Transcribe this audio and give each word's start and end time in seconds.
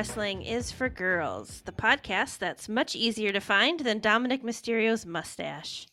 Wrestling 0.00 0.40
is 0.40 0.72
for 0.72 0.88
Girls, 0.88 1.60
the 1.66 1.72
podcast 1.72 2.38
that's 2.38 2.70
much 2.70 2.96
easier 2.96 3.32
to 3.32 3.38
find 3.38 3.80
than 3.80 3.98
Dominic 4.00 4.42
Mysterio's 4.42 5.04
mustache. 5.04 5.86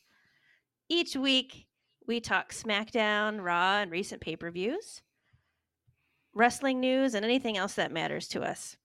Each 0.87 1.17
week, 1.17 1.65
we 2.07 2.21
talk 2.21 2.53
SmackDown, 2.53 3.43
Raw, 3.43 3.79
and 3.79 3.91
recent 3.91 4.21
pay 4.21 4.37
per 4.37 4.49
views, 4.49 5.01
wrestling 6.33 6.79
news, 6.79 7.15
and 7.15 7.25
anything 7.25 7.57
else 7.57 7.73
that 7.73 7.91
matters 7.91 8.29
to 8.29 8.43
us. 8.43 8.77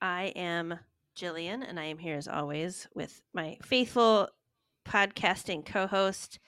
I 0.00 0.32
am 0.34 0.78
Jillian, 1.14 1.62
and 1.62 1.78
I 1.78 1.84
am 1.84 1.98
here 1.98 2.16
as 2.16 2.26
always 2.26 2.88
with 2.94 3.20
my 3.34 3.58
faithful 3.60 4.30
podcasting 4.88 5.66
co 5.66 5.86
host, 5.86 6.38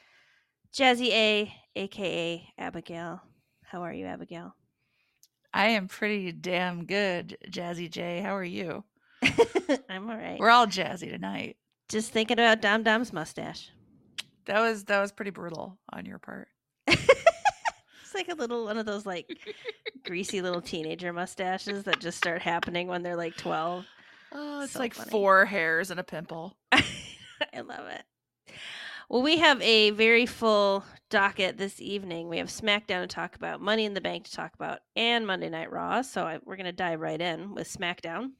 Jazzy 0.74 1.10
A, 1.10 1.54
aka 1.76 2.48
Abigail. 2.56 3.20
How 3.64 3.82
are 3.82 3.92
you, 3.92 4.06
Abigail? 4.06 4.54
I 5.54 5.68
am 5.68 5.88
pretty 5.88 6.32
damn 6.32 6.84
good, 6.86 7.36
Jazzy 7.48 7.90
J. 7.90 8.20
How 8.20 8.34
are 8.36 8.44
you? 8.44 8.84
I'm 9.88 10.08
all 10.10 10.16
right. 10.16 10.38
We're 10.38 10.50
all 10.50 10.66
jazzy 10.66 11.10
tonight. 11.10 11.56
Just 11.88 12.10
thinking 12.12 12.38
about 12.38 12.60
Dom 12.62 12.82
Dom's 12.82 13.12
mustache. 13.12 13.70
That 14.46 14.60
was 14.60 14.84
that 14.84 15.00
was 15.00 15.12
pretty 15.12 15.30
brutal 15.30 15.78
on 15.92 16.06
your 16.06 16.18
part. 16.18 16.48
it's 16.86 18.14
like 18.14 18.28
a 18.28 18.34
little 18.34 18.64
one 18.64 18.78
of 18.78 18.86
those 18.86 19.06
like 19.06 19.30
greasy 20.04 20.40
little 20.42 20.60
teenager 20.62 21.12
mustaches 21.12 21.84
that 21.84 22.00
just 22.00 22.18
start 22.18 22.42
happening 22.42 22.88
when 22.88 23.02
they're 23.02 23.16
like 23.16 23.36
12. 23.36 23.84
Oh, 24.32 24.62
it's 24.62 24.72
So 24.72 24.78
like 24.78 24.94
funny. 24.94 25.10
four 25.10 25.44
hairs 25.44 25.90
and 25.90 26.00
a 26.00 26.04
pimple. 26.04 26.56
I 26.72 27.60
love 27.60 27.86
it. 27.88 28.02
Well, 29.12 29.20
we 29.20 29.36
have 29.36 29.60
a 29.60 29.90
very 29.90 30.24
full 30.24 30.86
docket 31.10 31.58
this 31.58 31.82
evening. 31.82 32.30
We 32.30 32.38
have 32.38 32.46
SmackDown 32.46 33.02
to 33.02 33.06
talk 33.06 33.36
about, 33.36 33.60
Money 33.60 33.84
in 33.84 33.92
the 33.92 34.00
Bank 34.00 34.24
to 34.24 34.32
talk 34.32 34.54
about, 34.54 34.78
and 34.96 35.26
Monday 35.26 35.50
Night 35.50 35.70
Raw. 35.70 36.00
So 36.00 36.24
I, 36.24 36.38
we're 36.46 36.56
going 36.56 36.64
to 36.64 36.72
dive 36.72 36.98
right 36.98 37.20
in 37.20 37.54
with 37.54 37.68
SmackDown. 37.70 38.30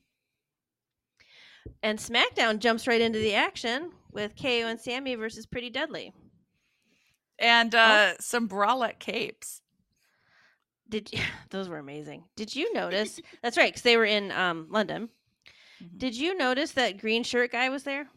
And 1.83 1.98
SmackDown 1.98 2.59
jumps 2.59 2.87
right 2.87 3.03
into 3.03 3.19
the 3.19 3.34
action 3.34 3.91
with 4.12 4.34
KO 4.34 4.48
and 4.48 4.81
Sammy 4.81 5.15
versus 5.15 5.45
Pretty 5.45 5.69
Deadly. 5.69 6.15
And 7.39 7.75
uh 7.75 8.15
some 8.19 8.48
bralette 8.48 8.98
capes. 8.98 9.61
Did 10.89 11.12
you, 11.12 11.19
those 11.50 11.69
were 11.69 11.81
amazing? 11.81 12.25
Did 12.34 12.56
you 12.56 12.73
notice? 12.75 13.20
that's 13.43 13.59
right, 13.59 13.70
because 13.70 13.83
they 13.83 13.98
were 13.98 14.06
in 14.06 14.33
um, 14.33 14.69
London. 14.70 15.11
Mhm. 15.84 15.98
Did 15.98 16.17
you 16.17 16.34
notice 16.34 16.73
that 16.73 16.97
green 16.97 17.25
shirt 17.25 17.53
guy 17.53 17.69
was 17.69 17.83
there? 17.83 18.09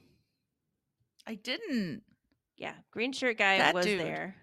I 1.28 1.36
didn't. 1.36 2.04
Yeah, 2.58 2.74
green 2.92 3.12
shirt 3.12 3.38
guy 3.38 3.58
That 3.58 3.74
was 3.74 3.86
dude. 3.86 4.00
there. 4.00 4.36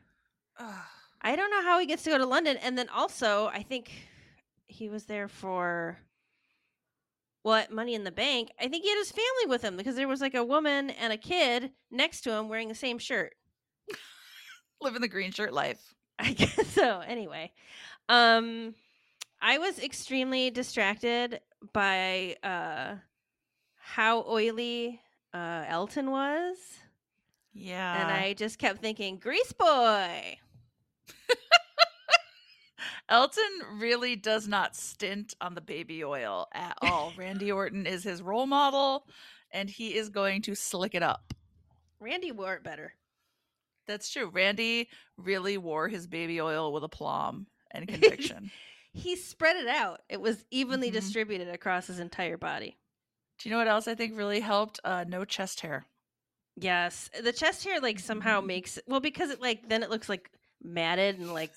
Ugh. 0.58 0.74
I 1.22 1.36
don't 1.36 1.50
know 1.50 1.62
how 1.62 1.78
he 1.78 1.86
gets 1.86 2.02
to 2.04 2.10
go 2.10 2.18
to 2.18 2.26
London. 2.26 2.56
And 2.58 2.76
then 2.76 2.88
also, 2.88 3.46
I 3.46 3.62
think 3.62 3.90
he 4.66 4.88
was 4.88 5.04
there 5.04 5.28
for 5.28 5.98
what 7.42 7.70
Money 7.72 7.94
in 7.94 8.04
the 8.04 8.10
Bank. 8.10 8.50
I 8.60 8.68
think 8.68 8.82
he 8.84 8.90
had 8.90 8.98
his 8.98 9.12
family 9.12 9.46
with 9.48 9.62
him 9.62 9.76
because 9.76 9.96
there 9.96 10.08
was 10.08 10.20
like 10.20 10.34
a 10.34 10.44
woman 10.44 10.90
and 10.90 11.12
a 11.12 11.16
kid 11.16 11.70
next 11.90 12.22
to 12.22 12.32
him 12.32 12.48
wearing 12.48 12.68
the 12.68 12.74
same 12.74 12.98
shirt. 12.98 13.34
Living 14.80 15.00
the 15.00 15.08
green 15.08 15.30
shirt 15.32 15.52
life. 15.52 15.94
I 16.18 16.32
guess 16.32 16.68
so. 16.68 17.00
Anyway, 17.00 17.52
um, 18.08 18.74
I 19.40 19.58
was 19.58 19.78
extremely 19.78 20.50
distracted 20.50 21.40
by 21.72 22.36
uh 22.42 22.96
how 23.76 24.24
oily 24.28 25.00
uh 25.34 25.64
Elton 25.68 26.10
was, 26.10 26.56
Yeah. 27.54 28.00
and 28.02 28.10
I 28.10 28.32
just 28.34 28.58
kept 28.58 28.80
thinking, 28.80 29.18
"Grease 29.18 29.52
boy." 29.52 30.38
Elton 33.08 33.44
really 33.78 34.16
does 34.16 34.48
not 34.48 34.74
stint 34.74 35.34
on 35.40 35.54
the 35.54 35.60
baby 35.60 36.02
oil 36.02 36.48
at 36.52 36.76
all. 36.82 37.12
Randy 37.16 37.52
Orton 37.52 37.86
is 37.86 38.02
his 38.04 38.22
role 38.22 38.46
model, 38.46 39.06
and 39.50 39.68
he 39.68 39.94
is 39.96 40.08
going 40.08 40.42
to 40.42 40.54
slick 40.54 40.94
it 40.94 41.02
up. 41.02 41.34
Randy 42.00 42.32
wore 42.32 42.54
it 42.54 42.64
better. 42.64 42.94
That's 43.86 44.10
true. 44.10 44.30
Randy 44.30 44.88
really 45.16 45.58
wore 45.58 45.88
his 45.88 46.06
baby 46.06 46.40
oil 46.40 46.72
with 46.72 46.84
aplomb 46.84 47.46
and 47.70 47.86
conviction. 47.88 48.50
He 48.94 49.16
spread 49.16 49.56
it 49.56 49.68
out. 49.68 50.00
It 50.08 50.20
was 50.20 50.44
evenly 50.50 50.88
Mhm. 50.90 50.94
distributed 50.94 51.48
across 51.48 51.86
his 51.88 51.98
entire 51.98 52.38
body. 52.38 52.78
Do 53.38 53.48
you 53.48 53.52
know 53.52 53.58
what 53.58 53.68
else 53.68 53.88
I 53.88 53.94
think 53.94 54.16
really 54.16 54.40
helped? 54.40 54.80
Uh, 54.84 55.04
no 55.06 55.24
chest 55.24 55.60
hair. 55.60 55.86
Yes, 56.56 57.08
the 57.22 57.32
chest 57.32 57.64
hair 57.64 57.80
like 57.80 57.98
somehow 57.98 58.40
Mhm. 58.40 58.46
makes 58.46 58.78
well 58.86 59.00
because 59.00 59.30
it 59.30 59.40
like 59.40 59.68
then 59.68 59.82
it 59.82 59.90
looks 59.90 60.08
like 60.08 60.30
matted 60.62 61.18
and 61.18 61.32
like 61.32 61.52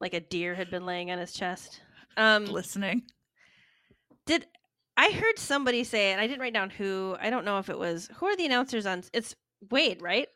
like 0.00 0.14
a 0.14 0.20
deer 0.20 0.54
had 0.54 0.70
been 0.70 0.86
laying 0.86 1.10
on 1.10 1.18
his 1.18 1.32
chest. 1.32 1.80
Um, 2.16 2.44
Listening. 2.46 3.02
did 4.26 4.46
I 4.96 5.10
heard 5.12 5.38
somebody 5.38 5.84
say 5.84 6.10
and 6.12 6.20
I 6.20 6.26
didn't 6.26 6.40
write 6.40 6.52
down 6.52 6.68
who. 6.70 7.16
I 7.20 7.30
don't 7.30 7.44
know 7.44 7.58
if 7.60 7.70
it 7.70 7.78
was 7.78 8.08
who 8.16 8.26
are 8.26 8.36
the 8.36 8.44
announcers 8.46 8.84
on. 8.84 9.04
It's 9.12 9.36
Wade, 9.70 10.02
right? 10.02 10.28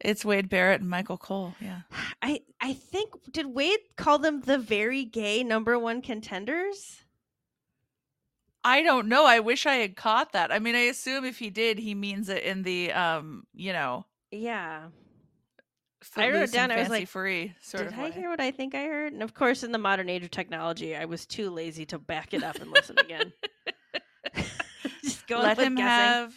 It's 0.00 0.24
Wade 0.24 0.48
Barrett 0.48 0.80
and 0.82 0.88
Michael 0.88 1.18
Cole. 1.18 1.54
Yeah. 1.60 1.80
I 2.22 2.40
I 2.60 2.74
think 2.74 3.10
did 3.32 3.46
Wade 3.46 3.80
call 3.96 4.18
them 4.20 4.40
the 4.42 4.56
very 4.56 5.04
gay 5.04 5.42
number 5.42 5.76
one 5.78 6.00
contenders? 6.00 7.02
I 8.66 8.82
don't 8.82 9.06
know. 9.08 9.24
I 9.24 9.38
wish 9.40 9.64
I 9.64 9.74
had 9.76 9.94
caught 9.96 10.32
that. 10.32 10.50
I 10.50 10.58
mean, 10.58 10.74
I 10.74 10.80
assume 10.80 11.24
if 11.24 11.38
he 11.38 11.50
did, 11.50 11.78
he 11.78 11.94
means 11.94 12.28
it 12.28 12.42
in 12.42 12.62
the 12.64 12.92
um, 12.92 13.44
you 13.54 13.72
know, 13.72 14.04
Yeah. 14.30 14.88
I 16.16 16.30
wrote 16.30 16.52
down, 16.52 16.70
I 16.70 16.78
was 16.78 16.88
like, 16.88 17.08
free 17.08 17.54
sort 17.60 17.84
Did 17.84 17.94
I 17.98 18.04
way. 18.04 18.10
hear 18.12 18.28
what 18.30 18.40
I 18.40 18.50
think 18.50 18.74
I 18.74 18.84
heard? 18.84 19.12
And 19.12 19.22
of 19.22 19.34
course, 19.34 19.62
in 19.62 19.72
the 19.72 19.78
modern 19.78 20.08
age 20.08 20.22
of 20.24 20.30
technology, 20.30 20.94
I 20.96 21.04
was 21.04 21.26
too 21.26 21.50
lazy 21.50 21.84
to 21.86 21.98
back 21.98 22.32
it 22.34 22.42
up 22.42 22.56
and 22.60 22.70
listen 22.70 22.96
again. 22.98 23.32
Just 25.02 25.26
going 25.26 25.42
let 25.42 25.58
him 25.58 25.74
guessing. 25.76 25.84
have 25.86 26.34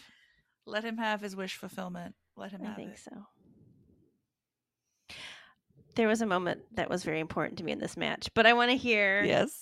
let 0.65 0.83
him 0.83 0.97
have 0.97 1.21
his 1.21 1.35
wish 1.35 1.55
fulfillment. 1.55 2.15
Let 2.35 2.51
him 2.51 2.61
I 2.65 2.73
think 2.73 2.91
it. 2.93 2.99
so. 2.99 3.25
There 5.95 6.07
was 6.07 6.21
a 6.21 6.25
moment 6.25 6.61
that 6.75 6.89
was 6.89 7.03
very 7.03 7.19
important 7.19 7.57
to 7.57 7.63
me 7.63 7.71
in 7.71 7.79
this 7.79 7.97
match, 7.97 8.29
but 8.33 8.45
I 8.45 8.53
want 8.53 8.71
to 8.71 8.77
hear. 8.77 9.23
Yes. 9.23 9.61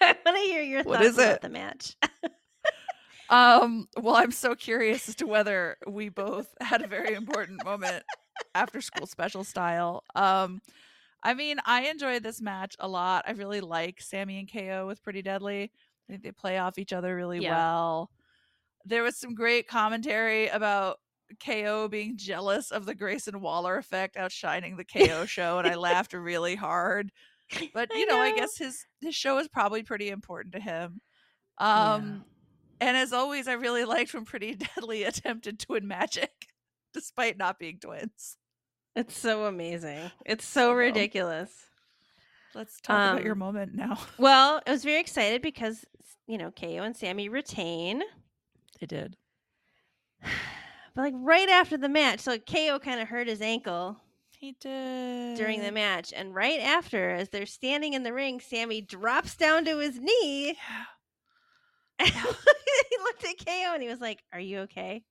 I 0.00 0.16
want 0.24 0.36
to 0.36 0.42
hear 0.42 0.62
your 0.62 0.82
What 0.82 1.00
thoughts 1.00 1.02
is 1.02 1.18
about 1.18 1.40
it? 1.40 1.42
the 1.42 1.48
match. 1.48 1.96
Um, 3.28 3.86
well, 3.96 4.16
I'm 4.16 4.32
so 4.32 4.54
curious 4.54 5.08
as 5.08 5.14
to 5.16 5.26
whether 5.26 5.76
we 5.86 6.08
both 6.08 6.52
had 6.60 6.82
a 6.82 6.88
very 6.88 7.14
important 7.14 7.62
moment 7.62 8.04
after 8.54 8.80
school 8.80 9.06
special 9.06 9.44
style. 9.44 10.02
Um, 10.14 10.60
I 11.22 11.34
mean, 11.34 11.58
I 11.66 11.82
enjoyed 11.88 12.22
this 12.22 12.40
match 12.40 12.76
a 12.80 12.88
lot. 12.88 13.24
I 13.28 13.32
really 13.32 13.60
like 13.60 14.00
Sammy 14.00 14.38
and 14.40 14.50
KO 14.50 14.86
with 14.86 15.02
Pretty 15.02 15.22
Deadly. 15.22 15.72
I 16.08 16.12
think 16.12 16.22
they 16.24 16.32
play 16.32 16.58
off 16.58 16.78
each 16.78 16.92
other 16.92 17.16
really 17.16 17.40
Yeah. 17.40 17.50
well. 17.50 18.10
There 18.84 19.02
was 19.02 19.16
some 19.18 19.34
great 19.34 19.68
commentary 19.68 20.48
about 20.48 20.98
KO 21.40 21.88
being 21.88 22.16
jealous 22.16 22.70
of 22.72 22.86
the 22.86 22.94
Grayson 22.94 23.40
Waller 23.40 23.76
effect 23.76 24.16
outshining 24.16 24.76
the 24.76 24.84
KO 24.84 25.26
show, 25.26 25.58
and 25.58 25.68
I 25.68 25.76
laughed 25.76 26.14
really 26.14 26.56
hard. 26.56 27.12
But 27.74 27.90
you 27.94 28.06
know, 28.06 28.18
I 28.18 28.30
know. 28.30 28.36
guess 28.36 28.56
his 28.56 28.84
his 29.00 29.14
show 29.14 29.38
is 29.38 29.48
probably 29.48 29.82
pretty 29.82 30.08
important 30.08 30.54
to 30.54 30.60
him. 30.60 31.00
Um, 31.58 32.24
and 32.80 32.96
as 32.96 33.12
always, 33.12 33.48
I 33.48 33.52
really 33.54 33.84
liked 33.84 34.14
when 34.14 34.24
Pretty 34.24 34.54
Deadly 34.76 35.04
attempted 35.04 35.58
twin 35.58 35.86
magic, 35.86 36.30
despite 36.94 37.36
not 37.36 37.58
being 37.58 37.78
twins. 37.78 38.36
It's 38.96 39.16
so 39.16 39.44
amazing. 39.44 40.10
It's 40.26 40.44
So 40.44 40.70
so 40.70 40.72
ridiculous. 40.72 41.50
Let's 42.54 42.80
talk 42.80 43.12
about 43.12 43.22
your 43.24 43.34
Um, 43.34 43.38
moment 43.38 43.74
now. 43.74 43.98
Well, 44.18 44.60
I 44.66 44.70
was 44.72 44.82
very 44.82 45.00
excited 45.00 45.42
because 45.42 45.84
you 46.26 46.38
know 46.38 46.50
KO 46.50 46.82
and 46.82 46.96
Sammy 46.96 47.28
retain. 47.28 48.02
They 48.80 48.86
did. 48.86 49.16
But 50.92 51.02
like 51.02 51.14
right 51.16 51.48
after 51.48 51.76
the 51.76 51.88
match, 51.88 52.18
so 52.20 52.36
KO 52.38 52.80
kind 52.80 53.00
of 53.00 53.06
hurt 53.06 53.28
his 53.28 53.40
ankle 53.40 53.96
He 54.40 54.56
did 54.58 55.36
during 55.36 55.60
the 55.60 55.70
match, 55.70 56.14
and 56.16 56.34
right 56.34 56.60
after, 56.60 57.10
as 57.10 57.28
they're 57.28 57.44
standing 57.44 57.92
in 57.92 58.04
the 58.04 58.12
ring, 58.14 58.40
Sammy 58.40 58.80
drops 58.80 59.36
down 59.36 59.66
to 59.66 59.76
his 59.78 59.98
knee. 59.98 60.56
Yeah. 62.00 62.06
And 62.80 62.86
he 62.88 62.96
looked 63.02 63.24
at 63.24 63.44
KO 63.44 63.74
and 63.74 63.82
he 63.82 63.88
was 63.88 64.00
like, 64.00 64.22
"Are 64.32 64.40
you 64.40 64.60
okay?" 64.60 65.02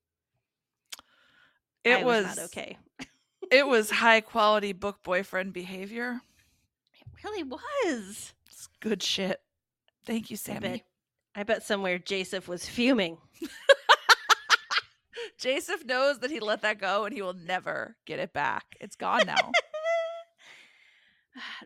It 1.83 1.99
I 1.99 2.03
was, 2.03 2.25
not 2.25 2.39
okay. 2.45 2.77
it 3.51 3.67
was 3.67 3.89
high 3.91 4.21
quality 4.21 4.73
book 4.73 5.03
boyfriend 5.03 5.53
behavior. 5.53 6.21
It 6.99 7.23
really 7.23 7.43
was. 7.43 8.33
It's 8.47 8.67
good 8.79 9.03
shit. 9.03 9.39
Thank 10.05 10.31
you, 10.31 10.35
I 10.35 10.37
Sammy. 10.37 10.59
bet. 10.59 10.81
I 11.35 11.43
bet 11.43 11.63
somewhere 11.63 11.99
Joseph 11.99 12.47
was 12.47 12.67
fuming. 12.67 13.17
Joseph 15.37 15.85
knows 15.85 16.19
that 16.19 16.31
he 16.31 16.39
let 16.39 16.61
that 16.61 16.79
go 16.79 17.05
and 17.05 17.13
he 17.13 17.21
will 17.21 17.33
never 17.33 17.95
get 18.05 18.19
it 18.19 18.33
back. 18.33 18.65
It's 18.79 18.95
gone 18.95 19.23
now. 19.25 19.35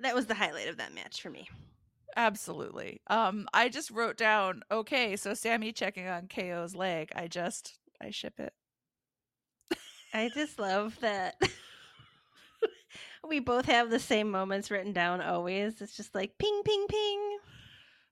that 0.02 0.16
was 0.16 0.28
the 0.28 0.36
highlight 0.36 0.70
of 0.70 0.78
that 0.78 0.94
match 0.94 1.22
for 1.22 1.30
me. 1.30 1.50
Absolutely. 2.16 3.02
Um, 3.08 3.48
I 3.54 3.70
just 3.70 3.90
wrote 3.90 4.18
down, 4.18 4.62
okay, 4.72 5.16
so 5.16 5.34
Sammy 5.34 5.72
checking 5.72 6.08
on 6.08 6.28
KO's 6.28 6.76
leg. 6.76 7.12
I 7.16 7.28
just 7.28 7.80
I 8.02 8.12
ship 8.12 8.40
it. 8.40 8.54
I 10.14 10.30
just 10.34 10.60
love 10.60 10.98
that 11.02 11.36
we 13.28 13.40
both 13.40 13.66
have 13.66 13.90
the 13.90 14.00
same 14.00 14.30
moments 14.30 14.70
written 14.70 14.94
down 14.94 15.22
always. 15.22 15.82
It's 15.82 15.98
just 15.98 16.14
like 16.14 16.38
ping, 16.38 16.62
ping, 16.64 16.86
ping. 16.88 17.38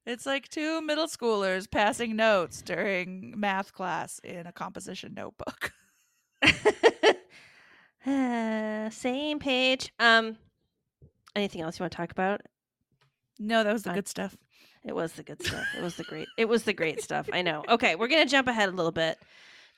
It's 0.05 0.25
like 0.25 0.49
two 0.49 0.81
middle 0.81 1.07
schoolers 1.07 1.69
passing 1.69 2.15
notes 2.15 2.61
during 2.61 3.33
math 3.39 3.71
class 3.73 4.19
in 4.23 4.47
a 4.47 4.51
composition 4.51 5.13
notebook. 5.13 5.71
Uh, 8.05 8.89
same 8.89 9.39
page. 9.39 9.91
Um, 9.99 10.37
anything 11.35 11.61
else 11.61 11.77
you 11.79 11.83
want 11.83 11.91
to 11.93 11.97
talk 11.97 12.11
about? 12.11 12.41
No, 13.39 13.63
that 13.63 13.73
was 13.73 13.83
the 13.83 13.93
good 13.93 14.07
stuff. 14.07 14.35
It 14.83 14.95
was 14.95 15.13
the 15.13 15.23
good 15.23 15.43
stuff. 15.45 15.65
It 15.77 15.83
was 15.83 15.95
the 15.95 16.03
great. 16.03 16.27
It 16.37 16.45
was 16.49 16.63
the 16.63 16.73
great 16.73 17.01
stuff. 17.03 17.29
I 17.31 17.43
know. 17.43 17.63
Okay, 17.69 17.95
we're 17.95 18.07
gonna 18.07 18.25
jump 18.25 18.47
ahead 18.47 18.69
a 18.69 18.71
little 18.71 18.91
bit 18.91 19.19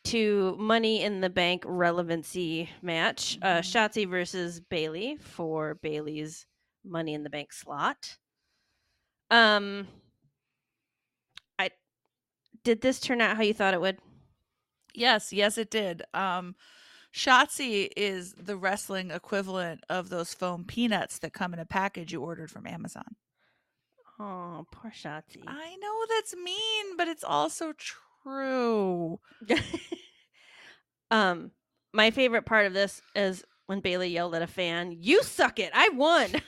to 0.06 0.56
Money 0.58 1.02
in 1.04 1.20
the 1.22 1.30
Bank 1.30 1.64
relevancy 1.66 2.70
match. 2.82 3.38
Uh, 3.42 3.60
Mhm. 3.60 3.62
Shotzi 3.62 4.10
versus 4.10 4.62
Bayley 4.62 5.18
for 5.18 5.76
Bayley's 5.76 6.46
Money 6.86 7.14
in 7.14 7.24
the 7.24 7.30
Bank 7.30 7.52
slot. 7.52 8.18
Um, 9.30 9.88
did 12.64 12.82
this 12.82 13.00
turn 13.00 13.22
out 13.22 13.38
how 13.38 13.44
you 13.44 13.54
thought 13.54 13.74
it 13.74 13.82
would? 13.82 13.98
Yes, 14.94 15.34
yes, 15.34 15.58
it 15.58 15.70
did. 15.72 16.04
Um, 16.14 16.56
Shotzi 17.14 17.90
is 17.96 18.34
the 18.34 18.58
wrestling 18.58 19.12
equivalent 19.12 19.84
of 19.90 20.10
those 20.10 20.34
foam 20.34 20.64
peanuts 20.66 21.20
that 21.20 21.34
come 21.34 21.54
in 21.54 21.60
a 21.60 21.66
package 21.66 22.12
you 22.14 22.22
ordered 22.22 22.50
from 22.52 22.66
Amazon. 22.68 23.16
Oh, 24.20 24.66
poor 24.72 24.92
Shotzi. 24.92 25.44
I 25.48 25.76
know 25.76 26.06
that's 26.10 26.36
mean, 26.36 26.98
but 26.98 27.08
it's 27.08 27.24
also 27.24 27.74
true. 28.24 29.20
um, 31.12 31.52
my 31.94 32.12
favorite 32.12 32.46
part 32.46 32.66
of 32.66 32.74
this 32.74 33.02
is 33.16 33.44
when 33.66 33.80
Bayley 33.80 34.10
yelled 34.10 34.36
at 34.36 34.42
a 34.42 34.48
fan, 34.48 34.96
"You 35.00 35.24
suck 35.24 35.60
it! 35.60 35.72
I 35.74 35.90
won." 35.90 36.30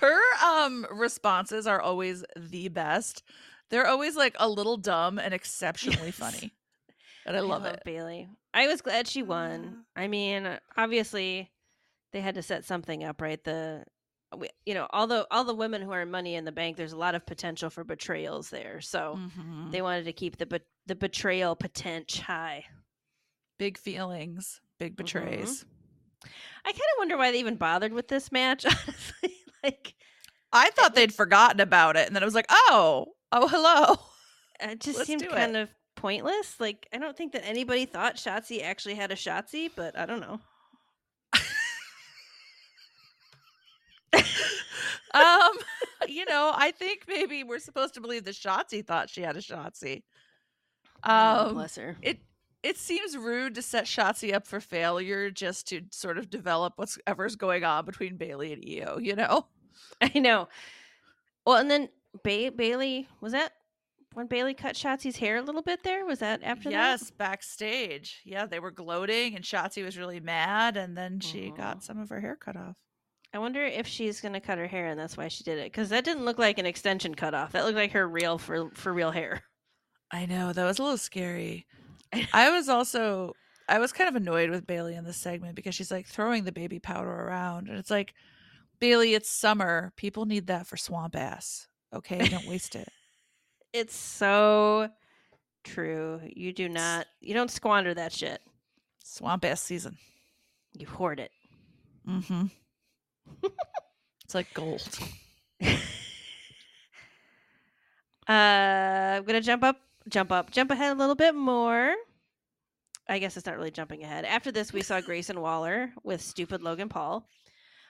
Her 0.00 0.18
um 0.44 0.86
responses 0.90 1.66
are 1.66 1.80
always 1.80 2.24
the 2.36 2.68
best. 2.68 3.22
They're 3.70 3.86
always 3.86 4.16
like 4.16 4.34
a 4.38 4.48
little 4.48 4.76
dumb 4.76 5.18
and 5.18 5.34
exceptionally 5.34 6.06
Yes. 6.06 6.14
funny. 6.16 6.52
And 7.26 7.36
I 7.36 7.40
love 7.40 7.64
it. 7.66 7.82
Bayley. 7.84 8.28
I 8.54 8.66
was 8.66 8.80
glad 8.80 9.06
she 9.06 9.22
won. 9.22 9.84
I 9.94 10.08
mean, 10.08 10.48
obviously, 10.76 11.50
they 12.12 12.20
had 12.22 12.36
to 12.36 12.42
set 12.42 12.64
something 12.64 13.04
up, 13.04 13.20
right? 13.20 13.42
The, 13.44 13.84
we- 14.34 14.48
you 14.64 14.72
know, 14.74 14.86
all 14.90 15.06
the 15.06 15.26
all 15.30 15.44
the 15.44 15.54
women 15.54 15.82
who 15.82 15.90
are 15.90 16.00
in 16.00 16.10
Money 16.10 16.34
in 16.36 16.44
the 16.46 16.52
Bank, 16.52 16.76
there's 16.78 16.92
a 16.94 16.96
lot 16.98 17.14
of 17.14 17.26
potential 17.26 17.68
for 17.68 17.84
betrayals 17.84 18.48
there. 18.48 18.80
So 18.80 19.18
Mhm. 19.18 19.70
they 19.72 19.82
wanted 19.82 20.04
to 20.06 20.12
keep 20.14 20.38
the 20.38 20.46
bet 20.46 20.62
the 20.86 20.94
betrayal 20.94 21.54
potential 21.54 22.24
high. 22.24 22.64
Big 23.58 23.76
feelings, 23.76 24.60
big 24.78 24.96
betrays. 24.96 25.66
I 26.24 26.70
kind 26.72 26.80
of 26.80 26.98
wonder 26.98 27.16
why 27.18 27.30
they 27.32 27.40
even 27.40 27.56
bothered 27.56 27.92
with 27.92 28.08
this 28.08 28.32
match. 28.32 28.64
Honestly, 28.66 29.36
like 29.62 29.94
I 30.52 30.70
thought 30.70 30.94
they'd 30.94 31.12
forgotten 31.12 31.60
about 31.60 31.96
it, 31.96 32.06
and 32.06 32.16
then 32.16 32.22
I 32.22 32.26
was 32.26 32.34
like, 32.34 32.46
"Oh, 32.48 33.08
oh, 33.32 33.48
hello." 33.48 33.96
it 34.60 34.80
just 34.80 34.98
Let's 34.98 35.06
seemed 35.06 35.28
kind 35.28 35.56
it. 35.56 35.62
of 35.62 35.68
pointless. 35.96 36.58
Like 36.60 36.88
I 36.92 36.98
don't 36.98 37.16
think 37.16 37.32
that 37.32 37.46
anybody 37.46 37.86
thought 37.86 38.16
Shotzi 38.16 38.62
actually 38.62 38.94
had 38.94 39.10
a 39.10 39.16
Shotzi, 39.16 39.70
but 39.74 39.98
I 39.98 40.06
don't 40.06 40.20
know. 40.20 40.40
um, 45.14 45.52
you 46.08 46.24
know, 46.26 46.52
I 46.54 46.72
think 46.76 47.04
maybe 47.08 47.44
we're 47.44 47.58
supposed 47.58 47.94
to 47.94 48.00
believe 48.00 48.24
that 48.24 48.34
Shotzi 48.34 48.84
thought 48.86 49.10
she 49.10 49.22
had 49.22 49.36
a 49.36 49.40
Shotzi. 49.40 50.02
Oh, 51.04 51.48
Um, 51.48 51.54
bless 51.54 51.76
her. 51.76 51.96
it 52.02 52.18
it 52.62 52.76
seems 52.76 53.16
rude 53.16 53.54
to 53.54 53.62
set 53.62 53.84
Shotzi 53.84 54.34
up 54.34 54.46
for 54.46 54.60
failure 54.60 55.30
just 55.30 55.68
to 55.68 55.82
sort 55.92 56.18
of 56.18 56.28
develop 56.28 56.74
whatever's 56.76 57.36
going 57.36 57.62
on 57.64 57.84
between 57.84 58.16
Bayley 58.16 58.52
and 58.52 58.64
Io. 58.66 58.98
You 58.98 59.14
know, 59.16 59.46
I 60.00 60.18
know. 60.18 60.48
Well, 61.46 61.56
and 61.56 61.70
then 61.70 61.88
ba- 62.24 62.52
Bayley 62.54 63.08
was 63.20 63.32
that 63.32 63.52
when 64.14 64.26
Bayley 64.26 64.54
cut 64.54 64.74
Shotzi's 64.74 65.16
hair 65.18 65.36
a 65.36 65.42
little 65.42 65.62
bit 65.62 65.82
there? 65.82 66.04
Was 66.06 66.20
that 66.20 66.42
after 66.42 66.70
yes, 66.70 67.10
backstage, 67.10 68.22
yeah, 68.24 68.46
they 68.46 68.58
were 68.60 68.70
gloating, 68.70 69.34
and 69.36 69.44
Shotzi 69.44 69.84
was 69.84 69.98
really 69.98 70.20
mad, 70.20 70.76
and 70.76 70.96
then 70.96 71.20
she 71.20 71.50
Mhm. 71.50 71.56
got 71.56 71.82
some 71.82 71.98
of 71.98 72.08
her 72.08 72.20
hair 72.20 72.36
cut 72.36 72.56
off. 72.56 72.76
I 73.34 73.38
wonder 73.38 73.62
if 73.62 73.86
she's 73.86 74.20
gonna 74.22 74.40
cut 74.40 74.56
her 74.56 74.66
hair 74.66 74.86
and 74.86 74.98
that's 74.98 75.16
why 75.18 75.28
she 75.28 75.44
did 75.44 75.58
it. 75.58 75.64
Because 75.70 75.90
that 75.90 76.02
didn't 76.04 76.24
look 76.24 76.38
like 76.38 76.58
an 76.58 76.64
extension 76.64 77.14
cut 77.14 77.34
off. 77.34 77.52
That 77.52 77.64
looked 77.66 77.76
like 77.76 77.92
her 77.92 78.08
real 78.08 78.38
for 78.38 78.70
for 78.74 78.92
real 78.92 79.10
hair. 79.10 79.42
I 80.10 80.24
know 80.24 80.54
that 80.54 80.64
was 80.64 80.78
a 80.78 80.82
little 80.82 80.96
scary. 80.96 81.66
I 82.32 82.50
was 82.50 82.70
also 82.70 83.34
I 83.68 83.78
was 83.80 83.92
kind 83.92 84.08
of 84.08 84.16
annoyed 84.16 84.48
with 84.48 84.66
Bayley 84.66 84.94
in 84.94 85.04
this 85.04 85.18
segment 85.18 85.56
because 85.56 85.74
she's 85.74 85.90
like 85.90 86.06
throwing 86.06 86.44
the 86.44 86.52
baby 86.52 86.78
powder 86.78 87.10
around 87.10 87.68
and 87.68 87.76
it's 87.76 87.90
like 87.90 88.14
Bayley, 88.80 89.12
it's 89.12 89.28
summer. 89.30 89.92
People 89.96 90.24
need 90.24 90.46
that 90.46 90.66
for 90.66 90.78
swamp 90.78 91.14
ass. 91.14 91.68
Okay, 91.94 92.18
don't 92.28 92.46
waste 92.46 92.74
it. 92.76 92.88
It's 93.74 93.94
so 93.94 94.88
true. 95.62 96.22
You 96.24 96.54
do 96.54 96.70
not. 96.70 97.06
You 97.20 97.34
don't 97.34 97.50
squander 97.50 97.92
that 97.92 98.14
shit. 98.14 98.40
Swamp 99.04 99.44
ass 99.44 99.60
season. 99.60 99.98
You 100.72 100.86
hoard 100.86 101.20
it. 101.20 101.30
Mm-hmm. 102.08 102.46
it's 104.24 104.34
like 104.34 104.52
gold. 104.54 104.88
Uh, 108.28 109.16
I'm 109.16 109.24
gonna 109.24 109.40
jump 109.40 109.64
up, 109.64 109.76
jump 110.08 110.30
up, 110.32 110.50
jump 110.50 110.70
ahead 110.70 110.92
a 110.92 110.98
little 110.98 111.14
bit 111.14 111.34
more. 111.34 111.94
I 113.08 113.18
guess 113.18 113.36
it's 113.38 113.46
not 113.46 113.56
really 113.56 113.70
jumping 113.70 114.02
ahead. 114.04 114.26
After 114.26 114.52
this, 114.52 114.70
we 114.72 114.82
saw 114.82 115.00
Grayson 115.00 115.40
Waller 115.40 115.92
with 116.04 116.20
stupid 116.20 116.62
Logan 116.62 116.90
Paul. 116.90 117.26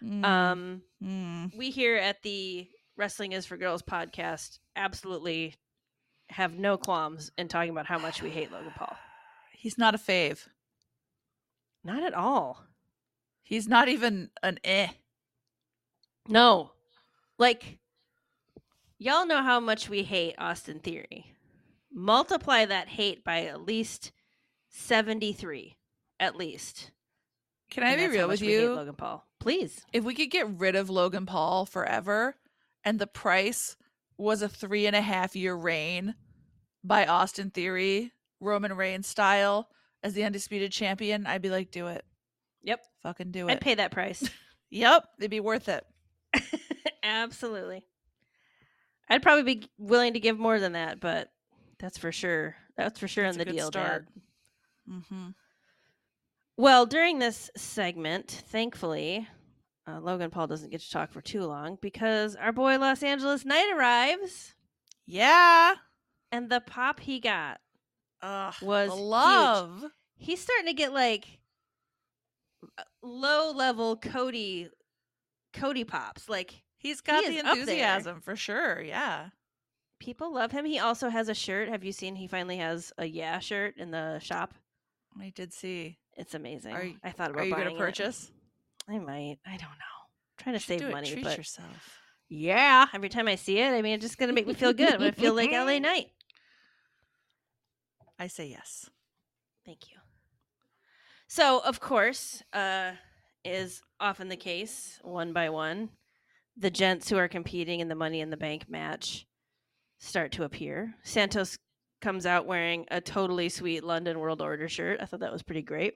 Mm, 0.03 0.25
Um, 0.25 0.83
mm. 1.03 1.57
we 1.57 1.71
here 1.71 1.97
at 1.97 2.23
the 2.23 2.69
Wrestling 2.99 3.31
is 3.31 3.47
for 3.47 3.57
Girls 3.57 3.81
podcast 3.81 4.59
absolutely 4.75 5.55
have 6.31 6.59
no 6.59 6.77
qualms 6.77 7.31
in 7.39 7.47
talking 7.47 7.71
about 7.71 7.87
how 7.87 7.99
much 7.99 8.21
we 8.23 8.29
hate 8.29 8.51
Logan 8.51 8.73
Paul. 8.75 8.97
He's 9.53 9.79
not 9.79 9.95
a 9.95 9.99
fave. 9.99 10.49
Not 11.85 12.03
at 12.03 12.13
all. 12.13 12.65
He's 13.45 13.69
not 13.69 13.89
even 13.89 14.31
an 14.43 14.59
eh. 14.65 14.89
No. 16.27 16.73
Like, 17.39 17.79
y'all 18.99 19.27
know 19.27 19.43
how 19.43 19.61
much 19.61 19.89
we 19.89 20.03
hate 20.03 20.35
Austin 20.37 20.81
Theory. 20.81 21.33
Multiply 21.93 22.67
that 22.67 22.89
hate 22.89 23.23
by 23.23 23.45
at 23.45 23.63
least 23.63 24.11
73. 24.71 25.77
At 26.19 26.35
least. 26.35 26.91
Can 27.71 27.85
I 27.85 27.93
And 27.93 28.01
be 28.01 28.19
real 28.19 28.27
with 28.27 28.43
you? 28.43 28.75
Logan 28.75 28.95
Paul. 28.95 29.25
Please. 29.39 29.87
if 29.93 30.03
we 30.03 30.15
could 30.15 30.33
get 30.33 30.49
rid 30.59 30.75
of 30.75 30.91
Logan 30.91 31.25
Paul 31.25 31.65
forever 31.65 32.35
and 32.85 32.99
the 32.99 33.07
price 33.07 33.77
was 34.17 34.43
a 34.43 34.49
three 34.49 34.87
and 34.87 34.97
a 34.97 35.01
half 35.01 35.37
year 35.37 35.55
reign 35.55 36.15
by 36.85 37.07
Austin 37.07 37.51
Theory, 37.51 38.13
Roman 38.41 38.75
Reigns 38.77 39.07
style, 39.07 39.69
as 40.03 40.15
the 40.15 40.25
undisputed 40.25 40.73
champion, 40.73 41.27
I'd 41.27 41.43
be 41.43 41.51
like, 41.51 41.71
do 41.71 41.89
it. 41.89 42.05
Yep. 42.63 42.81
Fucking 43.03 43.31
do 43.31 43.49
it. 43.49 43.53
I'd 43.53 43.61
pay 43.61 43.75
that 43.75 43.91
price. 43.91 44.29
yep. 44.71 45.05
It'd 45.19 45.31
be 45.31 45.41
worth 45.41 45.69
it. 45.69 45.85
Absolutely. 47.03 47.85
I'd 49.09 49.23
probably 49.23 49.55
be 49.55 49.69
willing 49.79 50.13
to 50.13 50.21
give 50.21 50.39
more 50.39 50.61
than 50.61 50.73
that, 50.73 51.01
but 51.01 51.31
that's 51.79 51.99
for 51.99 52.13
sure. 52.13 52.57
That's 52.77 52.99
for 52.99 53.09
sure 53.09 53.25
That's 53.25 53.37
in 53.37 53.47
the 53.47 53.53
deal, 53.53 53.67
start. 53.69 54.07
Dad. 54.07 54.23
Mm-hmm. 54.93 55.29
Well, 56.57 56.87
during 56.87 57.19
this 57.19 57.51
segment, 57.57 58.43
thankfully, 58.49 59.29
uh, 59.89 60.01
Logan 60.01 60.31
Paul 60.31 60.47
doesn't 60.47 60.71
get 60.71 60.81
to 60.83 60.91
talk 60.91 61.11
for 61.13 61.21
too 61.23 61.43
long 61.45 61.79
because 61.81 62.37
our 62.37 62.53
boy 62.53 62.79
Los 62.79 63.03
Angeles 63.03 63.45
Knight 63.45 63.73
arrives, 63.75 64.55
Yeah. 65.07 65.75
and 66.31 66.51
the 66.51 66.61
pop 66.61 67.01
he 67.01 67.21
got, 67.21 67.61
Ugh, 68.23 68.55
Was 68.63 68.91
the 68.91 68.97
huge. 68.97 69.05
love. 69.07 69.85
he's 70.17 70.41
starting 70.41 70.67
to 70.67 70.73
get 70.75 70.93
like 70.93 71.25
low 73.03 73.53
level 73.53 73.97
Cody, 73.97 74.69
Cody 75.53 75.85
pops. 75.85 76.29
Like 76.29 76.63
He's 76.77 77.01
got 77.01 77.25
He 77.25 77.31
the 77.31 77.37
is 77.37 77.41
up 77.41 77.45
there. 77.47 77.61
enthusiasm 77.63 78.21
for 78.21 78.37
sure. 78.37 78.81
Yeah. 78.83 79.31
people 79.99 80.33
love 80.33 80.53
him. 80.53 80.65
He 80.65 80.79
also 80.79 81.09
has 81.09 81.29
a 81.29 81.35
shirt. 81.35 81.69
Have 81.69 81.83
you 81.83 81.91
seen? 81.93 82.15
He 82.15 82.29
finally 82.29 82.57
has 82.59 82.93
a 82.99 83.05
yeah 83.07 83.39
shirt 83.41 83.77
in 83.79 83.91
the 83.91 84.19
shop. 84.21 84.55
I 85.21 85.31
did 85.35 85.53
see. 85.53 85.99
It's 86.17 86.35
amazing. 86.35 86.75
You- 86.77 86.97
I 87.03 87.11
thought 87.11 87.31
about 87.31 87.43
Are 87.43 87.45
you 87.47 87.53
buying 87.55 87.65
going 87.65 87.77
to 87.77 87.83
it. 87.85 88.31
I 88.89 88.99
might. 88.99 89.39
I 89.47 89.51
don't 89.57 89.61
know. 89.61 89.99
trying 90.39 90.55
to 90.55 90.61
save 90.61 90.83
it. 90.83 90.91
money, 90.91 91.11
Treat 91.11 91.25
but 91.25 91.37
yourself. 91.37 91.99
yeah, 92.29 92.87
every 92.95 93.09
time 93.09 93.29
I 93.29 93.35
see 93.35 93.59
it, 93.59 93.71
I 93.73 93.83
mean, 93.83 93.95
it's 93.95 94.05
just 94.05 94.19
gonna 94.19 94.33
make 94.33 94.47
me 94.47 94.55
feel 94.55 94.73
good. 94.73 94.93
I'm 94.95 94.99
gonna 95.01 95.13
feel 95.13 95.35
like 95.35 95.51
LA 95.53 95.79
Knight. 95.81 96.07
I 98.19 98.27
say 98.27 98.47
yes. 98.49 98.89
Thank 99.65 99.91
you. 99.91 99.97
So, 101.29 101.61
of 101.65 101.79
course, 101.81 102.43
uh, 102.53 102.93
is 103.45 103.83
often 104.01 104.29
the 104.29 104.37
case, 104.37 104.99
one 105.03 105.33
by 105.33 105.51
one, 105.51 105.91
the 106.57 106.71
gents 106.71 107.09
who 107.11 107.19
are 107.19 107.29
competing 107.29 107.81
in 107.81 107.89
the 107.89 107.95
Money 107.95 108.21
in 108.21 108.31
the 108.31 108.37
Bank 108.37 108.69
match 108.69 109.27
start 110.01 110.33
to 110.33 110.45
appear. 110.45 110.95
Santos 111.03 111.57
comes 112.01 112.27
out 112.27 112.47
wearing 112.47 112.87
a 112.91 113.01
totally 113.01 113.49
sweet 113.49 113.85
London 113.85 114.19
World 114.21 114.41
Order 114.41 114.69
shirt. 114.69 115.01
I 115.01 115.05
thought 115.05 115.21
that 115.21 115.33
was 115.33 115.43
pretty 115.43 115.63
great. 115.63 115.95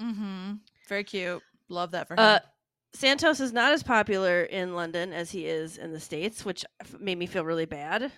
Mm-hmm. 0.00 0.54
Very 0.88 1.04
cute. 1.04 1.42
Love 1.68 1.90
that 1.92 2.08
for 2.08 2.14
him. 2.14 2.20
Uh, 2.20 2.38
Santos 2.94 3.40
is 3.40 3.52
not 3.52 3.72
as 3.72 3.82
popular 3.82 4.42
in 4.42 4.74
London 4.74 5.12
as 5.12 5.30
he 5.30 5.46
is 5.46 5.76
in 5.76 5.92
the 5.92 6.00
States, 6.00 6.44
which 6.44 6.64
f- 6.80 6.98
made 6.98 7.18
me 7.18 7.26
feel 7.26 7.44
really 7.44 7.66
bad. 7.66 8.10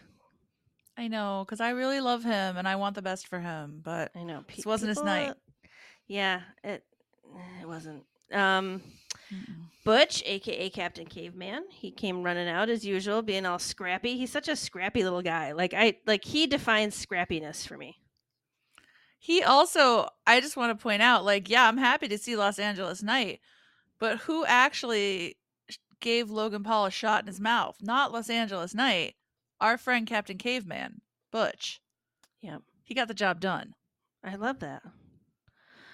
I 0.96 1.08
know, 1.08 1.44
because 1.44 1.60
I 1.60 1.70
really 1.70 2.00
love 2.00 2.22
him 2.22 2.56
and 2.56 2.68
I 2.68 2.76
want 2.76 2.94
the 2.94 3.02
best 3.02 3.26
for 3.26 3.40
him, 3.40 3.80
but 3.82 4.12
I 4.14 4.22
know. 4.22 4.44
This 4.54 4.66
wasn't 4.66 4.90
his 4.90 5.02
night. 5.02 5.30
uh, 5.30 5.34
Yeah, 6.06 6.40
it 6.62 6.84
it 7.60 7.66
wasn't. 7.66 8.04
Um, 8.32 8.82
mm-mm. 9.32 9.44
Butch, 9.84 10.22
aka 10.26 10.68
Captain 10.70 11.06
Caveman, 11.06 11.64
he 11.70 11.90
came 11.90 12.22
running 12.22 12.48
out 12.48 12.68
as 12.68 12.84
usual, 12.84 13.22
being 13.22 13.46
all 13.46 13.58
scrappy. 13.58 14.16
He's 14.18 14.30
such 14.30 14.48
a 14.48 14.54
scrappy 14.54 15.02
little 15.02 15.22
guy. 15.22 15.52
Like 15.52 15.74
I 15.74 15.96
like 16.06 16.24
he 16.24 16.46
defines 16.46 16.94
scrappiness 17.04 17.66
for 17.66 17.76
me. 17.76 17.96
He 19.22 19.42
also, 19.42 20.08
I 20.26 20.40
just 20.40 20.56
want 20.56 20.76
to 20.76 20.82
point 20.82 21.02
out, 21.02 21.26
like, 21.26 21.50
yeah, 21.50 21.68
I'm 21.68 21.76
happy 21.76 22.08
to 22.08 22.16
see 22.16 22.36
Los 22.36 22.58
Angeles 22.58 23.02
Knight, 23.02 23.40
but 23.98 24.20
who 24.20 24.46
actually 24.46 25.36
gave 26.00 26.30
Logan 26.30 26.64
Paul 26.64 26.86
a 26.86 26.90
shot 26.90 27.22
in 27.22 27.26
his 27.26 27.38
mouth? 27.38 27.76
Not 27.82 28.12
Los 28.12 28.30
Angeles 28.30 28.74
Knight, 28.74 29.16
our 29.60 29.76
friend 29.76 30.06
Captain 30.06 30.38
Caveman, 30.38 31.02
Butch. 31.30 31.82
Yep. 32.40 32.62
He 32.82 32.94
got 32.94 33.08
the 33.08 33.14
job 33.14 33.40
done. 33.40 33.74
I 34.24 34.36
love 34.36 34.60
that. 34.60 34.82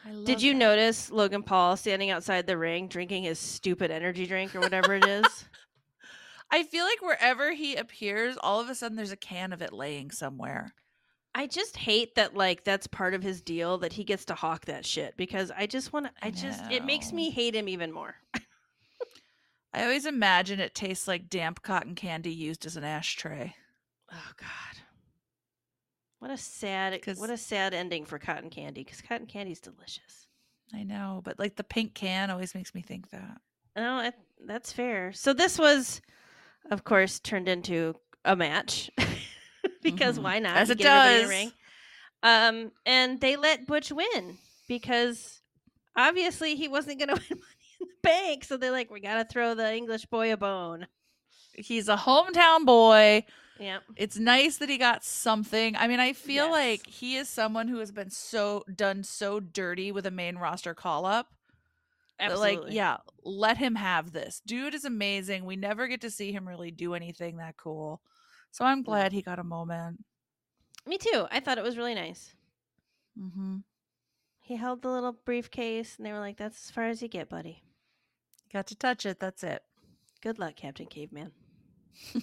I 0.04 0.12
love 0.12 0.24
Did 0.24 0.40
you 0.40 0.52
that. 0.52 0.58
notice 0.60 1.10
Logan 1.10 1.42
Paul 1.42 1.76
standing 1.76 2.10
outside 2.10 2.46
the 2.46 2.56
ring 2.56 2.86
drinking 2.86 3.24
his 3.24 3.40
stupid 3.40 3.90
energy 3.90 4.26
drink 4.26 4.54
or 4.54 4.60
whatever 4.60 4.94
it 4.94 5.04
is? 5.04 5.26
I 6.50 6.62
feel 6.62 6.84
like 6.84 7.02
wherever 7.02 7.52
he 7.52 7.74
appears, 7.74 8.36
all 8.40 8.60
of 8.60 8.70
a 8.70 8.76
sudden 8.76 8.96
there's 8.96 9.10
a 9.10 9.16
can 9.16 9.52
of 9.52 9.62
it 9.62 9.72
laying 9.72 10.12
somewhere. 10.12 10.74
I 11.36 11.46
just 11.46 11.76
hate 11.76 12.14
that 12.14 12.34
like 12.34 12.64
that's 12.64 12.86
part 12.86 13.12
of 13.12 13.22
his 13.22 13.42
deal 13.42 13.76
that 13.78 13.92
he 13.92 14.04
gets 14.04 14.24
to 14.24 14.34
hawk 14.34 14.64
that 14.64 14.86
shit 14.86 15.18
because 15.18 15.52
I 15.54 15.66
just 15.66 15.92
want 15.92 16.06
to 16.06 16.12
I 16.22 16.28
I 16.28 16.30
just 16.30 16.62
it 16.72 16.82
makes 16.82 17.12
me 17.12 17.28
hate 17.28 17.54
him 17.54 17.68
even 17.68 17.92
more. 17.92 18.14
I 19.74 19.82
always 19.82 20.06
imagine 20.06 20.60
it 20.60 20.74
tastes 20.74 21.06
like 21.06 21.28
damp 21.28 21.62
cotton 21.62 21.94
candy 21.94 22.32
used 22.32 22.64
as 22.64 22.78
an 22.78 22.84
ashtray. 22.84 23.54
Oh 24.10 24.30
god. 24.38 24.80
What 26.20 26.30
a 26.30 26.38
sad 26.38 26.98
what 27.18 27.28
a 27.28 27.36
sad 27.36 27.74
ending 27.74 28.06
for 28.06 28.18
cotton 28.18 28.48
candy 28.48 28.82
cuz 28.82 29.02
cotton 29.02 29.26
candy's 29.26 29.60
delicious. 29.60 30.28
I 30.72 30.84
know, 30.84 31.20
but 31.22 31.38
like 31.38 31.56
the 31.56 31.64
pink 31.64 31.92
can 31.92 32.30
always 32.30 32.54
makes 32.54 32.74
me 32.74 32.80
think 32.80 33.10
that. 33.10 33.42
No, 33.76 33.98
it, 33.98 34.14
that's 34.46 34.72
fair. 34.72 35.12
So 35.12 35.34
this 35.34 35.58
was 35.58 36.00
of 36.70 36.84
course 36.84 37.20
turned 37.20 37.46
into 37.46 37.94
a 38.24 38.34
match 38.34 38.90
because 39.82 40.18
Mhm. 40.18 40.22
why 40.22 40.38
not? 40.38 40.56
As 40.56 40.68
You 40.68 40.72
it 40.72 40.78
does. 40.78 41.28
ring. 41.28 41.52
Um 42.22 42.72
and 42.84 43.20
they 43.20 43.36
let 43.36 43.66
Butch 43.66 43.92
win 43.92 44.38
because 44.68 45.40
obviously 45.96 46.56
he 46.56 46.68
wasn't 46.68 46.98
going 46.98 47.08
to 47.14 47.14
win 47.14 47.38
money 47.40 47.66
in 47.80 47.86
the 47.88 47.94
bank, 48.02 48.44
so 48.44 48.56
they're 48.56 48.70
like 48.70 48.90
we 48.90 49.00
got 49.00 49.16
to 49.16 49.24
throw 49.32 49.54
the 49.54 49.74
English 49.74 50.06
boy 50.06 50.32
a 50.32 50.36
bone. 50.36 50.86
He's 51.54 51.88
a 51.88 51.96
hometown 51.96 52.64
boy. 52.66 53.24
Yeah. 53.58 53.78
It's 53.96 54.18
nice 54.18 54.58
that 54.58 54.68
he 54.68 54.76
got 54.76 55.02
something. 55.02 55.76
I 55.76 55.88
mean, 55.88 55.98
I 56.00 56.12
feel 56.12 56.44
Yes. 56.46 56.52
like 56.52 56.86
he 56.86 57.16
is 57.16 57.28
someone 57.28 57.68
who 57.68 57.78
has 57.78 57.90
been 57.90 58.10
so 58.10 58.64
done 58.74 59.02
so 59.02 59.40
dirty 59.40 59.90
with 59.92 60.04
a 60.04 60.10
main 60.10 60.36
roster 60.36 60.74
call 60.74 61.06
up. 61.06 61.28
Absolutely. 62.20 62.64
Like, 62.66 62.74
yeah, 62.74 62.96
let 63.24 63.56
him 63.56 63.74
have 63.74 64.12
this. 64.12 64.42
Dude 64.46 64.74
is 64.74 64.84
amazing. 64.84 65.44
We 65.46 65.56
never 65.56 65.86
get 65.86 66.02
to 66.02 66.10
see 66.10 66.32
him 66.32 66.46
really 66.48 66.70
do 66.70 66.92
anything 66.94 67.38
that 67.38 67.56
cool. 67.56 68.02
So 68.56 68.64
I'm 68.64 68.82
glad 68.82 69.12
he 69.12 69.20
got 69.20 69.38
a 69.38 69.44
moment. 69.44 70.02
Me 70.86 70.96
too. 70.96 71.26
I 71.30 71.40
thought 71.40 71.58
it 71.58 71.64
was 71.64 71.76
really 71.76 71.94
nice. 71.94 72.34
Mm-hmm. 73.20 73.58
He 74.40 74.56
held 74.56 74.80
the 74.80 74.88
little 74.88 75.12
briefcase 75.12 75.98
and 75.98 76.06
they 76.06 76.12
were 76.12 76.20
like 76.20 76.38
that's 76.38 76.64
as 76.64 76.70
far 76.70 76.84
as 76.84 77.02
you 77.02 77.08
get, 77.08 77.28
buddy. 77.28 77.62
Got 78.50 78.68
to 78.68 78.74
touch 78.74 79.04
it. 79.04 79.20
That's 79.20 79.44
it. 79.44 79.62
Good 80.22 80.38
luck, 80.38 80.56
Captain 80.56 80.86
Caveman. 80.86 81.32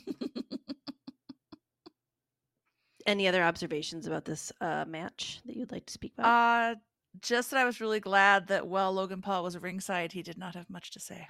Any 3.05 3.27
other 3.27 3.43
observations 3.43 4.07
about 4.07 4.25
this 4.25 4.51
uh, 4.59 4.85
match 4.87 5.39
that 5.45 5.55
you'd 5.55 5.71
like 5.71 5.85
to 5.85 5.93
speak 5.93 6.13
about? 6.17 6.25
Uh 6.25 6.75
just 7.21 7.51
that 7.51 7.59
I 7.59 7.65
was 7.65 7.79
really 7.79 7.99
glad 7.99 8.47
that 8.47 8.65
while 8.65 8.91
Logan 8.91 9.21
Paul 9.21 9.43
was 9.43 9.55
ringside, 9.55 10.13
he 10.13 10.23
did 10.23 10.39
not 10.39 10.55
have 10.55 10.67
much 10.67 10.89
to 10.93 10.99
say. 10.99 11.27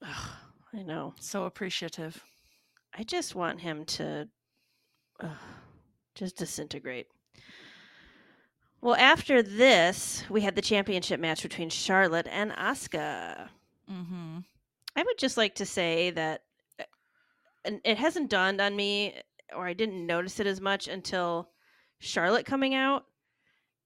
Ugh, 0.00 0.30
I 0.72 0.82
know. 0.84 1.12
So 1.20 1.44
appreciative. 1.44 2.24
I 2.94 3.02
just 3.04 3.34
want 3.34 3.60
him 3.60 3.84
to 3.86 4.28
ugh, 5.20 5.30
just 6.14 6.36
disintegrate. 6.36 7.06
Well, 8.80 8.96
after 8.96 9.42
this, 9.42 10.24
we 10.28 10.40
had 10.40 10.56
the 10.56 10.62
championship 10.62 11.20
match 11.20 11.42
between 11.42 11.70
Charlotte 11.70 12.26
and 12.28 12.50
Asuka. 12.52 13.48
Mm-hmm. 13.90 14.38
I 14.96 15.02
would 15.02 15.18
just 15.18 15.36
like 15.36 15.54
to 15.56 15.66
say 15.66 16.10
that 16.10 16.42
uh, 16.80 16.84
and 17.64 17.80
it 17.84 17.96
hasn't 17.96 18.30
dawned 18.30 18.60
on 18.60 18.74
me 18.74 19.14
or 19.54 19.66
I 19.66 19.72
didn't 19.72 20.06
notice 20.06 20.40
it 20.40 20.46
as 20.46 20.60
much 20.60 20.88
until 20.88 21.50
Charlotte 21.98 22.46
coming 22.46 22.74
out. 22.74 23.04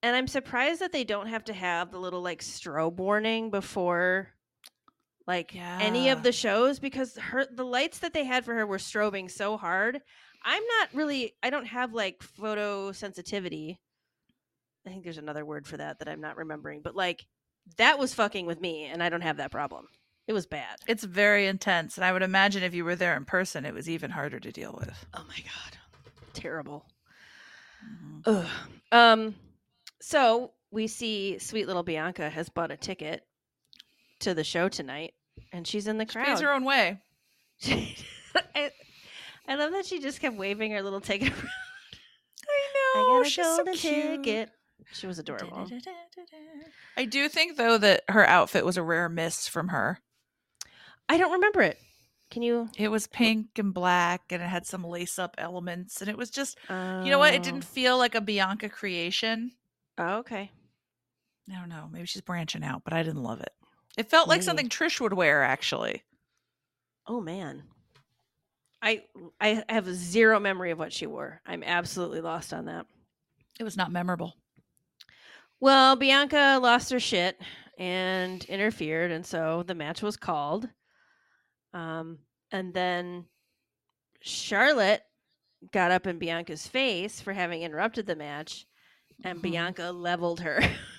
And 0.03 0.15
I'm 0.15 0.27
surprised 0.27 0.81
that 0.81 0.91
they 0.91 1.03
don't 1.03 1.27
have 1.27 1.43
to 1.45 1.53
have 1.53 1.91
the 1.91 1.99
little 1.99 2.21
like 2.21 2.41
strobe 2.41 2.97
warning 2.97 3.49
before 3.49 4.29
like 5.27 5.53
any 5.79 6.09
of 6.09 6.23
the 6.23 6.31
shows 6.31 6.79
because 6.79 7.15
her 7.17 7.45
the 7.53 7.65
lights 7.65 7.99
that 7.99 8.13
they 8.13 8.23
had 8.23 8.45
for 8.45 8.53
her 8.55 8.65
were 8.65 8.77
strobing 8.77 9.29
so 9.29 9.57
hard. 9.57 10.01
I'm 10.43 10.63
not 10.79 10.89
really 10.93 11.35
I 11.43 11.49
don't 11.49 11.65
have 11.65 11.93
like 11.93 12.19
photosensitivity. 12.19 13.77
I 14.85 14.89
think 14.89 15.03
there's 15.03 15.17
another 15.17 15.45
word 15.45 15.67
for 15.67 15.75
that 15.77 15.99
that 15.99 16.07
I'm 16.07 16.21
not 16.21 16.37
remembering, 16.37 16.81
but 16.81 16.95
like 16.95 17.25
that 17.75 17.99
was 17.99 18.13
fucking 18.13 18.45
with 18.45 18.61
me 18.61 18.85
and 18.85 19.03
I 19.03 19.09
don't 19.09 19.21
have 19.21 19.37
that 19.37 19.51
problem. 19.51 19.87
It 20.27 20.33
was 20.33 20.45
bad. 20.45 20.77
It's 20.87 21.03
very 21.03 21.47
intense, 21.47 21.97
and 21.97 22.03
I 22.03 22.11
would 22.11 22.21
imagine 22.21 22.61
if 22.63 22.73
you 22.73 22.83
were 22.83 22.97
there 22.97 23.15
in 23.15 23.23
person, 23.23 23.63
it 23.65 23.73
was 23.73 23.89
even 23.89 24.11
harder 24.11 24.41
to 24.41 24.51
deal 24.51 24.75
with. 24.77 25.05
Oh 25.13 25.23
my 25.27 25.35
god. 25.37 25.77
Terrible. 26.33 26.85
Mhm. 27.85 28.21
Ugh. 28.25 28.49
Um 28.91 29.35
so 29.99 30.53
we 30.71 30.87
see 30.87 31.37
sweet 31.39 31.67
little 31.67 31.83
Bianca 31.83 32.29
has 32.29 32.49
bought 32.49 32.71
a 32.71 32.77
ticket 32.77 33.25
to 34.19 34.33
the 34.33 34.43
show 34.43 34.69
tonight 34.69 35.13
and 35.51 35.67
she's 35.67 35.87
in 35.87 35.97
the 35.97 36.05
She 36.05 36.13
crowd. 36.13 36.25
pays 36.25 36.39
her 36.41 36.51
own 36.51 36.63
way. 36.63 36.99
I, 37.65 37.95
I 39.47 39.55
love 39.55 39.71
that 39.71 39.85
she 39.85 39.99
just 39.99 40.19
kept 40.19 40.35
waving 40.35 40.71
her 40.71 40.81
little 40.81 41.01
ticket 41.01 41.29
around. 41.29 41.49
I 42.45 42.95
I 42.95 42.99
know. 42.99 43.07
got 43.07 43.25
a 43.25 43.29
she's 43.29 43.45
so 43.45 43.63
cute. 43.65 44.23
ticket. 44.23 44.51
She 44.93 45.07
was 45.07 45.19
adorable. 45.19 45.67
I 46.95 47.05
do 47.05 47.27
think 47.27 47.57
though 47.57 47.77
that 47.77 48.03
her 48.09 48.25
outfit 48.27 48.65
was 48.65 48.77
a 48.77 48.83
rare 48.83 49.09
miss 49.09 49.47
from 49.47 49.69
her. 49.69 49.99
I 51.09 51.17
don't 51.17 51.33
remember 51.33 51.61
it. 51.61 51.77
Can 52.29 52.41
you 52.41 52.69
It 52.77 52.89
was 52.89 53.07
pink 53.07 53.57
and 53.57 53.73
black, 53.73 54.23
and 54.31 54.41
it 54.43 54.47
had 54.47 54.65
some 54.65 54.83
lace 54.83 55.17
up 55.17 55.35
elements, 55.37 56.01
and 56.01 56.09
it 56.09 56.17
was 56.17 56.29
just 56.29 56.57
you 56.69 56.75
know 57.09 57.19
what? 57.19 57.33
It 57.33 57.43
didn't 57.43 57.63
oh. 57.63 57.67
feel 57.73 57.97
like 57.97 58.15
a 58.15 58.21
Bianca 58.21 58.69
creation. 58.69 59.51
Oh, 59.97 60.17
okay. 60.19 60.51
I 61.49 61.59
don't 61.59 61.69
know. 61.69 61.89
Maybe 61.91 62.05
she's 62.05 62.21
branching 62.21 62.63
out, 62.63 62.83
but 62.83 62.93
I 62.93 63.03
didn't 63.03 63.23
love 63.23 63.39
it. 63.41 63.53
It 63.97 64.09
felt 64.09 64.27
like 64.27 64.37
Maybe. 64.39 64.45
something 64.45 64.69
Trish 64.69 65.01
would 65.01 65.13
wear, 65.13 65.43
actually. 65.43 66.03
Oh 67.07 67.19
man. 67.19 67.63
I 68.81 69.03
I 69.41 69.63
have 69.69 69.87
zero 69.93 70.39
memory 70.39 70.71
of 70.71 70.77
what 70.79 70.93
she 70.93 71.07
wore. 71.07 71.41
I'm 71.45 71.63
absolutely 71.63 72.21
lost 72.21 72.53
on 72.53 72.65
that. 72.65 72.85
It 73.59 73.63
was 73.63 73.75
not 73.75 73.91
memorable. 73.91 74.35
Well, 75.59 75.95
Bianca 75.95 76.59
lost 76.61 76.91
her 76.91 76.99
shit 76.99 77.41
and 77.79 78.43
interfered, 78.45 79.09
and 79.11 79.25
so 79.25 79.63
the 79.65 79.73
match 79.73 80.03
was 80.03 80.15
called. 80.15 80.69
Um, 81.73 82.19
and 82.51 82.71
then 82.73 83.25
Charlotte 84.21 85.01
got 85.71 85.89
up 85.91 86.05
in 86.05 86.19
Bianca's 86.19 86.67
face 86.67 87.19
for 87.19 87.33
having 87.33 87.63
interrupted 87.63 88.05
the 88.05 88.15
match, 88.15 88.67
and 89.23 89.39
Mhm. 89.39 89.41
Bianca 89.41 89.91
leveled 89.91 90.41
her. 90.41 90.59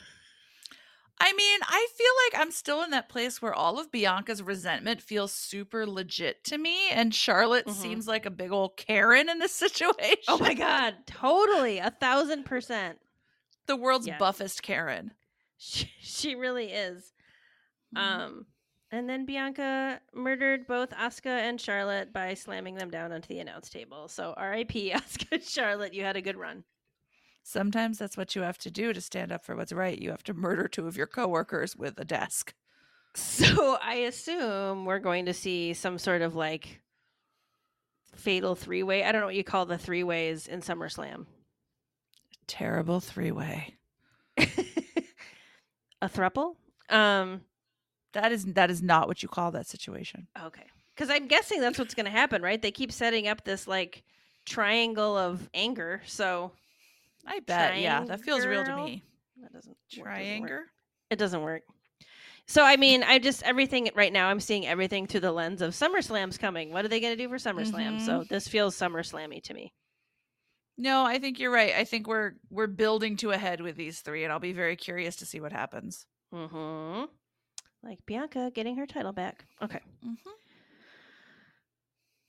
I 1.21 1.33
mean, 1.33 1.61
I 1.65 1.89
feel 1.97 2.13
like 2.27 2.43
I'm 2.43 2.53
still 2.53 2.83
in 2.83 2.91
that 2.91 3.09
place 3.09 3.43
where 3.43 3.53
all 3.55 3.79
of 3.81 3.91
Bianca's 3.91 4.43
resentment 4.43 5.01
feels 5.03 5.33
super 5.33 5.87
legit 5.87 6.45
to 6.45 6.59
me, 6.59 6.91
and 6.91 7.15
Charlotte 7.15 7.67
Mhm. 7.67 7.73
seems 7.75 8.07
like 8.07 8.25
a 8.27 8.31
big 8.31 8.53
old 8.53 8.77
Karen 8.77 9.29
in 9.29 9.39
this 9.41 9.53
situation. 9.55 10.23
oh 10.29 10.39
my 10.39 10.55
god, 10.55 10.95
totally, 11.07 11.79
a 11.79 11.91
thousand 11.91 12.45
percent. 12.45 12.99
the 13.67 13.77
world's 13.77 14.07
Yes. 14.07 14.19
buffest 14.19 14.63
Karen. 14.63 15.13
She, 15.59 15.91
she 16.01 16.35
really 16.35 16.73
is. 16.73 17.13
Mhm. 17.95 17.99
Um, 18.01 18.47
and 18.91 19.11
then 19.11 19.27
Bianca 19.27 20.01
murdered 20.15 20.67
both 20.67 20.91
Asuka 20.91 21.27
and 21.41 21.61
Charlotte 21.61 22.11
by 22.13 22.33
slamming 22.35 22.77
them 22.77 22.91
down 22.91 23.13
onto 23.13 23.29
the 23.29 23.41
announce 23.41 23.69
table. 23.69 24.09
So 24.09 24.33
R.I.P. 24.37 24.91
Asuka 24.95 25.47
Charlotte, 25.47 25.93
you 25.93 26.03
had 26.05 26.17
a 26.17 26.23
good 26.23 26.37
run. 26.39 26.65
Sometimes 27.49 27.97
that's 27.97 28.19
what 28.19 28.37
you 28.37 28.43
have 28.43 28.59
to 28.59 28.71
do 28.71 28.93
to 28.93 29.01
stand 29.01 29.33
up 29.33 29.43
for 29.43 29.57
what's 29.57 29.73
right. 29.73 29.99
You 29.99 30.11
have 30.11 30.23
to 30.25 30.35
murder 30.35 30.69
two 30.69 30.87
of 30.87 30.99
your 30.99 31.07
coworkers 31.07 31.75
with 31.75 31.99
a 31.99 32.05
desk. 32.05 32.53
So 33.15 33.79
I 33.83 33.95
assume 33.95 34.85
we're 34.85 34.99
going 34.99 35.25
to 35.25 35.33
see 35.33 35.73
some 35.73 35.97
sort 35.97 36.21
of 36.21 36.37
like 36.37 36.83
fatal 38.15 38.55
three 38.55 38.83
way. 38.83 39.03
I 39.03 39.13
don't 39.13 39.23
know 39.23 39.27
what 39.29 39.35
you 39.35 39.45
call 39.45 39.65
the 39.65 39.79
three 39.79 40.05
ways 40.05 40.47
in 40.47 40.61
SummerSlam. 40.61 41.25
Terrible 42.47 43.01
three 43.01 43.31
way. 43.31 43.77
a 44.37 44.47
thruple. 46.05 46.57
Um, 46.91 47.41
That 48.13 48.31
is 48.31 48.45
that 48.45 48.71
is 48.71 48.83
not 48.83 49.09
what 49.09 49.23
you 49.23 49.29
call 49.31 49.53
that 49.53 49.67
situation. 49.67 50.27
Okay. 50.45 50.67
Because 50.95 51.09
I'm 51.09 51.27
guessing 51.29 51.63
that's 51.63 51.79
what's 51.79 51.95
going 51.95 52.05
to 52.05 52.13
happen, 52.13 52.43
right? 52.43 52.61
They 52.61 52.73
keep 52.73 52.93
setting 52.93 53.27
up 53.27 53.45
this 53.45 53.67
like 53.67 54.03
triangle 54.45 55.17
of 55.17 55.49
anger. 55.55 56.03
So 56.05 56.53
I 57.29 57.41
bet. 57.41 57.79
Yeah, 57.79 58.05
that 58.05 58.21
feels 58.21 58.47
real 58.47 58.65
to 58.65 58.77
me. 58.77 59.05
that 59.43 59.53
doesn't 59.53 59.77
work, 59.99 60.09
doesn't. 60.09 60.67
It 61.11 61.19
doesn't 61.19 61.43
work. 61.43 61.63
So 62.47 62.65
I 62.65 62.77
mean, 62.77 63.03
I 63.03 63.19
just 63.19 63.43
everything 63.43 63.91
right 63.95 64.13
now. 64.13 64.29
I'm 64.29 64.41
seeing 64.41 64.67
everything 64.67 65.07
through 65.07 65.21
the 65.21 65.33
lens 65.33 65.61
of 65.61 65.73
SummerSlam's 65.73 66.39
coming. 66.39 66.73
What 66.73 66.85
are 66.85 66.89
they 66.89 67.01
going 67.01 67.17
to 67.17 67.23
do 67.23 67.29
for 67.29 67.37
SummerSlam? 67.37 68.01
So 68.01 68.25
this 68.29 68.49
feels 68.49 68.77
SummerSlammy 68.77 69.43
to 69.45 69.55
me. 69.55 69.75
No, 70.79 71.05
I 71.05 71.19
think 71.19 71.39
you're 71.39 71.53
right. 71.53 71.75
I 71.77 71.85
think 71.85 72.07
we're 72.07 72.33
we're 72.51 72.69
building 72.69 73.17
to 73.19 73.33
a 73.33 73.37
head 73.37 73.61
with 73.61 73.77
these 73.77 74.01
three, 74.01 74.25
and 74.25 74.33
I'll 74.33 74.39
be 74.39 74.53
very 74.53 74.77
curious 74.77 75.17
to 75.17 75.27
see 75.27 75.41
what 75.41 75.53
happens. 75.53 76.07
Mm-hmm. 76.33 77.05
Like 77.83 77.99
Bianca 78.07 78.51
getting 78.55 78.77
her 78.77 78.87
title 78.87 79.13
back. 79.13 79.45
Okay. 79.63 79.81
Mm-hmm. 80.05 80.31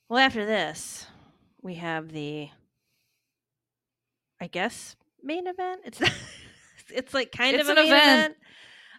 Well, 0.08 0.18
after 0.18 0.44
this, 0.44 1.06
we 1.62 1.74
have 1.76 2.10
the, 2.10 2.48
I 4.40 4.46
guess, 4.46 4.96
main 5.22 5.46
event. 5.46 5.82
It's 5.84 6.00
it's 6.90 7.14
like 7.14 7.32
kind 7.32 7.54
It's 7.56 7.68
of 7.68 7.76
a 7.76 7.78
an 7.80 7.84
main 7.84 7.94
event. 7.94 8.20
event. 8.20 8.36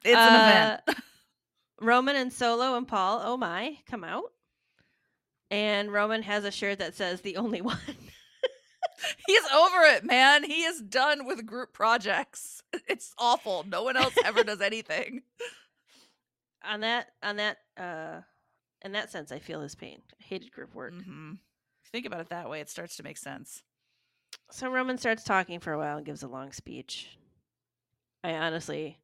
It's 0.04 0.16
an 0.22 0.36
event. 0.36 0.82
Uh, 0.88 0.94
Roman 1.82 2.16
and 2.16 2.32
Solo 2.32 2.76
and 2.76 2.88
Paul, 2.88 3.22
oh 3.24 3.38
my, 3.38 3.78
come 3.88 4.04
out. 4.04 4.32
And 5.50 5.92
Roman 5.92 6.22
has 6.24 6.46
a 6.46 6.52
shirt 6.52 6.80
that 6.80 6.96
says 6.96 7.22
the 7.22 7.38
only 7.38 7.62
one. 7.62 7.78
He's 9.26 9.44
over 9.52 9.82
it, 9.96 10.04
man. 10.06 10.44
He 10.44 10.62
is 10.64 10.80
done 10.80 11.26
with 11.26 11.46
group 11.46 11.74
projects. 11.74 12.62
It's 12.88 13.14
awful. 13.18 13.66
No 13.68 13.84
one 13.84 13.98
else 13.98 14.14
ever 14.24 14.44
does 14.44 14.62
anything. 14.62 15.24
on 16.64 16.82
that 16.82 17.08
on 17.24 17.38
that 17.38 17.58
uh 17.78 18.22
in 18.84 18.92
that 18.92 19.12
sense 19.12 19.32
I 19.32 19.40
feel 19.40 19.62
his 19.62 19.76
pain. 19.76 20.02
I 20.20 20.24
hated 20.24 20.52
group 20.52 20.76
work. 20.76 20.94
hmm 20.94 21.34
Think 21.92 22.06
about 22.06 22.22
it 22.22 22.30
that 22.30 22.50
way. 22.50 22.62
It 22.62 22.70
starts 22.70 22.96
to 22.98 23.04
make 23.04 23.18
sense. 23.18 23.64
So 24.52 24.70
Roman 24.70 24.98
starts 24.98 25.24
talking 25.24 25.60
for 25.60 25.74
a 25.74 25.78
while 25.78 25.98
and 25.98 26.06
gives 26.06 26.24
a 26.24 26.28
long 26.28 26.52
speech. 26.52 27.18
I 28.24 28.34
honestly 28.34 29.00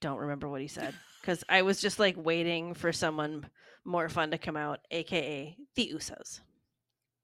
don't 0.00 0.18
remember 0.18 0.48
what 0.48 0.60
he 0.60 0.68
said 0.68 0.94
because 1.20 1.44
I 1.48 1.62
was 1.62 1.80
just 1.80 1.98
like 1.98 2.16
waiting 2.16 2.74
for 2.74 2.92
someone 2.92 3.48
more 3.84 4.08
fun 4.08 4.30
to 4.30 4.38
come 4.38 4.56
out, 4.56 4.80
aka 4.90 5.56
the 5.74 5.92
Usos. 5.94 6.40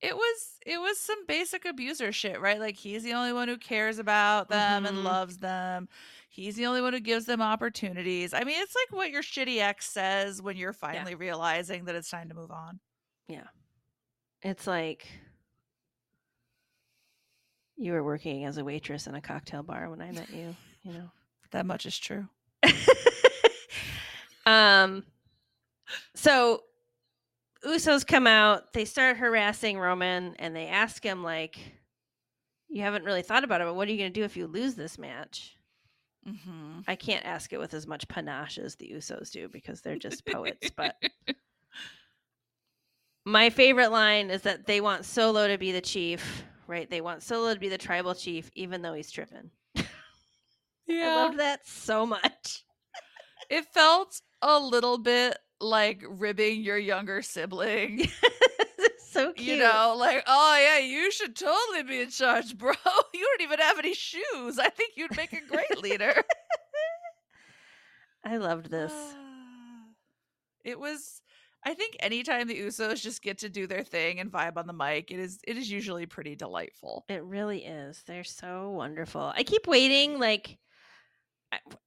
It 0.00 0.16
was 0.16 0.58
it 0.64 0.78
was 0.78 0.98
some 0.98 1.26
basic 1.26 1.64
abuser 1.64 2.12
shit, 2.12 2.40
right? 2.40 2.60
Like 2.60 2.76
he's 2.76 3.02
the 3.02 3.14
only 3.14 3.32
one 3.32 3.48
who 3.48 3.56
cares 3.58 3.98
about 3.98 4.48
them 4.48 4.84
Mhm. 4.84 4.88
and 4.88 5.04
loves 5.04 5.38
them. 5.38 5.88
He's 6.30 6.54
the 6.54 6.66
only 6.66 6.80
one 6.80 6.92
who 6.92 7.00
gives 7.00 7.26
them 7.26 7.42
opportunities. 7.42 8.32
I 8.32 8.44
mean, 8.44 8.62
it's 8.62 8.74
like 8.76 8.96
what 8.96 9.10
your 9.10 9.22
shitty 9.22 9.58
ex 9.58 9.88
says 9.90 10.40
when 10.40 10.56
you're 10.56 10.72
finally 10.72 11.16
realizing 11.16 11.84
that 11.86 11.96
it's 11.96 12.10
time 12.10 12.28
to 12.28 12.34
move 12.34 12.52
on. 12.52 12.78
Yeah. 13.26 13.48
It's 14.42 14.68
like 14.68 15.08
you 17.78 17.92
were 17.92 18.02
working 18.02 18.44
as 18.44 18.58
a 18.58 18.64
waitress 18.64 19.06
in 19.06 19.14
a 19.14 19.20
cocktail 19.20 19.62
bar 19.62 19.88
when 19.88 20.00
I 20.00 20.10
met 20.12 20.30
you, 20.30 20.54
you 20.82 20.92
know. 20.92 21.10
That 21.50 21.64
much 21.64 21.86
is 21.86 21.98
true. 21.98 22.28
um 24.44 25.02
so 26.14 26.62
Usos 27.64 28.06
come 28.06 28.26
out, 28.26 28.74
they 28.74 28.84
start 28.84 29.16
harassing 29.16 29.78
Roman 29.78 30.34
and 30.38 30.54
they 30.54 30.66
ask 30.66 31.02
him 31.02 31.24
like 31.24 31.58
you 32.68 32.82
haven't 32.82 33.04
really 33.04 33.22
thought 33.22 33.44
about 33.44 33.60
it, 33.60 33.64
but 33.64 33.74
what 33.74 33.88
are 33.88 33.90
you 33.90 33.98
going 33.98 34.12
to 34.12 34.20
do 34.20 34.24
if 34.24 34.36
you 34.36 34.46
lose 34.46 34.74
this 34.74 34.98
match? 34.98 35.56
Mm-hmm. 36.28 36.80
I 36.86 36.96
can't 36.96 37.24
ask 37.24 37.52
it 37.52 37.58
with 37.58 37.72
as 37.72 37.86
much 37.86 38.06
panache 38.08 38.58
as 38.58 38.74
the 38.74 38.92
Usos 38.94 39.30
do 39.30 39.48
because 39.48 39.80
they're 39.80 39.98
just 39.98 40.26
poets, 40.26 40.70
but 40.76 40.96
my 43.24 43.50
favorite 43.50 43.90
line 43.90 44.30
is 44.30 44.42
that 44.42 44.66
they 44.66 44.80
want 44.80 45.04
Solo 45.04 45.48
to 45.48 45.56
be 45.56 45.72
the 45.72 45.80
chief, 45.80 46.44
right? 46.68 46.88
They 46.88 47.00
want 47.00 47.24
Solo 47.24 47.52
to 47.52 47.58
be 47.58 47.68
the 47.68 47.78
tribal 47.78 48.14
chief 48.14 48.50
even 48.54 48.82
though 48.82 48.94
he's 48.94 49.10
tripping. 49.10 49.50
I 49.76 51.16
loved 51.16 51.38
that 51.38 51.66
so 51.66 52.06
much. 52.06 52.62
it 53.50 53.64
felt 53.72 54.20
a 54.42 54.60
little 54.60 54.98
bit 54.98 55.36
like 55.60 56.04
ribbing 56.08 56.62
your 56.62 56.78
younger 56.78 57.22
sibling. 57.22 58.08
so 59.08 59.32
cute. 59.32 59.48
You 59.48 59.58
know, 59.58 59.96
like, 59.98 60.22
oh 60.26 60.58
yeah, 60.60 60.78
you 60.78 61.10
should 61.10 61.34
totally 61.34 61.82
be 61.82 62.02
in 62.02 62.10
charge, 62.10 62.56
bro. 62.58 62.72
You 63.14 63.20
don't 63.20 63.42
even 63.42 63.58
have 63.58 63.78
any 63.78 63.94
shoes. 63.94 64.58
I 64.58 64.68
think 64.68 64.92
you'd 64.96 65.16
make 65.16 65.32
a 65.32 65.40
great 65.40 65.82
leader. 65.82 66.14
I 68.24 68.36
loved 68.36 68.70
this. 68.70 68.92
It 70.64 70.78
was 70.78 71.22
I 71.64 71.74
think 71.74 71.96
anytime 72.00 72.46
the 72.46 72.58
Usos 72.60 73.02
just 73.02 73.20
get 73.22 73.38
to 73.38 73.48
do 73.48 73.66
their 73.66 73.82
thing 73.82 74.20
and 74.20 74.30
vibe 74.30 74.56
on 74.56 74.66
the 74.66 74.72
mic, 74.72 75.10
it 75.10 75.18
is 75.18 75.38
it 75.46 75.56
is 75.56 75.70
usually 75.70 76.06
pretty 76.06 76.34
delightful. 76.36 77.04
It 77.08 77.22
really 77.24 77.64
is. 77.64 78.02
They're 78.06 78.24
so 78.24 78.70
wonderful. 78.70 79.32
I 79.34 79.42
keep 79.42 79.66
waiting, 79.66 80.18
like, 80.18 80.56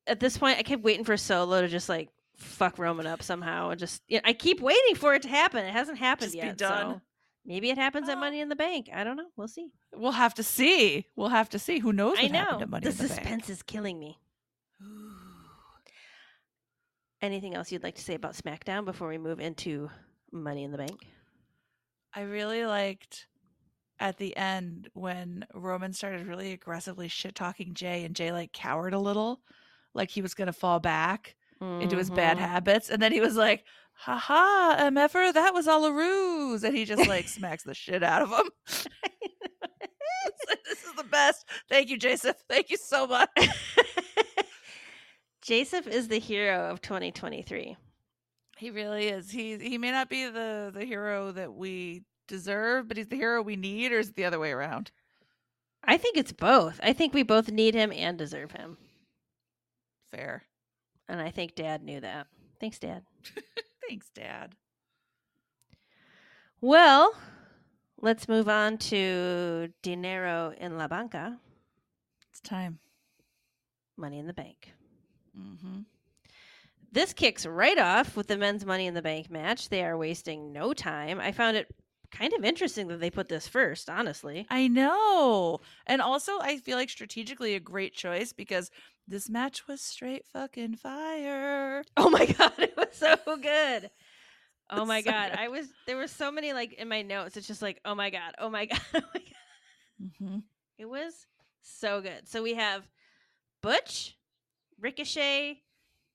at 0.07 0.19
this 0.19 0.37
point, 0.37 0.57
I 0.59 0.63
keep 0.63 0.81
waiting 0.81 1.05
for 1.05 1.15
Solo 1.17 1.61
to 1.61 1.67
just 1.67 1.87
like 1.89 2.09
fuck 2.35 2.79
Roman 2.79 3.07
up 3.07 3.21
somehow, 3.23 3.69
and 3.69 3.79
just 3.79 4.01
yeah, 4.07 4.19
I 4.23 4.33
keep 4.33 4.59
waiting 4.61 4.95
for 4.95 5.13
it 5.13 5.21
to 5.23 5.29
happen. 5.29 5.63
It 5.65 5.71
hasn't 5.71 5.97
happened 5.99 6.31
Just 6.33 6.43
yet. 6.43 6.57
done. 6.57 6.95
So 6.95 7.01
maybe 7.45 7.69
it 7.69 7.77
happens 7.77 8.09
at 8.09 8.17
Oh. 8.17 8.19
Money 8.19 8.39
in 8.39 8.49
the 8.49 8.55
Bank. 8.55 8.89
I 8.93 9.03
don't 9.03 9.15
know. 9.17 9.27
We'll 9.37 9.47
see. 9.47 9.69
We'll 9.95 10.11
have 10.11 10.33
to 10.35 10.43
see. 10.43 11.05
We'll 11.15 11.29
have 11.29 11.49
to 11.49 11.59
see. 11.59 11.79
Who 11.79 11.93
knows 11.93 12.17
I 12.19 12.27
know 12.27 12.63
Money 12.67 12.85
the 12.85 12.91
the 12.91 13.07
suspense 13.07 13.49
is 13.49 13.61
killing 13.63 13.99
me. 13.99 14.17
Anything 17.21 17.53
else 17.53 17.71
you'd 17.71 17.83
like 17.83 17.95
to 17.95 18.01
say 18.01 18.15
about 18.15 18.33
SmackDown 18.33 18.83
before 18.85 19.07
we 19.07 19.17
move 19.17 19.39
into 19.39 19.89
Money 20.31 20.63
in 20.63 20.71
the 20.71 20.77
Bank? 20.77 20.99
I 22.15 22.21
really 22.21 22.65
liked 22.65 23.27
at 23.99 24.17
the 24.17 24.35
end 24.35 24.89
when 24.93 25.45
Roman 25.53 25.93
started 25.93 26.25
really 26.25 26.51
aggressively 26.51 27.07
shit 27.07 27.35
talking 27.35 27.73
Jay 27.75 28.03
and 28.03 28.15
Jay 28.15 28.31
like 28.31 28.51
cowered 28.53 28.93
a 28.93 28.99
little, 28.99 29.41
like 29.93 30.09
he 30.09 30.21
was 30.23 30.33
gonna 30.33 30.51
fall 30.53 30.79
back 30.79 31.35
into 31.61 31.95
his 31.95 32.09
bad 32.09 32.37
Mhm. 32.37 32.41
habits. 32.41 32.89
And 32.89 32.99
then 32.99 33.11
he 33.11 33.21
was 33.21 33.35
like, 33.35 33.65
haha, 33.93 34.77
MFer, 34.89 35.31
that 35.31 35.53
was 35.53 35.67
all 35.67 35.85
a 35.85 35.93
ruse. 35.93 36.63
And 36.63 36.75
he 36.75 36.85
just 36.85 37.07
like 37.07 37.27
smacks 37.27 37.61
the 37.63 37.75
shit 37.75 38.01
out 38.01 38.23
of 38.23 38.29
him. 38.31 38.49
This 40.65 40.83
is 40.85 40.93
the 40.95 41.03
best. 41.03 41.45
Thank 41.69 41.89
you, 41.89 41.97
Jason. 41.97 42.33
Thank 42.49 42.69
you 42.69 42.77
so 42.77 43.05
much. 43.07 43.29
Joseph 45.41 45.87
is 45.87 46.07
the 46.07 46.19
hero 46.19 46.69
of 46.69 46.81
2023. 46.81 47.77
He 48.57 48.69
really 48.69 49.07
is. 49.07 49.31
He 49.31 49.57
he 49.57 49.77
may 49.79 49.91
not 49.91 50.07
be 50.09 50.25
the 50.25 50.71
the 50.73 50.85
hero 50.85 51.31
that 51.31 51.53
we 51.53 52.03
deserve, 52.27 52.87
but 52.87 52.97
he's 52.97 53.07
the 53.07 53.15
hero 53.15 53.41
we 53.41 53.55
need, 53.55 53.91
or 53.91 53.99
is 53.99 54.09
it 54.09 54.15
the 54.15 54.25
other 54.25 54.39
way 54.39 54.51
around? 54.51 54.91
I 55.83 55.97
think 55.97 56.15
it's 56.15 56.31
both. 56.31 56.79
I 56.83 56.93
think 56.93 57.13
we 57.13 57.23
both 57.23 57.49
need 57.49 57.73
him 57.73 57.91
and 57.91 58.17
deserve 58.17 58.51
him. 58.51 58.77
Fair. 60.11 60.43
And 61.09 61.19
I 61.19 61.31
think 61.31 61.55
Dad 61.55 61.83
knew 61.83 61.99
that. 62.01 62.27
Thanks, 62.59 62.77
Dad. 62.77 63.03
Thanks, 63.89 64.09
Dad. 64.13 64.53
Well, 66.61 67.15
let's 67.99 68.27
move 68.27 68.47
on 68.47 68.77
to 68.77 69.73
Dinero 69.81 70.53
in 70.55 70.77
La 70.77 70.87
Banca, 70.87 71.39
It's 72.29 72.39
time. 72.39 72.77
Money 73.97 74.19
in 74.19 74.27
the 74.27 74.33
Bank. 74.33 74.73
Mm-hmm. 75.37 75.81
This 76.91 77.13
kicks 77.13 77.45
right 77.45 77.77
off 77.77 78.17
with 78.17 78.27
the 78.27 78.37
men's 78.37 78.65
Money 78.65 78.85
in 78.85 78.93
the 78.93 79.01
Bank 79.01 79.29
match. 79.29 79.69
They 79.69 79.83
are 79.83 79.97
wasting 79.97 80.51
no 80.51 80.73
time. 80.73 81.21
I 81.21 81.31
found 81.31 81.55
it 81.55 81.73
kind 82.11 82.33
of 82.33 82.43
interesting 82.43 82.87
that 82.89 82.99
they 82.99 83.09
put 83.09 83.29
this 83.29 83.47
first, 83.47 83.89
honestly. 83.89 84.45
I 84.49 84.67
know. 84.67 85.61
And 85.87 86.01
also, 86.01 86.39
I 86.39 86.57
feel 86.57 86.77
like 86.77 86.89
strategically 86.89 87.55
a 87.55 87.59
great 87.59 87.93
choice 87.93 88.33
because 88.33 88.69
this 89.07 89.29
match 89.29 89.67
was 89.67 89.81
straight 89.81 90.25
fucking 90.27 90.75
fire. 90.75 91.83
Oh 91.97 92.09
my 92.09 92.25
god, 92.25 92.53
it 92.57 92.75
was 92.77 92.87
so 92.91 93.15
good. 93.41 93.89
Oh 94.73 94.85
my 94.85 95.01
so 95.01 95.11
god, 95.11 95.31
good. 95.31 95.39
I 95.39 95.49
was 95.49 95.67
there 95.85 95.97
were 95.97 96.07
so 96.07 96.31
many 96.31 96.53
like 96.53 96.71
in 96.71 96.87
my 96.87 97.01
notes. 97.01 97.35
It's 97.35 97.45
just 97.45 97.61
like, 97.61 97.81
oh 97.83 97.93
my 97.93 98.09
god, 98.09 98.35
oh 98.39 98.49
my 98.49 98.65
god, 98.67 98.79
oh 98.93 99.01
my 99.13 99.19
god. 99.19 100.01
Mm-hmm. 100.01 100.37
It 100.77 100.85
was 100.85 101.27
so 101.61 101.99
good. 101.99 102.25
So 102.25 102.41
we 102.41 102.53
have 102.53 102.87
Butch, 103.61 104.15
Ricochet, 104.81 105.61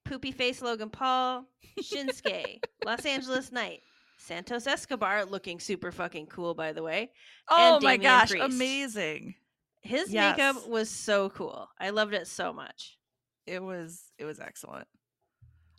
Poopy 0.05 0.33
Face 0.33 0.61
Logan 0.61 0.91
Paul, 0.91 1.47
Shinsuke, 1.81 2.61
Los 2.85 3.05
Angeles 3.07 3.51
Knight, 3.53 3.81
Santos 4.19 4.67
Escobar 4.67 5.25
looking 5.25 5.61
super 5.61 5.93
fucking 5.93 6.27
cool, 6.27 6.55
by 6.55 6.73
the 6.73 6.83
way. 6.83 7.11
Oh 7.49 7.79
my 7.81 7.97
gosh, 7.97 8.31
Priest. 8.31 8.45
amazing. 8.45 9.35
His 9.83 10.13
Yes. 10.13 10.37
makeup 10.37 10.69
was 10.69 10.91
so 10.91 11.31
cool. 11.31 11.69
I 11.79 11.91
loved 11.91 12.13
it 12.15 12.27
so 12.27 12.53
much. 12.53 12.99
It 13.47 13.63
was 13.63 14.03
it 14.19 14.25
was 14.25 14.41
excellent. 14.41 14.89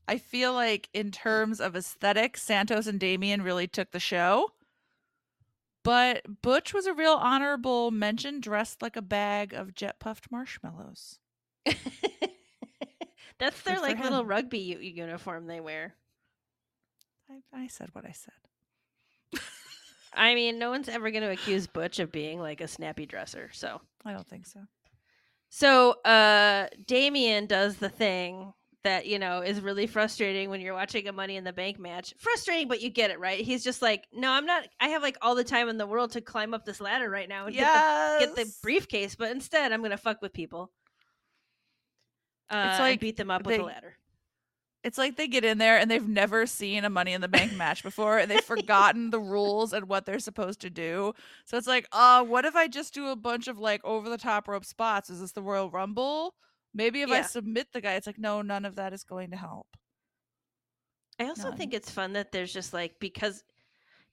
I 0.07 0.17
feel 0.17 0.53
like 0.53 0.87
in 0.93 1.11
terms 1.11 1.59
of 1.59 1.75
aesthetic, 1.75 2.37
Santos 2.37 2.87
and 2.87 2.97
Damien 2.97 3.41
really 3.41 3.67
took 3.67 3.91
the 3.91 3.99
show. 3.99 4.51
But 5.83 6.41
Butch 6.41 6.73
was 6.73 6.85
a 6.85 6.93
real 6.93 7.13
honorable 7.13 7.91
mention 7.91 8.39
dressed 8.39 8.81
like 8.81 8.95
a 8.95 9.01
bag 9.01 9.53
of 9.53 9.73
jet 9.75 9.99
puffed 9.99 10.31
marshmallows. 10.31 11.19
That's 13.39 13.61
their 13.61 13.79
like 13.79 13.99
little 13.99 14.25
rugby 14.25 14.59
u- 14.59 14.79
uniform 14.79 15.47
they 15.47 15.59
wear. 15.59 15.95
I, 17.29 17.63
I 17.63 17.67
said 17.67 17.89
what 17.93 18.05
I 18.05 18.11
said. 18.13 18.33
I 20.13 20.33
mean, 20.33 20.57
no 20.57 20.69
one's 20.71 20.89
ever 20.89 21.11
going 21.11 21.23
to 21.23 21.29
accuse 21.31 21.67
Butch 21.67 21.99
of 21.99 22.11
being 22.11 22.39
like 22.39 22.61
a 22.61 22.67
snappy 22.67 23.05
dresser. 23.05 23.49
So, 23.53 23.81
I 24.05 24.13
don't 24.13 24.27
think 24.27 24.47
so. 24.47 24.61
so 25.49 25.91
uh, 26.01 26.67
Damien 26.87 27.45
does 27.45 27.77
the 27.77 27.89
thing 27.89 28.53
that 28.83 29.05
you 29.05 29.19
know 29.19 29.41
is 29.41 29.59
really 29.59 29.85
frustrating 29.85 30.49
when 30.49 30.61
you're 30.61 30.73
watching 30.73 31.07
a 31.07 31.11
Money 31.11 31.35
in 31.35 31.43
the 31.43 31.53
Bank 31.53 31.77
match. 31.77 32.13
Frustrating, 32.17 32.67
but 32.67 32.81
you 32.81 32.89
get 32.89 33.11
it, 33.11 33.19
right? 33.19 33.39
He's 33.41 33.63
just 33.63 33.81
like, 33.81 34.05
no, 34.13 34.31
I'm 34.31 34.45
not. 34.45 34.63
I 34.79 34.87
have 34.89 35.03
like 35.03 35.17
all 35.21 35.35
the 35.35 35.43
time 35.43 35.69
in 35.69 35.77
the 35.77 35.85
world 35.85 36.11
to 36.13 36.21
climb 36.21 36.53
up 36.53 36.65
this 36.65 36.79
ladder 36.81 37.09
right 37.09 37.27
now 37.29 37.45
and 37.47 37.53
Yes. 37.55 38.19
get 38.21 38.29
the 38.35 38.35
get 38.41 38.45
the 38.47 38.53
briefcase, 38.63 39.13
but 39.15 39.29
instead 39.31 39.71
I'm 39.71 39.81
going 39.81 39.91
to 39.91 39.97
fuck 39.97 40.21
with 40.21 40.33
people. 40.33 40.71
Uh, 42.49 42.67
It's 42.71 42.79
like 42.79 42.99
beat 42.99 43.17
them 43.17 43.31
up 43.31 43.45
with 43.45 43.55
they- 43.57 43.61
a 43.61 43.65
ladder. 43.65 43.95
It's 44.83 44.97
like 44.97 45.17
they 45.17 45.27
get 45.27 45.43
in 45.43 45.57
there 45.57 45.77
and 45.77 45.91
they've 45.91 46.07
never 46.07 46.45
seen 46.45 46.85
a 46.85 46.89
Money 46.89 47.11
in 47.11 47.19
the 47.19 47.27
Bank 47.27 47.51
match 47.53 47.83
before, 47.83 48.19
and 48.19 48.31
they've 48.31 48.43
forgotten 48.45 49.09
the 49.09 49.19
rules 49.19 49.73
and 49.73 49.89
what 49.89 50.05
they're 50.05 50.19
supposed 50.19 50.61
to 50.61 50.69
do. 50.69 51.13
So 51.45 51.57
it's 51.57 51.67
like, 51.67 51.87
uh, 51.91 52.23
what 52.23 52.45
if 52.45 52.55
I 52.55 52.67
just 52.69 52.93
do 52.93 53.07
a 53.07 53.15
bunch 53.17 53.49
of 53.49 53.59
like 53.59 53.83
over 53.83 54.07
the 54.07 54.17
top 54.17 54.47
rope 54.47 54.63
spots? 54.63 55.09
Is 55.09 55.19
this 55.19 55.33
the 55.33 55.41
Royal 55.41 55.69
Rumble? 55.69 56.35
Maybe 56.73 57.01
if 57.01 57.09
I 57.09 57.23
submit 57.23 57.73
the 57.73 57.81
guy, 57.81 57.93
it's 57.95 58.07
like, 58.07 58.19
no, 58.19 58.41
none 58.41 58.63
of 58.63 58.75
that 58.75 58.93
is 58.93 59.03
going 59.03 59.31
to 59.31 59.35
help. 59.37 59.67
I 61.19 61.25
also 61.25 61.49
None. 61.49 61.57
think 61.57 61.73
it's 61.73 61.89
fun 61.89 62.13
that 62.13 62.31
there's 62.31 62.53
just 62.53 62.73
like 62.73 62.99
because 62.99 63.43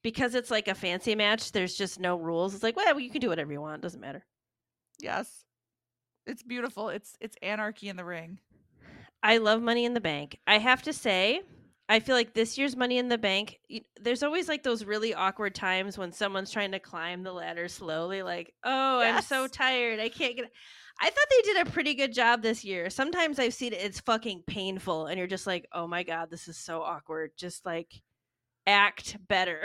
because 0.02 0.34
it's 0.34 0.50
like 0.50 0.66
a 0.68 0.74
fancy 0.74 1.14
match. 1.14 1.52
There's 1.52 1.74
just 1.74 2.00
no 2.00 2.16
rules. 2.16 2.54
It's 2.54 2.62
like, 2.62 2.74
well, 2.76 2.98
you 2.98 3.10
can 3.10 3.20
do 3.20 3.28
whatever 3.28 3.52
you 3.52 3.60
want. 3.60 3.82
Doesn't 3.82 4.00
matter. 4.00 4.24
Yes. 4.98 5.44
It's 6.26 6.42
beautiful. 6.42 6.88
It's 6.88 7.16
it's 7.20 7.36
anarchy 7.42 7.88
in 7.88 7.96
the 7.96 8.04
ring. 8.04 8.38
I 9.22 9.38
love 9.38 9.62
Money 9.62 9.84
in 9.84 9.94
the 9.94 10.00
Bank. 10.00 10.38
I 10.46 10.58
have 10.58 10.82
to 10.82 10.92
say, 10.92 11.40
I 11.88 12.00
feel 12.00 12.14
like 12.14 12.34
this 12.34 12.58
year's 12.58 12.76
Money 12.76 12.98
in 12.98 13.08
the 13.08 13.18
Bank, 13.18 13.58
there's 14.00 14.22
always 14.22 14.48
like 14.48 14.62
those 14.62 14.84
really 14.84 15.14
awkward 15.14 15.54
times 15.54 15.96
when 15.96 16.12
someone's 16.12 16.50
trying 16.50 16.72
to 16.72 16.78
climb 16.78 17.22
the 17.22 17.32
ladder 17.32 17.68
slowly, 17.68 18.22
like, 18.22 18.52
oh, 18.64 19.00
I'm 19.00 19.22
so 19.22 19.46
tired. 19.46 20.00
I 20.00 20.08
can't 20.08 20.36
get. 20.36 20.50
I 21.00 21.10
thought 21.10 21.26
they 21.30 21.52
did 21.52 21.66
a 21.66 21.70
pretty 21.70 21.94
good 21.94 22.12
job 22.12 22.42
this 22.42 22.64
year. 22.64 22.88
Sometimes 22.88 23.38
I've 23.38 23.54
seen 23.54 23.72
it, 23.72 23.80
it's 23.82 24.00
fucking 24.00 24.44
painful, 24.46 25.06
and 25.06 25.18
you're 25.18 25.26
just 25.26 25.46
like, 25.46 25.66
oh 25.72 25.86
my 25.86 26.04
God, 26.04 26.30
this 26.30 26.46
is 26.46 26.56
so 26.56 26.82
awkward. 26.82 27.32
Just 27.36 27.66
like 27.66 28.02
act 28.66 29.16
better. 29.26 29.62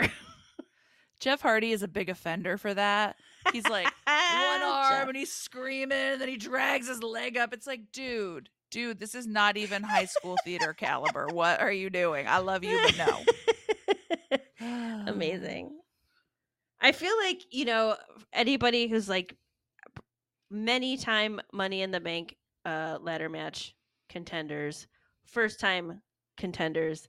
Jeff 1.20 1.42
Hardy 1.42 1.72
is 1.72 1.82
a 1.82 1.88
big 1.88 2.08
offender 2.08 2.56
for 2.56 2.72
that. 2.74 3.16
He's 3.52 3.68
like 3.68 3.86
one 4.06 4.62
arm 4.62 5.08
and 5.08 5.16
he's 5.16 5.32
screaming 5.32 5.98
and 5.98 6.20
then 6.20 6.28
he 6.28 6.36
drags 6.36 6.88
his 6.88 7.02
leg 7.02 7.36
up. 7.36 7.52
It's 7.52 7.66
like, 7.66 7.92
dude, 7.92 8.48
dude, 8.70 8.98
this 8.98 9.14
is 9.14 9.26
not 9.26 9.56
even 9.56 9.82
high 9.82 10.04
school 10.04 10.36
theater 10.44 10.72
caliber. 10.72 11.28
What 11.32 11.60
are 11.60 11.72
you 11.72 11.90
doing? 11.90 12.26
I 12.26 12.38
love 12.38 12.64
you, 12.64 12.80
but 12.82 13.24
no. 14.60 15.06
Amazing. 15.06 15.78
I 16.80 16.92
feel 16.92 17.16
like, 17.18 17.42
you 17.50 17.64
know, 17.64 17.96
anybody 18.32 18.88
who's 18.88 19.08
like 19.08 19.36
many 20.50 20.96
time 20.96 21.40
money 21.52 21.82
in 21.82 21.90
the 21.90 22.00
bank 22.00 22.36
uh 22.64 22.98
ladder 23.00 23.28
match 23.28 23.74
contenders, 24.08 24.86
first 25.24 25.60
time 25.60 26.02
contenders, 26.36 27.08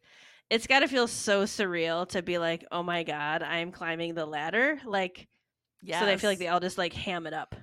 it's 0.50 0.68
got 0.68 0.82
to 0.82 0.88
feel 0.88 1.08
so 1.08 1.44
surreal 1.44 2.08
to 2.10 2.22
be 2.22 2.38
like, 2.38 2.66
"Oh 2.72 2.84
my 2.84 3.04
god, 3.04 3.42
I'm 3.42 3.72
climbing 3.72 4.14
the 4.16 4.26
ladder." 4.26 4.80
Like 4.86 5.28
Yeah. 5.84 6.00
so 6.00 6.06
they 6.06 6.18
feel 6.18 6.30
like 6.30 6.40
they 6.40 6.48
all 6.48 6.60
just 6.60 6.78
like 6.78 6.94
ham 6.94 7.26
it 7.28 7.34
up. 7.34 7.56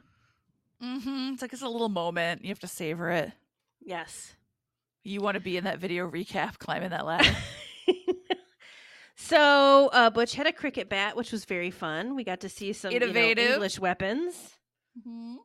Mm-hmm. 0.83 1.31
It's 1.33 1.43
like 1.43 1.53
it's 1.53 1.63
a 1.63 1.69
little 1.69 1.89
moment. 1.89 2.43
You 2.43 2.49
have 2.49 2.59
to 2.61 2.67
savor 2.69 3.11
it. 3.11 3.33
Yes. 3.81 4.35
You 5.05 5.21
want 5.21 5.35
to 5.35 5.41
be 5.41 5.57
in 5.57 5.65
that 5.65 5.79
video 5.79 6.09
recap 6.11 6.59
climbing 6.59 6.91
that 6.91 7.07
ladder. 7.07 7.31
so 9.17 9.89
uh 9.93 10.11
Butch 10.11 10.35
had 10.35 10.47
a 10.47 10.53
cricket 10.53 10.89
bat, 10.89 11.17
which 11.17 11.33
was 11.33 11.45
very 11.45 11.71
fun. 11.71 12.15
We 12.15 12.25
got 12.25 12.41
to 12.41 12.49
see 12.49 12.73
some 12.73 12.93
you 12.93 13.01
know, 13.01 13.07
Innovative. 13.07 13.53
English 13.55 13.79
weapons. 13.79 14.35
mm-hmm. 15.07 15.37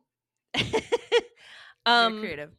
um 1.86 2.12
Very 2.14 2.26
creative. 2.26 2.50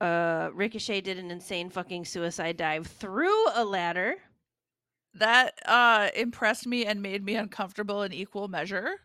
uh 0.00 0.50
Ricochet 0.52 1.00
did 1.02 1.18
an 1.18 1.30
insane 1.30 1.70
fucking 1.70 2.04
suicide 2.04 2.56
dive 2.56 2.86
through 2.86 3.48
a 3.54 3.64
ladder. 3.64 4.16
That 5.18 5.58
uh 5.66 6.10
impressed 6.14 6.66
me 6.66 6.86
and 6.86 7.02
made 7.02 7.24
me 7.24 7.34
uncomfortable 7.34 8.02
in 8.02 8.12
equal 8.12 8.48
measure. 8.48 9.00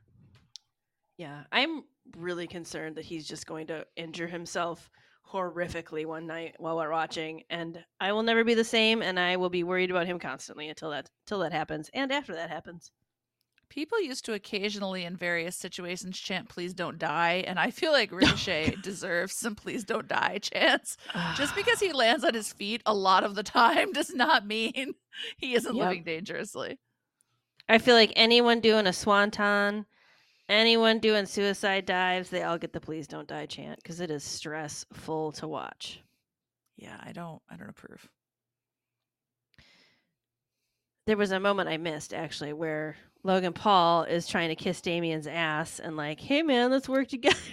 Yeah, 1.17 1.43
I'm 1.51 1.83
really 2.17 2.47
concerned 2.47 2.95
that 2.97 3.05
he's 3.05 3.27
just 3.27 3.47
going 3.47 3.67
to 3.67 3.85
injure 3.95 4.27
himself 4.27 4.89
horrifically 5.31 6.05
one 6.05 6.27
night 6.27 6.55
while 6.59 6.75
we're 6.75 6.91
watching 6.91 7.43
and 7.49 7.83
I 7.99 8.11
will 8.11 8.23
never 8.23 8.43
be 8.43 8.53
the 8.53 8.63
same 8.63 9.01
and 9.01 9.19
I 9.19 9.37
will 9.37 9.49
be 9.49 9.63
worried 9.63 9.89
about 9.89 10.05
him 10.05 10.19
constantly 10.19 10.69
until 10.69 10.91
that 10.91 11.09
till 11.25 11.39
that 11.39 11.51
happens 11.53 11.89
and 11.93 12.11
after 12.11 12.35
that 12.35 12.49
happens. 12.49 12.91
People 13.73 13.99
used 13.99 14.23
to 14.25 14.33
occasionally 14.33 15.03
in 15.03 15.17
various 15.17 15.55
situations 15.55 16.19
chant 16.19 16.47
please 16.47 16.75
don't 16.75 16.99
die 16.99 17.43
and 17.47 17.57
I 17.57 17.71
feel 17.71 17.91
like 17.91 18.13
oh 18.13 18.17
Ricochet 18.17 18.75
deserves 18.83 19.33
some 19.33 19.55
please 19.55 19.83
don't 19.83 20.07
die 20.07 20.37
chants. 20.37 20.95
Just 21.35 21.55
because 21.55 21.79
he 21.79 21.91
lands 21.91 22.23
on 22.23 22.35
his 22.35 22.53
feet 22.53 22.83
a 22.85 22.93
lot 22.93 23.23
of 23.23 23.33
the 23.33 23.41
time 23.41 23.91
does 23.91 24.13
not 24.13 24.45
mean 24.55 24.93
he 25.37 25.55
isn't 25.55 25.75
Yep. 25.75 25.87
living 25.87 26.03
dangerously. 26.03 26.77
I 27.67 27.79
feel 27.79 27.95
like 27.95 28.13
anyone 28.15 28.59
doing 28.59 28.85
a 28.85 28.93
swanton, 28.93 29.87
anyone 30.47 30.99
doing 30.99 31.25
suicide 31.25 31.87
dives, 31.87 32.29
they 32.29 32.43
all 32.43 32.59
get 32.59 32.73
the 32.73 32.79
please 32.79 33.07
don't 33.07 33.27
die 33.27 33.47
chant 33.47 33.77
because 33.81 33.99
it 33.99 34.11
is 34.11 34.23
stressful 34.23 35.31
to 35.31 35.47
watch. 35.47 35.99
Yeah, 36.77 36.97
I 37.03 37.11
don't 37.11 37.41
I 37.49 37.55
don't 37.55 37.69
approve. 37.69 38.07
There 41.07 41.17
was 41.17 41.31
a 41.31 41.39
moment 41.39 41.69
I 41.69 41.77
missed 41.77 42.13
actually 42.13 42.53
where 42.53 42.97
Logan 43.23 43.53
Paul 43.53 44.03
is 44.03 44.27
trying 44.27 44.49
to 44.49 44.55
kiss 44.55 44.81
Damien's 44.81 45.27
ass 45.27 45.79
and 45.79 45.95
like, 45.95 46.19
hey 46.19 46.43
man, 46.43 46.71
let's 46.71 46.89
work 46.89 47.07
together. 47.07 47.37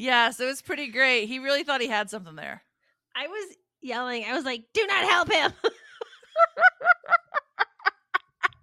Yes, 0.00 0.38
it 0.38 0.44
was 0.44 0.62
pretty 0.62 0.92
great. 0.92 1.26
He 1.26 1.40
really 1.40 1.64
thought 1.64 1.80
he 1.80 1.88
had 1.88 2.08
something 2.08 2.36
there. 2.36 2.62
I 3.16 3.26
was 3.26 3.56
yelling, 3.80 4.24
I 4.24 4.32
was 4.32 4.44
like, 4.44 4.62
do 4.72 4.86
not 4.86 5.04
help 5.04 5.28
him. 5.28 5.52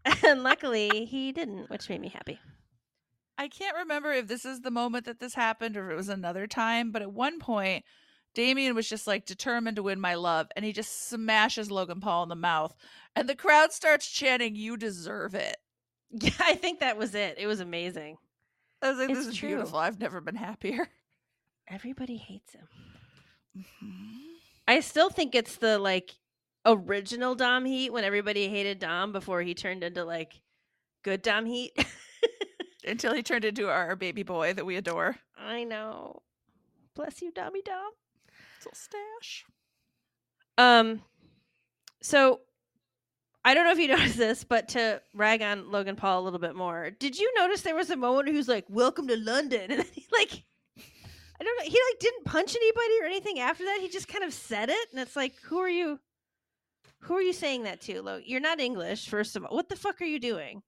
and 0.23 0.43
luckily 0.43 1.03
he 1.03 1.33
didn't, 1.33 1.69
which 1.69 1.89
made 1.89 1.99
me 1.99 2.07
happy. 2.07 2.39
I 3.37 3.49
can't 3.49 3.75
remember 3.75 4.13
if 4.13 4.27
this 4.27 4.45
is 4.45 4.61
the 4.61 4.71
moment 4.71 5.03
that 5.07 5.19
this 5.19 5.33
happened 5.33 5.75
or 5.75 5.87
if 5.87 5.91
it 5.91 5.97
was 5.97 6.07
another 6.07 6.47
time, 6.47 6.93
but 6.93 7.01
at 7.01 7.11
one 7.11 7.39
point, 7.39 7.83
Damien 8.33 8.73
was 8.73 8.87
just 8.87 9.05
like 9.05 9.25
determined 9.25 9.75
to 9.75 9.83
win 9.83 9.99
my 9.99 10.15
love, 10.15 10.47
and 10.55 10.63
he 10.63 10.71
just 10.71 11.09
smashes 11.09 11.69
Logan 11.69 11.99
Paul 11.99 12.23
in 12.23 12.29
the 12.29 12.35
mouth, 12.35 12.75
and 13.13 13.27
the 13.27 13.35
crowd 13.35 13.73
starts 13.73 14.09
chanting, 14.09 14.55
"You 14.55 14.77
deserve 14.77 15.35
it." 15.35 15.57
Yeah, 16.17 16.31
I 16.39 16.55
think 16.55 16.79
that 16.79 16.97
was 16.97 17.13
it. 17.15 17.35
It 17.37 17.47
was 17.47 17.59
amazing. 17.59 18.17
I 18.81 18.89
was 18.89 18.97
like, 18.99 19.09
It's 19.09 19.19
"This 19.19 19.27
is 19.29 19.35
true. 19.35 19.49
beautiful. 19.49 19.79
I've 19.79 19.99
never 19.99 20.21
been 20.21 20.35
happier." 20.35 20.87
Everybody 21.67 22.17
hates 22.17 22.53
him. 22.53 22.67
Mhm. 23.57 24.37
I 24.67 24.79
still 24.79 25.09
think 25.09 25.35
it's 25.35 25.57
the 25.57 25.77
like 25.79 26.11
original 26.65 27.35
Dom 27.35 27.65
Heat 27.65 27.91
when 27.91 28.03
everybody 28.03 28.47
hated 28.49 28.79
Dom 28.79 29.11
before 29.11 29.41
he 29.41 29.53
turned 29.53 29.83
into 29.83 30.03
like 30.03 30.41
good 31.03 31.21
Dom 31.21 31.45
Heat. 31.45 31.71
Until 32.87 33.13
he 33.15 33.23
turned 33.23 33.45
into 33.45 33.67
our 33.69 33.95
baby 33.95 34.23
boy 34.23 34.53
that 34.53 34.65
we 34.65 34.75
adore. 34.77 35.17
I 35.37 35.63
know. 35.63 36.21
Bless 36.95 37.21
you, 37.21 37.31
Dommy 37.31 37.63
Dom. 37.63 37.91
Little 38.59 38.73
stash. 38.73 39.45
Um, 40.57 41.01
so 42.01 42.41
I 43.45 43.53
don't 43.53 43.63
know 43.63 43.71
if 43.71 43.77
you 43.77 43.87
noticed 43.95 44.17
this, 44.17 44.43
but 44.43 44.67
to 44.69 45.01
rag 45.13 45.41
on 45.43 45.71
Logan 45.71 45.95
Paul 45.95 46.21
a 46.21 46.23
little 46.23 46.39
bit 46.39 46.55
more, 46.55 46.89
did 46.89 47.17
you 47.17 47.31
notice 47.37 47.61
there 47.61 47.75
was 47.75 47.91
a 47.91 47.95
moment 47.95 48.27
who's 48.27 48.47
like, 48.47 48.65
"Welcome 48.67 49.07
to 49.07 49.17
London," 49.17 49.61
and 49.71 49.79
then 49.79 49.85
he 49.93 50.05
like, 50.11 50.43
I 51.39 51.43
don't 51.43 51.57
know, 51.59 51.65
he 51.65 51.79
like 51.91 51.99
didn't 51.99 52.25
punch 52.25 52.55
anybody 52.55 52.93
or 53.01 53.05
anything 53.05 53.39
after 53.39 53.63
that. 53.63 53.77
He 53.79 53.89
just 53.89 54.07
kind 54.07 54.23
of 54.23 54.33
said 54.33 54.69
it, 54.69 54.87
and 54.91 54.99
it's 54.99 55.15
like, 55.15 55.35
who 55.43 55.59
are 55.59 55.69
you? 55.69 55.99
Who 57.01 57.13
are 57.13 57.21
you 57.21 57.33
saying 57.33 57.63
that 57.63 57.81
to, 57.81 58.01
Lo? 58.01 58.19
You're 58.25 58.39
not 58.39 58.59
English, 58.59 59.07
first 59.07 59.35
of 59.35 59.45
all. 59.45 59.55
What 59.55 59.69
the 59.69 59.75
fuck 59.75 60.01
are 60.01 60.05
you 60.05 60.19
doing? 60.19 60.63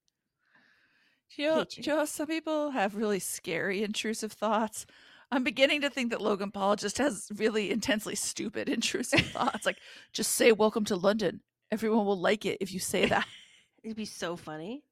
You 1.36 1.48
know, 1.48 1.58
you. 1.60 1.66
you 1.84 1.96
know, 1.96 2.06
some 2.06 2.28
people 2.28 2.70
have 2.72 2.96
really 2.96 3.20
scary, 3.20 3.82
intrusive 3.82 4.34
thoughts. 4.34 4.86
I'm 5.32 5.44
beginning 5.44 5.82
to 5.82 5.90
think 5.90 6.12
that 6.12 6.22
Logan 6.22 6.52
Paul 6.52 6.76
just 6.76 7.00
has 7.00 7.28
really 7.36 7.72
intensely 7.72 8.16
stupid, 8.16 8.70
intrusive 8.70 9.22
thoughts. 9.22 9.66
Like, 9.66 9.78
just 10.14 10.34
say 10.34 10.52
"Welcome 10.52 10.86
to 10.86 10.96
London." 10.96 11.42
Everyone 11.72 12.06
will 12.06 12.20
like 12.20 12.46
it 12.46 12.58
if 12.62 12.74
you 12.74 12.80
say 12.80 13.06
that. 13.08 13.28
It'd 13.84 13.98
be 13.98 14.06
so 14.06 14.36
funny. 14.36 14.84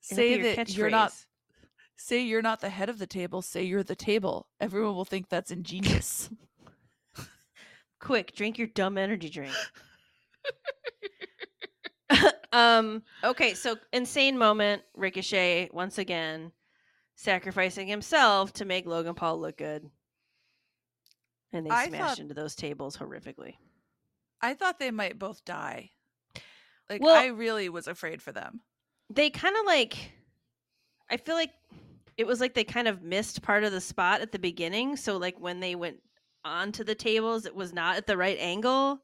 Say 0.00 0.54
that 0.54 0.74
you're 0.76 0.90
not. 0.90 1.12
Say 1.96 2.22
you're 2.22 2.42
not 2.42 2.60
the 2.60 2.68
head 2.68 2.88
of 2.88 2.98
the 2.98 3.06
table. 3.06 3.40
Say 3.42 3.62
you're 3.64 3.82
the 3.82 3.94
table. 3.94 4.48
Everyone 4.60 4.94
will 4.94 5.04
think 5.04 5.28
that's 5.28 5.50
ingenious. 5.50 6.28
Quick, 8.00 8.34
drink 8.34 8.58
your 8.58 8.66
dumb 8.68 8.98
energy 8.98 9.30
drink. 9.30 9.54
um. 12.52 13.02
Okay, 13.22 13.54
so 13.54 13.76
insane 13.92 14.36
moment. 14.36 14.82
Ricochet 14.94 15.70
once 15.72 15.98
again 15.98 16.52
sacrificing 17.16 17.86
himself 17.86 18.52
to 18.54 18.64
make 18.64 18.86
Logan 18.86 19.14
Paul 19.14 19.40
look 19.40 19.56
good, 19.56 19.88
and 21.52 21.64
they 21.64 21.70
I 21.70 21.86
smashed 21.88 22.04
thought- 22.04 22.18
into 22.18 22.34
those 22.34 22.54
tables 22.54 22.96
horrifically. 22.96 23.54
I 24.40 24.54
thought 24.54 24.78
they 24.78 24.90
might 24.90 25.18
both 25.18 25.44
die. 25.44 25.90
Like 26.90 27.02
Well- 27.02 27.14
I 27.14 27.26
really 27.26 27.68
was 27.68 27.86
afraid 27.88 28.20
for 28.22 28.32
them. 28.32 28.60
they 29.10 29.30
kind 29.30 29.54
of 29.56 29.66
like 29.66 29.96
i 31.10 31.16
feel 31.18 31.34
like 31.34 31.50
it 32.16 32.26
was 32.26 32.40
like 32.40 32.54
they 32.54 32.64
kind 32.64 32.88
of 32.88 33.02
missed 33.02 33.42
part 33.42 33.62
of 33.64 33.70
the 33.72 33.80
spot 33.80 34.22
at 34.22 34.32
the 34.32 34.38
beginning 34.38 34.96
so 34.96 35.18
like 35.18 35.38
when 35.38 35.60
they 35.60 35.74
went 35.74 35.98
onto 36.44 36.82
the 36.84 36.94
tables 36.94 37.44
it 37.44 37.54
was 37.54 37.72
not 37.74 37.96
at 37.96 38.06
the 38.06 38.16
right 38.16 38.38
angle 38.40 38.98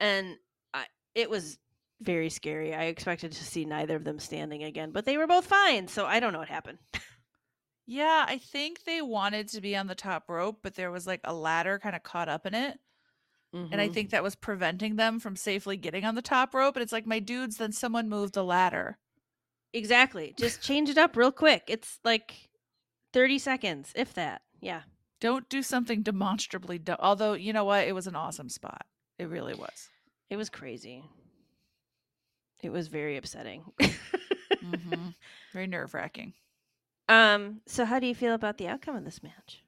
and 0.00 0.36
I, 0.72 0.86
it 1.14 1.28
was 1.28 1.58
very 2.00 2.30
scary 2.30 2.74
i 2.74 2.84
expected 2.84 3.32
to 3.32 3.44
see 3.44 3.64
neither 3.66 3.96
of 3.96 4.04
them 4.04 4.18
standing 4.18 4.64
again 4.64 4.92
but 4.92 5.04
they 5.04 5.18
were 5.18 5.26
both 5.26 5.44
fine 5.46 5.88
so 5.88 6.06
i 6.06 6.18
don't 6.20 6.32
know 6.32 6.38
what 6.40 6.48
happened 6.48 6.78
Yeah, 7.84 8.24
I 8.26 8.38
think 8.38 8.84
they 8.84 9.02
wanted 9.02 9.48
to 9.48 9.60
be 9.60 9.76
on 9.76 9.88
the 9.88 9.94
top 9.96 10.28
rope, 10.28 10.60
but 10.62 10.76
there 10.76 10.92
was 10.92 11.04
like 11.04 11.20
a 11.24 11.34
ladder 11.34 11.80
kind 11.80 11.96
of 11.96 12.04
caught 12.04 12.28
up 12.28 12.46
in 12.46 12.54
it. 12.54 12.78
And 13.52 13.80
I 13.80 13.88
Mhm. 13.88 13.94
think 13.94 14.10
that 14.10 14.22
was 14.22 14.34
preventing 14.34 14.96
them 14.96 15.18
from 15.20 15.36
safely 15.36 15.76
getting 15.76 16.04
on 16.04 16.14
the 16.14 16.22
top 16.22 16.54
rope. 16.54 16.76
And 16.76 16.82
it's 16.82 16.92
like, 16.92 17.06
my 17.06 17.18
dudes, 17.18 17.56
then 17.56 17.72
someone 17.72 18.08
moved 18.08 18.34
the 18.34 18.44
ladder. 18.44 18.98
exactly 19.74 20.34
just 20.36 20.62
change 20.62 20.90
it 20.90 20.98
up 20.98 21.16
real 21.16 21.32
quick 21.32 21.62
it's 21.66 21.98
like 22.04 22.50
30 23.14 23.38
seconds 23.38 23.92
if 23.96 24.12
that 24.14 24.42
yeah 24.60 24.82
Don't 25.20 25.48
do 25.48 25.62
something 25.62 26.02
demonstrably 26.02 26.78
dumb. 26.78 26.96
Although, 27.00 27.34
you 27.34 27.52
know 27.52 27.64
what? 27.64 27.86
It 27.86 27.94
was 27.94 28.06
an 28.06 28.16
awesome 28.16 28.48
spot. 28.48 28.84
It 29.18 29.28
really 29.28 29.54
was. 29.54 29.88
it 30.28 30.36
was 30.36 30.50
crazy 30.50 31.04
it 32.62 32.70
was 32.70 32.88
very 32.88 33.16
upsetting 33.16 33.64
hmm 34.60 35.08
Very 35.52 35.66
nerve 35.66 35.92
wracking. 35.94 36.32
Um, 37.08 37.60
so 37.66 37.84
how 37.84 37.98
do 37.98 38.06
you 38.06 38.14
feel 38.14 38.32
about 38.34 38.58
the 38.58 38.68
outcome 38.68 38.96
of 38.96 39.04
this 39.04 39.22
match? 39.22 39.62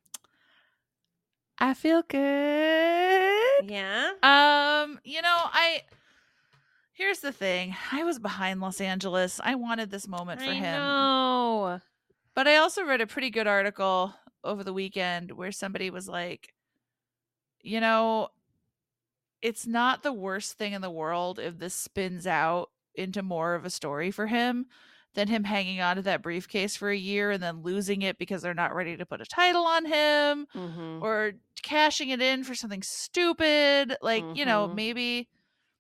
I 1.59 1.75
feel 1.75 2.03
good. 2.03 3.34
Yeah. 3.63 4.13
Um, 4.23 4.99
you 5.05 5.23
know, 5.23 5.37
I 5.37 5.83
here's 6.93 7.21
the 7.21 7.33
thing. 7.33 7.77
I 7.93 8.05
was 8.05 8.19
behind 8.19 8.61
Los 8.61 8.81
Angeles. 8.81 9.41
I 9.43 9.55
wanted 9.55 9.91
this 9.91 10.09
moment 10.09 10.41
for 10.41 10.51
I 10.51 10.55
him. 10.55 10.79
know. 10.81 11.81
But 12.35 12.49
I 12.49 12.57
also 12.57 12.85
read 12.85 13.01
a 13.01 13.07
pretty 13.07 13.31
good 13.31 13.47
article 13.47 14.15
over 14.43 14.65
the 14.65 14.73
weekend 14.73 15.33
where 15.33 15.53
somebody 15.53 15.91
was 15.91 16.09
like, 16.09 16.53
you 17.61 17.81
know, 17.81 18.29
it's 19.41 19.67
not 19.67 20.03
the 20.03 20.13
worst 20.13 20.59
thing 20.59 20.73
in 20.73 20.83
the 20.83 20.91
world 20.91 21.39
if 21.39 21.59
this 21.59 21.75
spins 21.75 22.27
out 22.27 22.71
into 22.95 23.23
more 23.23 23.55
of 23.55 23.65
a 23.65 23.71
story 23.71 24.11
for 24.11 24.27
him 24.27 24.67
than 25.15 25.29
him 25.29 25.45
hanging 25.45 25.81
on 25.81 25.97
to 25.97 26.03
that 26.03 26.23
briefcase 26.23 26.77
for 26.77 26.91
a 26.91 26.97
year 26.97 27.31
and 27.33 27.43
then 27.43 27.63
losing 27.63 28.03
it 28.03 28.19
because 28.19 28.43
they're 28.43 28.55
not 28.55 28.75
ready 28.75 28.97
to 28.97 29.07
put 29.07 29.21
a 29.21 29.25
title 29.27 29.65
on 29.65 29.85
him 29.85 30.47
Mm-hmm. 30.55 31.03
or 31.03 31.33
cashing 31.63 32.11
it 32.11 32.21
in 32.21 32.45
for 32.45 32.55
something 32.55 32.83
stupid 32.83 33.97
like 34.03 34.25
you 34.35 34.45
know 34.45 34.69
Mhm. 34.69 34.75
maybe 34.75 35.29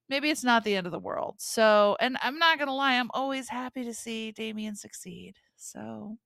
maybe 0.08 0.30
it's 0.30 0.44
not 0.44 0.64
the 0.64 0.76
end 0.76 0.86
of 0.86 0.92
the 0.92 0.98
world 0.98 1.34
so 1.38 1.96
and 2.00 2.16
i'm 2.22 2.38
not 2.38 2.58
gonna 2.58 2.74
lie 2.74 2.94
i'm 2.94 3.10
always 3.12 3.48
happy 3.48 3.84
to 3.84 3.92
see 3.92 4.32
damien 4.32 4.76
succeed 4.76 5.34
so 5.56 6.16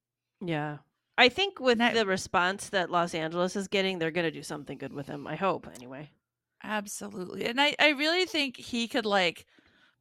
Yeah. 0.40 0.79
I 1.16 1.29
think 1.29 1.59
with 1.59 1.79
the 1.79 2.07
response 2.07 2.68
that 2.68 2.90
Los 2.92 3.12
Angeles 3.12 3.57
is 3.57 3.66
getting, 3.66 3.99
they're 3.99 4.12
gonna 4.12 4.31
do 4.31 4.44
something 4.44 4.79
good 4.79 4.92
with 4.92 5.09
him. 5.09 5.27
I 5.27 5.35
hope, 5.35 5.66
anyway. 5.75 6.12
absolutely 6.62 7.44
and 7.47 7.61
i 7.61 7.75
i 7.79 7.88
really 7.90 8.25
think 8.27 8.57
he 8.57 8.87
could 8.88 9.07
like 9.07 9.47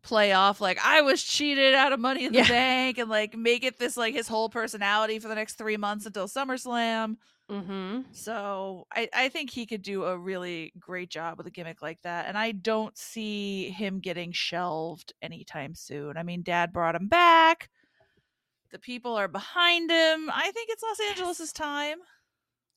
play 0.08 0.32
off 0.32 0.62
like 0.62 0.80
i 0.84 1.02
was 1.02 1.22
cheated 1.22 1.74
out 1.76 1.92
of 1.92 2.00
money 2.00 2.26
in 2.26 2.32
the 2.32 2.40
Yeah. 2.40 2.48
bank 2.48 2.98
and 2.98 3.10
like 3.10 3.36
make 3.38 3.64
it 3.66 3.78
this 3.78 3.98
like 3.98 4.14
his 4.14 4.28
whole 4.28 4.48
personality 4.50 5.20
for 5.20 5.28
the 5.28 5.36
next 5.36 5.56
three 5.56 5.78
months 5.78 6.06
until 6.06 6.28
summerslam 6.28 7.18
Mm-hmm. 7.50 8.02
So 8.12 8.88
I, 8.94 9.08
I 9.14 9.30
think 9.30 9.50
he 9.52 9.66
could 9.66 9.82
do 9.82 10.04
a 10.04 10.18
really 10.18 10.74
great 10.78 11.10
job 11.10 11.38
with 11.38 11.48
a 11.48 11.50
gimmick 11.50 11.82
like 11.82 12.02
that. 12.02 12.26
And 12.28 12.38
I 12.38 12.52
don't 12.52 12.98
see 12.98 13.70
him 13.70 14.02
getting 14.02 14.34
shelved 14.34 15.14
anytime 15.22 15.74
soon. 15.74 16.18
I 16.18 16.24
mean, 16.24 16.42
dad 16.42 16.74
brought 16.74 16.96
him 16.96 17.08
back. 17.08 17.70
The 18.72 18.80
people 18.80 19.16
are 19.16 19.30
behind 19.30 19.90
him. 19.90 20.30
I 20.30 20.52
think 20.52 20.68
it's 20.72 20.84
Los 20.84 21.00
Angeles' 21.10 21.54
time. 21.54 22.00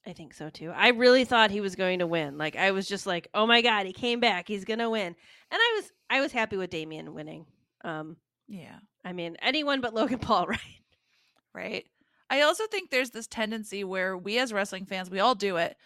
I 0.06 0.12
think 0.12 0.32
so 0.34 0.48
too. 0.48 0.72
I 0.74 0.88
really 0.88 1.24
thought 1.24 1.50
he 1.50 1.60
was 1.60 1.76
going 1.76 1.98
to 1.98 2.06
win. 2.06 2.38
Like 2.38 2.56
I 2.56 2.70
was 2.70 2.88
just 2.88 3.06
like, 3.06 3.28
oh 3.34 3.46
my 3.46 3.60
god, 3.60 3.86
he 3.86 3.92
came 3.92 4.18
back. 4.20 4.48
He's 4.48 4.64
gonna 4.64 4.88
win. 4.88 5.06
And 5.06 5.16
I 5.52 5.72
was 5.76 5.92
I 6.08 6.20
was 6.20 6.32
happy 6.32 6.56
with 6.56 6.70
Damien 6.70 7.14
winning. 7.14 7.46
Um, 7.84 8.16
Yeah. 8.48 8.78
I 9.04 9.12
mean, 9.12 9.36
anyone 9.40 9.80
but 9.80 9.94
Logan 9.94 10.18
Paul, 10.18 10.46
right? 10.48 10.60
Right. 11.54 11.86
I 12.30 12.42
also 12.42 12.66
think 12.66 12.90
there's 12.90 13.10
this 13.10 13.26
tendency 13.26 13.84
where 13.84 14.16
we 14.16 14.38
as 14.38 14.52
wrestling 14.52 14.86
fans, 14.86 15.10
we 15.10 15.20
all 15.20 15.34
do 15.34 15.56
it. 15.56 15.76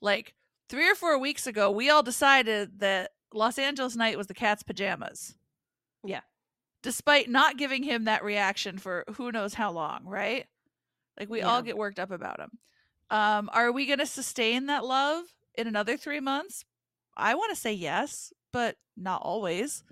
Like 0.00 0.34
three 0.68 0.90
or 0.90 0.94
four 0.94 1.18
weeks 1.18 1.46
ago, 1.46 1.70
we 1.70 1.90
all 1.90 2.02
decided 2.02 2.80
that 2.80 3.12
Los 3.32 3.58
Angeles 3.58 3.96
Knight 3.96 4.18
was 4.18 4.26
the 4.26 4.34
cat's 4.34 4.62
pajamas. 4.62 5.36
Yeah. 6.04 6.20
Despite 6.82 7.30
not 7.30 7.56
giving 7.56 7.84
him 7.84 8.04
that 8.04 8.24
reaction 8.24 8.78
for 8.78 9.04
who 9.14 9.30
knows 9.30 9.54
how 9.54 9.70
long, 9.70 10.04
right? 10.04 10.46
Like 11.18 11.30
we 11.30 11.42
all 11.42 11.62
get 11.62 11.78
worked 11.78 12.00
up 12.00 12.10
about 12.10 12.40
him. 12.40 12.50
Um, 13.12 13.50
are 13.52 13.72
we 13.72 13.86
gonna 13.86 14.06
sustain 14.06 14.66
that 14.66 14.84
love 14.84 15.24
in 15.56 15.68
another 15.68 15.96
three 15.96 16.20
months? 16.20 16.64
I 17.16 17.34
want 17.36 17.50
to 17.54 17.60
say 17.60 17.72
yes, 17.74 18.32
but 18.52 18.76
not 18.96 19.22
always. 19.22 19.84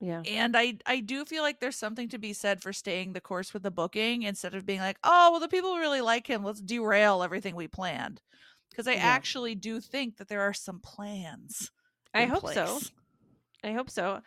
Yeah. 0.00 0.24
And 0.26 0.56
I 0.56 0.78
I 0.86 1.00
do 1.00 1.24
feel 1.24 1.42
like 1.42 1.60
there's 1.60 1.76
something 1.76 2.08
to 2.10 2.18
be 2.18 2.32
said 2.32 2.62
for 2.62 2.72
staying 2.72 3.12
the 3.12 3.20
course 3.20 3.54
with 3.54 3.62
the 3.62 3.70
booking 3.70 4.22
instead 4.24 4.54
of 4.54 4.66
being 4.66 4.80
like, 4.80 4.98
oh 5.04 5.30
well, 5.30 5.40
the 5.40 5.48
people 5.48 5.76
really 5.78 6.02
like 6.02 6.26
him. 6.26 6.44
Let's 6.44 6.60
derail 6.60 7.22
everything 7.22 7.56
we 7.56 7.68
planned. 7.68 8.22
Because 8.70 8.88
I 8.88 8.94
Yeah. 8.94 9.06
actually 9.06 9.54
do 9.54 9.80
think 9.80 10.16
that 10.18 10.28
there 10.28 10.42
are 10.42 10.54
some 10.54 10.80
plans. 10.80 11.70
I 12.14 12.26
hope 12.26 12.48
so. 12.48 12.84
I 13.64 13.72
hope 13.72 13.90
so. 13.90 14.22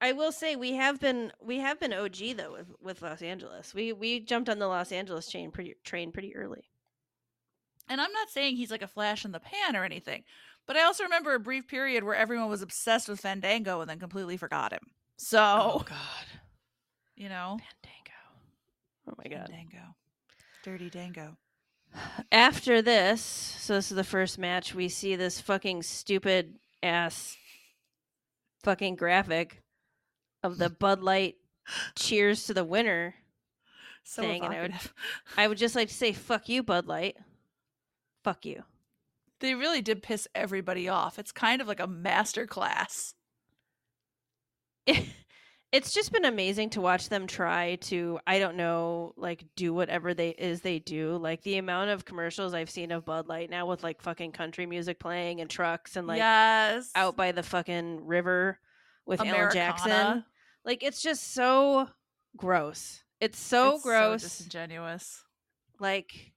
I 0.00 0.12
will 0.12 0.32
say 0.32 0.56
we 0.56 0.74
have 0.74 1.00
been 1.00 1.32
we 1.40 1.58
have 1.58 1.80
been 1.80 1.92
OG 1.92 2.36
though 2.36 2.52
with, 2.52 2.68
with 2.80 3.02
Los 3.02 3.22
Angeles. 3.22 3.74
We 3.74 3.92
we 3.92 4.20
jumped 4.20 4.48
on 4.48 4.58
the 4.58 4.68
Los 4.68 4.92
Angeles 4.92 5.28
chain 5.28 5.50
pretty 5.52 5.74
train 5.84 6.12
pretty 6.12 6.34
early. 6.36 6.70
And 7.88 8.00
I'm 8.00 8.12
not 8.12 8.30
saying 8.30 8.56
he's 8.56 8.70
like 8.70 8.82
a 8.82 8.86
flash 8.88 9.24
in 9.24 9.32
the 9.32 9.40
pan 9.40 9.76
or 9.76 9.84
anything, 9.84 10.24
but 10.66 10.76
I 10.76 10.82
also 10.84 11.04
remember 11.04 11.34
a 11.34 11.40
brief 11.40 11.66
period 11.68 12.04
where 12.04 12.14
everyone 12.14 12.48
was 12.48 12.62
obsessed 12.62 13.08
with 13.08 13.20
Fandango 13.20 13.80
and 13.80 13.88
then 13.88 13.98
completely 13.98 14.36
forgot 14.36 14.72
him. 14.72 14.80
Oh, 14.82 14.92
so 15.16 15.38
Oh, 15.40 15.84
God, 15.86 16.26
you 17.16 17.28
know, 17.28 17.58
Fandango. 17.58 19.10
Oh 19.10 19.14
my 19.16 19.24
god. 19.30 19.48
Fandango, 19.48 19.94
dirty 20.62 20.90
Dango. 20.90 21.36
After 22.32 22.82
this, 22.82 23.22
so 23.22 23.74
this 23.74 23.90
is 23.90 23.96
the 23.96 24.04
first 24.04 24.38
match. 24.38 24.74
We 24.74 24.88
see 24.88 25.16
this 25.16 25.40
fucking 25.40 25.82
stupid 25.82 26.58
ass 26.82 27.36
fucking 28.62 28.96
graphic 28.96 29.62
of 30.42 30.58
the 30.58 30.68
Bud 30.78 31.02
Light 31.02 31.36
cheers 31.96 32.44
to 32.46 32.54
the 32.54 32.64
winner. 32.64 33.14
So 34.04 34.22
Thing, 34.22 34.44
and 34.44 34.54
I 34.54 34.62
would- 34.62 34.74
I 35.36 35.48
would 35.48 35.58
just 35.58 35.74
like 35.74 35.88
to 35.88 35.94
say, 35.94 36.12
"Fuck 36.12 36.48
you, 36.48 36.62
Bud 36.62 36.86
Light. 36.86 37.16
Fuck 38.28 38.44
you." 38.44 38.64
they 39.40 39.54
really 39.54 39.80
did 39.80 40.02
piss 40.02 40.26
everybody 40.34 40.88
off. 40.88 41.18
It's 41.18 41.32
kind 41.32 41.60
of 41.60 41.68
like 41.68 41.80
a 41.80 41.86
master 41.86 42.46
class. 42.46 43.14
it's 45.72 45.92
just 45.92 46.12
been 46.12 46.24
amazing 46.24 46.70
to 46.70 46.80
watch 46.80 47.10
them 47.10 47.26
try 47.26 47.74
to 47.76 48.18
i 48.26 48.38
don't 48.38 48.56
know 48.56 49.12
like 49.18 49.44
do 49.54 49.74
whatever 49.74 50.14
they 50.14 50.30
is 50.30 50.62
they 50.62 50.78
do 50.78 51.18
like 51.18 51.42
the 51.42 51.58
amount 51.58 51.90
of 51.90 52.06
commercials 52.06 52.54
i've 52.54 52.70
seen 52.70 52.90
of 52.90 53.04
bud 53.04 53.28
light 53.28 53.50
now 53.50 53.66
with 53.66 53.82
like 53.82 54.00
fucking 54.00 54.32
country 54.32 54.64
music 54.64 54.98
playing 54.98 55.42
and 55.42 55.50
trucks 55.50 55.96
and 55.96 56.06
like 56.06 56.16
yes, 56.16 56.90
out 56.94 57.16
by 57.16 57.32
the 57.32 57.42
fucking 57.42 58.06
river 58.06 58.58
with 59.04 59.20
alan 59.20 59.52
jackson 59.52 60.24
like 60.64 60.82
it's 60.82 61.02
just 61.02 61.34
so 61.34 61.86
gross 62.36 63.02
it's 63.20 63.38
so 63.38 63.74
It's 63.74 63.82
gross 63.82 64.22
disingenuous. 64.22 65.22
like 65.80 66.32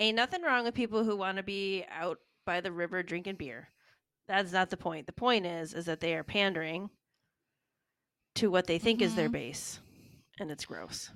ain't 0.00 0.16
nothing 0.16 0.42
wrong 0.42 0.64
with 0.64 0.74
people 0.74 1.04
who 1.04 1.16
want 1.16 1.36
to 1.36 1.42
be 1.42 1.84
out 1.90 2.18
by 2.44 2.60
the 2.60 2.72
river 2.72 3.02
drinking 3.02 3.36
beer 3.36 3.68
that's 4.28 4.52
not 4.52 4.70
the 4.70 4.76
point 4.76 5.06
the 5.06 5.12
point 5.12 5.46
is 5.46 5.74
is 5.74 5.86
that 5.86 6.00
they 6.00 6.14
are 6.14 6.24
pandering 6.24 6.90
to 8.34 8.50
what 8.50 8.66
they 8.66 8.78
think 8.78 9.00
is 9.00 9.14
their 9.14 9.28
Mhm. 9.28 9.32
base 9.32 9.80
and 10.38 10.50
it's 10.50 10.64
gross 10.66 11.10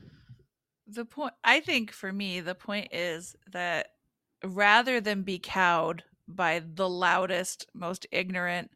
The 0.86 1.04
point, 1.04 1.34
I 1.44 1.60
think, 1.60 1.92
for 1.92 2.12
me, 2.12 2.40
the 2.40 2.54
point 2.54 2.92
is 2.92 3.36
that 3.46 3.94
rather 4.42 5.00
than 5.00 5.22
be 5.22 5.38
cowed 5.38 6.04
by 6.26 6.58
the 6.60 6.88
loudest, 6.88 7.66
most 7.74 8.06
ignorant 8.10 8.72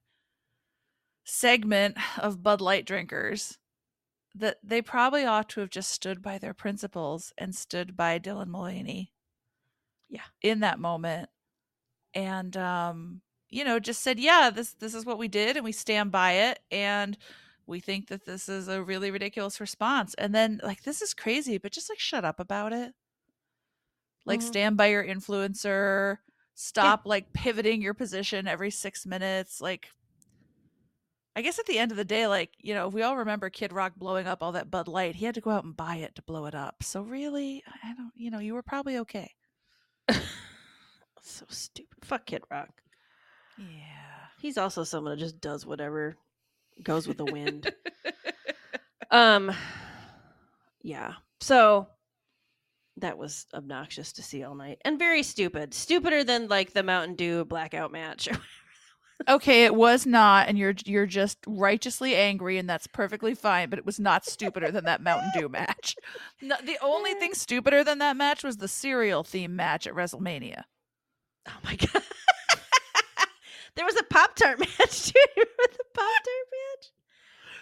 segment 1.24 1.96
of 2.18 2.42
Bud 2.42 2.60
Light 2.60 2.86
drinkers, 2.86 3.58
that 4.34 4.58
they 4.62 4.82
probably 4.82 5.24
ought 5.24 5.48
to 5.50 5.60
have 5.60 5.70
just 5.70 5.92
stood 5.92 6.22
by 6.22 6.38
their 6.38 6.54
principles 6.54 7.32
and 7.38 7.56
stood 7.56 7.96
by 7.96 8.18
Dylan 8.20 8.48
Mulvaney. 8.48 9.13
Yeah. 10.14 10.22
In 10.42 10.60
that 10.60 10.78
moment. 10.78 11.28
And 12.14 12.56
um, 12.56 13.22
you 13.50 13.64
know, 13.64 13.78
just 13.80 14.02
said, 14.02 14.18
Yeah, 14.20 14.50
this 14.50 14.74
this 14.74 14.94
is 14.94 15.06
what 15.06 15.18
we 15.18 15.28
did 15.28 15.56
and 15.56 15.64
we 15.64 15.72
stand 15.72 16.12
by 16.12 16.32
it 16.32 16.60
and 16.70 17.18
we 17.66 17.80
think 17.80 18.08
that 18.08 18.26
this 18.26 18.48
is 18.48 18.68
a 18.68 18.82
really 18.82 19.10
ridiculous 19.10 19.60
response. 19.60 20.14
And 20.14 20.34
then 20.34 20.60
like 20.64 20.82
this 20.84 21.02
is 21.02 21.14
crazy, 21.14 21.58
but 21.58 21.72
just 21.72 21.90
like 21.90 22.00
shut 22.00 22.24
up 22.24 22.40
about 22.40 22.72
it. 22.72 22.94
Like 24.26 24.42
Mhm. 24.42 24.46
stand 24.46 24.76
by 24.76 24.86
your 24.88 25.04
influencer, 25.04 26.18
stop 26.54 27.02
like 27.06 27.32
pivoting 27.32 27.82
your 27.82 27.94
position 27.94 28.46
every 28.48 28.70
6 28.70 29.06
minutes, 29.06 29.60
like 29.60 29.90
I 31.36 31.42
guess 31.42 31.58
at 31.58 31.66
the 31.66 31.78
end 31.78 31.90
of 31.90 31.96
the 31.96 32.04
day, 32.04 32.26
like, 32.28 32.52
you 32.58 32.74
know, 32.74 32.88
we 32.88 33.02
all 33.02 33.16
remember 33.16 33.50
Kid 33.50 33.72
Rock 33.72 33.94
blowing 33.96 34.26
up 34.26 34.42
all 34.42 34.52
that 34.52 34.70
Bud 34.70 34.86
Light. 34.88 35.16
He 35.16 35.24
had 35.24 35.34
to 35.34 35.40
go 35.40 35.50
out 35.50 35.64
and 35.64 35.76
buy 35.76 35.96
it 35.96 36.14
to 36.16 36.22
blow 36.22 36.46
it 36.46 36.54
up. 36.54 36.82
So 36.82 37.02
really, 37.02 37.64
I 37.82 37.92
don't, 37.94 38.12
you 38.14 38.30
know, 38.30 38.38
you 38.38 38.54
were 38.54 38.62
probably 38.62 38.98
okay. 38.98 39.34
so 41.22 41.46
stupid. 41.48 42.04
Fuck 42.04 42.26
Kid 42.26 42.42
Rock. 42.50 42.70
Yeah. 43.58 43.64
He's 44.40 44.58
also 44.58 44.84
someone 44.84 45.12
that 45.12 45.24
just 45.24 45.40
does 45.40 45.64
whatever 45.64 46.16
goes 46.82 47.06
with 47.06 47.16
the 47.16 47.24
wind. 47.24 47.72
um 49.10 49.52
yeah. 50.82 51.14
So 51.40 51.88
that 52.98 53.18
was 53.18 53.46
obnoxious 53.54 54.12
to 54.12 54.22
see 54.22 54.44
all 54.44 54.54
night 54.54 54.78
and 54.84 54.98
very 54.98 55.22
stupid. 55.22 55.74
Stupider 55.74 56.24
than 56.24 56.48
like 56.48 56.72
the 56.72 56.82
Mountain 56.82 57.16
Dew 57.16 57.44
blackout 57.44 57.92
match. 57.92 58.28
Okay, 59.28 59.64
it 59.64 59.74
was 59.74 60.06
not 60.06 60.48
and 60.48 60.56
you're 60.58 60.74
you're 60.84 61.06
just 61.06 61.38
righteously 61.46 62.14
angry 62.16 62.58
and 62.58 62.68
that's 62.68 62.86
perfectly 62.86 63.34
fine, 63.34 63.70
but 63.70 63.78
it 63.78 63.86
was 63.86 63.98
not 64.00 64.24
stupider 64.24 64.70
than 64.70 64.84
that 64.84 65.02
Mountain 65.02 65.30
Dew 65.34 65.48
match. 65.48 65.96
No, 66.42 66.56
the 66.62 66.76
only 66.82 67.14
thing 67.14 67.32
stupider 67.32 67.82
than 67.84 67.98
that 67.98 68.16
match 68.16 68.44
was 68.44 68.58
the 68.58 68.68
cereal 68.68 69.22
theme 69.24 69.56
match 69.56 69.86
at 69.86 69.94
WrestleMania. 69.94 70.62
Oh 71.48 71.52
my 71.64 71.74
god. 71.76 72.02
there 73.76 73.84
was 73.86 73.96
a 73.98 74.02
Pop 74.04 74.34
Tart 74.36 74.58
match 74.78 75.12
too. 75.12 75.20
Remember 75.36 75.52
the 75.72 75.84
Pop 75.94 76.04
Tart 76.06 76.46
match? 76.52 76.90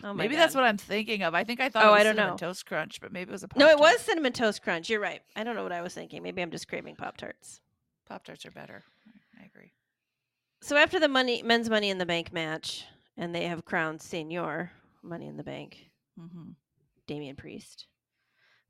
Oh 0.04 0.08
my 0.08 0.24
maybe 0.24 0.34
God. 0.34 0.40
that's 0.42 0.54
what 0.56 0.64
I'm 0.64 0.78
thinking 0.78 1.22
of. 1.22 1.32
I 1.34 1.44
think 1.44 1.60
I 1.60 1.68
thought 1.68 1.84
Oh, 1.84 1.88
it 1.88 1.92
was 1.92 2.00
I 2.00 2.02
don't 2.04 2.16
Cinnamon 2.16 2.32
know. 2.32 2.36
Toast 2.38 2.66
Crunch, 2.66 3.00
but 3.00 3.12
maybe 3.12 3.30
it 3.30 3.32
was 3.32 3.44
a 3.44 3.48
Pop. 3.48 3.58
No, 3.60 3.68
it 3.68 3.78
was 3.78 4.00
cinnamon 4.00 4.32
toast 4.32 4.62
crunch. 4.62 4.90
You're 4.90 4.98
right. 5.00 5.20
I 5.36 5.44
don't 5.44 5.54
know 5.54 5.62
what 5.62 5.70
I 5.72 5.82
was 5.82 5.94
thinking. 5.94 6.22
Maybe 6.24 6.42
I'm 6.42 6.50
just 6.50 6.66
craving 6.66 6.96
Pop 6.96 7.16
Tarts. 7.16 7.60
Pop 8.08 8.24
Tarts 8.24 8.44
are 8.44 8.50
better. 8.50 8.82
So 10.62 10.76
after 10.76 11.00
the 11.00 11.08
money 11.08 11.42
men's 11.42 11.68
money 11.68 11.90
in 11.90 11.98
the 11.98 12.06
bank 12.06 12.32
match, 12.32 12.84
and 13.16 13.34
they 13.34 13.46
have 13.46 13.64
crowned 13.64 14.00
Senior 14.00 14.70
Money 15.02 15.26
in 15.26 15.36
the 15.36 15.42
Bank, 15.42 15.90
hmm 16.16 16.50
Damian 17.08 17.34
Priest. 17.34 17.88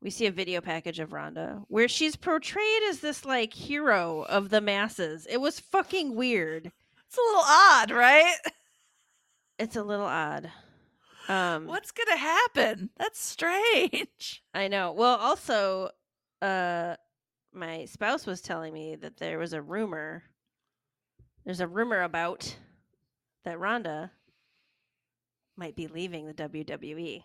We 0.01 0.09
see 0.09 0.25
a 0.25 0.31
video 0.31 0.59
package 0.59 0.99
of 0.99 1.13
Ronda 1.13 1.61
where 1.67 1.87
she's 1.87 2.15
portrayed 2.15 2.83
as 2.89 2.99
this 2.99 3.25
like 3.25 3.53
hero 3.53 4.23
of 4.23 4.49
the 4.49 4.59
masses. 4.59 5.27
It 5.29 5.37
was 5.37 5.59
fucking 5.59 6.15
weird. 6.15 6.71
It's 7.07 7.17
a 7.17 7.21
little 7.21 7.45
odd, 7.45 7.91
right? 7.91 8.35
It's 9.59 9.75
a 9.75 9.83
little 9.83 10.05
odd. 10.05 10.51
Um 11.29 11.67
What's 11.67 11.91
gonna 11.91 12.17
happen? 12.17 12.89
That's 12.97 13.23
strange. 13.23 14.43
I 14.53 14.67
know. 14.67 14.91
Well, 14.91 15.15
also 15.15 15.91
uh 16.41 16.97
my 17.53 17.85
spouse 17.85 18.25
was 18.25 18.41
telling 18.41 18.73
me 18.73 18.97
that 18.97 19.15
there 19.15 19.39
was 19.39 19.53
a 19.53 19.61
rumor 19.61 20.23
there's 21.45 21.59
a 21.59 21.67
rumor 21.67 22.01
about 22.01 22.55
that 23.45 23.59
Ronda 23.59 24.11
might 25.57 25.75
be 25.75 25.87
leaving 25.87 26.25
the 26.25 26.33
WWE. 26.33 27.23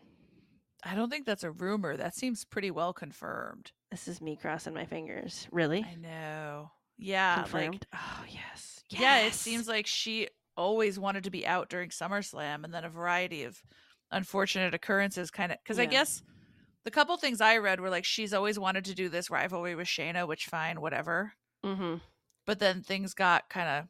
I 0.84 0.94
don't 0.94 1.10
think 1.10 1.26
that's 1.26 1.44
a 1.44 1.50
rumor. 1.50 1.96
That 1.96 2.14
seems 2.14 2.44
pretty 2.44 2.70
well 2.70 2.92
confirmed. 2.92 3.72
This 3.90 4.06
is 4.06 4.20
me 4.20 4.36
crossing 4.36 4.74
my 4.74 4.84
fingers. 4.86 5.48
Really? 5.50 5.84
I 5.84 5.94
know. 5.96 6.70
Yeah, 6.98 7.36
like 7.36 7.50
Confirmed? 7.50 7.86
oh, 7.94 8.24
yes. 8.28 8.82
yeah, 8.90 9.20
it 9.20 9.34
seems 9.34 9.68
like 9.68 9.86
she 9.86 10.28
always 10.56 10.98
wanted 10.98 11.24
to 11.24 11.30
be 11.30 11.46
out 11.46 11.68
during 11.68 11.90
SummerSlam, 11.90 12.64
and 12.64 12.74
then 12.74 12.84
a 12.84 12.88
variety 12.90 13.44
of 13.44 13.62
unfortunate 14.10 14.74
occurrences 14.74 15.30
kind 15.30 15.52
of 15.52 15.58
because 15.62 15.78
I 15.78 15.84
guess 15.86 16.22
the 16.84 16.90
couple 16.90 17.16
things 17.18 17.40
I 17.40 17.58
read 17.58 17.78
were 17.78 17.90
like 17.90 18.04
she's 18.04 18.32
always 18.32 18.58
wanted 18.58 18.86
to 18.86 18.94
do 18.94 19.08
this 19.08 19.30
rivalry 19.30 19.74
with 19.76 19.86
Shayna, 19.86 20.26
which 20.26 20.46
fine, 20.46 20.80
whatever. 20.80 21.34
Mhm. 21.64 22.00
But 22.46 22.58
then 22.58 22.82
things 22.82 23.14
got 23.14 23.48
kind 23.48 23.68
of 23.68 23.88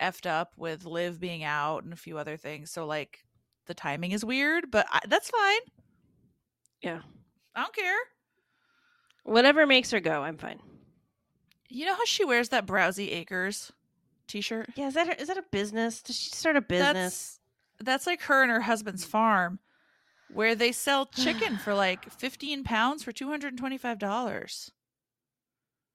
effed 0.00 0.26
up 0.26 0.52
with 0.56 0.84
Liv 0.84 1.20
being 1.20 1.44
out 1.44 1.84
and 1.84 1.92
a 1.92 1.96
few 1.96 2.18
other 2.18 2.36
things. 2.36 2.70
So 2.70 2.86
like 2.86 3.24
the 3.66 3.74
timing 3.74 4.12
is 4.12 4.24
weird, 4.24 4.70
but 4.70 4.86
I, 4.90 5.00
that's 5.08 5.30
fine. 5.30 5.60
Yeah. 6.82 7.00
I 7.54 7.62
don't 7.62 7.74
care. 7.74 7.98
Whatever 9.24 9.66
makes 9.66 9.90
her 9.90 10.00
go, 10.00 10.22
I'm 10.22 10.36
fine. 10.36 10.60
You 11.68 11.86
know 11.86 11.94
how 11.94 12.04
she 12.04 12.24
wears 12.24 12.50
that 12.50 12.66
Browsey 12.66 13.12
Acres 13.12 13.72
t-shirt? 14.28 14.70
Yeah, 14.76 14.88
is 14.88 14.94
that 14.94 15.08
her, 15.08 15.14
is 15.14 15.28
that 15.28 15.38
a 15.38 15.44
business? 15.50 16.02
Does 16.02 16.16
she 16.16 16.30
start 16.30 16.56
a 16.56 16.60
business? 16.60 16.94
That's 16.94 17.40
that's 17.78 18.06
like 18.06 18.22
her 18.22 18.42
and 18.42 18.50
her 18.50 18.60
husband's 18.60 19.04
farm 19.04 19.58
where 20.32 20.54
they 20.54 20.72
sell 20.72 21.06
chicken 21.06 21.56
for 21.64 21.74
like 21.74 22.10
15 22.12 22.64
pounds 22.64 23.02
for 23.02 23.12
$225. 23.12 24.70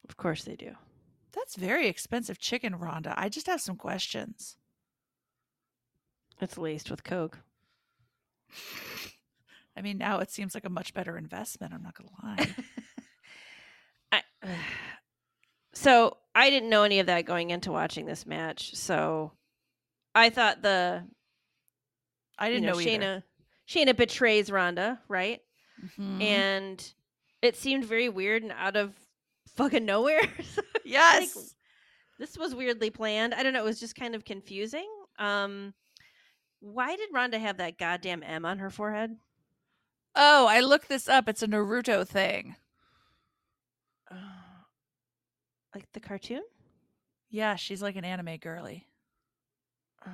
Of 0.10 0.18
course 0.18 0.44
they 0.44 0.56
do. 0.56 0.76
That's 1.34 1.56
very 1.56 1.88
expensive 1.88 2.40
chicken, 2.40 2.76
Ronda. 2.76 3.14
I 3.18 3.30
just 3.30 3.48
have 3.48 3.62
some 3.62 3.78
questions. 3.78 4.58
It's 6.42 6.58
laced 6.58 6.90
with 6.90 7.04
coke. 7.04 7.40
I 9.78 9.82
mean, 9.82 9.98
now 9.98 10.20
it 10.20 10.30
seems 10.30 10.54
like 10.54 10.66
a 10.66 10.70
much 10.70 10.94
better 10.94 11.18
investment, 11.18 11.74
I'm 11.74 11.84
not 11.84 11.96
going 11.96 12.10
to 12.10 12.26
lie. 12.26 12.48
I, 14.44 14.44
so 15.74 16.18
I 16.36 16.50
didn't 16.50 16.70
know 16.70 16.84
any 16.84 17.00
of 17.00 17.08
that 17.08 17.26
going 17.26 17.52
into 17.52 17.72
watching 17.72 18.06
this 18.06 18.26
match. 18.26 18.76
So 18.76 19.32
I 20.14 20.30
thought 20.30 20.62
the 20.62 21.04
I 22.38 22.50
didn't 22.50 22.64
you 22.64 22.70
know, 22.70 22.78
know. 22.78 22.86
Shayna 22.86 23.24
Shayna 23.68 23.96
betrays 23.96 24.52
Ronda, 24.52 25.00
right? 25.08 25.40
Mhm. 25.98 26.22
And 26.22 26.94
it 27.42 27.56
seemed 27.56 27.86
very 27.86 28.10
weird 28.10 28.44
and 28.44 28.52
out 28.52 28.76
of 28.76 28.94
fucking 29.56 29.86
nowhere. 29.86 30.22
So 30.44 30.62
yes. 30.84 31.36
like, 31.36 31.46
this 32.20 32.38
was 32.38 32.54
weirdly 32.56 32.90
planned. 32.90 33.34
I 33.34 33.44
don't 33.44 33.54
know. 33.54 33.62
It 33.62 33.66
was 33.66 33.80
just 33.80 33.96
kind 33.96 34.16
of 34.16 34.26
confusing. 34.26 34.88
Um, 35.20 35.74
why 36.60 36.96
did 36.96 37.10
Ronda 37.14 37.40
have 37.40 37.58
that 37.58 37.78
goddamn 37.78 38.24
M 38.24 38.46
on 38.46 38.60
her 38.60 38.70
forehead? 38.70 39.16
Oh, 40.16 40.46
I 40.48 40.60
looked 40.60 40.90
this 40.90 41.08
up. 41.08 41.30
It's 41.30 41.42
a 41.44 41.48
Naruto 41.48 42.06
thing. 42.08 42.56
Uh, 44.12 44.16
like 45.74 45.86
the 45.94 46.00
cartoon? 46.02 46.42
Yeah, 47.30 47.56
she's 47.56 47.82
like 47.82 47.96
an 47.96 48.04
anime 48.04 48.38
girly, 48.38 48.88
Oh. 50.06 50.12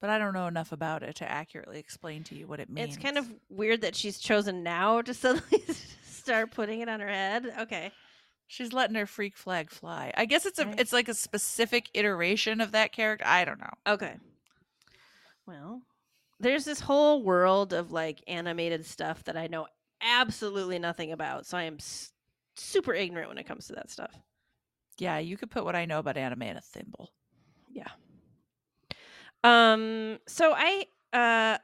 but 0.00 0.10
I 0.10 0.18
don't 0.18 0.34
know 0.34 0.48
enough 0.48 0.72
about 0.72 1.04
it 1.04 1.14
to 1.16 1.30
accurately 1.30 1.78
explain 1.78 2.24
to 2.24 2.34
you 2.34 2.48
what 2.48 2.58
it 2.58 2.68
means. 2.68 2.96
It's 2.96 3.02
kind 3.04 3.16
of 3.16 3.32
weird 3.48 3.82
that 3.82 3.94
she's 3.94 4.18
chosen 4.18 4.64
now 4.64 5.02
to 5.02 5.14
suddenly 5.14 5.62
start 6.26 6.50
putting 6.50 6.80
it 6.80 6.88
on 6.88 7.00
her 7.00 7.08
head. 7.08 7.46
Okay. 7.60 7.92
she's 8.48 8.72
letting 8.72 8.94
her 8.96 9.06
freak 9.06 9.36
flag 9.36 9.70
fly. 9.70 10.12
I 10.16 10.24
guess 10.24 10.44
it's 10.46 10.58
a 10.58 10.66
Right. 10.66 10.80
it's 10.80 10.92
like 10.92 11.08
a 11.08 11.14
specific 11.14 11.88
iteration 11.94 12.60
of 12.60 12.72
that 12.72 12.92
character. 12.92 13.24
I 13.26 13.44
don't 13.44 13.58
know. 13.60 13.72
Okay. 13.86 14.16
Well, 15.46 15.82
there's 16.40 16.64
this 16.64 16.80
whole 16.80 17.22
world 17.22 17.72
of 17.72 17.92
like 17.92 18.22
animated 18.26 18.84
stuff 18.84 19.24
that 19.24 19.36
I 19.36 19.46
know 19.46 19.66
absolutely 20.00 20.78
nothing 20.78 21.12
about. 21.12 21.46
So 21.46 21.56
I 21.56 21.62
am 21.64 21.74
s- 21.80 22.12
super 22.56 22.92
ignorant 22.94 23.28
when 23.28 23.38
it 23.38 23.46
comes 23.46 23.66
to 23.68 23.74
that 23.74 23.90
stuff. 23.90 24.12
Yeah, 24.98 25.18
you 25.18 25.36
could 25.36 25.50
put 25.50 25.64
what 25.64 25.76
I 25.76 25.84
know 25.84 25.98
about 25.98 26.16
anime 26.16 26.42
in 26.42 26.56
a 26.56 26.60
thimble. 26.60 27.10
Yeah. 27.70 27.88
Um 29.44 30.18
so 30.26 30.52
I 30.56 30.86
uh 31.12 31.58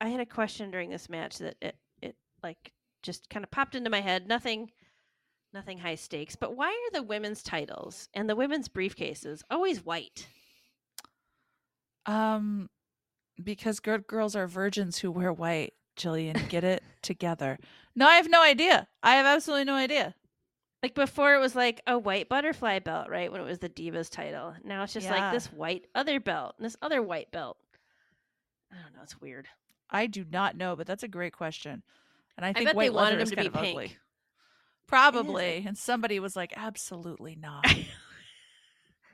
I 0.00 0.08
had 0.08 0.20
a 0.20 0.26
question 0.26 0.70
during 0.70 0.90
this 0.90 1.08
match 1.08 1.38
that 1.38 1.56
it 1.60 1.76
it 2.02 2.16
like 2.42 2.72
just 3.02 3.28
kind 3.30 3.44
of 3.44 3.50
popped 3.50 3.74
into 3.74 3.90
my 3.90 4.00
head. 4.00 4.26
Nothing 4.28 4.70
nothing 5.52 5.78
high 5.78 5.94
stakes, 5.94 6.36
but 6.36 6.56
why 6.56 6.68
are 6.68 6.92
the 6.92 7.02
women's 7.02 7.42
titles 7.42 8.08
and 8.12 8.28
the 8.28 8.36
women's 8.36 8.68
briefcases 8.68 9.42
always 9.50 9.84
white? 9.84 10.26
Um, 12.06 12.68
because 13.42 13.80
good 13.80 14.06
girls 14.06 14.34
are 14.36 14.46
virgins 14.46 14.98
who 14.98 15.10
wear 15.10 15.32
white. 15.32 15.74
Jillian, 15.96 16.48
get 16.50 16.64
it 16.64 16.82
together. 17.02 17.58
No, 17.96 18.06
I 18.06 18.16
have 18.16 18.30
no 18.30 18.42
idea. 18.42 18.86
I 19.02 19.16
have 19.16 19.26
absolutely 19.26 19.64
no 19.64 19.74
idea. 19.74 20.14
Like 20.82 20.94
before 20.94 21.34
it 21.34 21.40
was 21.40 21.56
like 21.56 21.80
a 21.86 21.98
white 21.98 22.28
butterfly 22.28 22.78
belt, 22.78 23.08
right? 23.10 23.32
When 23.32 23.40
it 23.40 23.44
was 23.44 23.58
the 23.58 23.68
Divas 23.68 24.08
title. 24.10 24.54
Now 24.64 24.84
it's 24.84 24.92
just 24.92 25.06
Yeah. 25.06 25.18
like 25.18 25.32
this 25.32 25.46
white 25.52 25.86
other 25.94 26.20
belt 26.20 26.54
and 26.56 26.64
this 26.64 26.76
other 26.80 27.02
white 27.02 27.32
belt. 27.32 27.58
I 28.70 28.76
don't 28.82 28.94
know, 28.94 29.02
it's 29.02 29.20
weird. 29.20 29.48
I 29.90 30.06
do 30.06 30.24
not 30.30 30.56
know, 30.56 30.76
but 30.76 30.86
that's 30.86 31.02
a 31.02 31.08
great 31.08 31.32
question. 31.32 31.82
And 32.38 32.46
I 32.46 32.52
think 32.52 32.68
bet 32.68 32.74
they 32.74 32.76
white 32.76 32.94
wanted 32.94 33.18
leather 33.18 33.20
him 33.20 33.22
is 33.22 33.30
kind 33.32 33.52
be 33.52 33.58
of 33.58 33.64
pink. 33.64 33.76
ugly. 33.76 33.96
Probably. 34.86 35.64
And 35.66 35.76
somebody 35.76 36.20
was 36.20 36.36
like, 36.36 36.54
absolutely 36.56 37.34
not. 37.34 37.64
it 37.68 37.86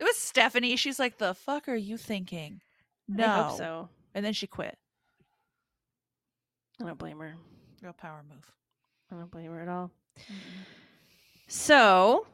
was 0.03 0.17
Stephanie. 0.19 0.77
She's 0.77 0.99
like, 0.99 1.17
the 1.17 1.33
fuck 1.33 1.67
are 1.69 1.75
you 1.75 1.97
thinking? 1.97 2.61
No. 3.09 3.27
I 3.27 3.43
hope 3.49 3.57
so. 3.57 3.89
And 4.15 4.25
then 4.25 4.35
she 4.35 4.47
quit. 4.47 4.77
I 6.81 6.85
don't 6.85 6.99
blame 6.99 7.19
her. 7.19 7.35
Real 7.83 7.95
power 7.95 8.23
move. 8.29 8.53
I 9.11 9.17
don't 9.17 9.31
blame 9.31 9.51
her 9.53 9.63
at 9.63 9.69
all. 9.69 9.91
So 11.49 12.27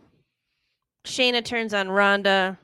Shayna 1.05 1.45
turns 1.45 1.73
on 1.73 1.89
Ronda, 1.89 2.59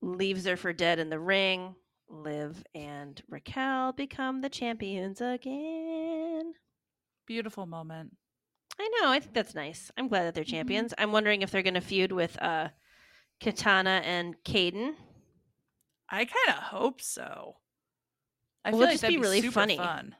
leaves 0.00 0.46
her 0.46 0.56
for 0.56 0.72
dead 0.72 0.98
in 0.98 1.10
the 1.10 1.18
ring. 1.18 1.74
Liv 2.10 2.64
and 2.74 3.20
Raquel 3.28 3.92
become 3.92 4.40
the 4.40 4.48
champions 4.48 5.20
again. 5.20 6.07
Beautiful 7.28 7.66
moment. 7.66 8.16
I 8.80 8.88
know. 9.00 9.10
I 9.10 9.20
think 9.20 9.34
that's 9.34 9.54
nice. 9.54 9.90
I'm 9.96 10.08
glad 10.08 10.24
that 10.24 10.34
they're 10.34 10.44
Mhm. 10.44 10.48
champions. 10.50 10.94
I'm 10.96 11.12
wondering 11.12 11.42
if 11.42 11.50
they're 11.50 11.62
going 11.62 11.74
to 11.74 11.80
feud 11.82 12.10
with 12.10 12.40
uh, 12.42 12.70
Katana 13.38 14.00
and 14.04 14.42
Kayden. 14.44 14.96
I 16.08 16.24
kind 16.24 16.48
of 16.56 16.64
hope 16.64 17.02
so. 17.02 17.58
I 18.64 18.70
Well, 18.70 18.78
feel 18.80 18.86
like 18.86 18.90
just 18.94 19.02
that'd 19.02 19.14
be 19.16 19.20
really 19.20 19.42
funny. 19.42 19.76
Fun. 19.76 20.16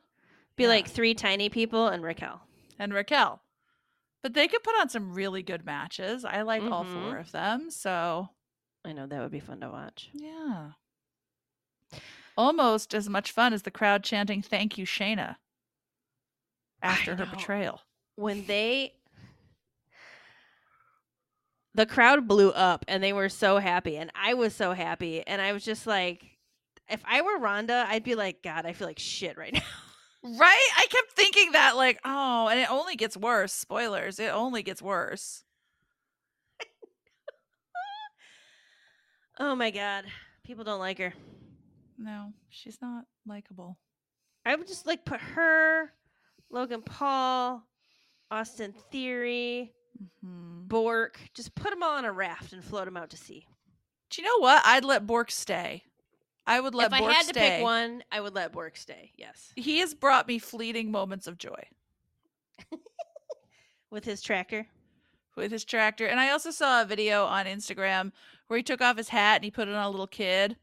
Be 0.57 0.65
Yeah. 0.65 0.69
like 0.69 0.87
three 0.89 1.15
tiny 1.15 1.49
people 1.49 1.89
and 1.89 2.03
Raquel. 2.05 2.43
and 2.79 2.93
Raquel. 2.95 3.43
But 4.23 4.35
they 4.35 4.47
could 4.47 4.63
put 4.63 4.79
on 4.79 4.89
some 4.89 5.15
really 5.15 5.43
good 5.43 5.65
matches. 5.65 6.25
I 6.25 6.43
like 6.43 6.63
all 6.63 6.85
Mhm. 6.85 6.93
four 6.93 7.17
of 7.19 7.33
them. 7.33 7.71
So 7.71 8.29
I 8.85 8.93
know 8.93 9.07
that 9.07 9.21
would 9.21 9.33
be 9.33 9.41
fun 9.41 9.61
to 9.63 9.71
watch. 9.71 10.11
yeah. 10.13 10.73
Almost 12.37 12.95
as 12.95 13.09
much 13.09 13.33
fun 13.33 13.53
as 13.53 13.63
the 13.63 13.71
crowd 13.71 14.05
chanting 14.05 14.43
"Thank 14.43 14.77
you, 14.79 14.85
Shayna" 14.87 15.37
after 16.83 17.16
her 17.16 17.26
betrayal. 17.26 17.81
When 18.16 18.47
they 18.47 18.95
the 21.74 21.87
crowd 21.87 22.26
blew 22.26 22.51
up 22.51 22.85
and 22.89 23.03
they 23.03 23.12
were 23.12 23.29
so 23.29 23.59
happy 23.59 23.97
and 23.97 24.11
I 24.14 24.35
was 24.35 24.55
so 24.55 24.72
happy 24.72 25.24
and 25.26 25.41
I 25.41 25.53
was 25.53 25.64
just 25.64 25.87
like 25.87 26.39
if 26.89 27.03
I 27.05 27.20
were 27.22 27.39
Ronda, 27.39 27.87
I'd 27.89 28.05
be 28.05 28.14
like, 28.14 28.43
God, 28.43 28.64
I 28.66 28.72
feel 28.72 28.87
like 28.87 28.99
shit 28.99 29.37
right 29.37 29.53
now. 29.55 29.61
Right? 30.22 30.68
I 30.76 30.87
kept 30.91 31.12
thinking 31.12 31.53
that, 31.53 31.76
like, 31.76 32.01
oh, 32.05 32.49
and 32.49 32.59
it 32.59 32.70
only 32.70 32.97
gets 32.97 33.16
worse. 33.16 33.53
Spoilers. 33.53 34.18
It 34.18 34.33
only 34.33 34.62
gets 34.62 34.83
worse. 34.83 35.45
Oh 39.41 39.55
my 39.55 39.70
God. 39.70 40.05
People 40.43 40.64
don't 40.64 40.81
like 40.81 40.99
her. 40.99 41.14
No, 41.97 42.33
she's 42.49 42.79
not 42.83 43.05
likable. 43.24 43.79
I 44.45 44.57
would 44.57 44.66
just 44.66 44.85
like 44.85 45.05
put 45.05 45.20
her, 45.20 45.93
Logan 46.51 46.82
Paul, 46.82 47.62
Austin 48.30 48.72
Theory, 48.90 49.72
hmm 50.22 50.61
Bork, 50.68 51.18
just 51.34 51.55
put 51.55 51.70
them 51.70 51.82
all 51.82 51.96
on 51.96 52.05
a 52.05 52.12
raft 52.12 52.53
and 52.53 52.62
float 52.62 52.84
them 52.84 52.96
out 52.96 53.11
to 53.11 53.16
sea. 53.16 53.46
Do 54.11 54.20
you 54.22 54.28
know 54.28 54.38
what? 54.42 54.62
I'd 54.66 54.84
let 54.84 55.07
Bork 55.07 55.30
stay. 55.30 55.82
I 56.46 56.61
would 56.61 56.74
let 56.74 56.90
Bork 56.90 57.01
stay. 57.01 57.01
if 57.01 57.05
Bork 57.05 57.11
I 57.11 57.16
had 57.16 57.26
to 57.26 57.40
pick 57.40 57.62
one, 57.62 58.03
I 58.12 58.20
would 58.20 58.34
let 58.34 58.53
Bork 58.53 58.76
stay. 58.76 59.12
Yes, 59.16 59.53
He 59.57 59.78
has 59.78 59.94
brought 59.94 60.28
me 60.28 60.38
fleeting 60.38 60.90
moments 60.90 61.26
of 61.26 61.38
joy 61.38 61.62
with 63.90 64.05
his 64.05 64.20
tractor. 64.22 64.66
with 65.36 65.51
his 65.53 65.64
tractor. 65.64 66.07
And 66.07 66.18
I 66.20 66.30
also 66.30 66.51
saw 66.51 66.82
a 66.82 66.86
video 66.86 67.24
on 67.24 67.46
Instagram 67.46 68.12
where 68.49 68.57
he 68.57 68.62
took 68.62 68.80
off 68.80 68.96
his 68.96 69.09
hat 69.09 69.36
and 69.36 69.44
he 69.44 69.51
put 69.51 69.68
it 69.68 69.74
on 69.74 69.84
a 69.84 69.90
little 69.90 70.07
kid 70.07 70.57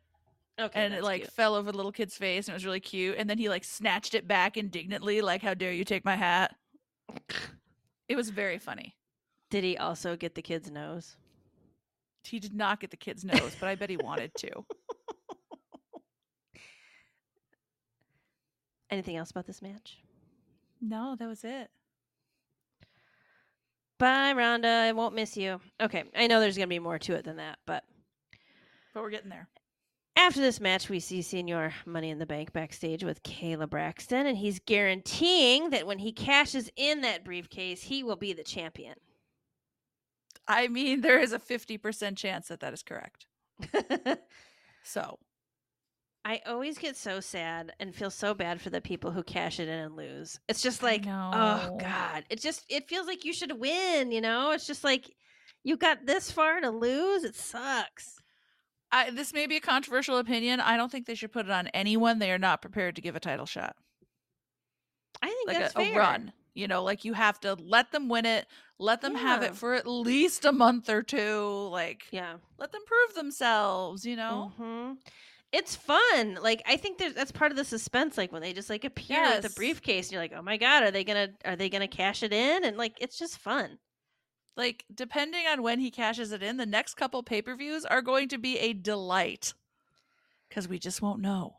Okay, 0.59 0.79
and 0.79 0.93
it 0.93 1.03
like 1.03 1.21
cute. 1.23 1.31
fell 1.33 1.55
over 1.55 1.71
the 1.71 1.77
little 1.77 1.91
kid's 1.91 2.15
face 2.17 2.47
and 2.47 2.53
it 2.53 2.55
was 2.55 2.65
really 2.65 2.79
cute. 2.79 3.17
And 3.17 3.29
then 3.29 3.37
he 3.37 3.49
like 3.49 3.63
snatched 3.65 4.15
it 4.15 4.27
back 4.27 4.55
indignantly, 4.57 5.21
like, 5.21 5.41
how 5.41 5.53
dare 5.53 5.73
you 5.73 5.83
take 5.83 6.05
my 6.05 6.15
hat? 6.15 6.55
It 8.07 8.15
was 8.15 8.29
very 8.29 8.59
funny. 8.59 8.95
Did 9.49 9.63
he 9.63 9.77
also 9.77 10.15
get 10.15 10.35
the 10.35 10.43
kid's 10.43 10.69
nose? 10.69 11.17
He 12.23 12.39
did 12.39 12.53
not 12.53 12.79
get 12.79 12.91
the 12.91 12.97
kid's 12.97 13.25
nose, 13.25 13.55
but 13.59 13.67
I 13.67 13.73
bet 13.73 13.89
he 13.89 13.97
wanted 13.97 14.31
to. 14.35 14.51
Anything 18.91 19.17
else 19.17 19.31
about 19.31 19.47
this 19.47 19.61
match? 19.61 19.97
No, 20.79 21.15
that 21.17 21.27
was 21.27 21.43
it. 21.43 21.71
Bye, 23.97 24.33
Ronda. 24.33 24.67
I 24.67 24.91
won't 24.91 25.15
miss 25.15 25.35
you. 25.35 25.59
Okay, 25.81 26.03
I 26.15 26.27
know 26.27 26.39
there's 26.39 26.57
gonna 26.57 26.67
be 26.67 26.79
more 26.79 26.99
to 26.99 27.15
it 27.15 27.25
than 27.25 27.37
that, 27.37 27.57
but 27.65 27.83
But 28.93 29.01
we're 29.01 29.09
getting 29.09 29.29
there. 29.29 29.47
After 30.17 30.39
this 30.39 30.61
match, 30.61 30.89
we 30.89 30.99
see 30.99 31.21
Senior 31.21 31.73
Money 31.85 32.09
in 32.09 32.19
the 32.19 32.25
Bank 32.25 32.53
backstage 32.53 33.03
with 33.03 33.23
Kayla 33.23 33.69
Braxton, 33.69 34.25
and 34.25 34.37
he's 34.37 34.59
guaranteeing 34.59 35.71
that 35.71 35.85
when 35.85 35.99
he 35.99 36.11
cashes 36.13 36.69
in 36.75 37.01
that 37.01 37.25
briefcase, 37.25 37.83
he 37.83 38.03
will 38.03 38.15
be 38.15 38.33
the 38.33 38.43
champion. 38.43 38.95
I 40.47 40.67
mean, 40.69 41.01
there 41.01 41.19
is 41.19 41.33
a 41.33 41.39
50% 41.39 42.15
chance 42.15 42.47
that 42.47 42.61
that 42.61 42.73
is 42.73 42.83
correct. 42.83 43.25
So, 44.85 45.17
I 46.23 46.41
always 46.45 46.77
get 46.77 46.95
so 46.95 47.19
sad 47.19 47.73
and 47.79 47.93
feel 47.93 48.11
so 48.11 48.35
bad 48.35 48.61
for 48.61 48.69
the 48.69 48.81
people 48.81 49.09
who 49.11 49.23
cash 49.23 49.59
it 49.59 49.67
in 49.67 49.79
and 49.79 49.95
lose. 49.95 50.39
It's 50.47 50.61
just 50.61 50.83
like, 50.83 51.05
oh 51.07 51.75
god, 51.79 52.23
it 52.29 52.39
just 52.39 52.63
it 52.69 52.87
feels 52.87 53.07
like 53.07 53.25
you 53.25 53.33
should 53.33 53.59
win. 53.59 54.11
You 54.11 54.21
know, 54.21 54.51
it's 54.51 54.67
just 54.67 54.83
like 54.83 55.11
you 55.63 55.75
got 55.75 56.05
this 56.05 56.31
far 56.31 56.61
to 56.61 56.69
lose. 56.69 57.23
It 57.23 57.35
sucks. 57.35 58.19
I, 58.95 59.09
this 59.09 59.33
may 59.33 59.45
be 59.45 59.57
a 59.57 59.61
controversial 59.61 60.17
opinion. 60.19 60.61
I 60.61 60.77
don't 60.77 60.89
think 60.89 61.05
they 61.05 61.15
should 61.15 61.33
put 61.33 61.45
it 61.45 61.51
on 61.51 61.67
anyone 61.69 62.19
they 62.19 62.31
are 62.31 62.37
not 62.37 62.61
prepared 62.61 62.95
to 62.95 63.01
give 63.01 63.15
a 63.15 63.19
title 63.19 63.45
shot. 63.45 63.75
I 65.21 65.27
think 65.27 65.47
Like 65.49 65.57
that's 65.57 65.75
a, 65.75 65.81
a 65.81 65.93
run. 65.95 66.31
You 66.53 66.69
know, 66.69 66.81
like 66.81 67.03
you 67.03 67.11
have 67.11 67.37
to 67.41 67.55
let 67.55 67.91
them 67.91 68.07
win 68.07 68.25
it, 68.25 68.47
let 68.79 69.01
them 69.01 69.15
have 69.15 69.43
it 69.43 69.53
for 69.55 69.73
at 69.73 69.85
least 69.85 70.45
a 70.45 70.53
month 70.53 70.89
or 70.89 71.03
two. 71.03 71.67
Like, 71.69 72.03
Yeah. 72.11 72.35
let 72.57 72.71
them 72.71 72.83
prove 72.87 73.15
themselves, 73.15 74.05
you 74.05 74.15
know? 74.15 74.53
hmm 74.55 74.93
It's 75.51 75.75
fun. 75.75 76.37
Like 76.41 76.61
I 76.65 76.77
think 76.77 76.97
there's 76.97 77.13
that's 77.13 77.33
part 77.33 77.51
of 77.51 77.57
the 77.57 77.65
suspense. 77.65 78.17
Like 78.17 78.31
when 78.31 78.41
they 78.41 78.53
just 78.53 78.69
like 78.69 78.85
appear 78.85 79.21
with 79.23 79.41
the 79.41 79.49
briefcase, 79.49 80.07
and 80.07 80.13
you're 80.13 80.21
like, 80.21 80.33
oh 80.33 80.41
my 80.41 80.55
god, 80.55 80.83
are 80.83 80.91
they 80.91 81.03
gonna 81.03 81.29
are 81.43 81.57
they 81.57 81.67
gonna 81.69 81.89
cash 81.89 82.23
it 82.23 82.31
in? 82.31 82.63
And 82.63 82.77
like 82.77 82.93
it's 83.01 83.17
just 83.19 83.39
fun. 83.39 83.77
Like, 84.57 84.85
depending 84.93 85.45
on 85.47 85.61
when 85.61 85.79
he 85.79 85.91
cashes 85.91 86.31
it 86.31 86.41
in, 86.41 86.57
the 86.57 86.65
next 86.65 86.93
couple 86.95 87.21
pay 87.23 87.41
per 87.41 87.55
views 87.55 87.83
are 87.85 88.01
going 88.01 88.29
to 88.29 88.37
be 88.37 88.57
a 88.59 88.73
delight 88.73 89.53
because 90.49 90.67
we 90.67 90.79
just 90.79 91.01
won't 91.01 91.21
know. 91.21 91.57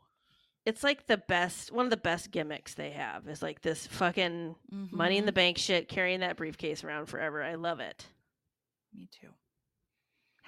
It's 0.65 0.83
like 0.83 1.05
the 1.07 1.17
best 1.17 1.71
one 1.71 1.85
of 1.85 1.91
the 1.91 1.97
best 1.97 2.31
gimmicks 2.31 2.73
they 2.73 2.91
have 2.91 3.27
is 3.27 3.41
like 3.41 3.61
this 3.61 3.87
fucking 3.87 4.55
money 4.91 5.17
in 5.17 5.25
the 5.25 5.31
Mhm. 5.31 5.35
bank 5.35 5.57
shit 5.57 5.87
carrying 5.87 6.19
that 6.21 6.35
briefcase 6.37 6.83
around 6.83 7.05
forever. 7.05 7.41
I 7.43 7.55
love 7.55 7.79
it. 7.79 8.05
Me 8.93 9.07
too. 9.11 9.29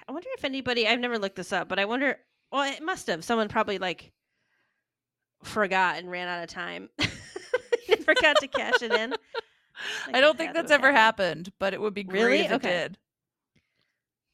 I 0.08 0.12
wonder 0.12 0.28
if 0.36 0.44
anybody 0.44 0.86
I've 0.88 0.98
never 1.00 1.18
looked 1.18 1.36
this 1.36 1.52
up, 1.52 1.68
but 1.68 1.78
I 1.78 1.84
wonder 1.84 2.18
well 2.50 2.70
it 2.70 2.82
must 2.82 3.06
have. 3.06 3.24
Someone 3.24 3.48
probably 3.48 3.78
like 3.78 4.12
forgot 5.42 5.96
and 5.98 6.10
ran 6.10 6.28
out 6.28 6.42
of 6.42 6.50
time. 6.50 6.90
forgot 8.04 8.36
to 8.40 8.48
cash 8.48 8.82
it 8.82 8.92
in. 8.92 9.14
Like, 10.06 10.16
I 10.16 10.20
don't 10.20 10.36
think 10.36 10.52
that's 10.54 10.70
ever 10.70 10.92
happened. 10.92 11.28
happened, 11.28 11.52
but 11.58 11.74
it 11.74 11.80
would 11.80 11.94
be 11.94 12.02
great 12.04 12.24
Really? 12.24 12.40
if 12.40 12.50
it 12.52 12.54
Okay. 12.56 12.70
did. 12.70 12.98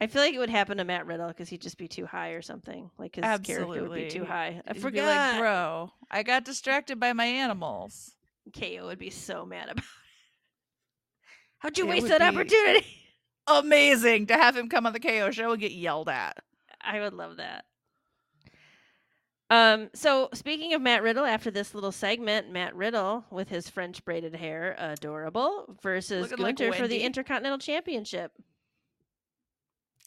I 0.00 0.06
feel 0.06 0.20
like 0.20 0.34
it 0.34 0.38
would 0.38 0.50
happen 0.50 0.76
to 0.76 0.84
Matt 0.84 1.06
Riddle 1.06 1.28
because 1.28 1.48
he'd 1.48 1.62
just 1.62 1.78
be 1.78 1.88
too 1.88 2.04
high 2.04 2.30
or 2.30 2.42
something. 2.42 2.90
Like 2.98 3.16
his 3.16 3.24
character 3.42 3.82
would 3.82 3.94
be 3.94 4.04
too 4.06 4.24
high. 4.24 4.60
I 4.66 4.74
He'd 4.74 4.82
forgot. 4.82 5.32
like, 5.32 5.40
bro, 5.40 5.92
I 6.10 6.22
got 6.22 6.44
distracted 6.44 7.00
by 7.00 7.12
my 7.14 7.24
animals. 7.24 8.14
KO 8.52 8.86
would 8.86 8.98
be 8.98 9.10
so 9.10 9.46
mad 9.46 9.68
about 9.70 9.78
it. 9.78 9.84
How'd 11.58 11.78
you 11.78 11.84
It 11.86 11.88
waste 11.88 12.08
that 12.08 12.20
opportunity? 12.22 12.86
Amazing 13.46 14.26
to 14.26 14.34
have 14.34 14.56
him 14.56 14.68
come 14.68 14.86
on 14.86 14.92
the 14.92 15.00
KO 15.00 15.30
show 15.30 15.52
and 15.52 15.60
get 15.60 15.72
yelled 15.72 16.08
at. 16.08 16.36
I 16.82 17.00
would 17.00 17.14
love 17.14 17.36
that. 17.38 17.64
Um, 19.48 19.90
so 19.94 20.28
speaking 20.34 20.74
of 20.74 20.82
Matt 20.82 21.02
Riddle, 21.02 21.24
after 21.24 21.50
this 21.52 21.74
little 21.74 21.92
segment, 21.92 22.50
Matt 22.50 22.74
Riddle 22.74 23.24
with 23.30 23.48
his 23.48 23.68
French 23.68 24.04
braided 24.04 24.34
hair, 24.34 24.74
adorable, 24.78 25.76
versus 25.82 26.30
Looking 26.30 26.44
like 26.44 26.74
for 26.74 26.88
the 26.88 27.02
Intercontinental 27.02 27.58
Championship. 27.58 28.32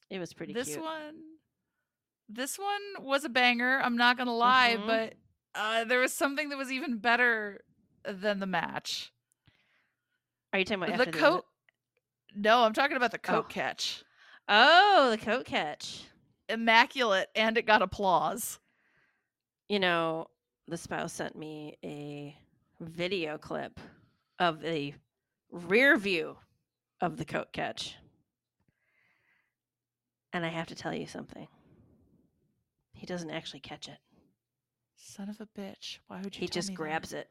It 0.09 0.19
was 0.19 0.33
pretty 0.33 0.53
this 0.53 0.69
cute. 0.69 0.81
one, 0.81 1.15
this 2.27 2.57
one 2.57 3.05
was 3.05 3.23
a 3.23 3.29
banger. 3.29 3.79
I'm 3.81 3.95
not 3.95 4.17
gonna 4.17 4.35
lie, 4.35 4.75
Mhm. 4.77 4.87
but 4.87 5.13
uh, 5.55 5.83
there 5.85 5.99
was 5.99 6.13
something 6.13 6.49
that 6.49 6.57
was 6.57 6.71
even 6.71 6.97
better 6.97 7.63
than 8.03 8.39
the 8.39 8.45
match. 8.47 9.13
Are 10.51 10.59
you 10.59 10.65
talking 10.65 10.83
about 10.93 11.05
the 11.05 11.17
coat. 11.17 11.45
No, 12.35 12.63
I'm 12.63 12.73
talking 12.73 12.97
about 12.97 13.11
the 13.11 13.19
coat 13.19 13.45
Oh. 13.45 13.53
catch. 13.53 14.03
Oh, 14.47 15.11
the 15.11 15.17
coat 15.17 15.45
catch. 15.45 16.05
Immaculate, 16.49 17.29
and 17.35 17.57
it 17.57 17.65
got 17.67 17.81
applause. 17.81 18.59
You 19.69 19.79
know, 19.79 20.27
the 20.67 20.77
spouse 20.77 21.13
sent 21.13 21.37
me 21.37 21.77
a 21.83 22.35
video 22.81 23.37
clip 23.37 23.79
of 24.39 24.61
the 24.61 24.93
rear 25.51 25.95
view 25.95 26.35
of 26.99 27.17
the 27.17 27.25
coat 27.25 27.53
catch. 27.53 27.95
And 30.33 30.45
I 30.45 30.49
have 30.49 30.67
to 30.67 30.75
tell 30.75 30.93
you 30.93 31.07
something. 31.07 31.47
He 32.93 33.05
doesn't 33.05 33.29
actually 33.29 33.61
catch 33.61 33.87
it. 33.87 33.97
Son 34.97 35.29
of 35.29 35.39
a 35.39 35.47
bitch! 35.59 35.99
Why 36.07 36.21
would 36.21 36.35
you? 36.35 36.41
He 36.41 36.47
just 36.47 36.69
me 36.69 36.75
that? 36.75 36.81
grabs 36.81 37.13
it. 37.13 37.29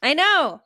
I 0.00 0.14
know. 0.14 0.62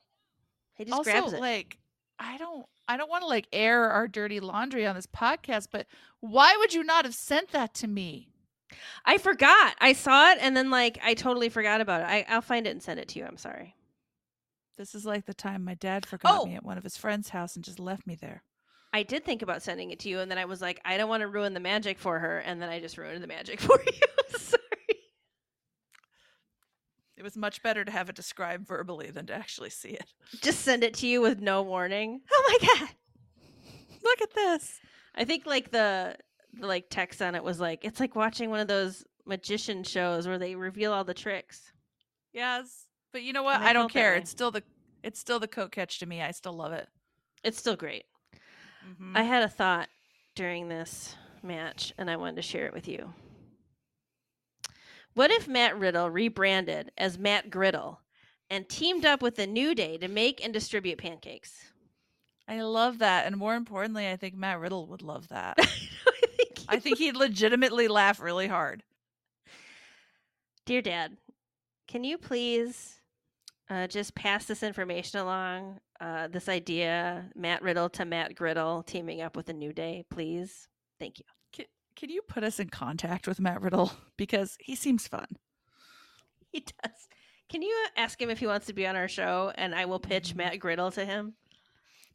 He 0.74 0.84
just 0.84 0.96
also, 0.96 1.10
grabs 1.10 1.32
it. 1.32 1.40
like, 1.40 1.78
I 2.18 2.36
don't, 2.36 2.66
I 2.86 2.96
don't 2.96 3.08
want 3.08 3.22
to 3.22 3.28
like 3.28 3.48
air 3.52 3.90
our 3.90 4.06
dirty 4.06 4.40
laundry 4.40 4.86
on 4.86 4.94
this 4.94 5.06
podcast, 5.06 5.68
but 5.72 5.86
why 6.20 6.54
would 6.58 6.74
you 6.74 6.84
not 6.84 7.04
have 7.06 7.14
sent 7.14 7.52
that 7.52 7.72
to 7.74 7.88
me? 7.88 8.28
I 9.04 9.18
forgot. 9.18 9.74
I 9.80 9.92
saw 9.92 10.30
it 10.32 10.38
and 10.40 10.56
then 10.56 10.70
like 10.70 10.98
I 11.04 11.14
totally 11.14 11.48
forgot 11.48 11.80
about 11.80 12.02
it. 12.02 12.04
I, 12.08 12.24
I'll 12.28 12.42
find 12.42 12.66
it 12.66 12.70
and 12.70 12.82
send 12.82 13.00
it 13.00 13.08
to 13.08 13.18
you. 13.18 13.24
I'm 13.24 13.36
sorry. 13.36 13.74
This 14.76 14.94
is 14.94 15.06
like 15.06 15.24
the 15.24 15.34
time 15.34 15.64
my 15.64 15.74
dad 15.74 16.04
forgot 16.04 16.40
Oh! 16.40 16.46
me 16.46 16.54
at 16.54 16.64
one 16.64 16.76
of 16.76 16.84
his 16.84 16.96
friends' 16.96 17.30
house 17.30 17.56
and 17.56 17.64
just 17.64 17.78
left 17.80 18.06
me 18.06 18.14
there. 18.14 18.42
I 18.92 19.02
did 19.02 19.24
think 19.24 19.42
about 19.42 19.62
sending 19.62 19.90
it 19.90 19.98
to 20.00 20.08
you, 20.08 20.20
and 20.20 20.30
then 20.30 20.38
I 20.38 20.44
was 20.46 20.60
like, 20.62 20.80
I 20.84 20.96
don't 20.96 21.08
want 21.08 21.20
to 21.22 21.26
ruin 21.28 21.52
the 21.54 21.60
magic 21.60 21.98
for 21.98 22.18
her, 22.18 22.38
and 22.38 22.62
then 22.62 22.68
I 22.70 22.80
just 22.80 22.96
ruined 22.96 23.22
the 23.22 23.26
magic 23.26 23.60
for 23.62 23.78
you. 23.82 24.00
Sorry. 24.38 24.60
It 27.16 27.22
was 27.22 27.36
much 27.36 27.62
better 27.62 27.84
to 27.84 27.90
have 27.90 28.08
it 28.10 28.14
described 28.16 28.66
verbally 28.66 29.10
than 29.10 29.26
to 29.26 29.34
actually 29.34 29.70
see 29.70 29.90
it. 29.90 30.04
Just 30.42 30.60
send 30.60 30.84
it 30.84 30.94
to 30.94 31.06
you 31.06 31.20
with 31.22 31.40
no 31.40 31.62
warning. 31.62 32.20
Oh 32.30 32.58
my 32.60 32.68
god! 32.68 32.88
Look 34.02 34.20
at 34.22 34.34
this. 34.34 34.78
I 35.14 35.24
think 35.24 35.46
like 35.46 35.70
the 35.70 36.16
the 36.60 36.66
like 36.66 36.86
text 36.90 37.20
on 37.22 37.34
it 37.34 37.44
was 37.44 37.60
like 37.60 37.84
it's 37.84 38.00
like 38.00 38.14
watching 38.16 38.50
one 38.50 38.60
of 38.60 38.68
those 38.68 39.04
magician 39.26 39.82
shows 39.82 40.26
where 40.26 40.38
they 40.38 40.54
reveal 40.54 40.92
all 40.92 41.04
the 41.04 41.14
tricks. 41.14 41.72
Yes, 42.32 42.86
but 43.12 43.22
you 43.22 43.32
know 43.32 43.42
what? 43.42 43.60
I 43.60 43.70
I 43.70 43.72
don't 43.72 43.92
care. 43.92 44.14
It's 44.14 44.30
still 44.30 44.50
the 44.50 44.62
it's 45.02 45.20
still 45.20 45.38
the 45.38 45.48
coat 45.48 45.72
catch 45.72 45.98
to 46.00 46.06
me. 46.06 46.22
I 46.22 46.30
still 46.32 46.52
love 46.54 46.72
it. 46.72 46.88
It's 47.44 47.58
still 47.58 47.76
great. 47.76 48.04
Mhm. 48.86 49.16
I 49.16 49.22
had 49.22 49.42
a 49.42 49.48
thought 49.48 49.88
during 50.34 50.68
this 50.68 51.16
match, 51.42 51.92
and 51.98 52.10
I 52.10 52.16
wanted 52.16 52.36
to 52.36 52.42
share 52.42 52.66
it 52.66 52.72
with 52.72 52.88
you. 52.88 53.12
What 55.14 55.30
if 55.30 55.48
Matt 55.48 55.78
Riddle 55.78 56.10
rebranded 56.10 56.92
as 56.98 57.18
Matt 57.18 57.50
Griddle 57.50 58.00
and 58.50 58.68
teamed 58.68 59.06
up 59.06 59.22
with 59.22 59.36
the 59.36 59.46
New 59.46 59.74
Day 59.74 59.96
to 59.98 60.08
make 60.08 60.44
and 60.44 60.52
distribute 60.52 60.98
pancakes? 60.98 61.72
I 62.48 62.60
love 62.60 62.98
that, 62.98 63.26
and 63.26 63.36
more 63.36 63.54
importantly, 63.54 64.08
I 64.08 64.16
think 64.16 64.34
Matt 64.34 64.60
Riddle 64.60 64.86
would 64.88 65.02
love 65.02 65.28
that. 65.28 65.58
I 66.68 66.78
think, 66.78 66.98
he'd 66.98 67.16
legitimately 67.16 67.88
laugh 67.88 68.20
really 68.20 68.46
hard. 68.48 68.82
Dear 70.64 70.82
Dad, 70.82 71.16
can 71.86 72.02
you 72.04 72.18
please 72.18 73.00
uh, 73.70 73.86
just 73.86 74.14
pass 74.14 74.46
this 74.46 74.62
information 74.62 75.20
along? 75.20 75.78
Uh, 76.00 76.28
this 76.28 76.48
idea, 76.48 77.30
Matt 77.34 77.62
Riddle 77.62 77.88
to 77.90 78.04
Matt 78.04 78.34
Griddle 78.34 78.82
teaming 78.82 79.20
up 79.22 79.36
with 79.36 79.48
a 79.48 79.52
New 79.52 79.72
Day, 79.72 80.04
please. 80.10 80.68
Thank 80.98 81.18
you. 81.20 81.24
Can 81.52 81.66
can 81.94 82.10
you 82.10 82.20
put 82.22 82.44
us 82.44 82.58
in 82.60 82.68
contact 82.68 83.26
with 83.26 83.40
Matt 83.40 83.62
Riddle 83.62 83.92
because 84.18 84.56
he 84.60 84.74
seems 84.74 85.08
fun? 85.08 85.26
He 86.52 86.60
does. 86.60 87.08
Can 87.48 87.62
you 87.62 87.74
ask 87.96 88.20
him 88.20 88.28
if 88.28 88.40
he 88.40 88.46
wants 88.46 88.66
to 88.66 88.72
be 88.72 88.86
on 88.86 88.96
our 88.96 89.08
show, 89.08 89.52
and 89.54 89.74
I 89.74 89.84
will 89.84 90.00
pitch 90.00 90.32
Mhm. 90.32 90.36
Matt 90.36 90.58
Griddle 90.58 90.90
to 90.92 91.04
him? 91.04 91.34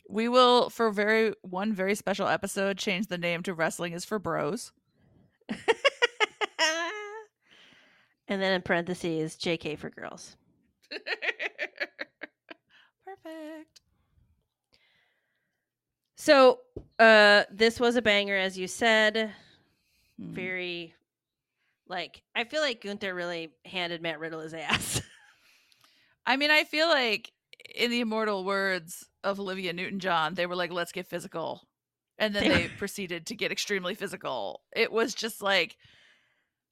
We 0.10 0.28
will, 0.28 0.70
for 0.70 0.92
very 0.92 1.34
one 1.42 1.74
very 1.74 1.96
special 1.96 2.28
episode, 2.28 2.78
change 2.78 3.08
the 3.08 3.18
name 3.18 3.44
to 3.44 3.54
Wrestling 3.54 3.94
is 3.94 4.06
for 4.06 4.20
Bros. 4.20 4.72
and 8.28 8.42
then 8.42 8.54
in 8.54 8.62
parentheses, 8.62 9.36
JK 9.36 9.78
for 9.78 9.90
girls. 9.90 10.36
Perfect. 13.06 13.82
So, 16.16 16.60
uh, 17.00 17.46
this 17.52 17.80
was 17.80 17.96
a 17.96 18.02
banger, 18.02 18.38
as 18.38 18.56
you 18.58 18.68
said. 18.68 19.34
Hmm. 20.20 20.34
Very, 20.34 20.94
like, 21.88 22.22
I 22.36 22.44
feel 22.44 22.62
like 22.62 22.84
Gunther 22.84 23.16
really 23.16 23.50
handed 23.66 24.04
Matt 24.04 24.20
Riddle 24.20 24.42
his 24.42 24.54
ass. 24.54 25.02
I 26.26 26.38
mean, 26.38 26.52
I 26.52 26.64
feel 26.64 26.88
like 26.88 27.32
in 27.74 27.92
the 27.92 28.02
immortal 28.02 28.44
words 28.44 29.08
of 29.24 29.40
Olivia 29.40 29.74
Newton 29.74 30.00
John, 30.00 30.34
they 30.36 30.46
were 30.46 30.56
like, 30.56 30.72
let's 30.72 30.92
get 30.92 31.08
physical. 31.08 31.68
And 32.18 32.36
then 32.36 32.50
They 32.50 32.68
proceeded 32.78 33.26
to 33.28 33.36
get 33.36 33.52
extremely 33.52 33.96
physical. 33.96 34.62
It 34.76 34.92
was 34.92 35.16
just 35.16 35.42
like 35.42 35.78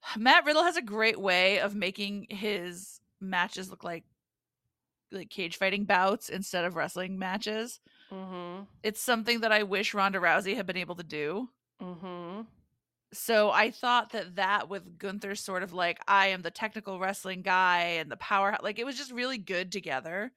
Matt 0.16 0.44
Riddle 0.44 0.64
has 0.64 0.76
a 0.76 0.82
great 0.82 1.20
way 1.20 1.60
of 1.60 1.74
making 1.74 2.26
his 2.30 3.00
matches 3.20 3.70
look 3.70 3.84
like 3.84 4.04
like 5.12 5.28
cage 5.28 5.56
fighting 5.56 5.84
bouts 5.84 6.28
instead 6.28 6.64
of 6.64 6.76
wrestling 6.76 7.18
matches. 7.18 7.80
mm-hmm. 8.12 8.62
It's 8.84 9.00
something 9.00 9.40
that 9.40 9.50
I 9.50 9.64
wish 9.64 9.92
Ronda 9.92 10.20
Rousey 10.20 10.54
had 10.54 10.66
been 10.66 10.76
able 10.76 10.94
to 10.94 11.02
do. 11.02 11.48
Mm-hmm. 11.82 12.42
So 13.12 13.50
I 13.50 13.72
thought 13.72 14.12
that 14.12 14.36
that 14.36 14.68
with 14.68 14.98
Gunther's 14.98 15.40
sort 15.40 15.64
of 15.64 15.72
like 15.72 15.98
I 16.06 16.28
am 16.28 16.42
the 16.42 16.50
technical 16.52 17.00
wrestling 17.00 17.42
guy 17.42 17.96
and 17.98 18.08
the 18.08 18.16
power 18.16 18.56
like 18.62 18.78
it 18.78 18.86
was 18.86 18.96
just 18.96 19.10
really 19.10 19.38
good 19.38 19.72
together. 19.72 20.32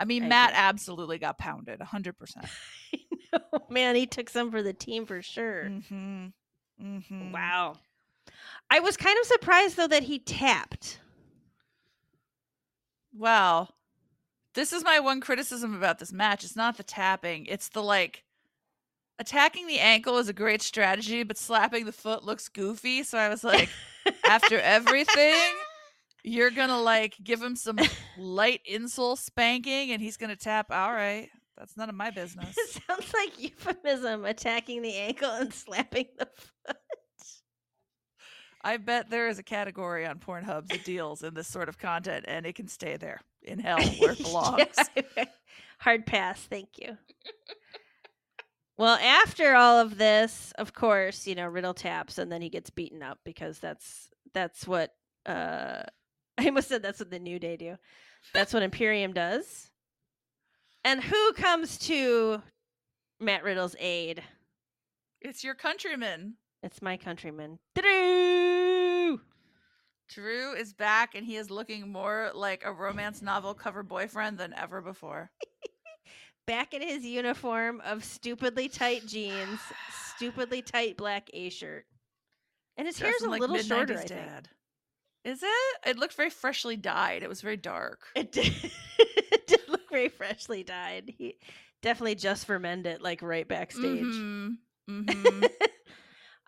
I 0.00 0.06
mean, 0.06 0.24
I 0.24 0.28
Matt 0.28 0.50
agree. 0.50 0.60
absolutely 0.62 1.18
got 1.18 1.38
pounded 1.38 1.78
100%. 1.78 2.48
oh, 3.34 3.66
man, 3.68 3.94
he 3.94 4.06
took 4.06 4.30
some 4.30 4.50
for 4.50 4.62
the 4.62 4.72
team 4.72 5.04
for 5.04 5.20
sure. 5.20 5.64
Mhm. 5.66 6.32
Mhm. 6.82 7.32
Wow. 7.32 7.74
I 8.70 8.80
was 8.80 8.96
kind 8.96 9.18
of 9.20 9.26
surprised, 9.26 9.76
though, 9.76 9.86
that 9.88 10.04
he 10.04 10.18
tapped. 10.18 11.00
Well, 13.12 13.74
this 14.54 14.72
is 14.72 14.82
my 14.84 15.00
one 15.00 15.20
criticism 15.20 15.74
about 15.74 15.98
this 15.98 16.12
match. 16.12 16.44
It's 16.44 16.56
not 16.56 16.76
the 16.76 16.82
tapping, 16.82 17.46
it's 17.46 17.68
the 17.68 17.82
like 17.82 18.24
attacking 19.18 19.66
the 19.66 19.78
ankle 19.78 20.16
is 20.18 20.28
a 20.28 20.32
great 20.32 20.62
strategy, 20.62 21.22
but 21.24 21.36
slapping 21.36 21.84
the 21.84 21.92
foot 21.92 22.24
looks 22.24 22.48
goofy. 22.48 23.02
So 23.02 23.18
I 23.18 23.28
was 23.28 23.44
like, 23.44 23.68
after 24.24 24.58
everything, 24.58 25.42
you're 26.22 26.50
gonna 26.50 26.80
like 26.80 27.16
give 27.22 27.40
him 27.42 27.56
some 27.56 27.78
light 28.18 28.60
insole 28.70 29.18
spanking 29.18 29.92
and 29.92 30.00
he's 30.02 30.16
gonna 30.16 30.36
tap. 30.36 30.70
All 30.70 30.92
right, 30.92 31.28
that's 31.56 31.76
none 31.76 31.88
of 31.88 31.94
my 31.94 32.10
business. 32.10 32.56
It 32.56 32.82
sounds 32.86 33.12
like 33.14 33.40
euphemism 33.40 34.24
attacking 34.24 34.82
the 34.82 34.94
ankle 34.94 35.30
and 35.30 35.52
slapping 35.52 36.06
the 36.18 36.26
foot. 36.34 36.76
I 38.62 38.76
bet 38.76 39.08
there 39.08 39.28
is 39.28 39.38
a 39.38 39.42
category 39.42 40.06
on 40.06 40.18
Pornhub 40.18 40.68
that 40.68 40.84
deals 40.84 41.22
in 41.22 41.32
this 41.32 41.48
sort 41.48 41.68
of 41.70 41.78
content 41.78 42.26
and 42.28 42.44
it 42.44 42.54
can 42.54 42.68
stay 42.68 42.96
there 42.98 43.20
in 43.42 43.58
hell 43.58 43.80
where 43.98 44.12
it 44.12 44.18
belongs. 44.22 44.66
Yeah. 45.16 45.24
Hard 45.78 46.04
pass. 46.04 46.40
Thank 46.42 46.68
you. 46.78 46.98
well, 48.76 48.98
after 48.98 49.54
all 49.54 49.78
of 49.78 49.96
this, 49.96 50.52
of 50.58 50.74
course, 50.74 51.26
you 51.26 51.34
know, 51.34 51.46
Riddle 51.46 51.72
taps 51.72 52.18
and 52.18 52.30
then 52.30 52.42
he 52.42 52.50
gets 52.50 52.68
beaten 52.68 53.02
up 53.02 53.18
because 53.24 53.58
that's 53.60 54.10
that's 54.34 54.66
what 54.66 54.92
uh 55.24 55.84
I 56.40 56.46
almost 56.46 56.68
said 56.68 56.82
that's 56.82 56.98
what 56.98 57.10
the 57.10 57.18
New 57.18 57.38
Day 57.38 57.58
do. 57.58 57.76
That's 58.32 58.54
what 58.54 58.62
Imperium 58.62 59.12
does. 59.12 59.70
And 60.84 61.02
who 61.02 61.32
comes 61.34 61.76
to 61.80 62.40
Matt 63.20 63.44
Riddle's 63.44 63.76
aid? 63.78 64.22
It's 65.20 65.44
your 65.44 65.54
countryman. 65.54 66.36
It's 66.62 66.80
my 66.80 66.96
countryman. 66.96 67.58
Drew. 67.74 69.20
Drew 70.08 70.54
is 70.54 70.72
back 70.72 71.14
and 71.14 71.26
he 71.26 71.36
is 71.36 71.50
looking 71.50 71.92
more 71.92 72.30
like 72.34 72.62
a 72.64 72.72
romance 72.72 73.20
novel 73.20 73.52
cover 73.52 73.82
boyfriend 73.82 74.38
than 74.38 74.54
ever 74.54 74.80
before. 74.80 75.30
Back 76.46 76.72
in 76.72 76.82
his 76.82 77.04
uniform 77.04 77.80
of 77.84 78.02
stupidly 78.02 78.68
tight 78.68 79.06
jeans, 79.06 79.60
stupidly 80.16 80.62
tight 80.62 80.96
black 80.96 81.28
A 81.32 81.50
shirt. 81.50 81.84
And 82.78 82.86
his 82.88 82.98
hair's 82.98 83.20
a 83.22 83.28
like 83.28 83.40
little 83.40 83.58
shorter, 83.58 83.92
I 83.92 83.96
think. 83.98 84.08
dad. 84.08 84.48
Is 85.24 85.42
it? 85.42 85.78
It 85.86 85.98
looked 85.98 86.14
very 86.14 86.30
freshly 86.30 86.76
dyed. 86.76 87.22
It 87.22 87.28
was 87.28 87.40
very 87.42 87.56
dark. 87.56 88.06
It 88.14 88.32
did, 88.32 88.52
it 88.98 89.46
did 89.46 89.60
look 89.68 89.88
very 89.90 90.08
freshly 90.08 90.62
dyed. 90.62 91.14
He 91.16 91.36
definitely 91.82 92.14
just 92.14 92.46
for 92.46 92.58
it, 92.86 93.02
like 93.02 93.22
right 93.22 93.46
backstage. 93.46 94.04
Mhm. 94.04 94.56
Mhm. 94.88 95.50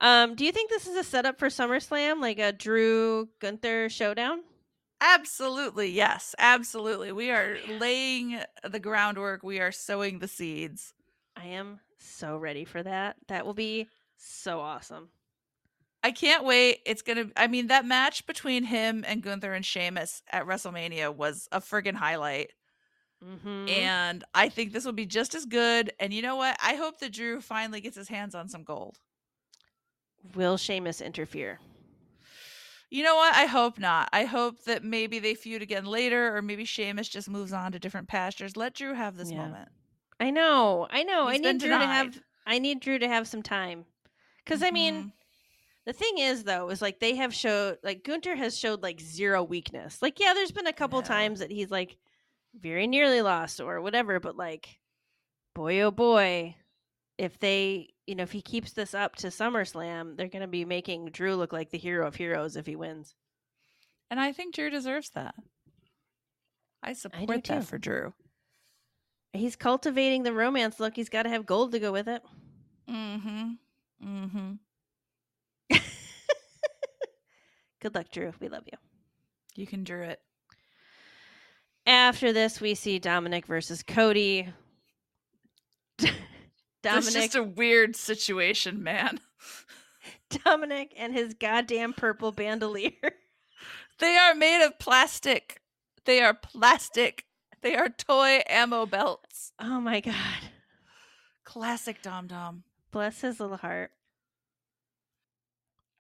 Um, 0.00 0.34
do 0.34 0.44
you 0.44 0.50
think 0.50 0.68
this 0.68 0.88
is 0.88 0.96
a 0.96 1.04
setup 1.04 1.38
for 1.38 1.46
SummerSlam, 1.46 2.20
like 2.20 2.40
a 2.40 2.50
Drew 2.50 3.28
Gunther 3.38 3.88
showdown? 3.88 4.40
absolutely. 5.00 5.90
Yes. 5.90 6.34
Absolutely. 6.38 7.12
We 7.12 7.30
are 7.30 7.56
laying 7.80 8.40
the 8.68 8.78
groundwork. 8.80 9.42
We 9.42 9.60
are 9.60 9.72
sowing 9.72 10.18
the 10.20 10.28
seeds. 10.28 10.94
I 11.36 11.46
am 11.46 11.80
so 11.98 12.36
ready 12.36 12.64
for 12.64 12.82
that. 12.82 13.16
That 13.28 13.44
will 13.46 13.54
be 13.54 13.88
so 14.16 14.60
awesome. 14.60 15.08
I 16.02 16.10
can't 16.10 16.44
wait. 16.44 16.80
It's 16.84 17.02
gonna. 17.02 17.26
I 17.36 17.46
mean, 17.46 17.68
that 17.68 17.84
match 17.84 18.26
between 18.26 18.64
him 18.64 19.04
and 19.06 19.22
Gunther 19.22 19.52
and 19.54 19.64
Sheamus 19.64 20.22
at 20.30 20.44
WrestleMania 20.46 21.14
was 21.14 21.48
a 21.52 21.60
friggin' 21.60 21.94
highlight, 21.94 22.50
Mm-hmm. 23.24 23.68
and 23.68 24.24
I 24.34 24.48
think 24.48 24.72
this 24.72 24.84
will 24.84 24.92
be 24.92 25.06
just 25.06 25.34
as 25.36 25.46
good. 25.46 25.92
And 26.00 26.12
you 26.12 26.22
know 26.22 26.34
what? 26.34 26.56
I 26.62 26.74
hope 26.74 26.98
that 26.98 27.12
Drew 27.12 27.40
finally 27.40 27.80
gets 27.80 27.96
his 27.96 28.08
hands 28.08 28.34
on 28.34 28.48
some 28.48 28.64
gold. 28.64 28.98
Will 30.34 30.56
Sheamus 30.56 31.00
interfere? 31.00 31.60
You 32.90 33.02
know 33.04 33.14
what? 33.14 33.34
I 33.34 33.46
hope 33.46 33.78
not. 33.78 34.08
I 34.12 34.24
hope 34.24 34.64
that 34.64 34.84
maybe 34.84 35.18
they 35.18 35.34
feud 35.34 35.62
again 35.62 35.84
later, 35.86 36.36
or 36.36 36.42
maybe 36.42 36.64
Sheamus 36.64 37.08
just 37.08 37.30
moves 37.30 37.52
on 37.52 37.72
to 37.72 37.78
different 37.78 38.08
pastures. 38.08 38.56
Let 38.56 38.74
Drew 38.74 38.94
have 38.94 39.16
this 39.16 39.30
Yeah. 39.30 39.38
moment. 39.38 39.68
I 40.20 40.30
know, 40.30 40.86
I 40.90 41.02
know. 41.04 41.28
He's 41.28 41.38
I 41.40 41.42
need 41.52 41.58
Drew 41.60 41.70
to 41.70 41.78
have. 41.78 42.20
I 42.46 42.58
need 42.58 42.80
Drew 42.80 42.98
to 42.98 43.08
have 43.08 43.26
some 43.28 43.42
time, 43.42 43.86
because 44.44 44.62
I 44.62 44.70
mean, 44.72 44.94
Mhm. 44.94 45.12
The 45.84 45.92
thing 45.92 46.18
is 46.18 46.44
though, 46.44 46.70
is 46.70 46.80
like 46.80 47.00
they 47.00 47.16
have 47.16 47.34
showed 47.34 47.78
like 47.82 48.04
Gunther 48.04 48.36
has 48.36 48.56
showed 48.56 48.82
like 48.82 49.00
zero 49.00 49.42
weakness. 49.42 50.00
Like, 50.00 50.20
yeah, 50.20 50.32
there's 50.34 50.52
been 50.52 50.66
a 50.68 50.72
couple 50.72 51.00
know. 51.00 51.06
times 51.06 51.40
that 51.40 51.50
he's 51.50 51.70
like 51.70 51.96
very 52.58 52.86
nearly 52.86 53.22
lost 53.22 53.60
or 53.60 53.80
whatever, 53.80 54.20
but 54.20 54.36
like, 54.36 54.78
boy 55.54 55.80
oh 55.80 55.90
boy, 55.90 56.54
if 57.18 57.38
they 57.40 57.88
you 58.06 58.14
know 58.14 58.22
if 58.22 58.32
he 58.32 58.42
keeps 58.42 58.72
this 58.72 58.94
up 58.94 59.16
to 59.16 59.28
SummerSlam, 59.28 60.16
they're 60.16 60.28
gonna 60.28 60.46
be 60.46 60.64
making 60.64 61.06
Drew 61.06 61.34
look 61.34 61.52
like 61.52 61.70
the 61.70 61.78
hero 61.78 62.06
of 62.06 62.14
heroes 62.14 62.56
if 62.56 62.66
he 62.66 62.76
wins. 62.76 63.14
and 64.10 64.20
I 64.20 64.32
think 64.32 64.54
Drew 64.54 64.70
deserves 64.70 65.10
that. 65.10 65.34
I 66.82 66.92
support 66.92 67.44
that 67.44 67.60
too. 67.60 67.66
for 67.66 67.78
Drew. 67.78 68.12
He's 69.32 69.56
cultivating 69.56 70.22
the 70.24 70.32
romance 70.32 70.78
look. 70.78 70.94
He's 70.94 71.08
got 71.08 71.22
to 71.22 71.30
have 71.30 71.46
gold 71.46 71.72
to 71.72 71.78
go 71.78 71.90
with 71.90 72.06
it. 72.08 72.22
Mm-hmm. 72.90 73.52
Mm-hmm. 74.04 74.52
Good 77.82 77.96
luck, 77.96 78.12
Drew. 78.12 78.32
We 78.38 78.48
love 78.48 78.62
you. 78.70 78.78
You 79.56 79.66
can 79.66 79.82
Drew 79.82 80.02
it. 80.02 80.20
After 81.84 82.32
this, 82.32 82.60
we 82.60 82.76
see 82.76 83.00
Dominic 83.00 83.44
versus 83.44 83.82
Cody. 83.82 84.48
That's 85.98 86.12
Dominic 86.82 87.32
just 87.32 87.34
a 87.34 87.42
weird 87.42 87.96
situation, 87.96 88.84
man. 88.84 89.18
Dominic 90.44 90.94
and 90.96 91.12
his 91.12 91.34
goddamn 91.34 91.92
purple 91.92 92.32
bandolier. 92.32 92.92
They 93.98 94.16
are 94.16 94.34
made 94.34 94.64
of 94.64 94.80
plastic. 94.80 95.60
They 96.06 96.22
are 96.22 96.34
plastic. 96.34 97.26
They 97.60 97.76
are 97.76 97.88
toy 97.88 98.40
ammo 98.48 98.84
belts. 98.84 99.52
Oh 99.60 99.80
my 99.80 100.00
god. 100.00 100.50
Classic 101.44 102.02
Dom 102.02 102.26
Dom. 102.26 102.64
Bless 102.90 103.20
his 103.20 103.38
little 103.38 103.58
heart. 103.58 103.92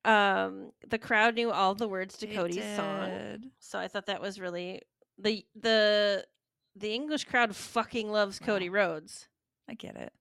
Um, 0.04 0.72
the 0.88 0.98
crowd 0.98 1.34
knew 1.36 1.50
all 1.52 1.74
the 1.74 1.86
words 1.86 2.16
to 2.18 2.26
They 2.26 2.34
Cody's 2.34 2.64
song, 2.76 3.50
so 3.60 3.78
I 3.78 3.86
thought 3.88 4.06
that 4.06 4.20
was 4.20 4.40
really 4.40 4.82
the 5.18 5.44
the 5.54 6.26
the 6.74 6.92
English 6.92 7.24
crowd 7.24 7.54
fucking 7.54 8.10
loves 8.10 8.38
Cody 8.38 8.68
Rhodes, 8.68 9.28
I 9.68 9.74
get 9.74 9.96
it. 9.96 10.12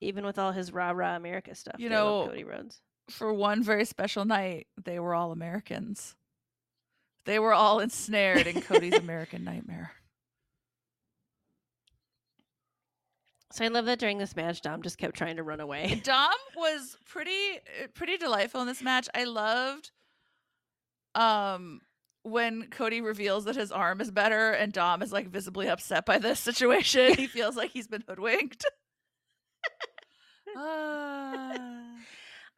even 0.00 0.24
with 0.24 0.38
all 0.38 0.52
his 0.52 0.72
rah 0.72 0.90
rah 0.92 1.16
America 1.16 1.54
stuff. 1.54 1.76
You 1.78 1.90
know, 1.90 2.26
Cody 2.28 2.44
Rhodes. 2.44 2.80
For 3.10 3.34
one 3.34 3.62
very 3.62 3.84
special 3.84 4.24
night, 4.24 4.66
they 4.82 4.98
were 4.98 5.14
all 5.14 5.32
Americans. 5.32 6.14
They 7.26 7.38
were 7.38 7.52
all 7.52 7.80
ensnared 7.80 8.46
in 8.46 8.62
Cody's 8.62 8.94
American 8.94 9.44
Nightmare. 9.44 9.92
So 13.52 13.64
I 13.64 13.68
love 13.68 13.86
that 13.86 13.98
during 13.98 14.18
this 14.18 14.36
match, 14.36 14.60
Dom 14.60 14.80
just 14.82 14.96
kept 14.98 15.16
trying 15.16 15.36
to 15.36 15.42
run 15.42 15.58
away. 15.60 16.00
Dom 16.04 16.30
was 16.56 16.96
pretty 17.04 17.56
uh, 17.82 17.88
pretty 17.94 18.16
delightful 18.16 18.60
in 18.60 18.66
this 18.68 18.80
match. 18.82 19.08
I 19.14 19.24
loved 19.24 19.90
um 21.14 21.80
when 22.22 22.68
Cody 22.70 23.00
reveals 23.00 23.46
that 23.46 23.56
his 23.56 23.72
arm 23.72 24.00
is 24.00 24.10
better 24.10 24.50
and 24.52 24.72
Dom 24.72 25.02
is 25.02 25.10
like 25.12 25.28
visibly 25.28 25.68
upset 25.68 26.04
by 26.06 26.18
this 26.18 26.38
situation. 26.38 27.14
he 27.14 27.26
feels 27.26 27.56
like 27.56 27.70
he's 27.70 27.88
been 27.88 28.04
hoodwinked. 28.06 28.64
Ah, 30.56 31.54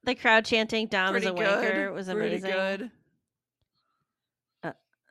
The 0.05 0.15
crowd 0.15 0.47
chanting 0.47 0.87
"Dom 0.87 1.15
is 1.15 1.25
pretty 1.25 1.41
a 1.41 1.45
wanker" 1.45 1.73
good. 1.87 1.93
was 1.93 2.07
pretty 2.09 2.37
amazing. 2.37 2.51
good. 2.51 2.91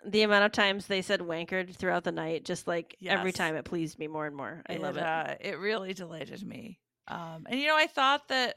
The 0.06 0.24
amount 0.24 0.46
of 0.46 0.52
times 0.52 0.88
they 0.88 1.02
said 1.02 1.22
"wankered" 1.22 1.76
throughout 1.76 2.04
the 2.04 2.12
night, 2.12 2.44
just 2.44 2.68
like 2.68 2.96
every 3.06 3.32
time, 3.32 3.56
it 3.56 3.66
pleased 3.66 4.00
me 4.00 4.08
more 4.08 4.26
and 4.26 4.36
more. 4.36 4.64
I 4.68 4.78
love 4.78 4.98
it, 4.98 5.02
it. 5.02 5.06
Uh, 5.06 5.36
it 5.40 5.60
really 5.60 5.94
delighted 5.94 6.44
me. 6.44 6.80
Um, 7.08 7.46
and 7.50 7.60
you 7.60 7.68
know, 7.68 7.76
I 7.78 7.88
thought 7.88 8.28
that 8.30 8.56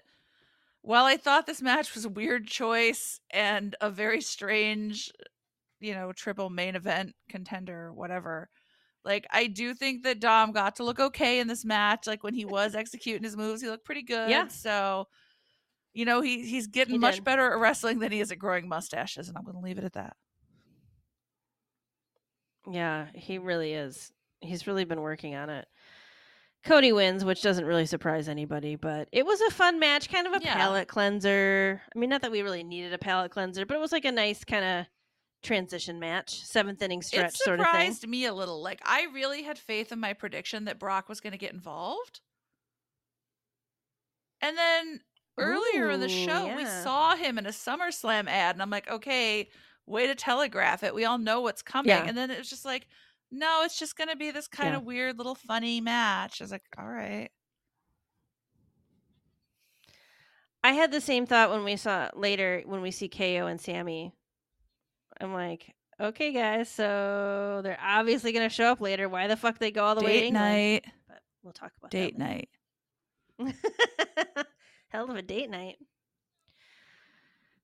while 0.82 1.04
I 1.04 1.16
thought 1.16 1.46
this 1.46 1.62
match 1.62 1.94
was 1.94 2.04
a 2.04 2.10
weird 2.10 2.46
choice 2.46 3.20
and 3.30 3.74
a 3.80 3.90
very 3.90 4.20
strange, 4.20 5.10
you 5.80 5.94
know, 5.94 6.12
triple 6.12 6.50
main 6.50 6.76
event 6.76 7.14
contender, 7.28 7.92
whatever. 7.92 8.48
Like 9.04 9.26
I 9.30 9.46
do 9.46 9.74
think 9.74 10.02
that 10.04 10.20
Dom 10.20 10.52
got 10.52 10.76
to 10.76 10.84
look 10.84 11.00
okay 11.00 11.40
in 11.40 11.46
this 11.48 11.64
match. 11.64 12.06
Like 12.06 12.22
when 12.22 12.34
he 12.34 12.44
was 12.44 12.74
executing 12.74 13.22
his 13.22 13.36
moves, 13.36 13.60
he 13.60 13.68
looked 13.68 13.84
pretty 13.84 14.02
good. 14.02 14.30
Yeah. 14.30 14.48
So, 14.48 15.08
you 15.92 16.04
know, 16.04 16.20
he 16.20 16.46
he's 16.46 16.66
getting 16.66 16.94
He 16.94 16.98
much 16.98 17.16
did. 17.16 17.24
better 17.24 17.52
at 17.52 17.58
wrestling 17.58 17.98
than 17.98 18.12
he 18.12 18.20
is 18.20 18.30
at 18.32 18.38
growing 18.38 18.68
mustaches, 18.68 19.28
and 19.28 19.36
I'm 19.36 19.44
going 19.44 19.56
to 19.56 19.62
leave 19.62 19.78
it 19.78 19.84
at 19.84 19.92
that. 19.94 20.16
Yeah, 22.70 23.08
he 23.14 23.38
really 23.38 23.74
is. 23.74 24.12
He's 24.40 24.66
really 24.66 24.84
been 24.84 25.00
working 25.00 25.34
on 25.34 25.50
it. 25.50 25.66
Cody 26.64 26.92
wins, 26.92 27.24
which 27.24 27.42
doesn't 27.42 27.66
really 27.66 27.84
surprise 27.86 28.28
anybody, 28.28 28.74
but 28.76 29.08
it 29.12 29.26
was 29.26 29.40
a 29.42 29.50
fun 29.50 29.78
match, 29.78 30.08
kind 30.10 30.26
of 30.26 30.32
a 30.32 30.40
Yeah. 30.40 30.54
palate 30.54 30.88
cleanser. 30.88 31.82
I 31.94 31.98
mean, 31.98 32.08
not 32.08 32.22
that 32.22 32.32
we 32.32 32.42
really 32.42 32.64
needed 32.64 32.92
a 32.94 32.98
palate 32.98 33.30
cleanser, 33.32 33.66
but 33.66 33.76
it 33.76 33.80
was 33.80 33.92
like 33.92 34.06
a 34.06 34.12
nice 34.12 34.44
kind 34.44 34.64
of 34.64 34.86
transition 35.42 36.00
match, 36.00 36.42
seventh 36.44 36.80
inning 36.82 37.02
stretch 37.02 37.36
sort 37.36 37.60
of 37.60 37.70
thing. 37.70 37.80
It 37.92 37.94
surprised 37.94 38.08
me 38.08 38.24
a 38.26 38.34
little. 38.34 38.62
Like 38.62 38.80
I 38.84 39.04
really 39.12 39.42
had 39.42 39.58
faith 39.58 39.92
in 39.92 40.00
my 40.00 40.12
prediction 40.14 40.64
that 40.64 40.78
Brock 40.78 41.08
was 41.08 41.20
going 41.20 41.32
to 41.32 41.38
get 41.38 41.52
involved. 41.52 42.20
And 44.40 44.56
then 44.56 45.00
earlier 45.38 45.90
in 45.90 46.00
the 46.00 46.06
Ooh, 46.06 46.08
show, 46.08 46.48
we 46.48 46.64
saw 46.66 47.16
him 47.16 47.38
in 47.38 47.46
a 47.46 47.50
SummerSlam 47.50 48.28
ad, 48.28 48.54
and 48.54 48.62
I'm 48.62 48.70
like, 48.70 48.88
okay, 48.90 49.48
way 49.86 50.06
to 50.06 50.14
telegraph 50.14 50.82
it. 50.82 50.94
We 50.94 51.04
all 51.04 51.18
know 51.18 51.40
what's 51.40 51.62
coming. 51.62 51.90
Yeah. 51.90 52.04
And 52.06 52.16
then 52.16 52.30
it 52.30 52.38
was 52.38 52.48
just 52.50 52.64
like, 52.64 52.86
no, 53.30 53.62
it's 53.64 53.78
just 53.78 53.96
going 53.96 54.08
to 54.08 54.16
be 54.16 54.30
this 54.30 54.48
kind 54.48 54.70
Yeah. 54.70 54.76
of 54.76 54.84
weird 54.84 55.18
little 55.18 55.34
funny 55.34 55.80
match. 55.80 56.40
I 56.40 56.44
was 56.44 56.52
like, 56.52 56.62
all 56.78 56.86
right. 56.88 57.30
I 60.62 60.72
had 60.72 60.90
the 60.92 61.00
same 61.00 61.26
thought 61.26 61.50
when 61.50 61.64
we 61.64 61.76
saw 61.76 62.08
later 62.14 62.62
when 62.64 62.80
we 62.80 62.90
see 62.90 63.08
KO 63.08 63.46
and 63.46 63.60
Sammy. 63.60 64.14
I'm 65.20 65.34
like, 65.34 65.74
okay, 66.00 66.32
guys, 66.32 66.70
so 66.70 67.60
they're 67.62 67.78
obviously 67.80 68.32
gonna 68.32 68.48
show 68.48 68.72
up 68.72 68.80
later. 68.80 69.08
Why 69.08 69.26
the 69.26 69.36
fuck 69.36 69.58
they 69.58 69.70
go 69.70 69.84
all 69.84 69.94
the 69.94 70.02
way 70.04 70.14
to 70.14 70.18
Date 70.20 70.26
England? 70.28 70.52
night. 70.52 70.84
But 71.06 71.18
we'll 71.42 71.52
talk 71.52 71.72
about 71.78 71.90
Date 71.90 72.16
night. 72.18 72.48
Hell 74.88 75.10
of 75.10 75.16
a 75.16 75.22
date 75.22 75.50
night. 75.50 75.76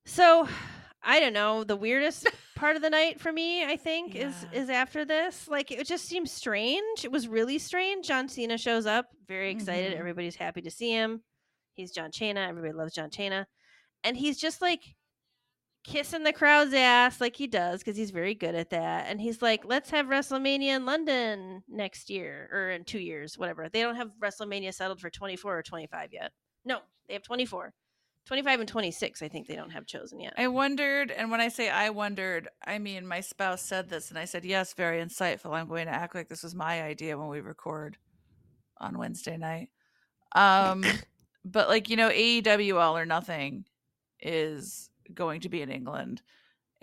So, 0.04 0.48
I 1.02 1.18
don't 1.20 1.32
know. 1.32 1.64
The 1.64 1.76
weirdest 1.76 2.26
part 2.56 2.76
of 2.76 2.82
the 2.82 2.90
night 2.90 3.20
for 3.20 3.32
me, 3.32 3.64
I 3.64 3.76
think, 3.76 4.14
is 4.14 4.34
Yeah. 4.52 4.60
is 4.60 4.70
after 4.70 5.04
this. 5.04 5.48
Like, 5.48 5.70
it 5.70 5.86
just 5.86 6.04
seems 6.06 6.30
strange. 6.30 7.04
It 7.04 7.10
was 7.12 7.26
really 7.28 7.58
strange. 7.58 8.06
John 8.06 8.28
Cena 8.28 8.58
shows 8.58 8.86
up, 8.86 9.06
very 9.26 9.50
excited. 9.50 9.92
Mhm. 9.94 9.98
Everybody's 9.98 10.36
happy 10.36 10.60
to 10.62 10.70
see 10.70 10.90
him. 10.92 11.22
He's 11.74 11.92
John 11.92 12.12
Cena. 12.12 12.40
Everybody 12.48 12.74
loves 12.74 12.92
John 12.94 13.10
Cena, 13.10 13.46
and 14.04 14.16
he's 14.16 14.38
just 14.38 14.60
like 14.60 14.82
kissing 15.82 16.22
the 16.24 16.32
crowd's 16.32 16.74
ass 16.74 17.22
like 17.22 17.34
he 17.34 17.46
does 17.46 17.80
because 17.80 17.96
he's 17.96 18.10
very 18.10 18.34
good 18.34 18.54
at 18.54 18.68
that. 18.68 19.06
And 19.08 19.18
he's 19.18 19.40
like, 19.40 19.64
"Let's 19.64 19.88
have 19.90 20.06
WrestleMania 20.06 20.76
in 20.76 20.84
London 20.84 21.62
next 21.68 22.10
year 22.10 22.50
or 22.52 22.70
in 22.70 22.84
two 22.84 22.98
years, 22.98 23.38
whatever." 23.38 23.70
They 23.70 23.80
don't 23.80 23.96
have 23.96 24.10
WrestleMania 24.22 24.74
settled 24.74 25.00
for 25.00 25.08
twenty 25.08 25.36
four 25.36 25.56
or 25.58 25.62
twenty 25.62 25.86
five 25.86 26.12
yet. 26.12 26.32
No, 26.66 26.80
they 27.08 27.14
have 27.14 27.22
24. 27.22 27.72
25 28.26 28.60
and 28.60 28.68
26 28.68 29.22
i 29.22 29.28
think 29.28 29.46
they 29.46 29.56
don't 29.56 29.70
have 29.70 29.86
chosen 29.86 30.20
yet 30.20 30.34
I 30.36 30.48
wondered, 30.48 31.10
and 31.10 31.30
when 31.30 31.40
I 31.40 31.48
say 31.48 31.68
I 31.68 31.90
wondered, 31.90 32.48
I 32.64 32.78
mean 32.78 33.06
my 33.06 33.20
spouse 33.20 33.62
said 33.62 33.88
this, 33.88 34.10
and 34.10 34.18
I 34.18 34.24
said, 34.24 34.44
yes, 34.44 34.74
very 34.74 35.02
insightful. 35.02 35.52
I'm 35.52 35.68
going 35.68 35.86
to 35.86 35.92
act 35.94 36.14
like 36.14 36.28
this 36.28 36.42
was 36.42 36.54
my 36.54 36.82
idea 36.82 37.18
when 37.18 37.28
we 37.28 37.40
record 37.40 37.96
on 38.78 38.98
Wednesday 38.98 39.36
night. 39.36 39.68
Um, 40.34 40.84
but 41.44 41.68
like, 41.68 41.88
you 41.88 41.96
know, 41.96 42.10
AEW 42.10 42.80
All 42.80 42.96
or 42.96 43.06
Nothing 43.06 43.64
is 44.20 44.90
going 45.14 45.40
to 45.42 45.48
be 45.48 45.62
in 45.62 45.70
England. 45.70 46.22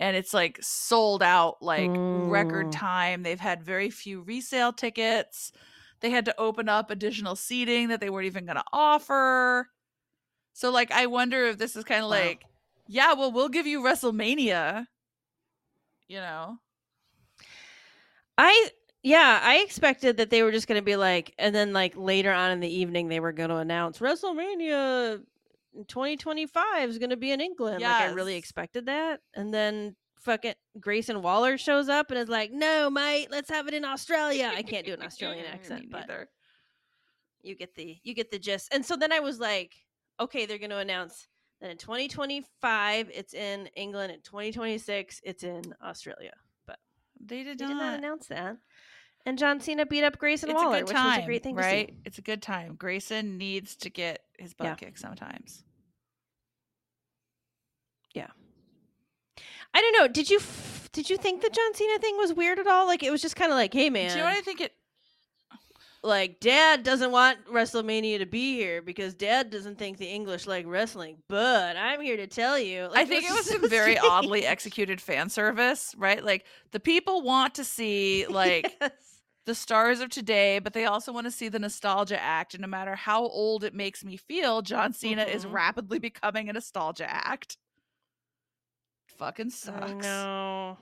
And 0.00 0.16
it's 0.16 0.32
like 0.32 0.58
sold 0.62 1.22
out, 1.22 1.56
like 1.60 2.00
record 2.12 2.68
Mm. 2.68 2.78
time. 2.78 3.22
They've 3.22 3.40
had 3.40 3.64
very 3.64 3.90
few 3.90 4.22
resale 4.22 4.72
tickets. 4.72 5.50
They 6.00 6.10
had 6.10 6.26
to 6.26 6.40
open 6.40 6.68
up 6.68 6.90
additional 6.90 7.34
seating 7.34 7.88
that 7.88 8.00
they 8.00 8.10
weren't 8.10 8.26
even 8.26 8.44
going 8.46 8.56
to 8.56 8.64
offer. 8.72 9.68
So, 10.58 10.72
like, 10.72 10.90
I 10.90 11.06
wonder 11.06 11.46
if 11.46 11.56
this 11.56 11.76
is 11.76 11.84
kind 11.84 12.02
of 12.02 12.10
Wow. 12.10 12.16
like, 12.16 12.44
yeah, 12.88 13.12
well, 13.12 13.30
we'll 13.30 13.48
give 13.48 13.68
you 13.68 13.80
WrestleMania. 13.80 14.88
You 16.08 16.16
know, 16.16 16.58
i 18.38 18.70
yeah 19.02 19.40
i 19.42 19.58
expected 19.58 20.16
that 20.16 20.30
they 20.30 20.42
were 20.42 20.50
just 20.50 20.66
going 20.66 20.80
to 20.80 20.84
be 20.84 20.96
like 20.96 21.34
and 21.38 21.54
then 21.54 21.72
like 21.72 21.92
later 21.96 22.32
on 22.32 22.50
in 22.50 22.60
the 22.60 22.68
evening 22.68 23.08
they 23.08 23.20
were 23.20 23.32
going 23.32 23.50
to 23.50 23.56
announce 23.56 23.98
wrestlemania 23.98 25.20
2025 25.86 26.88
is 26.88 26.98
going 26.98 27.10
to 27.10 27.16
be 27.16 27.30
in 27.30 27.40
england 27.40 27.82
like 27.82 28.00
i 28.00 28.06
really 28.06 28.36
expected 28.36 28.86
that 28.86 29.20
and 29.34 29.52
then 29.52 29.94
fucking 30.20 30.54
grayson 30.80 31.20
waller 31.20 31.58
shows 31.58 31.88
up 31.88 32.10
and 32.10 32.18
is 32.18 32.28
like 32.28 32.50
no 32.52 32.88
mate 32.88 33.28
let's 33.30 33.50
have 33.50 33.68
it 33.68 33.74
in 33.74 33.84
australia 33.84 34.52
i 34.54 34.62
can't 34.62 34.86
do 34.86 34.94
an 34.94 35.02
australian 35.02 35.46
accent 35.52 35.84
but 35.90 36.28
you 37.42 37.54
get 37.54 37.74
the 37.74 37.96
you 38.02 38.14
get 38.14 38.30
the 38.30 38.38
gist. 38.38 38.68
And 38.72 38.84
so 38.84 38.96
then 38.96 39.12
I 39.12 39.20
was 39.20 39.38
like, 39.38 39.74
okay, 40.20 40.46
they're 40.46 40.58
going 40.58 40.70
to 40.70 40.78
announce 40.78 41.26
that 41.60 41.70
in 41.70 41.76
2025 41.76 43.10
it's 43.12 43.34
in 43.34 43.68
England, 43.76 44.12
in 44.12 44.20
2026 44.22 45.20
it's 45.24 45.42
in 45.42 45.62
Australia. 45.82 46.32
But 46.66 46.78
they 47.20 47.42
did 47.42 47.58
they 47.58 47.66
did 47.66 47.74
not 47.74 47.82
not. 47.92 47.98
announce 47.98 48.26
that. 48.28 48.56
And 49.26 49.36
John 49.36 49.60
Cena 49.60 49.84
beat 49.84 50.04
up 50.04 50.16
Grayson 50.18 50.48
It's 50.50 50.60
a 50.60 50.64
Waller, 50.64 50.78
good 50.78 50.88
which 50.88 50.94
was 50.96 51.18
a 51.18 51.26
great 51.26 51.42
thing 51.42 51.54
right? 51.56 51.92
It's 52.04 52.18
a 52.18 52.22
good 52.22 52.40
time. 52.40 52.76
Grayson 52.76 53.36
needs 53.36 53.76
to 53.76 53.90
get 53.90 54.20
his 54.38 54.54
butt 54.54 54.66
Yeah. 54.68 54.74
kicked 54.76 54.98
sometimes. 55.00 55.64
Yeah. 58.14 58.28
I 59.74 59.80
don't 59.82 59.92
know. 59.98 60.08
Did 60.08 60.30
you 60.30 60.38
f- 60.38 60.88
did 60.92 61.10
you 61.10 61.16
think 61.18 61.42
the 61.42 61.50
John 61.50 61.74
Cena 61.74 61.98
thing 61.98 62.16
was 62.16 62.32
weird 62.32 62.58
at 62.58 62.66
all? 62.66 62.86
Like 62.86 63.02
it 63.02 63.10
was 63.10 63.20
just 63.20 63.36
kind 63.36 63.52
of 63.52 63.56
like, 63.56 63.72
hey 63.74 63.90
man, 63.90 64.08
Do 64.08 64.14
you 64.14 64.20
know 64.20 64.24
what 64.30 64.36
I 64.38 64.40
think 64.40 64.60
it? 64.60 64.72
Like 66.02 66.40
Dad 66.40 66.82
doesn't 66.84 67.10
want 67.10 67.44
WrestleMania 67.46 68.18
to 68.18 68.26
be 68.26 68.54
here 68.56 68.80
because 68.82 69.14
Dad 69.14 69.50
doesn't 69.50 69.78
think 69.78 69.98
the 69.98 70.06
English 70.06 70.46
like 70.46 70.64
wrestling. 70.66 71.18
But 71.28 71.76
I'm 71.76 72.00
here 72.00 72.16
to 72.16 72.26
tell 72.26 72.58
you. 72.58 72.82
Like, 72.84 72.98
I 72.98 73.04
think 73.04 73.24
it 73.24 73.32
was 73.32 73.46
so 73.46 73.58
very 73.68 73.98
oddly 73.98 74.46
executed 74.46 75.00
fan 75.00 75.28
service, 75.28 75.94
right? 75.98 76.22
Like 76.24 76.44
the 76.72 76.80
people 76.80 77.22
want 77.22 77.54
to 77.56 77.64
see 77.64 78.26
like 78.30 78.72
Yes. 78.80 78.92
the 79.46 79.54
stars 79.54 80.00
of 80.00 80.10
today, 80.10 80.58
but 80.60 80.72
they 80.72 80.84
also 80.84 81.12
want 81.12 81.26
to 81.26 81.30
see 81.30 81.48
the 81.48 81.58
nostalgia 81.58 82.20
act. 82.22 82.54
And 82.54 82.60
no 82.60 82.68
matter 82.68 82.94
how 82.94 83.22
old 83.26 83.64
it 83.64 83.74
makes 83.74 84.04
me 84.04 84.16
feel, 84.16 84.62
John 84.62 84.92
Cena 84.92 85.24
is 85.24 85.46
Mhm. 85.46 85.52
rapidly 85.52 85.98
becoming 85.98 86.48
a 86.48 86.52
nostalgia 86.52 87.08
act. 87.10 87.56
Fucking 89.16 89.50
sucks. 89.50 90.04
know. 90.06 90.78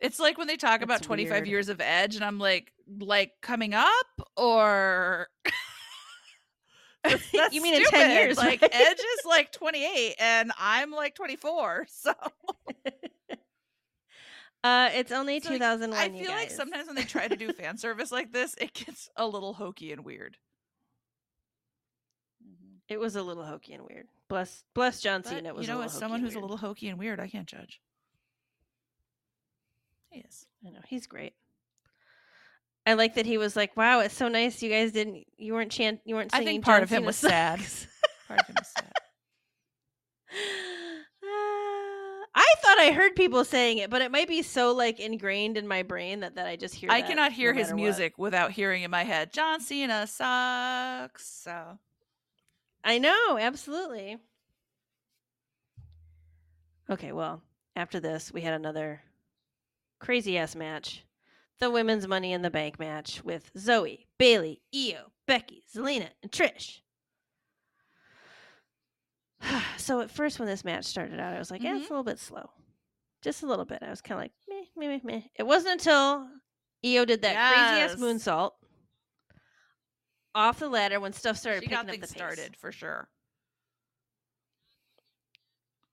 It's 0.00 0.18
like 0.20 0.36
when 0.38 0.46
they 0.46 0.56
talk 0.56 0.82
about 0.82 1.02
25 1.02 1.30
weird. 1.32 1.46
years 1.48 1.68
of 1.68 1.80
Edge, 1.80 2.16
and 2.16 2.24
I'm 2.24 2.38
like, 2.38 2.72
like 3.00 3.32
coming 3.40 3.72
up 3.74 3.88
or 4.36 5.28
That's, 7.04 7.30
that's 7.32 7.54
You 7.54 7.62
mean 7.62 7.74
in 7.74 7.84
10 7.84 8.10
years, 8.10 8.36
Like 8.36 8.62
right? 8.62 8.70
Edge 8.74 8.98
is 8.98 9.24
like 9.26 9.52
28 9.52 10.14
and 10.18 10.52
I'm 10.58 10.90
like 10.90 11.14
24. 11.14 11.86
So 11.90 12.12
Uh, 14.62 14.88
it's 14.94 15.12
only 15.12 15.36
It's 15.36 15.44
like, 15.44 15.56
2001. 15.58 15.98
I 16.00 16.08
feel 16.18 16.30
like 16.30 16.50
sometimes 16.50 16.86
when 16.86 16.96
they 16.96 17.02
try 17.02 17.28
to 17.28 17.36
do 17.36 17.52
fan 17.52 17.76
service 17.76 18.10
like 18.10 18.32
this, 18.32 18.54
it 18.58 18.72
gets 18.72 19.10
a 19.16 19.26
little 19.26 19.52
hokey 19.52 19.92
and 19.92 20.02
weird. 20.06 20.38
it 22.88 22.98
was 22.98 23.14
a 23.16 23.22
little 23.22 23.44
hokey 23.44 23.74
and 23.74 23.84
weird. 23.86 24.06
Bless, 24.30 24.64
bless 24.74 25.00
John 25.02 25.20
But, 25.20 25.28
Cena. 25.30 25.48
It 25.50 25.54
was 25.54 25.66
you 25.68 25.74
know, 25.74 25.82
as 25.82 25.92
someone 25.92 26.20
who's 26.20 26.34
a 26.34 26.40
little 26.40 26.56
hokey 26.56 26.88
and 26.88 26.98
weird, 26.98 27.20
I 27.20 27.28
can't 27.28 27.46
judge. 27.46 27.78
He 30.14 30.20
is. 30.20 30.46
I 30.64 30.70
know 30.70 30.78
he's 30.86 31.08
great. 31.08 31.32
I 32.86 32.94
like 32.94 33.14
that 33.16 33.26
he 33.26 33.36
was 33.36 33.56
like, 33.56 33.76
"Wow, 33.76 33.98
it's 34.00 34.14
so 34.14 34.28
nice 34.28 34.62
you 34.62 34.70
guys 34.70 34.92
didn't, 34.92 35.24
you 35.36 35.54
weren't 35.54 35.72
chant, 35.72 36.00
you 36.04 36.14
weren't 36.14 36.32
I 36.32 36.38
singing." 36.38 36.54
think 36.54 36.64
part 36.64 36.76
John 36.76 36.82
of 36.84 36.90
him 36.90 36.96
Cena 36.98 37.06
was 37.06 37.16
sad. 37.16 37.60
Part 38.28 38.40
of 38.40 38.46
him 38.46 38.56
is 38.60 38.68
sad. 38.68 38.92
Uh, 41.26 42.26
I 42.34 42.54
thought 42.58 42.78
I 42.78 42.92
heard 42.92 43.16
people 43.16 43.44
saying 43.44 43.78
it, 43.78 43.88
but 43.88 44.02
it 44.02 44.10
might 44.12 44.28
be 44.28 44.42
so 44.42 44.72
like 44.72 45.00
ingrained 45.00 45.56
in 45.56 45.66
my 45.66 45.82
brain 45.82 46.20
that, 46.20 46.34
that 46.34 46.46
I 46.46 46.56
just 46.56 46.74
hear. 46.74 46.90
I 46.90 47.00
cannot 47.00 47.30
no 47.30 47.36
hear 47.36 47.54
his 47.54 47.68
matter 47.68 47.76
what. 47.76 47.82
music 47.82 48.18
without 48.18 48.50
hearing 48.50 48.82
in 48.82 48.90
my 48.90 49.04
head, 49.04 49.32
John 49.32 49.60
Cena 49.60 50.06
sucks. 50.06 51.26
So 51.26 51.78
I 52.84 52.98
know, 52.98 53.38
absolutely. 53.40 54.18
Okay, 56.90 57.12
well, 57.12 57.40
after 57.74 58.00
this, 58.00 58.30
we 58.32 58.42
had 58.42 58.52
another 58.52 59.00
crazy 59.98 60.38
ass 60.38 60.54
match. 60.54 61.04
The 61.60 61.70
women's 61.70 62.08
money 62.08 62.32
in 62.32 62.42
the 62.42 62.50
bank 62.50 62.78
match 62.78 63.22
with 63.24 63.52
Zoey, 63.54 64.06
Bayley, 64.18 64.60
Io, 64.74 65.12
Becky, 65.26 65.64
Zelina, 65.74 66.08
and 66.22 66.32
Trish. 66.32 66.80
so 69.76 70.00
at 70.00 70.10
first 70.10 70.38
when 70.38 70.48
this 70.48 70.64
match 70.64 70.84
started 70.84 71.20
out, 71.20 71.34
I 71.34 71.38
was 71.38 71.50
like, 71.50 71.62
yeah, 71.62 71.76
it's 71.76 71.84
mm-hmm. 71.84 71.94
a 71.94 71.96
little 71.96 72.04
bit 72.04 72.18
slow. 72.18 72.50
Just 73.22 73.42
a 73.42 73.46
little 73.46 73.64
bit. 73.64 73.78
I 73.82 73.90
was 73.90 74.00
kind 74.00 74.18
of 74.18 74.24
like, 74.24 74.32
meh, 74.48 74.64
meh, 74.76 74.88
meh, 74.88 75.00
meh. 75.04 75.22
It 75.36 75.44
wasn't 75.44 75.74
until 75.74 76.28
Io 76.84 77.04
did 77.04 77.22
that 77.22 77.52
crazy 77.52 77.82
ass 77.82 77.90
Yes. 77.92 78.00
moonsault 78.00 78.50
off 80.34 80.58
the 80.58 80.68
ladder 80.68 81.00
when 81.00 81.12
stuff 81.12 81.36
started 81.36 81.62
she 81.62 81.68
picking 81.68 81.76
got 81.76 81.84
up 81.86 81.90
things 81.92 82.08
the 82.08 82.14
pace. 82.14 82.16
started 82.16 82.56
for 82.56 82.72
sure. 82.72 83.08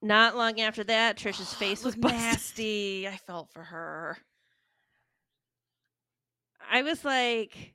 Not 0.02 0.36
long 0.36 0.60
after 0.60 0.82
that, 0.84 1.16
Trish's 1.16 1.54
oh, 1.54 1.56
face 1.56 1.84
was 1.84 1.94
busted. 1.96 2.18
nasty. 2.18 3.08
I 3.08 3.16
felt 3.16 3.52
for 3.52 3.62
her. 3.62 4.18
I 6.70 6.82
was 6.82 7.04
like, 7.04 7.74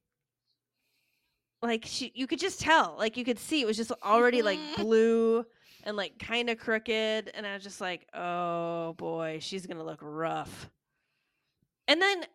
like 1.62 1.86
she, 1.86 2.12
you 2.14 2.28
could 2.28 2.40
just 2.40 2.60
tell, 2.60 2.96
like 2.98 3.16
you 3.16 3.24
could 3.24 3.40
see 3.40 3.62
it 3.62 3.66
was 3.66 3.78
just 3.78 3.92
already 4.04 4.42
like 4.42 4.60
blue 4.78 5.46
and 5.84 5.96
like 5.96 6.20
kind 6.20 6.50
of 6.50 6.58
crooked, 6.60 7.32
and 7.34 7.48
I 7.48 7.54
was 7.54 7.64
just 7.64 7.80
like, 7.80 8.08
oh 8.14 8.94
boy, 8.94 9.38
she's 9.42 9.66
gonna 9.66 9.86
look 9.86 10.00
rough. 10.02 10.70
And 11.88 12.02
then 12.02 12.26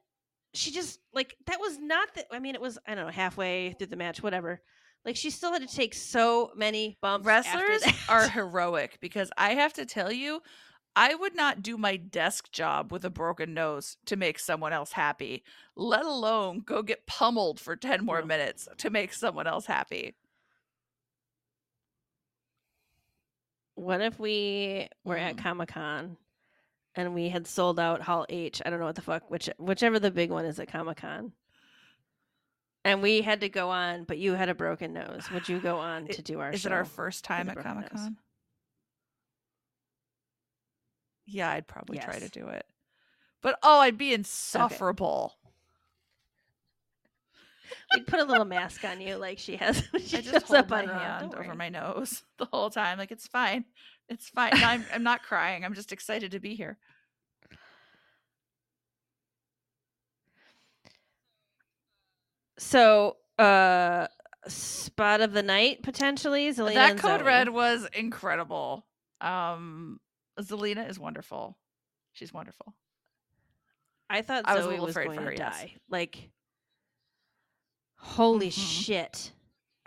she 0.54 0.70
just 0.70 1.00
like 1.12 1.36
that 1.46 1.60
was 1.60 1.78
not 1.78 2.14
the. 2.14 2.24
I 2.34 2.38
mean, 2.38 2.54
it 2.54 2.60
was 2.60 2.78
I 2.86 2.94
don't 2.94 3.06
know 3.06 3.12
halfway 3.12 3.72
through 3.72 3.88
the 3.88 3.96
match, 3.96 4.22
whatever. 4.22 4.62
Like 5.04 5.16
she 5.16 5.30
still 5.30 5.52
had 5.52 5.66
to 5.68 5.74
take 5.74 5.94
so 5.94 6.52
many 6.54 6.96
bumps. 7.00 7.26
Wrestlers 7.26 7.82
are 8.08 8.28
heroic 8.30 8.98
because 9.00 9.30
I 9.36 9.54
have 9.54 9.72
to 9.74 9.84
tell 9.84 10.12
you, 10.12 10.42
I 10.94 11.14
would 11.14 11.34
not 11.34 11.62
do 11.62 11.76
my 11.76 11.96
desk 11.96 12.52
job 12.52 12.92
with 12.92 13.04
a 13.04 13.10
broken 13.10 13.52
nose 13.54 13.96
to 14.06 14.14
make 14.16 14.38
someone 14.38 14.72
else 14.72 14.92
happy, 14.92 15.42
let 15.74 16.04
alone 16.04 16.60
go 16.60 16.82
get 16.82 17.06
pummeled 17.06 17.58
for 17.58 17.74
10 17.74 18.04
more 18.04 18.20
No. 18.20 18.26
minutes 18.26 18.68
to 18.78 18.90
make 18.90 19.12
someone 19.12 19.46
else 19.46 19.66
happy. 19.66 20.14
What 23.74 24.00
if 24.02 24.18
we 24.20 24.88
were 25.04 25.16
at 25.16 25.36
Mm. 25.36 25.42
Comic 25.42 25.68
Con 25.70 26.16
and 26.94 27.14
we 27.14 27.28
had 27.30 27.46
sold 27.46 27.80
out 27.80 28.02
Hall 28.02 28.26
H? 28.28 28.60
I 28.64 28.70
don't 28.70 28.78
know 28.78 28.86
what 28.86 28.96
the 28.96 29.02
fuck, 29.02 29.30
which 29.30 29.48
whichever 29.58 29.98
the 29.98 30.10
big 30.10 30.30
one 30.30 30.44
is 30.44 30.60
at 30.60 30.68
Comic 30.68 30.98
Con. 30.98 31.32
And 32.84 33.00
we 33.00 33.22
had 33.22 33.40
to 33.42 33.48
go 33.48 33.70
on, 33.70 34.04
but 34.04 34.18
you 34.18 34.34
had 34.34 34.48
a 34.48 34.54
broken 34.54 34.92
nose. 34.92 35.30
Would 35.32 35.48
you 35.48 35.60
go 35.60 35.78
on 35.78 36.08
to 36.08 36.22
do 36.22 36.40
our 36.40 36.50
Is 36.50 36.66
it 36.66 36.72
our 36.72 36.84
first 36.84 37.24
time 37.24 37.48
at 37.48 37.56
Comic 37.56 37.90
Con? 37.90 38.16
Yeah, 41.26 41.50
I'd 41.50 41.68
probably 41.68 41.98
try 41.98 42.18
to 42.18 42.28
do 42.28 42.48
it. 42.48 42.66
But 43.40 43.58
oh, 43.62 43.80
I'd 43.80 43.98
be 43.98 44.12
insufferable. 44.12 45.36
We'd 47.94 48.06
put 48.06 48.20
a 48.20 48.24
little 48.24 48.44
mask 48.44 48.84
on 48.84 49.00
you 49.00 49.16
like 49.16 49.38
she 49.38 49.56
has 49.56 49.82
she 50.04 50.18
I 50.18 50.20
just 50.20 50.46
hold 50.46 50.60
up 50.60 50.70
my 50.70 50.82
hand 50.82 51.34
over 51.34 51.54
my 51.54 51.68
nose 51.68 52.22
the 52.38 52.46
whole 52.46 52.70
time. 52.70 52.98
Like 52.98 53.10
it's 53.10 53.26
fine. 53.26 53.64
It's 54.08 54.28
fine. 54.28 54.52
No, 54.54 54.66
I'm 54.66 54.84
I'm 54.92 55.02
not 55.02 55.22
crying. 55.22 55.64
I'm 55.64 55.74
just 55.74 55.92
excited 55.92 56.32
to 56.32 56.40
be 56.40 56.54
here. 56.54 56.78
So, 62.62 63.16
uh 63.38 64.06
spot 64.48 65.20
of 65.20 65.32
the 65.32 65.42
night 65.42 65.82
potentially. 65.82 66.52
Zelina 66.52 66.74
that 66.74 66.98
code 66.98 67.20
Zoey. 67.20 67.24
red 67.26 67.48
was 67.50 67.86
incredible. 67.92 68.84
Um 69.20 70.00
Zelina 70.40 70.88
is 70.88 70.98
wonderful. 70.98 71.56
She's 72.12 72.32
wonderful. 72.32 72.74
I 74.10 74.22
thought 74.22 74.42
I 74.46 74.54
was 74.56 74.66
Zoey 74.66 74.78
was 74.78 74.90
afraid 74.90 75.06
going 75.06 75.18
for 75.18 75.24
to 75.24 75.30
her, 75.30 75.32
yes. 75.34 75.60
die. 75.60 75.74
Like, 75.88 76.30
holy 77.96 78.48
Mhm. 78.50 78.52
shit! 78.84 79.32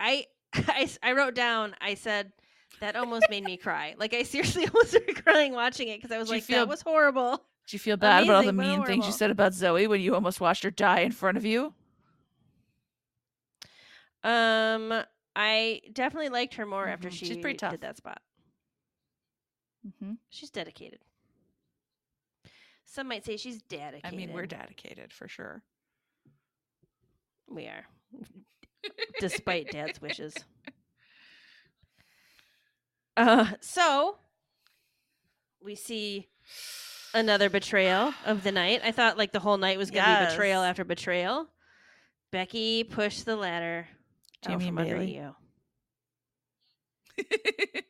I 0.00 1.12
wrote 1.12 1.34
down. 1.34 1.74
I 1.80 1.94
said 1.94 2.32
that 2.80 2.96
almost 2.96 3.26
made 3.30 3.44
me 3.44 3.56
cry. 3.56 3.94
Like 3.98 4.14
I 4.14 4.22
seriously 4.24 4.66
almost 4.74 4.90
started 4.90 5.22
crying 5.24 5.52
watching 5.52 5.88
it 5.88 5.98
because 5.98 6.10
I 6.14 6.18
was 6.18 6.28
Do 6.28 6.34
like, 6.34 6.42
feel- 6.44 6.58
that 6.60 6.68
was 6.68 6.82
horrible. 6.82 7.36
Do 7.68 7.74
you 7.74 7.78
feel 7.80 7.96
bad 7.96 8.22
about 8.24 8.36
all 8.36 8.42
the 8.44 8.50
Amazing, 8.50 8.78
mean 8.78 8.86
things 8.86 9.06
you 9.06 9.12
said 9.12 9.30
about 9.32 9.50
Zoey 9.52 9.88
when 9.88 10.00
you 10.00 10.14
almost 10.14 10.40
watched 10.40 10.62
her 10.62 10.70
die 10.70 11.00
in 11.00 11.10
front 11.12 11.36
of 11.36 11.44
you? 11.44 11.74
Um, 14.26 15.04
I 15.36 15.82
definitely 15.92 16.30
liked 16.30 16.54
her 16.54 16.66
more 16.66 16.86
after 16.88 17.08
Mhm. 17.08 17.12
she 17.12 17.26
She's 17.26 17.36
pretty 17.38 17.56
tough. 17.58 17.70
did 17.72 17.82
that 17.82 17.96
spot. 17.96 18.20
Mm-hmm. 19.86 20.14
She's 20.30 20.50
dedicated. 20.50 21.00
Some 22.86 23.08
might 23.08 23.24
say 23.24 23.36
she's 23.36 23.62
dedicated. 23.62 24.04
I 24.04 24.10
mean, 24.16 24.32
we're 24.32 24.46
dedicated 24.46 25.12
for 25.12 25.28
sure. 25.28 25.62
we 27.48 27.66
are, 27.66 27.86
despite 29.20 29.70
Dad's 29.70 30.00
wishes. 30.02 30.34
Uh, 33.16 33.46
so 33.60 34.18
we 35.62 35.74
see 35.76 36.28
another 37.14 37.48
betrayal 37.48 38.12
of 38.24 38.42
the 38.42 38.52
night. 38.52 38.80
I 38.84 38.90
thought 38.92 39.16
like 39.16 39.32
the 39.32 39.38
whole 39.40 39.56
night 39.58 39.78
was 39.78 39.90
gonna 39.90 40.26
be 40.26 40.30
betrayal 40.32 40.62
after 40.62 40.84
betrayal. 40.84 41.48
Becky 42.32 42.82
pushed 42.84 43.24
the 43.24 43.36
ladder 43.36 43.88
Do 44.42 44.50
you 44.50 44.54
out 44.54 44.58
mean 44.60 44.68
from 44.68 44.78
under 44.78 44.94
Bayley? 44.94 45.14
you. 45.16 45.34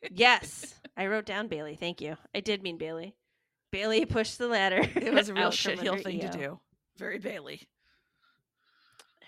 Yes, 0.09 0.73
I 0.95 1.07
wrote 1.07 1.25
down 1.25 1.47
Bayley. 1.47 1.75
Thank 1.75 2.01
you. 2.01 2.15
I 2.33 2.39
did 2.39 2.63
mean 2.63 2.77
Bayley. 2.77 3.13
Bayley 3.71 4.05
pushed 4.05 4.37
the 4.37 4.47
ladder. 4.47 4.79
it 4.95 5.13
was 5.13 5.29
a 5.29 5.33
real 5.33 5.47
out 5.47 5.53
from 5.53 5.71
shit 5.71 5.79
heel 5.79 5.93
under 5.93 6.03
thing 6.03 6.19
to 6.21 6.29
do. 6.29 6.59
Very 6.97 7.19
Bayley. 7.19 7.61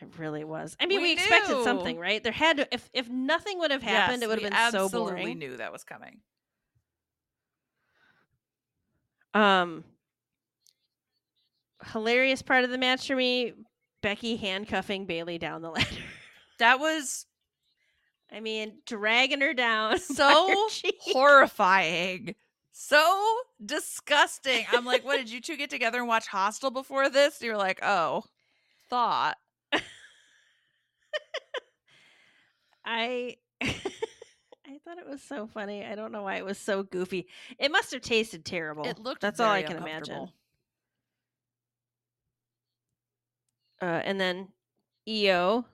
It 0.01 0.07
really 0.17 0.45
was. 0.45 0.77
I 0.79 0.85
mean, 0.85 1.01
we, 1.01 1.07
We 1.09 1.13
expected 1.13 1.61
something, 1.63 1.99
right? 1.99 2.23
There 2.23 2.31
had 2.31 2.57
to. 2.57 2.67
If 2.73 2.89
if 2.93 3.09
nothing 3.09 3.59
would 3.59 3.71
have 3.71 3.83
happened, 3.83 4.21
Yes, 4.21 4.23
it 4.23 4.29
would 4.29 4.41
have 4.41 4.49
been 4.51 4.71
so 4.71 4.85
absolutely 4.85 5.21
boring. 5.23 5.39
knew 5.39 5.57
that 5.57 5.73
was 5.73 5.83
coming. 5.83 6.21
Um, 9.33 9.83
hilarious 11.91 12.41
part 12.41 12.63
of 12.63 12.69
the 12.69 12.77
match 12.77 13.07
for 13.07 13.15
me: 13.15 13.53
Becky 14.01 14.37
handcuffing 14.37 15.05
Bayley 15.05 15.37
down 15.37 15.61
the 15.61 15.69
ladder. 15.71 15.87
That 16.59 16.79
was 16.79 17.25
I 18.31 18.39
mean, 18.39 18.73
dragging 18.85 19.41
her 19.41 19.53
down. 19.53 19.91
by 19.91 19.93
her 19.93 19.99
so 19.99 20.69
horrifying. 20.99 22.35
So 22.71 23.37
disgusting. 23.63 24.65
I'm 24.71 24.85
like, 24.85 25.03
what 25.03 25.17
did 25.17 25.29
you 25.29 25.41
two 25.41 25.57
get 25.57 25.69
together 25.69 25.99
and 25.99 26.07
watch 26.07 26.27
Hostel 26.27 26.71
before 26.71 27.09
this? 27.09 27.41
You're 27.41 27.57
like, 27.57 27.79
oh, 27.83 28.23
thought. 28.89 29.37
I. 32.85 33.35
I 33.61 34.77
thought 34.85 34.99
it 34.99 35.09
was 35.09 35.21
so 35.23 35.47
funny. 35.47 35.83
I 35.83 35.95
don't 35.95 36.11
know 36.11 36.21
why 36.21 36.35
it 36.35 36.45
was 36.45 36.59
so 36.59 36.83
goofy. 36.83 37.27
It 37.57 37.71
must 37.71 37.91
have 37.91 38.01
tasted 38.01 38.45
terrible. 38.45 38.85
It 38.85 38.99
looked 38.99 39.21
That's 39.21 39.39
all 39.39 39.51
I 39.51 39.63
can 39.63 39.77
imagine. 39.77 40.29
Uh, 43.81 44.01
and 44.05 44.21
then 44.21 44.49
Io 45.07 45.65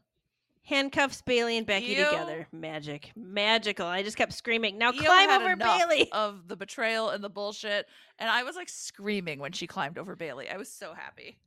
handcuffs 0.66 1.22
Bayley 1.22 1.58
and 1.58 1.66
Becky 1.66 1.98
Io- 1.98 2.10
together. 2.10 2.48
Magic, 2.52 3.12
magical. 3.16 3.86
I 3.86 4.04
just 4.04 4.18
kept 4.18 4.34
screaming, 4.34 4.78
"Now 4.78 4.92
climb 4.92 5.30
over 5.30 5.56
Bayley!" 5.56 6.12
Of 6.12 6.48
the 6.48 6.56
betrayal 6.56 7.10
and 7.10 7.24
the 7.24 7.30
bullshit. 7.30 7.88
And 8.20 8.30
I 8.30 8.44
was 8.44 8.56
like 8.56 8.70
screaming 8.70 9.40
when 9.40 9.52
she 9.52 9.68
climbed 9.68 9.98
over 9.98 10.16
Bayley. 10.16 10.50
I 10.50 10.58
was 10.58 10.70
so 10.72 10.94
happy. 10.94 11.38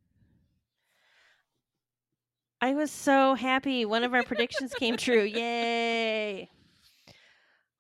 I 2.61 2.75
was 2.75 2.91
so 2.91 3.35
happy. 3.35 3.85
One 3.85 4.03
of 4.05 4.15
our 4.15 4.23
predictions 4.25 4.73
came 4.75 4.97
true. 4.97 5.23
Yay! 5.25 6.51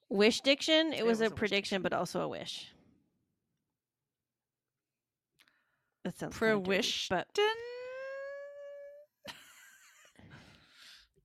Wish 0.09 0.41
diction. 0.41 0.93
It, 0.93 1.01
It 1.01 1.07
was, 1.07 1.18
was 1.20 1.30
a 1.30 1.32
a 1.32 1.36
prediction, 1.36 1.82
but 1.82 1.93
also 1.93 2.20
a 2.20 2.28
wish. 2.28 2.68
That 6.05 6.16
sounds 6.18 6.36
Fruition. 6.36 7.16
but 7.16 7.26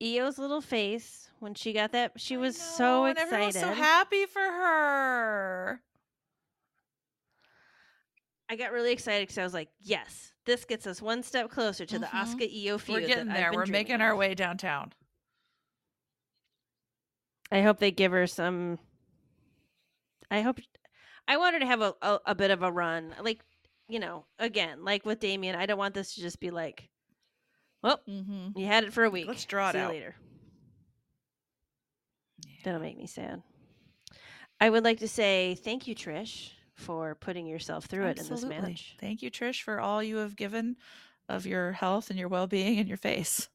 Io's 0.02 0.38
little 0.38 0.60
face 0.60 1.30
when 1.40 1.54
she 1.54 1.72
got 1.72 1.92
that, 1.92 2.12
she 2.16 2.36
was 2.36 2.58
know, 2.58 2.64
so 2.64 3.04
everyone 3.04 3.46
was 3.46 3.56
excited. 3.56 3.60
so 3.76 3.82
happy 3.82 4.26
for 4.26 4.40
her. 4.40 5.82
I 8.48 8.56
got 8.56 8.72
really 8.72 8.92
excited 8.92 9.22
because 9.22 9.38
I 9.38 9.42
was 9.44 9.54
like, 9.54 9.68
"Yes, 9.80 10.32
this 10.44 10.64
gets 10.64 10.86
us 10.86 11.00
one 11.00 11.22
step 11.22 11.50
closer 11.50 11.86
to 11.86 11.98
the 11.98 12.06
Mhm. 12.06 12.10
Asuka 12.10 12.66
Io 12.66 12.78
feud." 12.78 13.02
We're 13.02 13.06
getting 13.08 13.28
there. 13.28 13.52
We're 13.52 13.66
making 13.66 13.96
dreaming 13.96 14.02
our 14.02 14.16
way 14.16 14.34
downtown. 14.34 14.92
I 17.50 17.62
hope 17.62 17.78
they 17.78 17.90
give 17.90 18.12
her 18.12 18.26
some. 18.26 18.78
I 20.30 20.40
hope. 20.42 20.58
I 21.26 21.36
want 21.38 21.54
her 21.54 21.60
to 21.60 21.66
have 21.66 21.80
a, 21.80 21.94
a, 22.02 22.20
a 22.26 22.34
bit 22.34 22.50
of 22.50 22.62
a 22.62 22.70
run. 22.70 23.14
Like, 23.22 23.40
you 23.88 23.98
know, 23.98 24.26
again, 24.38 24.84
like 24.84 25.06
with 25.06 25.20
Damian, 25.20 25.56
I 25.56 25.64
don't 25.66 25.78
want 25.78 25.94
this 25.94 26.14
to 26.14 26.20
just 26.20 26.38
be 26.40 26.50
like, 26.50 26.90
well, 27.84 28.00
Mm-hmm. 28.08 28.58
you 28.58 28.66
had 28.66 28.82
it 28.82 28.92
for 28.92 29.04
a 29.04 29.10
week. 29.10 29.28
Let's 29.28 29.44
draw 29.44 29.68
it 29.68 29.72
See 29.72 29.78
you 29.78 29.84
out." 29.84 29.90
later. 29.90 30.14
That'll 32.64 32.80
make 32.80 32.96
me 32.98 33.06
sad. 33.06 33.42
I 34.60 34.70
would 34.70 34.82
like 34.84 34.98
to 35.00 35.08
say 35.08 35.54
thank 35.62 35.86
you, 35.86 35.94
Trish, 35.94 36.50
for 36.74 37.14
putting 37.14 37.46
yourself 37.46 37.84
through 37.84 38.06
it 38.06 38.18
in 38.18 38.26
this 38.28 38.44
match. 38.44 38.96
Thank 39.00 39.22
you, 39.22 39.30
Trish, 39.30 39.62
for 39.62 39.80
all 39.80 40.02
you 40.02 40.16
have 40.16 40.34
given 40.34 40.76
of 41.28 41.46
your 41.46 41.72
health 41.72 42.10
and 42.10 42.18
your 42.18 42.28
well 42.28 42.46
being 42.46 42.78
and 42.78 42.88
your 42.88 42.96
face. 42.96 43.48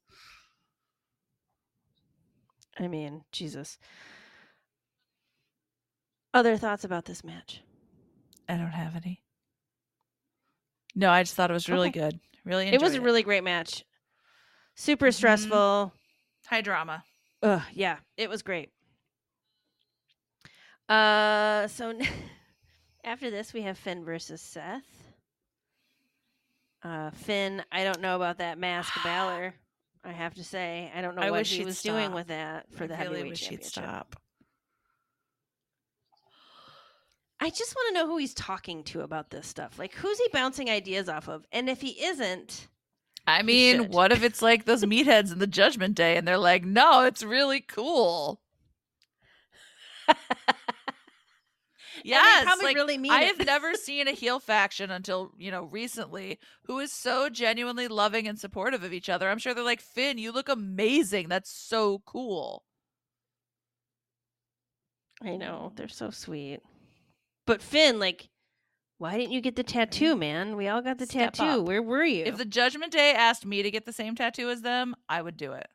I 2.80 2.88
mean, 2.88 3.24
Jesus. 3.32 3.78
Other 6.34 6.56
thoughts 6.58 6.84
about 6.84 7.06
this 7.06 7.24
match? 7.24 7.62
I 8.48 8.56
don't 8.58 8.68
have 8.68 8.96
any. 8.96 9.24
No, 10.96 11.10
I 11.10 11.24
just 11.24 11.36
thought 11.36 11.50
it 11.50 11.54
was 11.54 11.70
really 11.70 11.90
Okay. 11.90 12.00
good. 12.00 12.20
Really 12.46 12.68
It 12.68 12.82
was 12.82 12.96
a 12.96 13.02
really 13.02 13.24
great 13.24 13.44
match. 13.44 13.84
Super 14.80 15.08
Mhm. 15.08 15.14
stressful. 15.14 15.94
high 16.46 16.62
drama. 16.62 17.04
Ugh, 17.44 17.62
yeah, 17.74 18.00
it 18.16 18.30
was 18.30 18.42
great. 18.42 18.72
Uh, 20.88 21.68
so 21.68 22.00
after 23.04 23.30
this, 23.30 23.52
we 23.54 23.62
have 23.64 23.78
Finn 23.78 24.06
versus 24.06 24.42
Seth. 24.42 24.86
Uh, 26.82 27.12
Finn, 27.12 27.62
I 27.74 27.84
don't 27.84 28.00
know 28.00 28.16
about 28.16 28.38
that 28.38 28.58
mask 28.58 28.94
Balor. 29.04 29.54
I 30.06 30.12
have 30.14 30.34
to 30.36 30.46
say, 30.46 30.90
I 30.96 31.02
don't 31.02 31.16
know 31.16 31.24
I 31.24 31.30
what 31.30 31.46
he 31.46 31.66
was 31.66 31.82
doing 31.82 32.14
with 32.14 32.28
that 32.28 32.72
for 32.72 32.86
I 32.86 32.88
the 32.88 32.94
really 32.96 33.16
heavyweight 33.18 33.36
championship. 33.36 33.70
stop. 33.70 34.16
I 37.42 37.50
just 37.50 37.76
want 37.76 37.90
to 37.90 37.94
know 37.96 38.08
who 38.08 38.18
he's 38.18 38.34
talking 38.34 38.84
to 38.86 39.02
about 39.02 39.30
this 39.30 39.46
stuff. 39.46 39.78
Like, 39.78 39.94
who's 39.94 40.18
he 40.20 40.30
bouncing 40.32 40.70
ideas 40.70 41.10
off 41.10 41.28
of? 41.28 41.46
And 41.52 41.70
if 41.70 41.82
he 41.82 42.02
isn't, 42.04 42.68
I 43.30 43.44
mean, 43.44 43.90
what 43.90 44.12
if 44.12 44.24
it's 44.24 44.42
like 44.42 44.66
those 44.66 44.84
meatheads 44.84 45.32
in 45.32 45.38
the 45.40 45.48
Judgment 45.48 45.96
Day 45.96 46.18
and 46.18 46.28
they're 46.28 46.38
like, 46.38 46.66
no, 46.66 47.04
it's 47.04 47.22
really 47.22 47.62
cool. 47.62 48.42
yes, 52.04 52.44
probably 52.44 52.66
like, 52.66 52.76
really 52.76 52.98
mean 52.98 53.12
I 53.12 53.26
have 53.26 53.46
never 53.46 53.76
seen 53.76 54.08
a 54.08 54.14
heel 54.14 54.40
faction 54.40 54.90
until, 54.90 55.32
you 55.38 55.52
know, 55.52 55.66
recently 55.66 56.40
who 56.64 56.80
is 56.80 56.92
so 56.92 57.30
genuinely 57.30 57.88
loving 57.88 58.28
and 58.28 58.40
supportive 58.40 58.84
of 58.84 58.94
each 58.94 59.10
other. 59.10 59.30
I'm 59.30 59.38
sure 59.38 59.54
they're 59.54 59.64
like, 59.64 59.82
Finn, 59.82 60.18
you 60.18 60.32
look 60.32 60.50
amazing. 60.50 61.30
That's 61.30 61.52
so 61.52 62.02
cool. 62.08 62.64
I 65.22 65.36
know 65.36 65.72
they're 65.76 65.88
so 65.88 66.10
sweet. 66.10 66.62
But 67.46 67.62
Finn, 67.62 68.00
like, 68.00 68.30
why 69.00 69.18
didn't 69.18 69.32
you 69.32 69.40
get 69.42 69.56
the 69.56 69.64
tattoo, 69.64 70.16
man? 70.18 70.58
We 70.58 70.68
all 70.68 70.82
got 70.82 70.98
the 70.98 71.06
Step 71.06 71.34
tattoo. 71.34 71.62
up. 71.62 71.66
Where 71.66 71.82
were 71.82 72.04
you? 72.04 72.26
If 72.26 72.38
the 72.38 72.44
Judgment 72.46 72.92
Day 72.92 73.14
asked 73.14 73.46
me 73.46 73.64
to 73.64 73.72
get 73.72 73.86
the 73.86 73.94
same 73.94 74.14
tattoo 74.14 74.50
as 74.50 74.62
them, 74.62 74.94
I 75.08 75.22
would 75.22 75.38
do 75.38 75.54
it. 75.54 75.68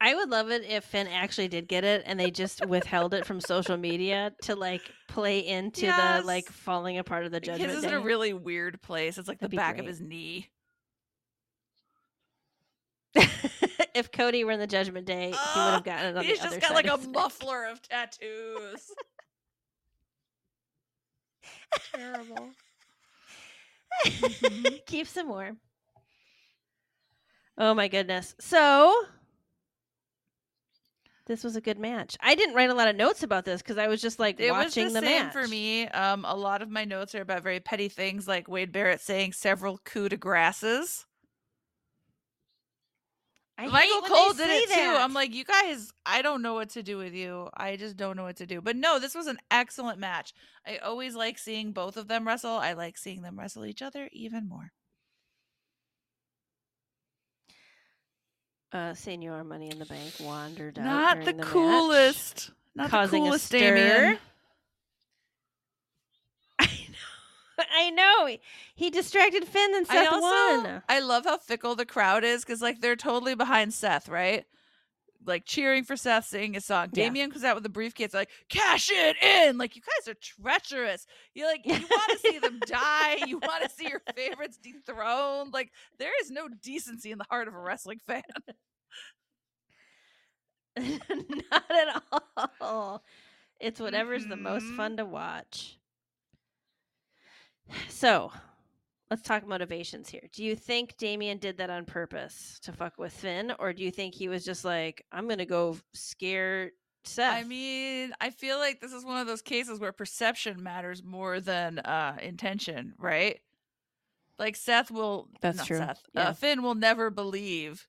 I 0.00 0.14
would 0.14 0.28
love 0.28 0.50
it 0.50 0.64
if 0.64 0.84
Finn 0.84 1.08
actually 1.08 1.48
did 1.48 1.66
get 1.66 1.82
it 1.82 2.04
and 2.06 2.20
they 2.20 2.30
just 2.30 2.64
withheld 2.66 3.14
it 3.14 3.26
from 3.26 3.40
social 3.40 3.76
media 3.76 4.32
to 4.42 4.54
like 4.54 4.82
play 5.08 5.40
into 5.40 5.86
the 5.86 6.22
like 6.24 6.46
falling 6.46 6.98
apart 6.98 7.24
of 7.24 7.32
the 7.32 7.38
His 7.38 7.46
judgment 7.46 7.72
is 7.72 7.82
day. 7.82 7.88
in 7.88 7.94
a 7.94 8.00
really 8.00 8.32
weird 8.32 8.80
place. 8.80 9.18
It's 9.18 9.26
like 9.26 9.40
That'd 9.40 9.50
the 9.52 9.56
back 9.56 9.78
of 9.78 9.86
his 9.86 10.00
knee. 10.00 10.50
if 13.94 14.12
Cody 14.12 14.44
were 14.44 14.52
in 14.52 14.60
the 14.60 14.66
judgment 14.68 15.06
day, 15.06 15.30
he 15.32 15.60
would 15.60 15.72
have 15.74 15.84
gotten 15.84 16.14
it 16.14 16.16
on 16.18 16.24
He's 16.24 16.38
the 16.38 16.46
other 16.46 16.56
just 16.60 16.68
got 16.68 16.74
like 16.76 16.86
a 16.86 17.08
muffler 17.08 17.64
of 17.64 17.82
tattoos. 17.82 18.92
Terrible. 21.94 22.50
Mhm. 24.06 24.80
Keep 24.86 25.06
some 25.06 25.28
more. 25.28 25.56
Oh 27.56 27.74
my 27.74 27.88
goodness. 27.88 28.34
So 28.38 28.94
this 31.26 31.44
was 31.44 31.56
a 31.56 31.60
good 31.60 31.78
match. 31.78 32.16
I 32.20 32.34
didn't 32.34 32.54
write 32.54 32.70
a 32.70 32.74
lot 32.74 32.88
of 32.88 32.96
notes 32.96 33.22
about 33.22 33.44
this 33.44 33.60
because 33.60 33.76
I 33.76 33.88
was 33.88 34.00
just 34.00 34.18
like 34.18 34.40
It 34.40 34.50
was 34.50 34.66
watching 34.66 34.92
the, 34.92 35.00
the, 35.00 35.06
same 35.06 35.24
match. 35.24 35.32
for 35.32 35.46
me. 35.46 35.86
Um, 35.88 36.24
a 36.24 36.34
lot 36.34 36.62
of 36.62 36.70
my 36.70 36.84
notes 36.84 37.14
are 37.14 37.20
about 37.20 37.42
very 37.42 37.60
petty 37.60 37.88
things, 37.88 38.26
like 38.26 38.48
Wade 38.48 38.72
Barrett 38.72 39.00
saying 39.00 39.32
several 39.32 39.78
coup 39.84 40.08
de 40.08 40.16
grasses. 40.16 41.04
I 43.58 43.66
Michael 43.66 44.02
Cole 44.02 44.32
did 44.34 44.46
say 44.46 44.58
it 44.60 44.68
too. 44.70 44.96
I'm 44.98 45.12
like, 45.14 45.34
you 45.34 45.44
guys, 45.44 45.92
I 46.06 46.22
don't 46.22 46.42
know 46.42 46.54
what 46.54 46.70
to 46.70 46.82
do 46.82 46.96
with 46.96 47.12
you. 47.12 47.48
I 47.56 47.76
just 47.76 47.96
don't 47.96 48.16
know 48.16 48.22
what 48.24 48.36
to 48.36 48.46
do. 48.46 48.60
But 48.60 48.76
no, 48.76 49.00
this 49.00 49.16
was 49.16 49.26
an 49.26 49.38
excellent 49.50 49.98
match. 49.98 50.32
I 50.66 50.76
always 50.78 51.16
like 51.16 51.38
seeing 51.38 51.72
both 51.72 51.96
of 51.96 52.08
them 52.08 52.26
wrestle. 52.26 52.52
I 52.52 52.74
like 52.74 52.96
seeing 52.96 53.22
them 53.22 53.38
wrestle 53.38 53.66
each 53.66 53.82
other 53.82 54.08
even 54.12 54.48
more. 54.48 54.72
uh, 58.72 58.94
Senor 58.94 59.44
Money 59.44 59.70
in 59.70 59.78
the 59.78 59.86
Bank 59.86 60.14
wandered 60.20 60.78
out. 60.78 60.84
Not 60.84 61.24
the, 61.24 61.32
during 61.32 61.36
the 61.38 61.42
match, 61.44 61.52
coolest. 61.52 62.50
Not 62.74 62.90
causing 62.90 63.24
the 63.24 63.28
a 63.30 63.30
coolest, 63.30 63.46
stir. 63.46 63.58
Damian. 63.58 64.18
I 66.58 66.64
know. 66.66 66.94
I 67.58 67.90
know. 67.90 68.36
He- 68.74 68.90
distracted 68.90 69.44
Finn 69.46 69.74
and 69.74 69.86
I 69.88 69.94
Seth 70.04 70.12
also 70.12 70.62
won. 70.62 70.82
I 70.88 71.00
love 71.00 71.24
how 71.24 71.38
fickle 71.38 71.74
the 71.74 71.86
crowd 71.86 72.24
is 72.24 72.44
because 72.44 72.62
like 72.62 72.80
they're 72.80 72.96
totally 72.96 73.34
behind 73.34 73.74
Seth, 73.74 74.08
right? 74.08 74.44
Like 75.26 75.44
cheering 75.44 75.84
for 75.84 75.96
Seth 75.96 76.26
singing 76.26 76.56
a 76.56 76.60
song. 76.60 76.88
Yeah. 76.92 77.04
Damian 77.04 77.30
comes 77.30 77.44
out 77.44 77.54
with 77.56 77.66
a 77.66 77.68
briefcase, 77.70 78.14
like 78.14 78.30
cash 78.48 78.88
it 78.90 79.16
in. 79.22 79.58
Like 79.58 79.76
you 79.76 79.82
guys 79.82 80.08
are 80.08 80.14
treacherous. 80.14 81.06
You're 81.34 81.48
like 81.48 81.66
you 81.66 81.72
want 81.74 82.12
to 82.12 82.18
see 82.18 82.38
them 82.38 82.60
die. 82.66 83.18
You 83.26 83.38
want 83.38 83.62
to 83.64 83.68
see 83.70 83.88
your 83.88 84.00
favorites 84.16 84.58
dethroned. 84.62 85.52
Like 85.52 85.70
there 85.98 86.12
is 86.22 86.30
no 86.30 86.48
decency 86.62 87.10
in 87.10 87.18
the 87.18 87.26
heart 87.28 87.48
of 87.48 87.54
a 87.54 87.58
wrestling 87.60 88.00
fan. 88.06 88.22
Not 90.78 91.64
at 91.70 92.02
all. 92.60 93.02
It's 93.60 93.80
whatever's 93.80 94.26
the 94.26 94.36
most 94.36 94.64
Mhm. 94.64 94.76
fun 94.76 94.96
to 94.98 95.04
watch. 95.04 95.77
So, 97.88 98.32
let's 99.10 99.22
talk 99.22 99.46
motivations 99.46 100.08
here. 100.08 100.28
Do 100.32 100.44
you 100.44 100.54
think 100.54 100.96
Damian 100.96 101.38
did 101.38 101.58
that 101.58 101.70
on 101.70 101.84
purpose 101.84 102.58
to 102.62 102.72
fuck 102.72 102.98
with 102.98 103.12
Finn, 103.12 103.52
or 103.58 103.72
do 103.72 103.82
you 103.82 103.90
think 103.90 104.14
he 104.14 104.28
was 104.28 104.44
just 104.44 104.64
like, 104.64 105.04
I'm 105.12 105.28
gonna 105.28 105.46
go 105.46 105.76
scare 105.94 106.72
Seth? 107.04 107.34
I 107.34 107.44
mean, 107.44 108.12
I 108.20 108.30
feel 108.30 108.58
like 108.58 108.80
this 108.80 108.92
is 108.92 109.04
one 109.04 109.20
of 109.20 109.26
those 109.26 109.42
cases 109.42 109.80
where 109.80 109.92
perception 109.92 110.62
matters 110.62 111.02
more 111.02 111.40
than 111.40 111.78
uh 111.80 112.16
intention, 112.22 112.94
right? 112.98 113.38
Like 114.38 114.56
Seth 114.56 114.90
will 114.90 115.28
That's 115.40 115.58
not 115.58 115.66
true. 115.66 115.78
Seth. 115.78 116.02
Yeah. 116.14 116.28
Uh, 116.28 116.32
Finn 116.32 116.62
will 116.62 116.74
never 116.74 117.10
believe 117.10 117.88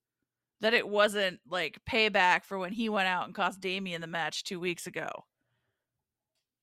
that 0.61 0.73
it 0.73 0.87
wasn't 0.87 1.39
like 1.49 1.79
payback 1.89 2.43
for 2.43 2.57
when 2.57 2.73
he 2.73 2.89
went 2.89 3.07
out 3.07 3.25
and 3.25 3.35
cost 3.35 3.61
Damian 3.61 4.01
the 4.01 4.07
match 4.07 4.43
two 4.43 4.59
weeks 4.59 4.87
ago. 4.87 5.07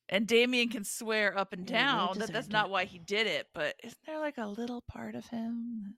And 0.09 0.26
Damian 0.26 0.68
can 0.68 0.84
swear 0.84 1.36
up 1.36 1.52
and 1.52 1.68
Yeah, 1.68 1.78
down 1.78 2.18
that 2.18 2.32
that's 2.32 2.48
not 2.48 2.66
it. 2.66 2.70
why 2.70 2.84
he 2.84 2.98
did 2.98 3.26
it, 3.26 3.48
but 3.52 3.74
isn't 3.82 3.98
there 4.07 4.20
like 4.20 4.38
a 4.38 4.46
little 4.46 4.80
part 4.82 5.14
of 5.16 5.26
him? 5.26 5.96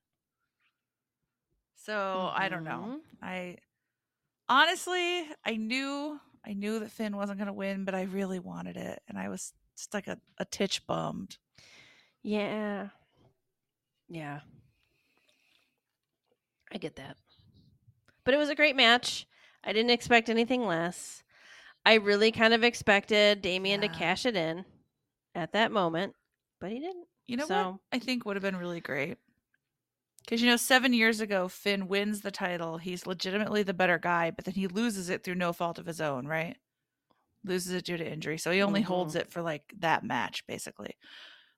So 1.74 2.30
I 2.34 2.48
don't 2.48 2.64
know. 2.64 3.00
Mhm. 3.00 3.00
I 3.22 3.56
honestly, 4.48 5.28
I 5.44 5.56
knew 5.56 6.18
I 6.44 6.54
knew 6.54 6.78
that 6.78 6.90
Finn 6.90 7.16
wasn't 7.16 7.38
going 7.38 7.48
to 7.48 7.52
win, 7.52 7.84
but 7.84 7.94
I 7.94 8.02
really 8.02 8.38
wanted 8.38 8.76
it, 8.76 9.02
and 9.08 9.18
I 9.18 9.28
was 9.28 9.52
just 9.76 9.92
like 9.92 10.06
a, 10.06 10.18
a 10.38 10.44
titch 10.46 10.86
bummed. 10.86 11.36
Yeah. 12.22 12.88
Yeah. 14.08 14.40
I 16.72 16.78
get 16.78 16.96
that. 16.96 17.16
But 18.24 18.34
it 18.34 18.38
was 18.38 18.48
a 18.48 18.54
great 18.54 18.76
match. 18.76 19.26
I 19.64 19.72
didn't 19.72 19.90
expect 19.90 20.28
anything 20.28 20.66
less. 20.66 21.22
I 21.88 21.94
really 21.94 22.32
kind 22.32 22.52
of 22.52 22.62
expected 22.64 23.40
Damian 23.40 23.80
to 23.80 23.88
cash 23.88 24.26
it 24.26 24.36
in 24.36 24.66
at 25.34 25.52
that 25.52 25.72
moment, 25.72 26.14
but 26.60 26.70
he 26.70 26.80
didn't. 26.80 27.06
You 27.26 27.38
know 27.38 27.46
so, 27.46 27.54
what? 27.54 27.80
I 27.92 27.98
think 27.98 28.26
would 28.26 28.36
have 28.36 28.42
been 28.42 28.56
really 28.56 28.82
great. 28.82 29.16
Because 30.22 30.42
you 30.42 30.48
know, 30.50 30.58
seven 30.58 30.92
years 30.92 31.22
ago, 31.22 31.48
Finn 31.48 31.88
wins 31.88 32.20
the 32.20 32.30
title. 32.30 32.76
He's 32.76 33.06
legitimately 33.06 33.62
the 33.62 33.72
better 33.72 33.98
guy, 33.98 34.30
but 34.30 34.44
then 34.44 34.52
he 34.52 34.66
loses 34.66 35.08
it 35.08 35.24
through 35.24 35.36
no 35.36 35.54
fault 35.54 35.78
of 35.78 35.86
his 35.86 36.02
own, 36.02 36.26
right? 36.26 36.58
Loses 37.44 37.72
it 37.72 37.86
due 37.86 37.96
to 37.96 38.06
injury. 38.12 38.38
So 38.38 38.50
he 38.50 38.62
only 38.62 38.82
holds 38.82 39.14
Mhm. 39.14 39.20
it 39.20 39.30
for 39.32 39.42
like 39.42 39.72
that 39.78 40.04
match, 40.04 40.46
basically. 40.46 40.96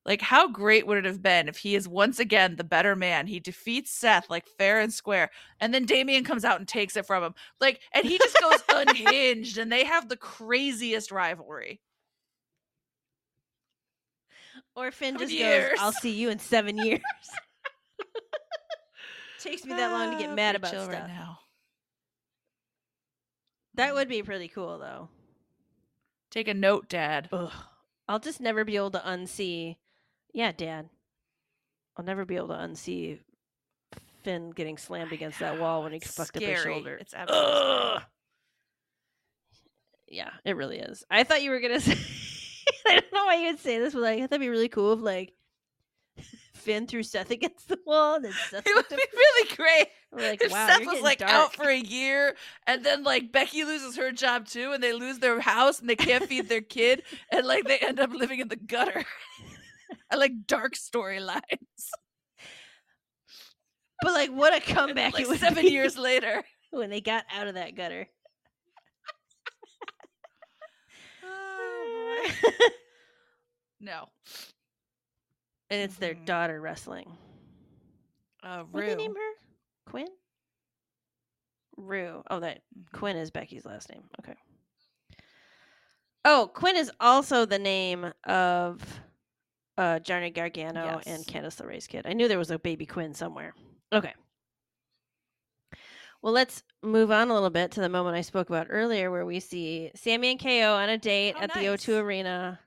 Like, 0.07 0.23
how 0.23 0.49
great 0.49 0.87
would 0.87 0.97
it 0.97 1.05
have 1.05 1.23
been 1.23 1.47
if 1.49 1.59
he 1.59 1.75
is 1.75 1.87
once 1.87 2.19
again 2.19 2.57
the 2.57 2.65
better 2.65 2.97
man? 2.97 3.27
He 3.27 3.39
defeats 3.39 3.91
Seth 3.91 4.31
like 4.31 4.49
fair 4.59 4.81
and 4.81 4.93
square, 4.93 5.31
and 5.61 5.75
then 5.75 5.85
Damian 5.85 6.25
comes 6.25 6.45
out 6.45 6.59
and 6.59 6.67
takes 6.67 6.97
it 6.97 7.07
from 7.07 7.23
him. 7.23 7.35
Like, 7.61 7.81
and 7.93 8.07
he 8.07 8.17
just 8.19 8.39
goes 8.41 8.63
unhinged, 8.71 9.59
and 9.59 9.71
they 9.71 9.85
have 9.85 10.09
the 10.09 10.17
craziest 10.17 11.11
rivalry. 11.13 11.81
Or 14.75 14.91
Finn 14.91 15.15
Seven 15.15 15.29
just 15.29 15.33
years. 15.39 15.71
goes, 15.71 15.79
"I'll 15.81 15.93
see 15.93 16.13
you 16.13 16.31
in 16.31 16.39
seven 16.39 16.79
years." 16.79 17.01
Takes 19.39 19.65
me 19.65 19.75
that 19.75 19.91
long 19.93 20.11
to 20.11 20.17
Ah, 20.17 20.19
get 20.19 20.35
mad 20.35 20.53
pretty 20.61 20.77
about 20.77 20.85
stuff. 20.89 20.89
right 21.01 21.09
now. 21.09 21.39
That 23.75 23.95
would 23.95 24.09
be 24.09 24.23
pretty 24.23 24.49
cool, 24.49 24.79
though. 24.79 25.09
Take 26.31 26.49
a 26.49 26.55
note, 26.55 26.89
Dad. 26.89 27.29
Ugh. 27.33 27.53
I'll 28.09 28.19
just 28.19 28.41
never 28.41 28.65
be 28.65 28.77
able 28.77 28.91
to 28.93 28.99
unsee. 29.01 29.77
Yeah, 30.33 30.53
Dad. 30.53 30.89
I'll 31.97 32.05
never 32.05 32.25
be 32.25 32.37
able 32.37 32.49
to 32.49 32.55
unsee 32.55 33.19
Finn 34.23 34.51
getting 34.51 34.77
slammed 34.79 35.13
against 35.13 35.39
that 35.41 35.59
wall 35.59 35.83
when 35.83 35.93
he 35.93 35.99
it's 35.99 36.15
fucked 36.15 36.37
up 36.37 36.43
his 36.43 36.61
shoulder. 36.63 36.97
It's 36.97 37.15
absolutely 37.15 37.51
scary. 37.53 37.97
Ugh. 37.97 38.03
Yeah, 40.09 40.31
it 40.45 40.57
really 40.57 40.79
is. 40.79 41.05
I 41.11 41.25
thought 41.25 41.43
you 41.43 41.51
were 41.51 41.61
gonna 41.61 41.81
say. 41.81 41.97
I 42.89 42.95
don't 43.01 43.13
know 43.13 43.25
why 43.25 43.37
you 43.37 43.47
would 43.49 43.61
say 43.61 43.79
this, 43.79 43.95
but 43.95 44.03
like, 44.03 44.19
it'd 44.21 44.41
be 44.41 44.49
really 44.49 44.69
cool 44.69 44.93
if 44.93 45.01
like 45.01 45.33
Finn 46.55 46.87
threw 46.87 47.03
Seth 47.03 47.31
against 47.31 47.69
the 47.69 47.79
wall, 47.87 48.17
and 48.17 48.25
then 48.25 48.33
Seth 48.51 48.63
It 48.67 48.75
would 48.75 48.89
be 48.89 48.95
up. 48.95 49.01
really 49.13 49.57
great 49.57 49.87
like, 50.13 50.43
if 50.43 50.51
wow, 50.51 50.67
Seth 50.67 50.87
was 50.87 51.01
like 51.03 51.19
dark. 51.19 51.31
out 51.33 51.55
for 51.55 51.69
a 51.69 51.79
year, 51.79 52.35
and 52.67 52.85
then 52.85 53.05
like 53.05 53.31
Becky 53.33 53.65
loses 53.65 53.97
her 53.97 54.11
job 54.11 54.47
too, 54.47 54.73
and 54.73 54.83
they 54.83 54.93
lose 54.93 55.19
their 55.21 55.41
house, 55.41 55.81
and 55.81 55.89
they 55.89 55.97
can't 55.97 56.25
feed 56.25 56.49
their 56.49 56.61
kid, 56.61 57.03
and 57.31 57.47
like 57.47 57.65
they 57.67 57.79
end 57.79 58.01
up 58.01 58.11
living 58.13 58.41
in 58.41 58.49
the 58.49 58.57
gutter. 58.57 59.05
I 60.11 60.17
like 60.17 60.47
dark 60.47 60.75
storylines. 60.75 61.41
But 64.03 64.15
like, 64.15 64.31
what 64.31 64.55
a 64.57 64.61
comeback 64.61 65.13
like 65.13 65.25
it 65.25 65.29
was 65.29 65.41
seven 65.41 65.63
be 65.63 65.71
years 65.71 65.99
later. 65.99 66.43
when 66.71 66.89
they 66.89 67.03
got 67.03 67.27
out 67.31 67.49
of 67.49 67.55
that 67.57 67.75
gutter. 67.77 68.07
Oh, 71.23 72.31
no. 73.81 74.07
and 75.69 75.81
it's 75.83 75.97
their 75.97 76.15
daughter 76.15 76.61
wrestling. 76.61 77.15
Uh, 78.43 78.63
What 78.71 78.81
did 78.87 78.93
they 78.99 79.03
name 79.03 79.15
her? 79.15 79.91
Quinn? 79.91 80.09
Rue. 81.77 82.23
Oh, 82.31 82.41
that 82.41 82.63
Mhm. 82.79 82.93
Quinn 82.99 83.17
is 83.19 83.31
Becky's 83.31 83.67
last 83.67 83.91
name. 83.91 84.05
Okay. 84.21 84.35
Oh, 86.25 86.51
Quinn 86.55 86.77
is 86.77 86.91
also 87.01 87.45
the 87.45 87.59
name 87.59 88.13
of 88.25 88.83
uh 89.81 89.99
Johnny 89.99 90.31
Gargano 90.31 91.01
and 91.07 91.25
Yes. 91.27 91.27
Candice 91.27 91.61
LeRae's 91.61 91.87
kid. 91.87 92.07
I 92.07 92.13
knew 92.13 92.29
there 92.29 92.39
was 92.39 92.51
a 92.51 92.59
baby 92.59 92.87
Quinn 92.87 93.15
somewhere. 93.15 93.55
Okay. 93.93 94.13
Well, 96.23 96.35
let's 96.35 96.63
move 96.83 97.11
on 97.11 97.31
a 97.31 97.35
little 97.35 97.49
bit 97.51 97.71
to 97.73 97.81
the 97.81 97.89
moment 97.89 98.15
I 98.17 98.21
spoke 98.21 98.51
about 98.51 98.67
earlier 98.69 99.11
where 99.11 99.25
we 99.25 99.41
see 99.41 99.91
Sammy 99.95 100.31
and 100.33 100.39
KO 100.41 100.75
on 100.75 100.91
a 100.91 100.99
date 100.99 101.35
Oh, 101.39 101.43
at 101.43 101.55
the. 101.55 101.61
O2 101.61 102.03
Arena 102.03 102.61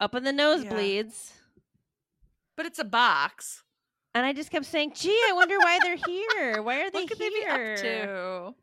up 0.00 0.14
in 0.14 0.24
the 0.24 0.32
nosebleeds. 0.32 1.32
But 2.56 2.64
it's 2.66 2.78
a 2.78 2.84
box. 2.84 3.62
And 4.14 4.24
I 4.24 4.32
just 4.32 4.50
kept 4.50 4.64
saying, 4.64 4.92
gee, 4.94 5.10
I 5.28 5.32
wonder 5.34 5.58
why 5.58 5.78
they're 5.82 5.96
here. 5.96 6.62
Why 6.62 6.82
are 6.82 6.90
they 6.92 7.00
What 7.00 7.08
could 7.10 7.18
here? 7.18 7.30
they 7.30 7.40
be 7.40 7.46
up 7.46 7.78
to? 7.80 8.54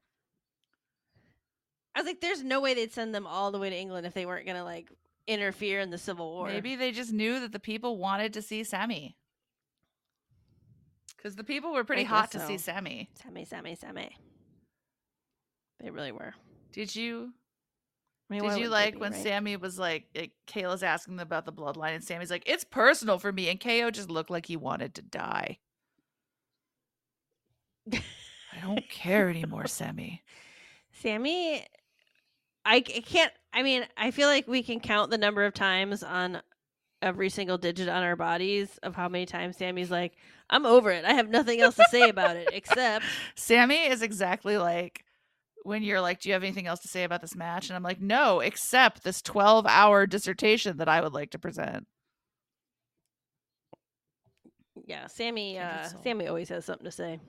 I 1.94 2.00
was 2.00 2.08
like, 2.08 2.22
there's 2.22 2.42
no 2.42 2.62
way 2.62 2.74
they'd 2.74 2.94
send 2.94 3.14
them 3.14 3.28
all 3.28 3.52
the 3.52 3.60
way 3.60 3.70
to 3.70 3.76
England 3.76 4.08
if 4.08 4.14
they 4.14 4.26
weren't 4.26 4.48
gonna 4.48 4.64
like 4.64 4.90
interfere 5.28 5.80
in 5.80 5.90
the 5.90 5.98
Civil 5.98 6.32
War. 6.32 6.48
Maybe 6.48 6.76
they 6.76 6.92
just 6.92 7.12
knew 7.12 7.40
that 7.40 7.52
the 7.52 7.60
people 7.60 7.98
wanted 7.98 8.34
to 8.34 8.42
see 8.42 8.64
Sammy. 8.64 9.16
Because 11.16 11.36
the 11.36 11.44
people 11.44 11.74
were 11.74 11.84
pretty 11.84 12.04
hot 12.04 12.32
guess 12.32 12.42
to 12.42 12.48
see. 12.48 12.58
Sammy. 12.58 13.10
Sammy, 13.22 13.46
Sammy, 13.46 13.76
Sammy. 13.76 14.18
They 15.80 15.90
really 15.90 16.12
were. 16.12 16.34
Did 16.72 16.96
you 16.96 17.34
I 18.32 18.34
mean, 18.34 18.50
did 18.50 18.60
you 18.60 18.70
like 18.70 18.94
be, 18.94 19.00
when 19.00 19.12
right? 19.12 19.22
Sammy 19.22 19.58
was 19.58 19.78
like, 19.78 20.06
like 20.16 20.32
Kayla's 20.48 20.84
asking 20.84 21.18
them 21.18 21.24
about 21.24 21.46
the 21.46 21.52
bloodline 21.52 21.96
and 21.96 22.04
Sammy's 22.04 22.32
like, 22.32 22.44
it's 22.46 22.64
personal 22.64 23.20
for 23.20 23.32
me, 23.32 23.50
and 23.50 23.60
KO 23.60 23.92
just 23.92 24.10
looked 24.10 24.30
like 24.30 24.46
he 24.46 24.56
wanted 24.56 24.96
to 24.96 25.02
die. 25.02 25.58
I 27.92 28.02
don't 28.62 28.88
care 28.90 29.30
anymore, 29.30 29.68
Sammy. 29.68 30.24
Sammy, 30.94 31.66
I 32.64 32.80
can't. 32.80 33.34
I 33.54 33.64
mean, 33.64 33.86
I 33.98 34.12
feel 34.12 34.28
like 34.28 34.48
we 34.48 34.64
can 34.64 34.80
count 34.80 35.12
the 35.12 35.18
number 35.18 35.44
of 35.44 35.54
times 35.54 36.04
on 36.04 36.42
every 37.02 37.30
single 37.30 37.58
digit 37.58 37.90
on 37.90 38.04
our 38.04 38.16
bodies 38.16 38.80
of 38.84 38.96
how 38.96 39.10
many 39.10 39.26
times 39.26 39.58
Sammy's 39.58 39.92
like, 39.92 40.14
"I'm 40.50 40.66
over 40.66 40.92
it. 40.92 41.04
I 41.06 41.14
have 41.14 41.30
nothing 41.30 41.60
else 41.62 41.76
to 41.76 41.86
say 41.92 42.10
about 42.10 42.36
it 42.36 42.50
except." 42.54 43.06
Sammy 43.36 43.88
is 43.88 44.02
exactly 44.02 44.58
like 44.58 45.04
when 45.64 45.84
you're 45.84 46.02
like, 46.02 46.22
Do 46.22 46.30
you 46.30 46.34
have 46.34 46.44
anything 46.44 46.68
else 46.68 46.82
to 46.82 46.88
say 46.88 47.04
about 47.04 47.22
this 47.22 47.36
match? 47.36 47.70
And 47.70 47.76
I'm 47.76 47.84
like, 47.84 48.02
No, 48.02 48.40
except 48.40 49.04
this 49.04 49.22
12 49.22 49.66
hour 49.68 50.06
dissertation 50.06 50.78
that 50.78 50.90
I 50.90 51.02
would 51.02 51.14
like 51.14 51.32
to 51.32 51.40
present. 51.40 51.88
Yeah, 54.86 55.08
Sammy. 55.08 55.60
Uh. 55.60 55.88
Sammy 56.04 56.28
always 56.28 56.50
has 56.50 56.66
something 56.66 56.86
to 56.86 56.92
say. 56.92 57.20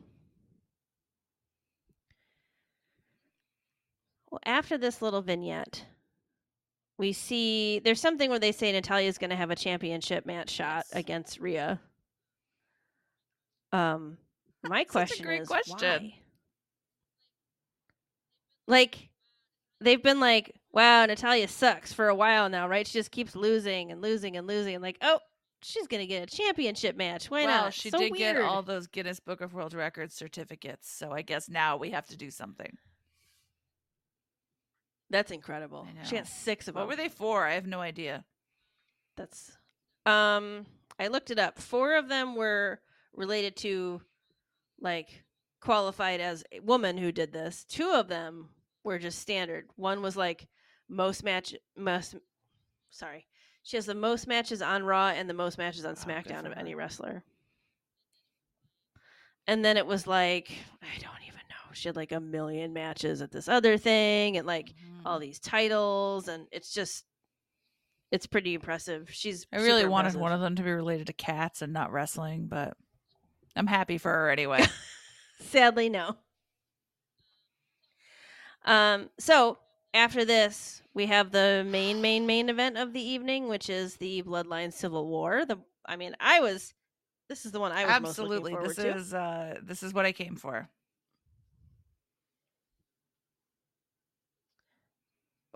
Well, 4.31 4.41
after 4.47 4.79
this 4.79 5.03
little 5.03 5.21
vignette, 5.21 5.85
we 6.99 7.13
see 7.13 7.79
there's 7.81 8.01
something 8.01 8.31
where 8.31 8.39
they 8.39 8.53
say 8.53 8.71
Natalya's 8.73 9.19
going 9.19 9.31
to 9.31 9.37
have 9.37 9.51
a 9.51 9.57
championship 9.57 10.27
match 10.27 10.51
shot 10.51 10.85
Yes. 10.89 10.93
against 10.93 11.41
Rhea. 11.41 11.81
Um, 13.73 14.19
my 14.63 14.85
question 14.85 15.25
great 15.27 15.43
is 15.43 15.49
question. 15.49 15.77
why? 15.79 16.15
Like, 18.69 19.09
they've 19.81 20.03
been 20.03 20.21
like, 20.21 20.55
"Wow, 20.73 21.07
Natalya 21.07 21.49
sucks" 21.49 21.93
for 21.93 22.09
a 22.09 22.15
while 22.15 22.49
now, 22.49 22.69
right? 22.69 22.87
She 22.87 22.99
just 22.99 23.11
keeps 23.11 23.35
losing 23.35 23.91
and 23.91 24.01
losing 24.01 24.37
and 24.37 24.47
losing. 24.47 24.75
And 24.75 24.83
like, 24.83 24.99
oh, 25.03 25.19
she's 25.63 25.87
gonna 25.89 26.07
get 26.07 26.23
a 26.23 26.37
championship 26.37 26.97
match. 26.97 27.29
Why 27.31 27.45
well, 27.47 27.65
not? 27.65 27.75
she 27.75 27.91
So 27.91 27.99
did 27.99 28.15
get 28.15 28.37
all 28.41 28.63
those 28.63 28.87
Guinness 28.87 29.19
Book 29.21 29.41
of 29.41 29.53
World 29.55 29.75
Records 29.75 30.15
certificates, 30.15 30.91
so 30.91 31.11
I 31.11 31.23
guess 31.23 31.49
now 31.49 31.77
we 31.77 31.91
have 31.91 32.07
to 32.07 32.17
do 32.17 32.31
something. 32.31 32.77
That's 35.13 35.31
incredible. 35.31 35.87
She 36.05 36.17
got 36.17 36.27
six 36.27 36.67
of 36.67 36.75
What 36.75 36.81
them. 36.83 36.89
were 36.89 36.97
they 36.97 37.09
for? 37.11 37.47
I 37.47 37.53
have 37.53 37.67
no 37.67 37.81
idea. 37.81 38.25
That's 39.17 39.53
um 40.07 40.67
I 40.99 41.09
looked 41.09 41.31
it 41.31 41.39
up. 41.39 41.59
Four 41.59 41.97
of 41.97 42.09
them 42.09 42.35
were 42.35 42.81
related 43.15 43.55
to 43.59 44.01
like 44.81 45.23
qualified 45.61 46.21
as 46.21 46.43
a 46.51 46.61
woman 46.61 46.97
who 46.97 47.13
did 47.13 47.33
this. 47.33 47.65
Two 47.65 47.93
of 47.93 48.09
them 48.09 48.49
were 48.85 48.99
just 48.99 49.19
standard. 49.21 49.69
One 49.77 50.01
was 50.03 50.17
like 50.17 50.49
most 50.89 51.23
match 51.23 51.55
most 51.77 52.17
sorry. 52.91 53.27
She 53.63 53.77
has 53.77 53.87
the 53.87 53.95
most 53.95 54.27
matches 54.27 54.61
on 54.63 54.83
Raw 54.83 55.09
and 55.11 55.29
the 55.29 55.35
most 55.35 55.59
matches 55.59 55.85
on 55.85 55.93
Oh, 55.93 56.05
SmackDown 56.09 56.47
of 56.47 56.53
any 56.57 56.75
wrestler. 56.75 57.23
And 59.47 59.65
then 59.65 59.77
it 59.77 59.87
was 59.87 60.07
like 60.07 60.51
I 60.83 60.99
don't. 61.01 61.13
She 61.75 61.89
had 61.89 61.97
like 61.97 62.13
a 62.13 62.21
million 62.21 62.73
matches 62.73 63.23
at 63.23 63.31
this 63.33 63.49
other 63.49 63.77
thing 63.79 64.37
and 64.37 64.47
like 64.47 64.73
all 65.05 65.19
Mhm. 65.19 65.23
these 65.23 65.39
titles 65.41 66.29
and 66.29 66.47
it's 66.53 66.73
just 66.73 67.05
it's 68.11 68.27
pretty 68.27 68.53
impressive. 68.55 69.09
She's 69.11 69.47
I 69.53 69.57
really 69.57 69.87
wanted 69.87 70.09
impressive. 70.09 70.21
one 70.21 70.33
of 70.33 70.41
them 70.41 70.55
to 70.57 70.63
be 70.63 70.71
related 70.71 71.07
to 71.07 71.13
cats 71.15 71.63
and 71.63 71.73
not 71.73 71.93
wrestling, 71.93 72.47
but 72.47 72.77
I'm 73.57 73.67
happy 73.67 73.97
for 73.99 74.11
her 74.13 74.31
anyway. 74.31 74.65
Sadly, 75.41 75.89
no. 75.89 76.17
Um, 78.65 79.11
so 79.19 79.59
after 79.95 80.25
this, 80.25 80.83
we 80.95 81.07
have 81.07 81.31
the 81.33 81.65
main, 81.67 82.01
main, 82.01 82.27
main 82.27 82.49
event 82.49 82.77
of 82.79 82.93
the 82.93 83.01
evening, 83.03 83.49
which 83.49 83.69
is 83.69 83.97
the 83.97 84.23
Bloodline 84.23 84.73
Civil 84.73 85.09
War. 85.09 85.45
The, 85.45 85.59
I 85.87 85.97
mean, 85.97 86.15
I 86.21 86.41
was, 86.41 86.75
this 87.29 87.45
is 87.45 87.53
the 87.53 87.61
one 87.61 87.73
I 87.73 87.85
was 87.85 87.93
Absolutely. 87.95 88.55
This 88.63 88.77
forward 88.77 88.97
is 88.97 89.15
uh 89.15 89.55
this 89.63 89.83
is 89.83 89.95
what 89.95 90.05
I 90.05 90.13
came 90.13 90.37
for. 90.37 90.69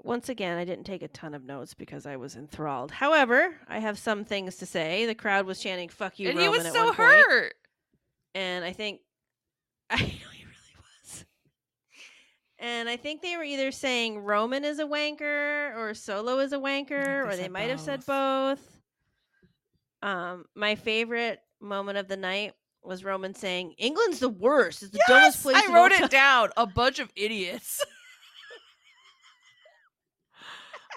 Once 0.03 0.29
again, 0.29 0.59
I 0.59 0.65
didn't 0.65 0.85
take 0.85 1.03
a 1.03 1.09
ton 1.09 1.35
of 1.35 1.45
notes 1.45 1.75
because 1.75 2.07
I 2.07 2.17
was 2.17 2.37
enthralled. 2.37 2.91
However, 2.91 3.55
I 3.67 3.79
have 3.79 3.99
some 3.99 4.25
things 4.25 4.57
to 4.57 4.67
say. 4.67 5.07
The 5.07 5.15
crowd 5.15 5.47
was 5.47 5.61
chanting 5.61 5.89
"fuck 5.89 6.19
you," 6.19 6.29
and 6.29 6.39
he 6.39 6.47
Roman 6.47 6.59
was 6.59 6.67
at 6.67 6.73
so 6.75 6.85
one 6.87 6.95
point, 6.95 7.55
and 8.35 8.65
I 8.65 8.73
think 8.73 9.01
I 9.91 9.97
know 9.97 10.05
he 10.05 10.45
really 10.45 10.77
was. 10.79 11.25
And 12.59 12.89
I 12.89 12.97
think 12.97 13.23
they 13.23 13.37
were 13.37 13.45
either 13.45 13.71
saying 13.73 14.19
Roman 14.19 14.65
is 14.65 14.79
a 14.79 14.85
wanker 14.85 15.77
or 15.77 15.95
Solo 15.95 16.39
is 16.41 16.53
a 16.53 16.59
wanker, 16.59 17.25
or 17.25 17.31
they 17.31 17.37
they 17.37 17.43
said 17.45 17.53
might 17.53 17.71
have 17.71 17.81
said 17.81 18.05
both. 18.07 18.59
both. 18.59 18.73
Um, 20.03 20.45
my 20.55 20.75
favorite 20.75 21.41
moment 21.61 21.99
of 21.99 22.07
the 22.07 22.17
night 22.17 22.53
was 22.83 23.05
Roman 23.05 23.35
saying, 23.35 23.75
England's 23.79 24.21
the 24.21 24.29
worst. 24.29 24.83
It's 24.83 24.93
the 24.93 25.03
dumbest 25.09 25.43
place. 25.43 25.57
I 25.57 25.73
wrote 25.73 25.93
it 25.93 26.01
time." 26.01 26.09
down. 26.09 26.49
A 26.57 26.67
bunch 26.67 26.99
of 26.99 27.11
idiots. 27.17 27.85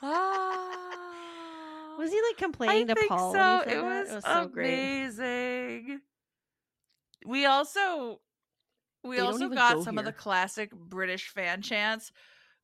ah. 0.01 1.95
Was 1.97 2.11
he 2.11 2.21
like 2.21 2.37
complaining 2.37 2.87
to 2.87 2.95
think 2.95 3.09
Paul? 3.09 3.33
so. 3.33 3.39
when 3.39 3.67
he 3.67 3.69
said 3.69 3.77
it, 3.77 3.83
was 3.83 4.09
it 4.09 4.15
was 4.15 4.23
so 4.23 4.49
amazing. 4.53 6.01
We 7.25 7.45
also 7.45 8.21
we 9.03 9.17
They 9.17 9.21
also 9.21 9.49
got 9.49 9.75
go 9.77 9.83
some 9.83 9.97
of 9.97 10.05
the 10.05 10.11
classic 10.13 10.71
British 10.73 11.27
fan 11.29 11.61
chants, 11.61 12.11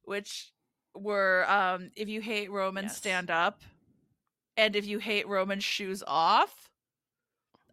which 0.04 0.52
were 0.96 1.46
um 1.50 1.92
if 1.96 2.08
you 2.08 2.22
hate 2.22 2.50
Roman, 2.52 2.86
Yes. 2.86 2.98
stand 2.98 3.30
up. 3.30 3.62
And 4.58 4.76
if 4.78 4.86
you 4.86 5.00
hate 5.00 5.28
Roman, 5.28 5.60
shoes 5.60 6.02
off. 6.08 6.70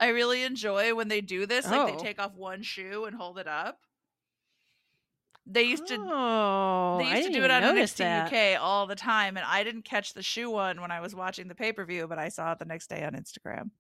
I 0.00 0.08
really 0.08 0.42
enjoy 0.42 0.96
when 0.96 1.06
they 1.06 1.20
do 1.20 1.46
this. 1.46 1.64
Like 1.70 1.80
Oh. 1.80 1.86
they 1.86 1.96
take 2.02 2.20
off 2.20 2.34
one 2.34 2.62
shoe 2.62 3.04
and 3.04 3.14
hold 3.14 3.38
it 3.38 3.46
up. 3.46 3.78
They 5.44 5.64
used 5.64 5.86
to 5.88 5.96
Oh, 5.98 6.98
they 7.00 7.10
I 7.10 7.16
used 7.16 7.28
to 7.28 7.34
do 7.34 7.44
it 7.44 7.50
on 7.50 7.62
NXT 7.62 7.96
that. 7.98 8.32
UK 8.32 8.60
all 8.62 8.86
the 8.86 8.94
time, 8.94 9.36
and 9.36 9.44
I 9.44 9.64
didn't 9.64 9.82
catch 9.84 10.14
the 10.14 10.22
shoe 10.22 10.50
one 10.50 10.80
when 10.80 10.90
I 10.92 11.00
was 11.00 11.14
watching 11.14 11.48
the 11.48 11.54
pay 11.54 11.72
per 11.72 11.84
view, 11.84 12.06
but 12.06 12.18
I 12.18 12.28
saw 12.28 12.52
it 12.52 12.58
the 12.60 12.64
next 12.64 12.88
day 12.88 13.02
on 13.04 13.12
Instagram. 13.14 13.70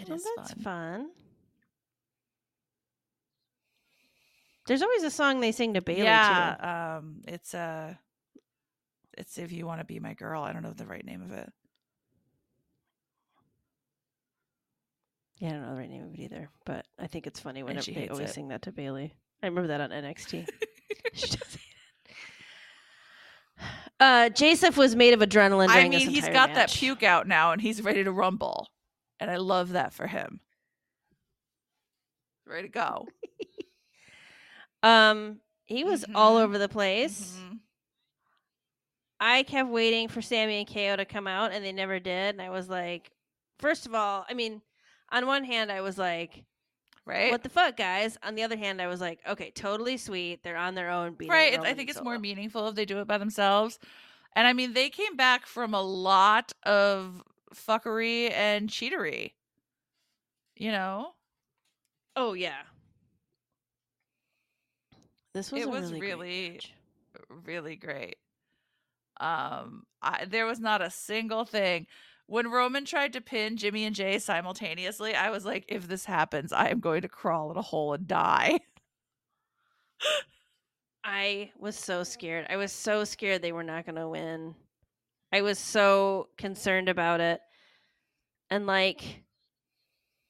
It 0.00 0.08
Well, 0.08 0.16
is 0.16 0.26
that's 0.36 0.52
fun. 0.54 0.62
fun. 0.62 1.10
There's 4.66 4.82
always 4.82 5.02
a 5.02 5.10
song 5.10 5.40
they 5.40 5.52
sing 5.52 5.74
to 5.74 5.80
Bayley 5.82 6.00
too. 6.00 6.04
yeah, 6.06 6.96
um, 6.98 7.22
it's 7.26 7.54
uh 7.54 7.94
it's 9.16 9.38
if 9.38 9.50
you 9.52 9.66
want 9.66 9.80
to 9.80 9.84
be 9.84 9.98
my 9.98 10.14
girl. 10.14 10.42
I 10.42 10.52
don't 10.52 10.62
know 10.62 10.72
the 10.72 10.86
right 10.86 11.04
name 11.04 11.22
of 11.22 11.32
it. 11.32 11.50
Yeah, 15.38 15.50
I 15.50 15.52
don't 15.52 15.62
know 15.62 15.70
the 15.70 15.76
right 15.80 15.90
name 15.90 16.04
of 16.04 16.14
it 16.14 16.18
either, 16.20 16.50
but 16.64 16.84
I 16.98 17.06
think 17.06 17.26
it's 17.26 17.38
funny 17.40 17.62
she 17.80 17.94
they 17.94 18.08
always 18.08 18.30
it. 18.30 18.34
sing 18.34 18.48
that 18.48 18.62
to 18.62 18.72
Bayley. 18.72 19.14
I 19.42 19.46
remember 19.46 19.68
that 19.68 19.80
on 19.80 19.90
NXT. 19.90 20.48
she 21.14 21.28
does 21.28 21.54
hate 21.54 21.60
it. 23.58 23.64
Uh, 24.00 24.28
Joseph 24.30 24.76
was 24.76 24.94
made 24.96 25.14
of 25.14 25.20
adrenaline. 25.20 25.68
I 25.68 25.88
mean, 25.88 25.92
he's 26.08 26.28
got 26.28 26.54
that 26.54 26.70
puke 26.70 27.02
out 27.02 27.26
now, 27.26 27.52
and 27.52 27.60
he's 27.60 27.82
ready 27.82 28.04
to 28.04 28.12
rumble, 28.12 28.68
and 29.20 29.30
I 29.30 29.36
love 29.36 29.70
that 29.70 29.92
for 29.92 30.06
him. 30.06 30.40
Ready 32.46 32.68
to 32.68 32.72
go. 32.72 33.06
Um, 34.82 35.40
he 35.64 35.82
was 35.82 36.04
all 36.14 36.36
Mhm. 36.36 36.42
over 36.42 36.56
the 36.56 36.68
place. 36.68 37.36
Mhm. 37.36 37.58
I 39.18 39.42
kept 39.42 39.68
waiting 39.70 40.06
for 40.06 40.22
Sammy 40.22 40.58
and 40.58 40.68
KO 40.68 40.94
to 40.94 41.04
come 41.04 41.26
out, 41.26 41.50
and 41.50 41.64
they 41.64 41.72
never 41.72 41.98
did. 41.98 42.36
And 42.36 42.40
I 42.40 42.50
was 42.50 42.68
like, 42.68 43.10
first 43.58 43.86
of 43.86 43.94
all, 43.96 44.24
I 44.28 44.34
mean, 44.34 44.62
on 45.10 45.26
one 45.26 45.44
hand, 45.44 45.70
I 45.72 45.80
was 45.80 45.98
like, 45.98 46.44
Right. 47.06 47.30
what 47.30 47.42
the 47.42 47.48
fuck, 47.48 47.76
guys? 47.76 48.18
On 48.22 48.34
the 48.34 48.42
other 48.42 48.56
hand, 48.56 48.82
I 48.82 48.86
was 48.86 49.00
like, 49.00 49.20
okay, 49.26 49.50
totally 49.50 49.96
sweet. 49.96 50.42
They're 50.42 50.56
on 50.58 50.74
their 50.74 50.90
own. 50.90 51.14
beating 51.14 51.32
right. 51.32 51.58
I 51.58 51.72
think 51.74 51.88
it's 51.88 52.02
more 52.02 52.18
meaningful 52.18 52.68
if 52.68 52.74
they 52.74 52.84
do 52.84 52.98
it 53.00 53.06
by 53.06 53.16
themselves. 53.18 53.78
And 54.36 54.46
I 54.46 54.52
mean, 54.52 54.74
they 54.74 54.90
came 54.90 55.16
back 55.16 55.46
from 55.46 55.72
a 55.72 55.80
lot 55.80 56.52
of 56.64 57.22
fuckery 57.54 58.30
and 58.32 58.68
cheatery. 58.68 59.32
You 60.56 60.72
know, 60.72 61.12
Oh 62.14 62.34
yeah. 62.34 62.62
This 65.34 65.52
was 65.52 65.62
It 65.62 65.70
was 65.70 65.92
really, 65.92 66.00
really- 66.00 66.50
match. 66.52 66.72
really 67.44 67.76
great. 67.76 68.16
Um, 69.20 69.84
I, 70.02 70.24
there 70.26 70.46
was 70.46 70.60
not 70.60 70.80
a 70.82 70.90
single 70.90 71.44
thing. 71.44 71.86
When 72.28 72.50
Roman 72.50 72.84
tried 72.84 73.14
to 73.14 73.22
pin 73.22 73.56
Jimmy 73.56 73.84
and 73.86 73.96
Jey 73.96 74.18
simultaneously, 74.18 75.14
I 75.14 75.30
was 75.30 75.46
like, 75.46 75.64
if 75.66 75.88
this 75.88 76.04
happens, 76.04 76.52
I 76.52 76.68
am 76.68 76.78
going 76.78 77.00
to 77.00 77.08
crawl 77.08 77.50
in 77.50 77.56
a 77.56 77.62
hole 77.62 77.94
and 77.94 78.06
die. 78.06 78.60
I 81.04 81.52
was 81.58 81.74
so 81.74 82.04
scared. 82.04 82.46
I 82.50 82.56
was 82.56 82.70
so 82.70 83.04
scared 83.04 83.40
they 83.40 83.52
were 83.52 83.62
not 83.62 83.86
going 83.86 83.96
to 83.96 84.08
win. 84.08 84.54
I 85.32 85.40
was 85.40 85.58
so 85.58 86.28
concerned 86.36 86.90
about 86.90 87.20
it. 87.20 87.40
And 88.50 88.66
like 88.66 89.22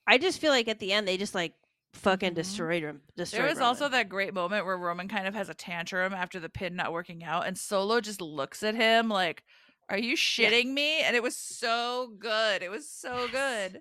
I 0.07 0.19
just 0.19 0.41
feel 0.41 0.53
like 0.53 0.69
at 0.69 0.79
the 0.79 0.93
end 0.93 1.07
they 1.07 1.17
just 1.17 1.35
like 1.35 1.55
fucking 1.95 2.33
Mhm. 2.33 2.37
destroyed 2.37 2.83
him. 2.85 3.03
Destroyed 3.17 3.43
There 3.43 3.49
was 3.51 3.61
also 3.61 3.89
that 3.89 4.09
great 4.09 4.35
moment 4.35 4.67
where 4.67 4.77
Roman 4.79 5.09
kind 5.09 5.27
of 5.27 5.35
has 5.35 5.49
a 5.49 5.55
tantrum 5.55 6.13
after 6.15 6.39
the 6.39 6.49
pin 6.49 6.77
not 6.77 6.93
working 6.93 7.25
out, 7.25 7.47
and 7.47 7.59
Solo 7.59 8.01
just 8.01 8.21
looks 8.21 8.63
at 8.63 8.75
him 8.77 9.09
like, 9.09 9.43
Are 9.89 9.99
you 9.99 10.17
shitting 10.17 10.73
me? 10.73 11.01
And 11.01 11.17
it 11.17 11.23
was 11.23 11.37
so 11.37 12.13
good. 12.19 12.63
It 12.63 12.71
was 12.71 12.89
so 12.89 13.27
good. 13.31 13.81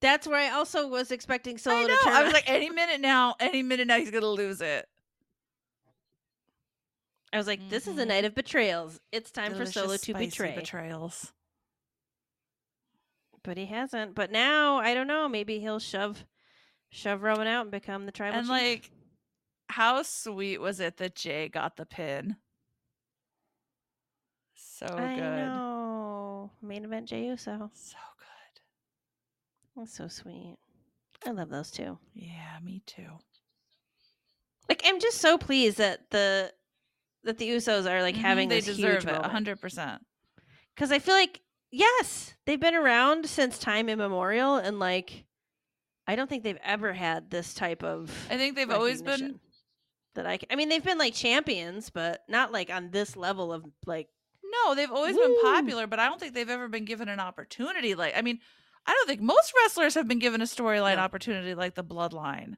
That's 0.00 0.26
where 0.26 0.38
I 0.38 0.50
also 0.50 0.88
was 0.88 1.10
expecting 1.10 1.56
Solo 1.56 1.78
I 1.78 1.86
to 1.86 1.96
turn 2.04 2.12
I 2.12 2.22
was 2.22 2.32
like, 2.32 2.48
any 2.48 2.68
minute 2.68 3.00
now, 3.00 3.34
any 3.40 3.62
minute 3.62 3.86
now, 3.86 3.96
he's 3.96 4.10
gonna 4.10 4.26
lose 4.26 4.60
it. 4.60 4.86
I 7.32 7.38
was 7.38 7.46
like, 7.46 7.68
this 7.70 7.86
is 7.86 7.98
a 7.98 8.04
night 8.04 8.18
mm-hmm. 8.18 8.26
of 8.26 8.34
betrayals. 8.34 9.00
It's 9.10 9.30
time 9.30 9.54
for 9.54 9.66
Solo 9.66 9.96
to 9.96 10.14
betray. 10.14 10.54
betrayals. 10.54 11.32
But 13.42 13.56
he 13.56 13.66
hasn't. 13.66 14.14
But 14.14 14.30
now 14.30 14.76
I 14.76 14.92
don't 14.92 15.06
know. 15.06 15.28
Maybe 15.28 15.60
he'll 15.60 15.78
shove 15.78 16.24
shove 16.90 17.22
Roman 17.22 17.46
out 17.46 17.62
and 17.62 17.70
become 17.70 18.06
the 18.06 18.12
tribal 18.12 18.38
And 18.38 18.46
chief. 18.46 18.50
like, 18.50 18.90
how 19.68 20.02
sweet 20.02 20.60
was 20.60 20.78
it 20.78 20.98
that 20.98 21.14
Jey 21.14 21.48
got 21.48 21.76
the 21.76 21.86
pin? 21.86 22.36
So 24.78 24.86
I 24.98 25.14
good. 25.14 25.22
know. 25.22 26.50
Main 26.60 26.84
event 26.84 27.08
Jey 27.08 27.24
Uso. 27.28 27.70
So 27.72 27.96
good. 28.18 28.60
That's 29.74 29.96
so 29.96 30.06
sweet. 30.08 30.58
I 31.26 31.30
love 31.30 31.48
those 31.48 31.70
two. 31.70 31.98
Yeah, 32.12 32.58
me 32.62 32.82
too. 32.84 33.08
Like 34.68 34.82
I'm 34.84 35.00
just 35.00 35.18
so 35.18 35.38
pleased 35.38 35.78
that 35.78 36.10
the 36.10 36.52
that 37.24 37.38
the 37.38 37.48
Usos 37.48 37.90
are 37.90 38.02
like 38.02 38.16
Mhm, 38.16 38.20
having 38.20 38.48
they 38.50 38.56
this 38.56 38.66
deserve 38.66 39.04
huge 39.04 39.14
it, 39.14 39.24
hundred 39.24 39.62
percent. 39.62 40.04
Because 40.74 40.92
I 40.92 40.98
feel 40.98 41.14
like 41.14 41.40
yes, 41.70 42.34
they've 42.44 42.60
been 42.60 42.74
around 42.74 43.26
since 43.30 43.58
time 43.58 43.88
immemorial, 43.88 44.56
and 44.56 44.78
like 44.78 45.24
I 46.06 46.16
don't 46.16 46.28
think 46.28 46.44
they've 46.44 46.58
ever 46.62 46.92
had 46.92 47.30
this 47.30 47.54
type 47.54 47.82
of. 47.82 48.10
I 48.30 48.36
think 48.36 48.56
they've 48.56 48.70
always 48.70 49.00
been 49.00 49.40
that 50.16 50.26
I 50.50 50.54
mean, 50.54 50.68
they've 50.68 50.84
been 50.84 50.98
like 50.98 51.14
champions, 51.14 51.88
but 51.88 52.24
not 52.28 52.52
like 52.52 52.70
on 52.70 52.90
this 52.90 53.16
level 53.16 53.54
of 53.54 53.64
like. 53.86 54.08
No, 54.64 54.74
they've 54.74 54.90
always 54.90 55.16
been 55.16 55.36
popular, 55.42 55.86
but 55.86 55.98
I 56.00 56.06
don't 56.06 56.18
think 56.20 56.34
they've 56.34 56.48
ever 56.50 56.68
been 56.68 56.84
given 56.84 57.08
an 57.08 57.20
opportunity. 57.20 57.94
Like, 57.94 58.14
I 58.16 58.22
mean, 58.22 58.38
I 58.86 58.92
don't 58.92 59.06
think 59.08 59.20
most 59.20 59.52
wrestlers 59.62 59.94
have 59.94 60.06
been 60.08 60.18
given 60.18 60.40
a 60.40 60.44
storyline 60.44 60.96
No. 60.96 61.02
opportunity 61.02 61.54
like 61.54 61.74
the 61.74 61.84
Bloodline. 61.84 62.56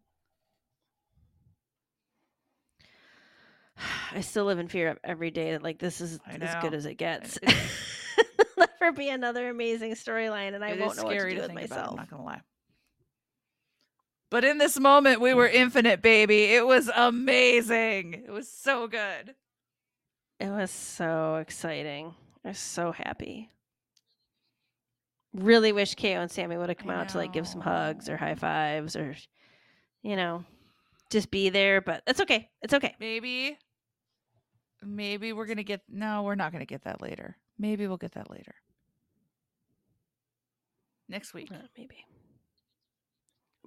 I 4.12 4.20
still 4.20 4.44
live 4.44 4.58
in 4.58 4.68
fear 4.68 4.98
every 5.04 5.30
day 5.30 5.52
that 5.52 5.62
like 5.62 5.78
this 5.78 6.00
is 6.00 6.18
as 6.26 6.54
good 6.62 6.74
as 6.74 6.86
it 6.86 6.94
gets. 6.94 7.36
It's- 7.38 7.84
Never 8.80 8.92
be 8.92 9.08
another 9.08 9.48
amazing 9.48 9.92
storyline, 9.92 10.54
and 10.54 10.64
I 10.64 10.70
It 10.70 10.80
won't 10.80 10.96
know 10.96 11.04
what 11.04 11.12
to 11.12 11.28
do 11.28 11.34
to 11.36 11.40
with 11.42 11.46
think 11.52 11.60
about. 11.66 11.78
I'm 11.78 11.84
myself. 11.84 11.96
not 11.96 12.10
gonna 12.10 12.24
lie. 12.24 12.40
But 14.30 14.44
in 14.44 14.58
this 14.58 14.78
moment, 14.78 15.20
we 15.20 15.32
were 15.32 15.46
infinite, 15.48 16.02
baby. 16.02 16.44
It 16.44 16.66
was 16.66 16.90
amazing. 16.94 18.14
It 18.26 18.30
was 18.30 18.50
so 18.50 18.86
good. 18.88 19.34
It 20.40 20.50
was 20.50 20.70
so 20.70 21.36
exciting. 21.36 22.14
I 22.44 22.48
was 22.48 22.58
so 22.58 22.92
happy. 22.92 23.50
Really 25.34 25.72
wish 25.72 25.94
KO 25.94 26.08
and 26.08 26.30
Sammy 26.30 26.56
would 26.56 26.68
have 26.68 26.78
come 26.78 26.90
I 26.90 26.96
out 26.96 27.10
to 27.10 27.18
like 27.18 27.32
give 27.32 27.46
some 27.46 27.60
hugs 27.60 28.08
or 28.08 28.16
high 28.16 28.34
fives 28.34 28.96
or, 28.96 29.16
you 30.02 30.16
know, 30.16 30.44
just 31.10 31.30
be 31.30 31.48
there. 31.48 31.80
But 31.80 32.02
it's 32.06 32.20
okay. 32.20 32.48
It's 32.62 32.72
okay. 32.72 32.94
Maybe, 33.00 33.58
maybe 34.82 35.32
we're 35.32 35.46
gonna 35.46 35.64
get. 35.64 35.82
No, 35.88 36.22
we're 36.22 36.34
not 36.34 36.52
gonna 36.52 36.66
get 36.66 36.84
that 36.84 37.02
later. 37.02 37.36
Maybe 37.58 37.86
we'll 37.86 37.96
get 37.96 38.12
that 38.12 38.30
later. 38.30 38.54
Next 41.08 41.34
week. 41.34 41.50
Uh, 41.52 41.56
maybe. 41.76 42.04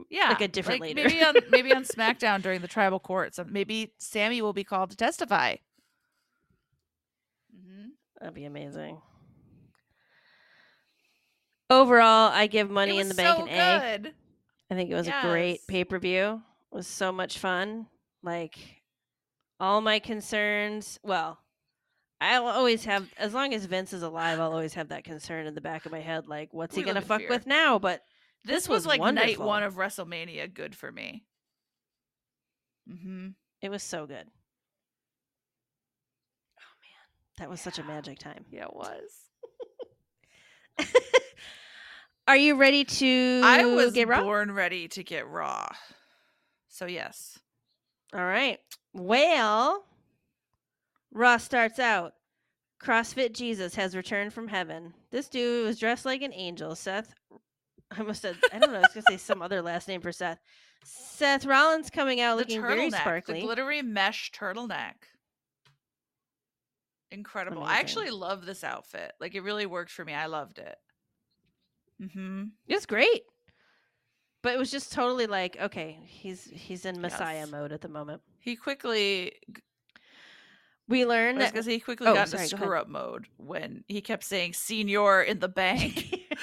Yeah, 0.10 0.30
like 0.30 0.42
a 0.42 0.48
different 0.48 0.82
later. 0.82 1.04
Maybe 1.04 1.24
on 1.24 1.36
maybe 1.50 1.74
on 1.74 1.84
SmackDown 1.84 2.42
during 2.42 2.62
the 2.62 2.68
tribal 2.68 3.00
courts. 3.00 3.40
Maybe 3.46 3.94
Sammy 4.00 4.42
will 4.42 4.54
be 4.54 4.64
called 4.64 4.92
to 4.92 4.98
testify. 4.98 5.56
That'd 8.22 8.36
be 8.36 8.46
amazing. 8.46 9.02
Overall, 11.70 12.32
I 12.32 12.48
give 12.48 12.70
Money 12.70 13.00
in 13.00 13.08
the 13.10 13.16
Bank 13.16 13.38
so 13.38 13.46
an 13.46 13.50
A. 13.50 13.98
good. 13.98 14.14
I 14.70 14.76
think 14.76 14.90
it 14.90 14.96
was 14.96 15.08
a 15.08 15.20
great 15.24 15.60
pay 15.68 15.84
per 15.84 16.00
view. 16.00 16.42
It 16.72 16.76
was 16.76 16.88
so 16.88 17.12
much 17.12 17.40
fun. 17.40 17.88
Like 18.24 18.58
all 19.60 19.82
my 19.82 20.00
concerns. 20.00 21.00
Well, 21.04 21.40
I'll 22.20 22.46
always 22.48 22.86
have 22.86 23.10
as 23.18 23.34
long 23.34 23.54
as 23.54 23.66
Vince 23.66 23.94
is 23.94 24.04
alive. 24.04 24.40
I'll 24.40 24.52
always 24.52 24.76
have 24.76 24.90
that 24.90 25.04
concern 25.04 25.48
in 25.48 25.56
the 25.56 25.62
back 25.62 25.86
of 25.86 25.92
my 25.92 26.02
head. 26.02 26.28
Like, 26.28 26.54
what's 26.54 26.76
he 26.76 26.82
We 26.82 26.86
live 26.86 26.96
gonna 26.96 27.06
fuck 27.06 27.22
fear. 27.22 27.30
with 27.30 27.48
now? 27.48 27.80
But 27.80 28.04
This, 28.46 28.56
This 28.64 28.70
was, 28.70 28.86
was 28.86 29.00
like 29.00 29.14
night 29.14 29.40
one 29.40 29.64
of 29.64 29.76
WrestleMania. 29.76 30.54
Good 30.54 30.76
for 30.76 30.92
me. 30.92 31.26
Mm-hmm. 32.90 33.30
it 33.62 33.70
was 33.70 33.82
so 33.84 34.06
good. 34.06 34.28
That 37.38 37.50
was 37.50 37.62
such 37.62 37.80
a 37.80 37.84
magic 37.84 38.20
time. 38.20 38.46
Yeah, 38.52 38.66
it 38.66 38.76
was. 38.76 39.12
Are 42.28 42.36
you 42.38 42.56
ready 42.56 42.84
to 42.86 43.42
I 43.44 43.66
was 43.66 43.94
get 43.94 44.08
raw? 44.08 44.22
born 44.24 44.52
ready 44.52 44.88
to 44.90 45.04
get 45.04 45.28
raw. 45.28 45.68
So 46.70 46.86
yes. 46.86 47.40
All 48.14 48.24
right. 48.26 48.60
Well, 48.94 49.86
Raw 51.14 51.38
starts 51.38 51.80
out. 51.80 52.14
CrossFit 52.82 53.34
Jesus 53.34 53.76
has 53.76 53.96
returned 53.96 54.34
from 54.34 54.48
heaven. 54.48 54.94
This 55.12 55.28
dude 55.30 55.66
was 55.68 55.80
dressed 55.80 56.06
like 56.06 56.22
an 56.22 56.34
angel. 56.34 56.76
Seth, 56.76 57.14
I 57.92 58.00
almost 58.00 58.22
said, 58.22 58.38
I 58.54 58.60
don't 58.60 58.72
know, 58.72 58.78
I 58.80 58.82
was 58.82 58.94
going 58.94 59.04
to 59.06 59.12
say 59.12 59.18
some 59.18 59.42
other 59.42 59.62
last 59.62 59.88
name 59.88 60.02
for 60.02 60.12
Seth. 60.12 60.40
Seth 60.84 61.46
Rollins 61.46 61.90
coming 61.92 62.22
out 62.22 62.36
The 62.38 62.42
looking 62.44 62.62
very 62.62 62.90
sparkly. 62.90 63.42
the 63.42 63.46
glittery 63.46 63.82
mesh 63.84 64.32
turtleneck. 64.32 64.94
Incredible. 67.12 67.64
I 67.64 67.78
actually 67.80 68.10
love 68.10 68.46
this 68.46 68.64
outfit. 68.64 69.14
Like 69.20 69.36
it 69.36 69.42
really 69.42 69.66
worked 69.66 69.92
for 69.92 70.06
me. 70.06 70.14
I 70.14 70.28
loved 70.28 70.60
it. 70.60 70.78
Mm-hmm. 72.02 72.44
It's 72.68 72.86
great. 72.86 73.24
But 74.42 74.54
it 74.54 74.60
was 74.60 74.72
just 74.72 74.92
totally 74.92 75.28
like, 75.28 75.58
okay, 75.62 76.00
he's 76.06 76.46
he's 76.46 76.86
in 76.86 77.00
Messiah 77.02 77.42
Yes. 77.42 77.52
mode 77.52 77.72
at 77.72 77.82
the 77.82 77.90
moment. 77.90 78.22
He 78.40 78.56
quickly 78.56 79.34
We 80.88 81.06
learned 81.06 81.40
gonna 81.40 81.62
he 81.62 81.80
quickly 81.80 82.08
Oh, 82.08 82.16
got 82.16 82.30
sorry, 82.30 82.44
into 82.46 82.58
screw 82.58 82.76
up 82.76 82.88
mode 82.88 83.28
when 83.38 83.84
he 83.88 84.02
kept 84.02 84.24
saying 84.24 84.54
senior 84.54 85.22
in 85.22 85.40
the 85.40 85.50
bank. 85.50 86.08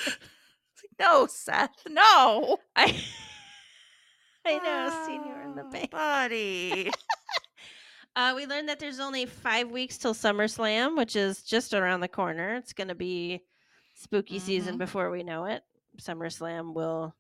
Like, 0.81 0.93
no, 1.01 1.27
Seth, 1.27 1.83
no. 1.89 2.59
I 2.77 2.97
I 4.47 4.59
know, 4.59 5.07
senior 5.07 5.43
in 5.43 5.55
the 5.57 5.65
Oh, 5.65 5.71
bank. 5.71 5.91
Buddy. 5.91 6.91
Uh, 8.19 8.33
we 8.35 8.47
learned 8.47 8.69
that 8.69 8.81
there's 8.81 8.99
only 8.99 9.27
five 9.27 9.71
weeks 9.71 9.97
till 9.97 10.13
SummerSlam, 10.13 10.97
which 10.97 11.15
is 11.15 11.45
just 11.45 11.73
around 11.73 12.01
the 12.01 12.09
corner. 12.09 12.57
It's 12.57 12.73
going 12.73 12.89
to 12.89 12.97
be 12.97 13.45
spooky 13.95 14.41
season 14.41 14.75
Mhm. 14.75 14.79
before 14.79 15.09
we 15.13 15.23
know 15.23 15.45
it. 15.45 15.63
SummerSlam 16.01 16.75
will 16.75 17.15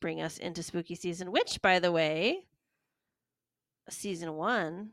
bring 0.00 0.20
us 0.20 0.36
into 0.36 0.62
spooky 0.62 0.96
season, 0.96 1.32
which, 1.32 1.62
by 1.62 1.78
the 1.78 1.90
way, 1.90 2.46
season 3.88 4.34
one 4.34 4.92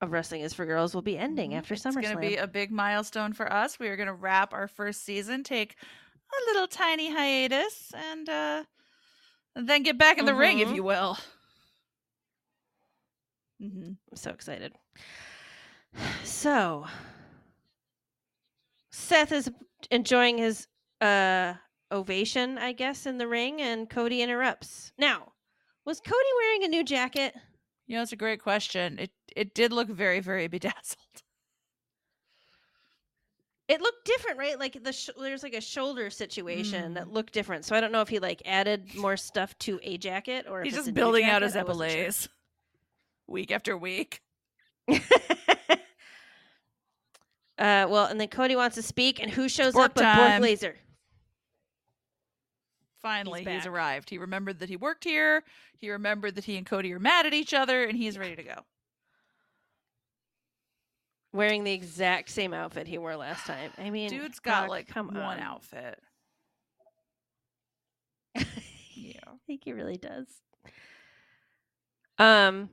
of 0.00 0.12
Wrestling 0.12 0.42
is 0.42 0.54
for 0.54 0.64
Girls 0.66 0.94
will 0.94 1.02
be 1.02 1.18
ending 1.18 1.50
Mhm. 1.50 1.56
after 1.58 1.74
it's 1.74 1.82
going 1.82 2.02
to 2.04 2.16
be 2.18 2.36
a 2.36 2.46
big 2.46 2.70
milestone 2.70 3.32
for 3.32 3.52
us. 3.52 3.80
We 3.80 3.88
are 3.88 3.96
going 3.96 4.06
to 4.06 4.14
wrap 4.14 4.52
our 4.54 4.68
first 4.68 5.02
season, 5.02 5.42
take 5.42 5.74
a 6.32 6.44
little 6.52 6.68
tiny 6.68 7.10
hiatus, 7.10 7.92
and 7.92 8.28
uh, 8.28 8.64
then 9.56 9.82
get 9.82 9.98
back 9.98 10.18
in 10.18 10.26
the 10.26 10.34
ring, 10.34 10.60
if 10.60 10.68
Mhm. 10.68 10.76
you 10.76 10.84
will. 10.84 11.18
Hmm 13.60 13.92
I'm 14.10 14.16
so 14.16 14.30
excited. 14.30 14.72
So, 16.24 16.86
Seth 18.90 19.32
is 19.32 19.50
enjoying 19.90 20.38
his 20.38 20.66
uh 21.00 21.54
ovation, 21.92 22.58
I 22.58 22.72
guess, 22.72 23.06
in 23.06 23.18
the 23.18 23.28
ring, 23.28 23.60
and 23.60 23.88
Cody 23.88 24.22
interrupts. 24.22 24.92
Now, 24.98 25.32
was 25.84 26.00
Cody 26.00 26.28
wearing 26.40 26.64
a 26.64 26.68
new 26.68 26.84
jacket? 26.84 27.34
You 27.86 27.96
know, 27.96 28.02
it's 28.02 28.12
a 28.12 28.16
great 28.16 28.42
question. 28.42 28.98
It 28.98 29.10
it 29.36 29.54
did 29.54 29.72
look 29.72 29.88
very, 29.88 30.20
very 30.20 30.48
bedazzled. 30.48 31.22
It 33.66 33.80
looked 33.80 34.04
different, 34.04 34.38
right? 34.38 34.58
Like 34.58 34.82
the 34.84 34.92
sh- 34.92 35.08
there's 35.18 35.42
like 35.42 35.54
a 35.54 35.60
shoulder 35.60 36.10
situation 36.10 36.94
that 36.94 37.08
looked 37.10 37.32
different. 37.32 37.64
So 37.64 37.74
I 37.74 37.80
don't 37.80 37.92
know 37.92 38.02
if 38.02 38.08
he 38.08 38.18
like 38.18 38.42
added 38.44 38.94
more 38.94 39.16
stuff 39.16 39.56
to 39.60 39.80
a 39.82 39.96
jacket 39.96 40.46
or 40.48 40.60
if 40.60 40.66
He's 40.66 40.74
just 40.74 40.92
building 40.92 41.24
out 41.24 41.40
his 41.42 41.54
jacket. 41.54 41.60
I 41.66 41.68
wasn't 41.70 41.90
sure. 41.90 42.00
epaulettes 42.00 42.28
week 43.26 43.50
after 43.50 43.76
week. 43.76 44.20
uh, 44.92 44.98
well, 47.58 48.06
and 48.06 48.20
then 48.20 48.28
Cody 48.28 48.56
wants 48.56 48.76
to 48.76 48.82
speak, 48.82 49.20
and 49.22 49.30
who 49.30 49.48
shows 49.48 49.74
up 49.74 49.94
but 49.94 50.02
Bork 50.02 50.04
time. 50.04 50.42
Laser? 50.42 50.76
Finally, 53.00 53.40
he's, 53.40 53.64
back. 53.64 53.66
arrived. 53.66 54.10
He 54.10 54.18
remembered 54.18 54.60
that 54.60 54.68
he 54.68 54.76
worked 54.76 55.04
here. 55.04 55.42
He 55.78 55.90
remembered 55.90 56.34
that 56.36 56.44
he 56.44 56.56
and 56.56 56.64
Cody 56.66 56.92
are 56.92 56.98
mad 56.98 57.26
at 57.26 57.34
each 57.34 57.52
other, 57.52 57.84
and 57.84 57.96
he's 57.98 58.16
ready 58.16 58.34
to 58.36 58.42
go. 58.42 58.54
wearing 61.32 61.64
the 61.64 61.72
exact 61.72 62.30
same 62.30 62.54
outfit 62.54 62.86
he 62.86 62.96
wore 62.96 63.16
last 63.16 63.44
time. 63.46 63.70
I 63.76 63.90
mean, 63.90 64.08
Dude's 64.08 64.38
got 64.38 64.68
like 64.70 64.88
come 64.88 65.08
one 65.08 65.16
on. 65.16 65.40
outfit. 65.40 65.98
Yeah, 68.96 69.20
I 69.26 69.36
think 69.46 69.62
he 69.64 69.72
really 69.72 69.96
does. 69.96 70.26
Um, 72.18 72.70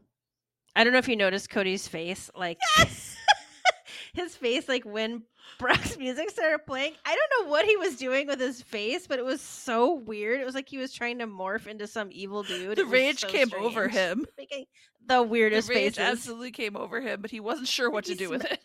I 0.75 0.83
don't 0.83 0.93
know 0.93 0.99
if 0.99 1.07
you 1.07 1.15
noticed 1.15 1.49
Cody's 1.49 1.87
face, 1.87 2.29
like 2.35 2.57
his 4.13 4.35
face, 4.35 4.69
like 4.69 4.83
when 4.85 5.23
Brock's 5.59 5.97
music 5.99 6.29
started 6.29 6.65
playing. 6.65 6.93
I 7.05 7.15
don't 7.15 7.45
know 7.45 7.51
what 7.51 7.65
he 7.65 7.75
was 7.77 7.97
doing 7.97 8.27
with 8.27 8.39
his 8.39 8.61
face, 8.61 9.07
but 9.07 9.19
it 9.19 9.25
was 9.25 9.41
so 9.41 9.93
weird. 9.95 10.39
It 10.39 10.45
was 10.45 10.55
like 10.55 10.69
he 10.69 10.77
was 10.77 10.93
trying 10.93 11.19
to 11.19 11.27
morph 11.27 11.67
into 11.67 11.87
some 11.87 12.09
evil 12.11 12.43
dude. 12.43 12.77
The 12.77 12.85
rage 12.85 13.19
so 13.21 13.27
came 13.27 13.49
over 13.59 13.87
him. 13.89 14.25
Making 14.37 14.65
the 15.05 15.15
The 15.15 15.23
weirdest 15.23 15.69
rage 15.69 15.95
faces. 15.95 15.99
absolutely 15.99 16.51
came 16.51 16.77
over 16.77 17.01
him, 17.01 17.21
but 17.21 17.31
he 17.31 17.39
wasn't 17.39 17.67
sure 17.67 17.89
what 17.89 18.05
to 18.05 18.15
do 18.15 18.29
with 18.29 18.45
it. 18.45 18.61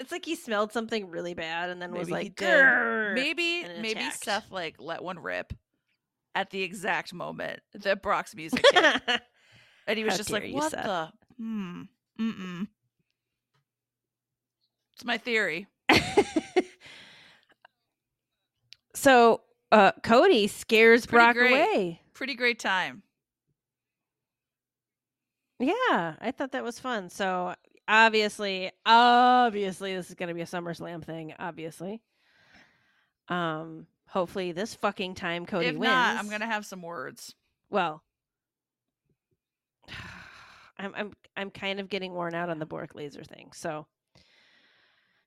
It's 0.00 0.12
like 0.12 0.24
he 0.24 0.36
smelled 0.36 0.72
something 0.72 1.10
really 1.10 1.34
bad 1.34 1.70
and 1.70 1.82
then 1.82 1.90
was 1.92 2.08
Maybe 2.08 2.30
he 2.38 2.46
like, 2.46 3.14
Maybe 3.14 3.64
maybe 3.80 4.00
attacked. 4.00 4.24
Seth 4.24 4.50
like 4.52 4.76
let 4.78 5.02
one 5.02 5.18
rip 5.18 5.52
at 6.36 6.50
the 6.50 6.62
exact 6.62 7.12
moment 7.12 7.60
that 7.74 8.00
Brock's 8.00 8.36
music. 8.36 8.64
And 9.88 9.98
he 9.98 10.04
was 10.04 10.12
How 10.12 10.16
just 10.18 10.30
like, 10.30 10.52
"What 10.52 10.70
Seth." 10.70 10.84
the? 10.84 11.12
Hmm. 11.38 11.82
Mm-mm." 12.20 12.68
It's 14.94 15.04
my 15.04 15.18
theory. 15.18 15.66
so 18.94 19.40
uh, 19.72 19.92
Cody 20.02 20.46
scares 20.48 21.06
Pretty 21.06 21.24
Brock 21.24 21.36
great. 21.36 21.50
away. 21.52 22.00
Pretty 22.14 22.34
great 22.34 22.58
time. 22.58 23.02
Yeah, 25.60 26.14
I 26.20 26.32
thought 26.36 26.52
that 26.52 26.62
was 26.64 26.78
fun. 26.78 27.10
So 27.10 27.54
obviously, 27.88 28.70
obviously, 28.86 29.94
this 29.94 30.08
is 30.08 30.14
going 30.14 30.28
to 30.28 30.34
be 30.34 30.42
a 30.42 30.46
SummerSlam 30.46 31.02
thing. 31.04 31.34
Obviously, 31.38 32.00
um, 33.28 33.86
hopefully 34.08 34.52
this 34.52 34.74
fucking 34.74 35.14
time 35.14 35.46
Cody 35.46 35.66
if 35.66 35.76
wins. 35.76 35.90
not, 35.90 36.16
I'm 36.18 36.28
gonna 36.28 36.46
have 36.46 36.64
some 36.66 36.82
words. 36.82 37.34
Well, 37.70 38.02
I'm 40.78 40.94
I'm 40.94 41.12
I'm 41.36 41.50
kind 41.50 41.80
of 41.80 41.88
getting 41.88 42.12
worn 42.14 42.34
out 42.34 42.50
on 42.50 42.58
the 42.58 42.66
Brock 42.66 42.94
Lesnar 42.94 43.26
thing. 43.26 43.50
So 43.52 43.86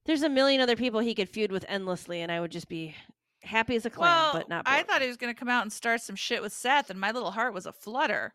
there's 0.06 0.24
a 0.24 0.30
million 0.30 0.62
other 0.62 0.76
people 0.76 1.00
he 1.00 1.14
could 1.14 1.30
feud 1.30 1.52
with 1.52 1.66
endlessly, 1.68 2.22
and 2.22 2.32
I 2.32 2.40
would 2.40 2.52
just 2.52 2.70
be 2.70 2.96
happy 3.44 3.76
as 3.76 3.86
a 3.86 3.90
clam, 3.90 4.08
well, 4.08 4.34
but 4.34 4.50
not. 4.50 4.64
I 4.66 4.84
thought 4.84 5.02
he 5.02 5.08
was 5.08 5.18
gonna 5.18 5.34
come 5.34 5.50
out 5.50 5.64
and 5.64 5.74
start 5.74 6.02
some 6.02 6.16
shit 6.16 6.42
with 6.42 6.54
Seth, 6.54 6.90
and 6.90 7.00
my 7.00 7.12
little 7.12 7.32
heart 7.32 7.54
was 7.54 7.66
a 7.66 7.74
flutter. 7.74 8.34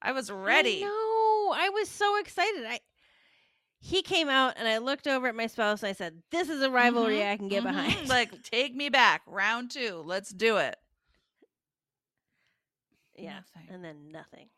I 0.00 0.12
was 0.12 0.30
ready. 0.30 0.80
No, 0.82 1.52
I 1.54 1.70
was 1.72 1.88
so 1.88 2.18
excited. 2.18 2.64
I 2.66 2.80
he 3.78 4.00
came 4.02 4.28
out 4.28 4.54
and 4.56 4.66
I 4.68 4.78
looked 4.78 5.08
over 5.08 5.26
at 5.26 5.34
my 5.34 5.48
spouse 5.48 5.82
and 5.82 5.90
I 5.90 5.92
said, 5.92 6.22
"This 6.30 6.48
is 6.48 6.62
a 6.62 6.70
rivalry 6.70 7.16
Mhm, 7.18 7.32
I 7.32 7.36
can 7.36 7.48
get 7.48 7.62
mhm. 7.62 7.66
behind." 7.66 8.08
like, 8.08 8.42
take 8.50 8.74
me 8.74 8.88
back. 8.88 9.22
Round 9.26 9.70
two. 9.70 10.02
Let's 10.06 10.30
do 10.30 10.56
it. 10.58 10.76
yeah, 13.16 13.40
Nothing. 13.54 13.68
and 13.74 13.84
then 13.84 14.10
nothing. 14.12 14.48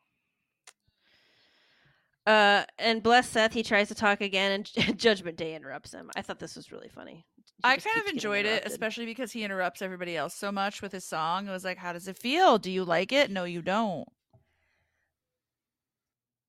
Uh, 2.26 2.64
and 2.78 3.02
bless 3.02 3.28
Seth, 3.28 3.52
he 3.52 3.62
tries 3.62 3.88
to 3.88 3.94
talk 3.94 4.20
again, 4.22 4.52
and 4.76 4.98
Judgment 4.98 5.36
Day 5.36 5.54
interrupts 5.54 5.92
him. 5.92 6.10
I 6.16 6.22
thought 6.22 6.38
this 6.38 6.56
was 6.56 6.72
really 6.72 6.88
funny. 6.88 7.26
He 7.36 7.60
I 7.64 7.76
kind 7.76 8.00
of 8.00 8.06
enjoyed 8.12 8.46
it, 8.46 8.62
especially 8.66 9.04
because 9.06 9.30
he 9.32 9.44
interrupts 9.44 9.82
everybody 9.82 10.16
else 10.16 10.34
so 10.34 10.50
much 10.50 10.80
with 10.82 10.92
his 10.92 11.04
song. 11.04 11.46
It 11.46 11.50
was 11.50 11.64
like, 11.64 11.76
how 11.78 11.92
does 11.92 12.08
it 12.08 12.16
feel? 12.18 12.58
Do 12.58 12.70
you 12.70 12.84
like 12.84 13.12
it? 13.12 13.30
No, 13.30 13.44
you 13.44 13.60
don't. 13.62 14.08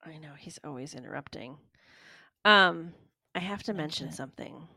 I 0.04 0.18
know 0.18 0.32
he's 0.38 0.60
always 0.64 0.94
interrupting. 0.94 1.58
Um, 2.46 2.94
I 3.34 3.40
have 3.40 3.64
to 3.64 3.74
Mention 3.74 4.10
it. 4.10 4.14
something. 4.14 4.68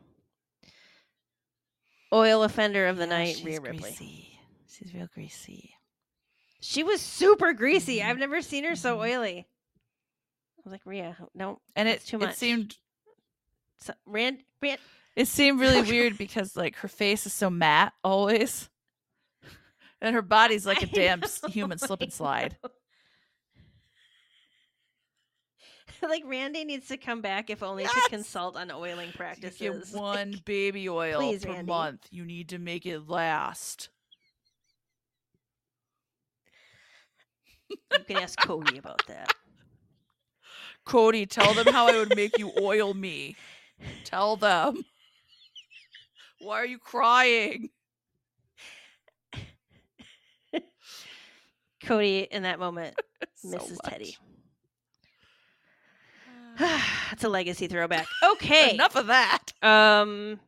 Oil 2.11 2.43
offender 2.43 2.87
of 2.87 2.97
the 2.97 3.03
Yeah, 3.03 3.09
night, 3.17 3.35
she's 3.35 3.45
Rhea 3.45 3.61
Ripley. 3.61 3.79
greasy. 3.79 4.39
She's 4.67 4.93
real 4.93 5.07
greasy. 5.13 5.73
She 6.61 6.83
was 6.83 6.99
super 7.01 7.53
greasy. 7.53 7.99
Mhm. 7.99 8.05
I've 8.05 8.17
never 8.17 8.41
seen 8.41 8.63
her 8.65 8.75
so 8.75 8.97
Mhm. 8.97 8.99
oily. 9.01 9.47
I 10.59 10.61
was 10.65 10.71
like, 10.73 10.85
Rhea, 10.85 11.15
no, 11.33 11.61
And 11.75 11.87
it 11.87 12.05
too 12.05 12.17
it 12.17 12.19
much. 12.21 12.35
seemed 12.35 12.75
so, 13.79 13.93
Rand, 14.05 14.39
Rand. 14.61 14.79
it 15.15 15.27
seemed 15.27 15.59
really 15.61 15.81
weird 15.81 16.17
because 16.17 16.55
like 16.57 16.75
her 16.77 16.87
face 16.89 17.25
is 17.25 17.33
so 17.33 17.49
matte 17.49 17.93
always, 18.03 18.69
and 20.01 20.13
her 20.15 20.21
body's 20.21 20.65
like 20.65 20.83
a 20.83 20.87
I 20.87 20.89
damn 20.91 21.19
know, 21.21 21.27
human 21.49 21.77
slip 21.79 22.01
and 22.01 22.11
slide. 22.11 22.57
like 26.01 26.23
Randy 26.25 26.63
needs 26.63 26.87
to 26.89 26.97
come 26.97 27.21
back 27.21 27.49
if 27.49 27.61
only 27.63 27.83
Yes! 27.83 27.93
to 27.93 28.09
consult 28.09 28.55
on 28.55 28.71
oiling 28.71 29.07
You 29.07 29.13
practices. 29.13 29.59
get 29.59 29.93
Like, 29.93 30.01
one 30.01 30.41
baby 30.45 30.87
oil 30.89 31.19
Please, 31.19 31.43
per 31.43 31.51
Randy. 31.51 31.65
month. 31.71 32.07
You 32.11 32.23
need 32.25 32.49
to 32.49 32.57
make 32.57 32.85
it 32.85 33.07
last. 33.09 33.89
you 37.69 38.03
can 38.07 38.17
ask 38.17 38.39
Cody 38.39 38.77
about 38.77 39.01
that. 39.07 39.33
Cody, 40.89 41.27
tell 41.27 41.53
them 41.53 41.71
how 41.71 41.87
I 41.87 41.97
would 41.97 42.15
make 42.15 42.39
you 42.39 42.51
oil 42.59 42.95
me. 42.95 43.35
Tell 44.05 44.35
them. 44.35 44.83
Why 46.39 46.55
are 46.55 46.65
you 46.65 46.79
crying? 46.79 47.69
Cody, 51.83 52.27
in 52.31 52.41
that 52.43 52.57
moment, 52.59 52.95
so 53.35 53.57
Mrs. 53.57 53.69
Much. 53.69 53.79
Teddy. 53.85 54.17
That's 56.59 57.23
a 57.23 57.29
legacy 57.29 57.67
throwback. 57.67 58.07
Okay. 58.23 58.73
Enough 58.73 58.95
of 58.95 59.07
that. 59.07 59.53
Um 59.61 60.39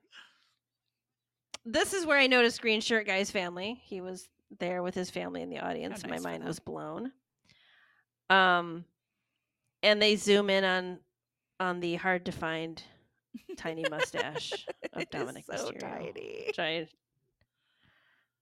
This 1.65 1.93
is 1.93 2.03
where 2.03 2.17
I 2.17 2.25
noticed 2.25 2.61
Green 2.61 2.81
Shirt 2.81 3.05
Guy's 3.05 3.29
family. 3.29 3.79
He 3.83 4.01
was 4.01 4.27
there 4.59 4.81
with 4.81 4.95
his 4.95 5.11
family 5.11 5.43
in 5.43 5.49
the 5.49 5.59
audience. 5.59 6.03
My 6.05 6.19
mind 6.19 6.43
was 6.43 6.59
blown. 6.59 7.11
Um 8.29 8.85
and 9.83 10.01
they 10.01 10.15
zoom 10.15 10.49
in 10.49 10.63
on 10.63 10.99
on 11.59 11.79
the 11.79 11.95
hard 11.95 12.25
to 12.25 12.31
find 12.31 12.81
tiny 13.57 13.85
mustache 13.85 14.67
of 14.93 15.09
Dominic 15.11 15.45
so 15.45 15.71
Mysterio. 15.71 15.79
tiny. 15.79 16.43
Which 16.47 16.59
I 16.59 16.87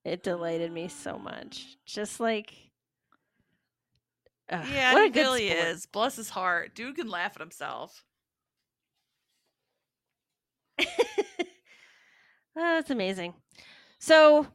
it 0.05 0.23
delighted 0.23 0.71
me 0.71 0.87
so 0.87 1.17
much. 1.17 1.77
Just 1.85 2.19
like 2.19 2.53
Ugh, 4.51 4.65
Yeah, 4.73 4.93
what 4.93 5.01
a 5.01 5.05
he 5.05 5.09
good 5.09 5.21
really 5.21 5.47
sport. 5.49 5.67
is. 5.75 5.85
Bless 5.85 6.15
his 6.15 6.29
heart. 6.29 6.73
Dude 6.75 6.95
can 6.95 7.07
laugh 7.09 7.33
at 7.35 7.41
himself. 7.41 8.03
Oh, 12.55 12.61
that's 12.75 12.89
amazing. 12.89 13.35
So, 13.99 14.47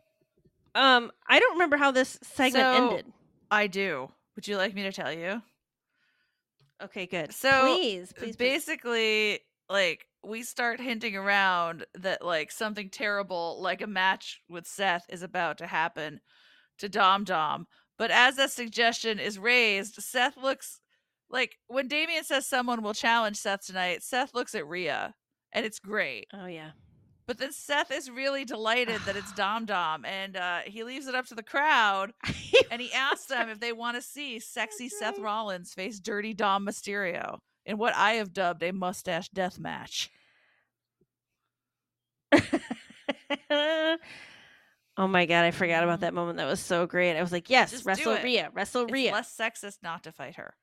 um, 0.75 1.11
I 1.29 1.39
don't 1.39 1.55
remember 1.55 1.77
how 1.77 1.91
this 1.91 2.19
segment 2.23 2.53
So, 2.55 2.71
ended. 2.71 3.13
I 3.51 3.67
do. 3.67 4.11
Would 4.37 4.47
you 4.49 4.57
like 4.57 4.75
me 4.75 4.83
to 4.83 4.93
tell 4.93 5.13
you? 5.13 5.43
Okay, 6.85 7.07
good. 7.07 7.33
So, 7.33 7.77
please, 7.77 8.13
please, 8.13 8.37
please. 8.37 8.37
basically 8.37 9.41
like 9.69 10.07
we 10.23 10.43
start 10.43 10.81
hinting 10.81 11.17
around 11.17 11.87
that 11.95 12.25
like 12.25 12.51
something 12.51 12.91
terrible 12.91 13.59
like 13.61 13.81
a 13.81 13.87
match 13.87 14.43
with 14.49 14.67
Seth 14.67 15.05
is 15.09 15.23
about 15.23 15.59
to 15.59 15.67
happen 15.67 16.21
to 16.79 16.89
Dom 16.89 17.25
Dom. 17.25 17.67
But 17.99 18.11
as 18.11 18.37
that 18.37 18.51
suggestion 18.51 19.19
is 19.19 19.39
raised, 19.39 19.95
Seth 20.03 20.37
looks 20.37 20.81
like 21.31 21.57
when 21.69 21.89
Damian 21.89 22.25
says 22.25 22.47
someone 22.47 22.83
will 22.83 22.95
challenge 22.95 23.37
Seth 23.37 23.67
tonight, 23.67 24.03
Seth 24.03 24.35
looks 24.35 24.55
at 24.55 24.67
Rhea 24.67 25.15
and 25.53 25.65
it's 25.65 25.79
great. 25.79 26.27
Oh 26.33 26.47
yeah. 26.47 26.71
But 27.27 27.39
then 27.39 27.53
Seth 27.53 27.91
is 27.91 28.11
really 28.11 28.45
delighted 28.45 29.01
that 29.07 29.17
it's 29.17 29.33
Dom 29.37 29.65
Dom 29.65 30.05
and 30.05 30.37
uh, 30.37 30.59
he 30.67 30.85
leaves 30.85 31.07
it 31.07 31.15
up 31.15 31.27
to 31.29 31.35
the 31.35 31.43
crowd 31.43 32.13
and 32.71 32.81
he 32.83 32.93
asks 32.93 33.27
them 33.27 33.49
if 33.49 33.61
they 33.61 33.73
want 33.73 33.97
to 33.97 34.03
see 34.03 34.39
sexy 34.39 34.89
Seth 34.89 35.15
right. 35.17 35.25
Rollins 35.25 35.73
face 35.73 35.99
dirty 36.01 36.35
Dom 36.35 36.67
Mysterio 36.67 37.39
in 37.65 37.79
what 37.79 37.95
I 37.95 38.15
have 38.15 38.33
dubbed 38.35 38.63
a 38.63 38.73
mustache 38.73 39.29
death 39.31 39.59
match. 39.59 40.11
oh 43.51 43.97
my 44.99 45.27
god, 45.27 45.45
I 45.45 45.51
forgot 45.51 45.83
about 45.85 45.99
Mhm. 45.99 46.03
that 46.03 46.15
moment. 46.15 46.37
That 46.39 46.47
was 46.47 46.61
so 46.61 46.87
great. 46.87 47.17
I 47.17 47.23
was 47.23 47.33
like, 47.33 47.49
yes, 47.51 47.71
Just 47.71 47.87
wrestle. 47.87 48.17
Rhea, 48.23 48.51
wrestle 48.53 48.83
It's 48.85 48.93
Rhea. 48.93 49.13
less 49.13 49.35
sexist 49.37 49.79
not 49.83 50.03
to 50.05 50.13
fight 50.13 50.37
her. 50.37 50.57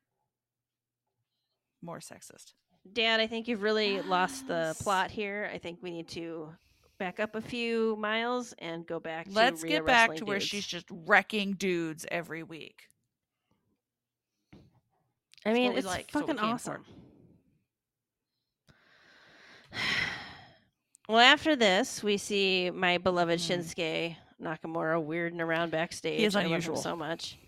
More 1.82 1.98
sexist. 1.98 2.52
Dad, 2.90 3.20
I 3.20 3.26
think 3.26 3.48
you've 3.48 3.62
really 3.62 4.02
lost 4.02 4.48
the 4.48 4.74
plot 4.80 5.10
here. 5.10 5.50
I 5.52 5.58
think 5.58 5.78
we 5.82 5.90
need 5.90 6.08
to 6.08 6.52
back 6.98 7.20
up 7.20 7.34
a 7.34 7.40
few 7.40 7.96
miles 7.96 8.54
and 8.58 8.86
go 8.86 8.98
back. 9.00 9.26
to 9.26 9.32
Let's 9.32 9.62
get 9.64 9.84
back 9.86 10.14
to 10.16 10.24
where 10.24 10.40
she's 10.40 10.66
just 10.66 10.86
wrecking 10.90 11.52
dudes 11.54 12.04
every 12.10 12.42
week. 12.42 12.88
I 15.44 15.52
mean, 15.52 15.72
it's 15.72 15.86
like, 15.86 16.02
it's 16.06 16.14
what 16.14 16.28
we 16.28 16.34
fucking 16.34 16.44
awesome. 16.50 16.84
well, 21.08 21.18
after 21.18 21.56
this, 21.56 22.02
we 22.02 22.16
see 22.16 22.70
my 22.70 22.98
beloved 22.98 23.40
Mhm. 23.40 23.58
Shinsuke 23.58 24.16
Nakamura 24.40 25.04
weirding 25.04 25.40
around 25.40 25.70
backstage. 25.70 26.20
is 26.20 26.36
I 26.36 26.40
love 26.40 26.46
him 26.46 26.52
unusual. 26.52 26.76
so 26.76 26.94
much. 26.96 27.38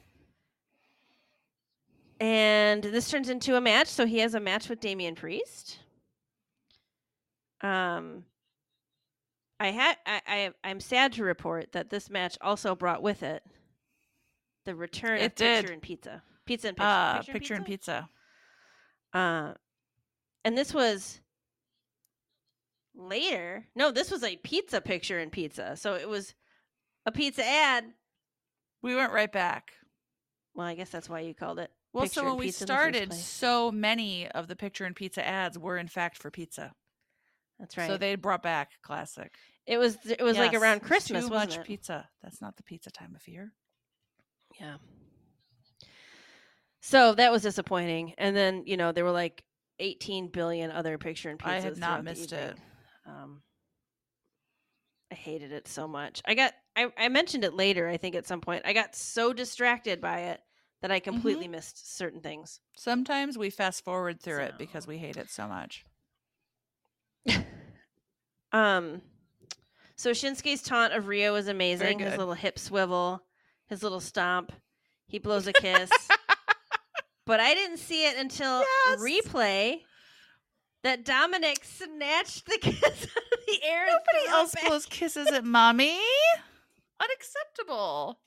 And 2.20 2.82
this 2.82 3.10
turns 3.10 3.28
into 3.28 3.56
a 3.56 3.60
match. 3.60 3.88
So 3.88 4.06
he 4.06 4.18
has 4.18 4.34
a 4.34 4.40
match 4.40 4.68
with 4.68 4.80
Damian 4.80 5.14
Priest. 5.14 5.78
Um, 7.60 8.24
I 9.58 9.68
had 9.68 9.96
I, 10.06 10.20
I 10.26 10.50
I'm 10.62 10.80
sad 10.80 11.12
to 11.14 11.24
report 11.24 11.72
that 11.72 11.90
this 11.90 12.10
match 12.10 12.36
also 12.40 12.74
brought 12.74 13.02
with 13.02 13.22
it 13.22 13.42
the 14.64 14.74
return 14.74 15.20
of 15.22 15.34
did. 15.34 15.60
picture 15.60 15.72
and 15.72 15.82
pizza, 15.82 16.22
pizza 16.46 16.68
and 16.68 16.76
picture, 16.76 16.88
Uh, 16.88 17.16
picture, 17.16 17.30
and 17.30 17.34
picture 17.40 17.54
and 17.54 17.66
pizza. 17.66 18.08
pizza. 19.12 19.18
Uh, 19.18 19.54
and 20.44 20.58
this 20.58 20.74
was 20.74 21.20
later. 22.94 23.66
No, 23.74 23.90
this 23.90 24.10
was 24.10 24.22
a 24.22 24.36
pizza 24.36 24.80
picture 24.80 25.18
in 25.20 25.30
pizza. 25.30 25.76
So 25.76 25.94
it 25.94 26.08
was 26.08 26.34
a 27.06 27.12
pizza 27.12 27.44
ad. 27.44 27.84
We 28.82 28.94
went 28.94 29.12
right 29.12 29.32
back. 29.32 29.72
Well, 30.54 30.66
I 30.66 30.74
guess 30.74 30.90
that's 30.90 31.08
why 31.08 31.20
you 31.20 31.34
called 31.34 31.58
it. 31.58 31.70
Well, 31.94 32.08
so 32.08 32.24
when 32.24 32.36
we 32.36 32.46
pizza 32.46 32.64
in 32.64 32.66
the 32.66 32.74
first 32.74 32.96
started, 32.96 33.14
so 33.14 33.70
many 33.70 34.28
of 34.28 34.48
the 34.48 34.56
picture 34.56 34.84
and 34.84 34.96
pizza 34.96 35.24
ads 35.24 35.56
were 35.56 35.78
in 35.78 35.86
fact 35.86 36.18
for 36.18 36.28
pizza. 36.28 36.72
That's 37.60 37.76
right. 37.76 37.88
So 37.88 37.96
they 37.96 38.16
brought 38.16 38.42
back 38.42 38.72
classic. 38.82 39.32
it 39.64 39.78
was 39.78 39.96
it 40.04 40.20
was 40.20 40.36
like 40.36 40.54
around 40.54 40.82
Christmas, 40.82 41.26
Too 41.28 41.30
much 41.30 41.56
it? 41.56 41.64
pizza. 41.64 42.08
That's 42.20 42.42
not 42.42 42.56
the 42.56 42.64
pizza 42.64 42.90
time 42.90 43.14
of 43.14 43.26
year. 43.28 43.52
Yeah. 44.60 44.76
So 46.80 47.14
that 47.14 47.30
was 47.30 47.42
disappointing. 47.42 48.14
And 48.18 48.36
then 48.36 48.64
you 48.66 48.76
know 48.76 48.90
there 48.90 49.04
were 49.04 49.12
like 49.12 49.44
18 49.78 50.28
billion 50.28 50.72
other 50.72 50.98
picture 50.98 51.30
and 51.30 51.38
pizzas. 51.38 51.46
I 51.46 51.60
have 51.60 51.78
not 51.78 52.02
missed 52.02 52.32
it. 52.32 52.56
Um, 53.06 53.42
I 55.12 55.14
hated 55.14 55.52
it 55.52 55.68
so 55.68 55.86
much. 55.86 56.22
I 56.26 56.34
got 56.34 56.54
I, 56.74 56.88
I 56.98 57.08
mentioned 57.08 57.44
it 57.44 57.54
later. 57.54 57.88
I 57.88 57.98
think 57.98 58.16
at 58.16 58.26
some 58.26 58.40
point 58.40 58.62
I 58.64 58.72
got 58.72 58.96
so 58.96 59.32
distracted 59.32 60.00
by 60.00 60.22
it 60.22 60.40
that 60.84 60.90
I 60.92 61.00
completely 61.00 61.48
missed 61.48 61.96
certain 61.96 62.20
things. 62.20 62.60
Sometimes 62.76 63.38
we 63.38 63.48
fast 63.48 63.82
forward 63.82 64.20
through 64.20 64.40
it 64.40 64.58
because 64.58 64.86
we 64.86 64.98
hate 64.98 65.16
it 65.16 65.30
so 65.30 65.48
much. 65.48 65.82
Um, 68.52 69.00
so 69.96 70.10
Shinsuke's 70.10 70.62
taunt 70.62 70.92
of 70.92 71.08
Rhea 71.08 71.32
is 71.34 71.48
amazing. 71.48 71.98
His 72.00 72.16
little 72.18 72.34
hip 72.34 72.56
swivel, 72.58 73.20
his 73.66 73.82
little 73.82 73.98
stomp. 73.98 74.52
He 75.08 75.18
blows 75.26 75.46
a 75.48 75.52
kiss. 75.54 75.90
but 77.26 77.40
I 77.40 77.54
didn't 77.54 77.78
see 77.78 78.06
it 78.06 78.16
until 78.16 78.62
Yes. 78.86 79.00
replay 79.00 79.80
that 80.84 81.04
Dominic 81.04 81.64
snatched 81.64 82.46
the 82.46 82.58
kiss 82.62 82.76
out 82.84 83.32
of 83.32 83.38
the 83.48 83.58
air. 83.64 83.86
Nobody 83.86 84.28
else 84.28 84.54
blows 84.66 84.86
kisses 84.86 85.32
at 85.32 85.44
mommy. 85.44 85.98
Unacceptable. 87.00 88.20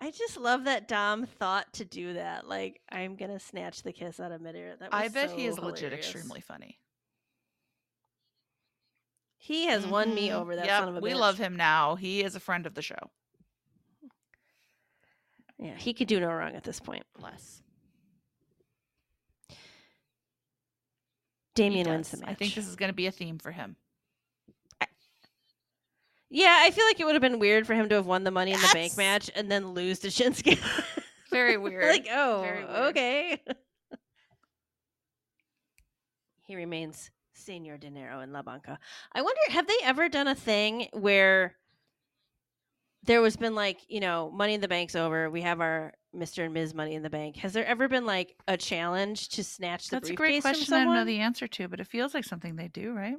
I 0.00 0.10
just 0.10 0.38
love 0.38 0.64
that 0.64 0.88
Dom 0.88 1.26
thought 1.26 1.72
to 1.74 1.84
do 1.84 2.14
that. 2.14 2.48
Like, 2.48 2.80
I'm 2.90 3.16
gonna 3.16 3.38
snatch 3.38 3.82
the 3.82 3.92
kiss 3.92 4.18
out 4.18 4.32
of 4.32 4.40
midair. 4.40 4.76
That 4.76 4.92
was 4.92 4.98
I 4.98 5.08
bet 5.08 5.30
he 5.32 5.44
so 5.44 5.50
is 5.52 5.58
legit 5.58 5.92
extremely 5.92 6.40
funny. 6.40 6.78
He 9.36 9.66
has 9.66 9.86
won 9.86 10.14
me 10.14 10.28
Mhm. 10.28 10.34
over 10.34 10.56
that 10.56 10.66
Yep, 10.66 10.78
son 10.80 10.88
of 10.88 10.96
a 10.96 11.00
we 11.00 11.10
bitch. 11.10 11.16
love 11.16 11.38
him 11.38 11.56
now. 11.56 11.96
He 11.96 12.22
is 12.22 12.34
a 12.34 12.40
friend 12.40 12.66
of 12.66 12.74
the 12.74 12.82
show. 12.82 13.10
Yeah, 15.58 15.76
he 15.76 15.92
could 15.92 16.08
do 16.08 16.20
no 16.20 16.28
wrong 16.32 16.54
at 16.54 16.64
this 16.64 16.80
point. 16.80 17.04
Bless. 17.14 17.62
Damian 21.54 21.88
wins 21.88 22.10
the 22.10 22.18
match. 22.18 22.28
I 22.30 22.34
think 22.34 22.54
this 22.54 22.66
is 22.66 22.76
going 22.76 22.88
to 22.90 22.94
be 22.94 23.06
a 23.06 23.12
theme 23.12 23.38
for 23.38 23.52
him. 23.52 23.76
Yeah, 26.30 26.60
I 26.62 26.70
feel 26.70 26.86
like 26.86 27.00
it 27.00 27.04
would 27.04 27.16
have 27.16 27.22
been 27.22 27.40
weird 27.40 27.66
for 27.66 27.74
him 27.74 27.88
to 27.88 27.96
have 27.96 28.06
won 28.06 28.22
the 28.22 28.30
Money 28.30 28.52
in 28.52 28.60
the 28.60 28.70
Bank 28.72 28.96
match 28.96 29.28
and 29.34 29.50
then 29.50 29.74
lose 29.74 29.98
to 30.00 30.08
Shinsuke. 30.08 30.58
Very 31.30 31.56
weird. 31.56 31.84
like, 31.84 32.06
oh, 32.10 32.42
weird. 32.42 32.64
okay. 32.64 33.42
he 36.42 36.54
remains 36.54 37.10
Senor 37.34 37.78
Dinero 37.78 38.20
in 38.20 38.32
La 38.32 38.42
Banca. 38.42 38.78
I 39.12 39.22
wonder, 39.22 39.40
have 39.48 39.66
they 39.66 39.78
ever 39.82 40.08
done 40.08 40.28
a 40.28 40.36
thing 40.36 40.86
where 40.92 41.56
there 43.02 43.20
was 43.20 43.36
been 43.36 43.54
like, 43.54 43.80
you 43.88 44.00
know, 44.00 44.30
Money 44.30 44.54
in 44.54 44.60
the 44.60 44.68
Bank's 44.68 44.94
over. 44.94 45.30
We 45.30 45.42
have 45.42 45.60
our 45.60 45.92
Mr. 46.14 46.44
and 46.44 46.52
Ms. 46.52 46.74
Money 46.74 46.94
in 46.94 47.02
the 47.02 47.10
Bank. 47.10 47.36
Has 47.36 47.52
there 47.52 47.64
ever 47.64 47.88
been 47.88 48.04
like 48.04 48.36
a 48.46 48.56
challenge 48.56 49.30
to 49.30 49.44
snatch 49.44 49.88
the 49.88 49.96
That's 49.96 50.10
a 50.10 50.14
great 50.14 50.42
question. 50.42 50.74
I 50.74 50.84
don't 50.84 50.94
know 50.94 51.04
the 51.04 51.18
answer 51.18 51.46
to, 51.48 51.68
but 51.68 51.80
it 51.80 51.86
feels 51.86 52.14
like 52.14 52.24
something 52.24 52.56
they 52.56 52.68
do, 52.68 52.92
right? 52.92 53.16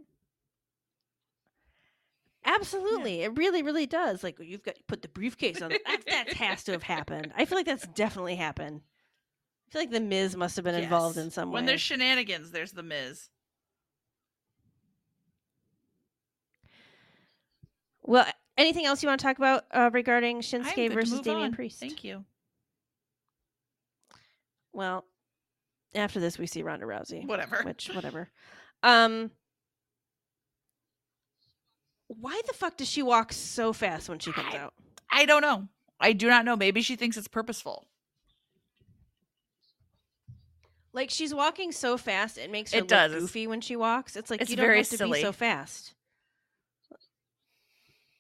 Absolutely, 2.46 3.22
it 3.22 3.38
really, 3.38 3.62
really 3.62 3.86
does. 3.86 4.24
Like 4.24 4.40
you've 4.40 4.64
got 4.64 4.76
to 4.76 4.84
put 4.88 5.02
the 5.02 5.08
briefcase 5.08 5.62
on. 5.62 5.72
That 5.86 6.06
that 6.08 6.34
has 6.34 6.64
to 6.66 6.72
have 6.72 6.84
happened. 6.84 7.32
I 7.38 7.46
feel 7.46 7.58
like 7.58 7.66
that's 7.66 7.88
definitely 7.88 8.36
happened. 8.36 8.82
I 9.68 9.72
feel 9.72 9.82
like 9.82 9.92
the 9.92 10.00
Miz 10.00 10.36
must 10.36 10.56
have 10.56 10.66
been 10.66 10.76
involved 10.76 11.18
in 11.18 11.32
some 11.32 11.50
way. 11.50 11.56
When 11.56 11.66
there's 11.66 11.82
shenanigans, 11.82 12.52
there's 12.52 12.72
the 12.72 12.84
Miz. 12.84 13.30
well, 18.04 18.26
anything 18.58 18.86
else 18.86 19.02
you 19.04 19.08
want 19.08 19.20
to 19.20 19.26
talk 19.26 19.38
about 19.38 19.66
uh, 19.72 19.90
regarding 19.94 20.42
Shinsuke 20.42 20.94
versus 20.94 21.22
Damian. 21.22 21.54
Priest? 21.54 21.80
Thank 21.80 22.04
you. 22.04 22.26
Well, 24.74 25.06
after 25.94 26.20
this, 26.20 26.38
we 26.38 26.48
see 26.48 26.64
Ronda 26.64 26.86
Rousey. 26.86 27.26
Whatever. 27.26 27.62
Which, 27.64 27.90
whatever. 27.94 28.30
Um, 28.84 29.30
why 32.20 32.42
the 32.48 32.54
fuck 32.54 32.78
does 32.78 32.90
she 32.90 33.02
walk 33.04 33.32
so 33.34 33.74
fast 33.74 34.10
when 34.10 34.20
she 34.20 34.32
comes 34.32 34.54
I- 34.54 34.58
out? 34.58 34.74
I 35.10 35.26
don't 35.26 35.42
know. 35.42 35.68
I 36.00 36.14
do 36.14 36.28
not 36.30 36.46
know. 36.46 36.56
Maybe 36.56 36.82
she 36.82 36.96
thinks 36.96 37.16
it's 37.18 37.28
purposeful. 37.28 37.86
Like 40.94 41.10
she's 41.10 41.34
walking 41.34 41.72
so 41.72 41.98
fast, 41.98 42.38
it 42.38 42.52
makes 42.52 42.72
her 42.74 42.80
It 42.80 42.82
look 42.82 42.90
does. 42.90 43.14
Goofy 43.14 43.48
when 43.48 43.62
she 43.62 43.76
walks. 43.76 44.16
It's 44.16 44.30
like 44.30 44.42
it's 44.42 44.50
you 44.50 44.58
don't 44.58 44.66
very 44.66 44.78
have 44.80 44.90
to 44.90 44.98
silly. 44.98 45.20
be 45.20 45.22
so 45.22 45.32
fast. 45.32 45.94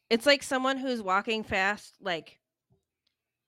It's 0.09 0.25
like 0.25 0.43
someone 0.43 0.77
who's 0.77 1.01
walking 1.01 1.43
fast, 1.43 1.95
like 2.01 2.39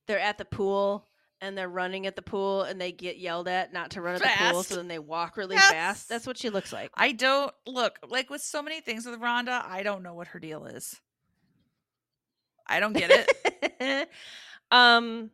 they're 0.08 0.20
at 0.20 0.38
the 0.38 0.46
pool 0.46 1.06
and 1.44 1.58
they're 1.58 1.70
running 1.70 2.08
at 2.08 2.16
the 2.16 2.22
pool 2.22 2.64
and 2.64 2.80
they 2.80 2.92
get 2.92 3.18
yelled 3.18 3.48
at 3.48 3.74
not 3.74 3.92
to 3.92 4.02
run 4.02 4.16
at 4.16 4.22
the 4.22 4.30
pool, 4.52 4.64
so 4.64 4.76
then 4.78 4.88
they 4.88 4.98
walk 5.00 5.38
really 5.38 5.58
Yes. 5.58 5.70
fast. 5.70 6.10
That's 6.10 6.26
what 6.26 6.38
she 6.38 6.50
looks 6.50 6.72
like. 6.72 6.90
I 6.96 7.12
don't 7.12 7.54
look 7.68 8.00
like 8.10 8.30
with 8.30 8.42
so 8.42 8.64
many 8.64 8.80
things 8.82 9.06
with 9.06 9.20
Ronda. 9.20 9.64
I 9.68 9.84
don't 9.84 10.02
know 10.04 10.14
what 10.14 10.28
her 10.30 10.40
deal 10.40 10.66
is. 10.66 11.00
I 12.66 12.80
don't 12.80 12.94
get 12.94 13.12
it. 13.12 14.10
um 14.72 15.30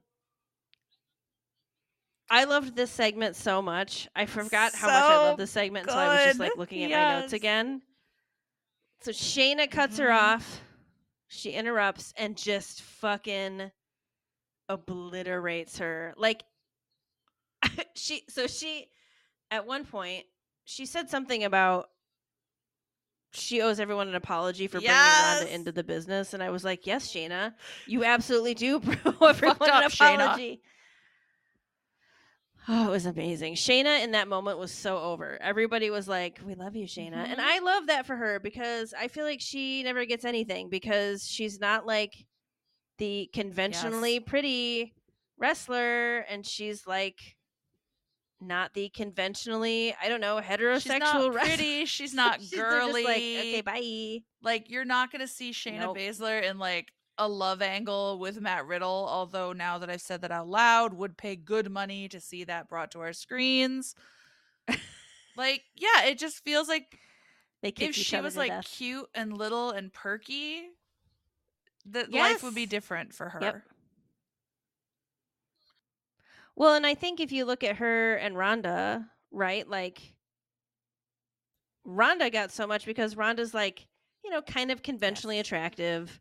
I 2.31 2.43
loved 2.43 2.75
this 2.75 2.91
segment 2.91 3.35
so 3.35 3.61
much. 3.61 4.07
I 4.15 4.25
forgot 4.25 4.75
how 4.75 4.87
much 4.87 5.03
I 5.09 5.15
So 5.17 5.23
loved 5.23 5.39
this 5.39 5.51
segment 5.51 5.87
until 5.87 5.99
I 6.01 6.09
was 6.09 6.23
just 6.23 6.39
like 6.39 6.57
looking 6.57 6.83
at 6.83 6.91
my 6.91 7.05
notes 7.21 7.33
again. 7.33 7.81
So 9.01 9.11
Shayna 9.11 9.69
cuts 9.69 9.97
her 9.97 10.07
Mhm. 10.09 10.15
off. 10.15 10.61
She 11.27 11.51
interrupts 11.51 12.13
and 12.17 12.35
just 12.35 12.81
fucking 12.81 13.71
obliterates 14.69 15.79
her. 15.79 16.13
Like 16.17 16.43
she 17.95 18.23
so 18.29 18.47
she 18.47 18.87
at 19.51 19.65
one 19.67 19.85
point 19.85 20.25
she 20.65 20.85
said 20.85 21.09
something 21.09 21.43
about 21.43 21.89
she 23.31 23.61
owes 23.61 23.79
everyone 23.79 24.07
an 24.07 24.15
apology 24.15 24.67
for 24.67 24.81
bringing 24.81 25.15
Yes. 25.15 25.17
Ronda 25.17 25.53
into 25.53 25.71
the 25.71 25.83
business, 25.83 26.33
and 26.33 26.41
I 26.43 26.49
was 26.49 26.63
like, 26.63 26.87
"Yes, 26.87 27.07
Shayna, 27.11 27.53
you 27.85 28.03
absolutely 28.05 28.55
do 28.55 28.81
owe 29.21 29.27
everyone 29.27 29.57
an 29.61 29.69
up, 29.69 29.85
Shayna. 29.85 30.33
apology." 30.33 30.61
Oh, 32.67 32.87
it 32.87 32.91
was 32.91 33.05
amazing. 33.05 33.55
Shayna 33.55 34.03
in 34.03 34.11
that 34.11 34.27
moment 34.27 34.59
was 34.59 34.71
so 34.71 34.99
over. 34.99 35.37
Everybody 35.41 35.89
was 35.89 36.07
like, 36.07 36.39
"We 36.45 36.55
love 36.55 36.75
you, 36.75 36.85
Shayna," 36.85 37.25
and 37.29 37.39
Mhm. 37.39 37.39
I 37.39 37.59
love 37.59 37.87
that 37.87 38.05
for 38.05 38.15
her 38.15 38.39
because 38.39 38.93
I 38.93 39.07
feel 39.07 39.25
like 39.25 39.41
she 39.41 39.83
never 39.83 40.05
gets 40.05 40.25
anything 40.25 40.69
because 40.69 41.25
she's 41.27 41.59
not 41.59 41.85
like 41.85 42.25
the 42.99 43.29
conventionally 43.33 44.19
pretty 44.19 44.93
wrestler, 45.37 46.19
and 46.19 46.45
she's 46.45 46.85
like 46.85 47.17
not 48.41 48.73
the 48.73 48.87
conventionally, 48.89 49.93
I 50.01 50.07
don't 50.07 50.21
know, 50.21 50.39
heterosexual 50.39 50.81
She's 50.81 50.99
not 50.99 51.33
wrestler. 51.33 51.39
pretty. 51.57 51.85
She's 51.85 52.13
not 52.23 52.39
She's- 52.39 52.53
girly. 52.53 53.03
like, 53.03 53.15
okay, 53.17 53.61
bye. 53.61 54.19
Like 54.41 54.69
you're 54.69 54.85
not 54.85 55.11
gonna 55.11 55.27
see 55.27 55.51
Shayna 55.51 55.79
Nope. 55.79 55.97
Baszler 55.97 56.41
in 56.43 56.57
like 56.59 56.93
a 57.17 57.27
love 57.27 57.61
angle 57.61 58.17
with 58.19 58.39
Matt 58.39 58.65
Riddle. 58.65 59.05
Although 59.09 59.51
now 59.51 59.77
that 59.79 59.89
I've 59.89 59.99
said 60.01 60.21
that 60.21 60.31
out 60.31 60.47
loud, 60.47 60.93
would 60.93 61.17
pay 61.17 61.35
good 61.35 61.69
money 61.69 62.07
to 62.07 62.21
see 62.21 62.45
that 62.45 62.69
brought 62.69 62.91
to 62.91 63.01
our 63.01 63.11
screens. 63.11 63.93
like, 65.35 65.63
yeah, 65.75 66.05
it 66.05 66.17
just 66.17 66.43
feels 66.43 66.67
like 66.67 66.97
They 67.61 67.73
if 67.77 67.95
she 67.95 68.19
was 68.21 68.37
like 68.37 68.51
death. 68.51 68.71
cute 68.77 69.07
and 69.13 69.37
little 69.37 69.71
and 69.71 69.91
perky, 69.91 70.67
that 71.91 72.11
life 72.11 72.43
would 72.43 72.55
be 72.55 72.65
different 72.65 73.13
for 73.13 73.29
her. 73.29 73.39
Yep. 73.41 73.61
Well, 76.55 76.75
and 76.75 76.85
I 76.85 76.93
think 76.95 77.19
if 77.19 77.31
you 77.31 77.45
look 77.45 77.63
at 77.63 77.77
her 77.77 78.15
and 78.15 78.37
Ronda, 78.37 79.07
right? 79.31 79.67
Like 79.67 80.01
Ronda 81.85 82.29
got 82.29 82.51
so 82.51 82.67
much 82.67 82.85
because 82.85 83.15
Ronda's 83.15 83.53
like, 83.53 83.87
you 84.23 84.29
know, 84.31 84.41
kind 84.41 84.71
of 84.71 84.83
conventionally 84.83 85.37
Yes. 85.37 85.47
attractive. 85.47 86.19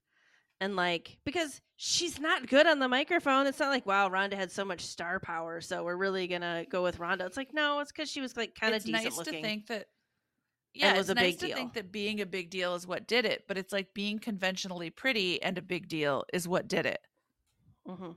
And 0.61 0.75
like 0.77 1.19
because 1.25 1.61
she's 1.77 2.19
not 2.19 2.49
good 2.49 2.67
on 2.67 2.79
the 2.81 2.89
microphone, 2.89 3.47
it's 3.47 3.61
not 3.61 3.69
like 3.69 3.87
wow, 3.87 4.09
Ronda 4.09 4.37
had 4.37 4.51
so 4.51 4.65
much 4.65 4.85
star 4.87 5.21
power, 5.21 5.61
so 5.61 5.85
we're 5.85 5.97
really 5.97 6.27
gonna 6.27 6.65
go 6.69 6.83
with 6.83 6.99
Ronda. 6.99 7.27
It's 7.27 7.37
like 7.37 7.55
no, 7.55 7.79
it's 7.81 7.93
because 7.93 8.11
she 8.11 8.21
was 8.21 8.37
like 8.37 8.55
kind 8.55 8.75
of 8.75 8.83
decent 8.83 9.05
nice 9.05 9.19
looking. 9.19 9.35
to 9.35 9.41
think 9.49 9.67
that 9.69 9.87
yeah 10.79 10.95
it 10.95 10.99
was 10.99 11.11
a 11.11 11.15
nice 11.15 11.31
big 11.33 11.39
to 11.41 11.47
deal. 11.47 11.57
think 11.57 11.75
that 11.75 11.93
being 11.93 12.21
a 12.21 12.27
big 12.27 12.51
deal 12.51 12.75
is 12.75 12.87
what 12.87 13.07
did 13.07 13.25
it 13.25 13.45
but 13.49 13.59
it's 13.59 13.73
like 13.73 13.95
being 13.95 14.19
conventionally 14.19 14.91
pretty 14.91 15.41
and 15.43 15.59
a 15.59 15.63
big 15.63 15.89
deal 15.89 16.25
is 16.33 16.49
what 16.49 16.69
did 16.69 16.87
it 16.87 17.01
hmm 17.87 18.13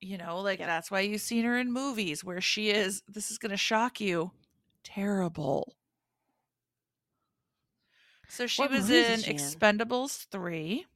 you 0.00 0.18
know 0.18 0.40
like 0.40 0.58
that's 0.58 0.90
why 0.90 1.00
you've 1.00 1.20
seen 1.20 1.44
her 1.44 1.58
in 1.58 1.72
movies 1.72 2.22
where 2.24 2.40
she 2.40 2.70
is 2.70 3.02
this 3.08 3.30
is 3.30 3.38
going 3.38 3.50
to 3.50 3.56
shock 3.56 4.00
you 4.00 4.30
terrible 4.84 5.74
so 8.28 8.46
she 8.46 8.62
What 8.62 8.70
was 8.70 8.88
in 8.90 9.22
she 9.22 9.32
in? 9.32 9.34
expendables 9.34 10.26
3 10.26 10.86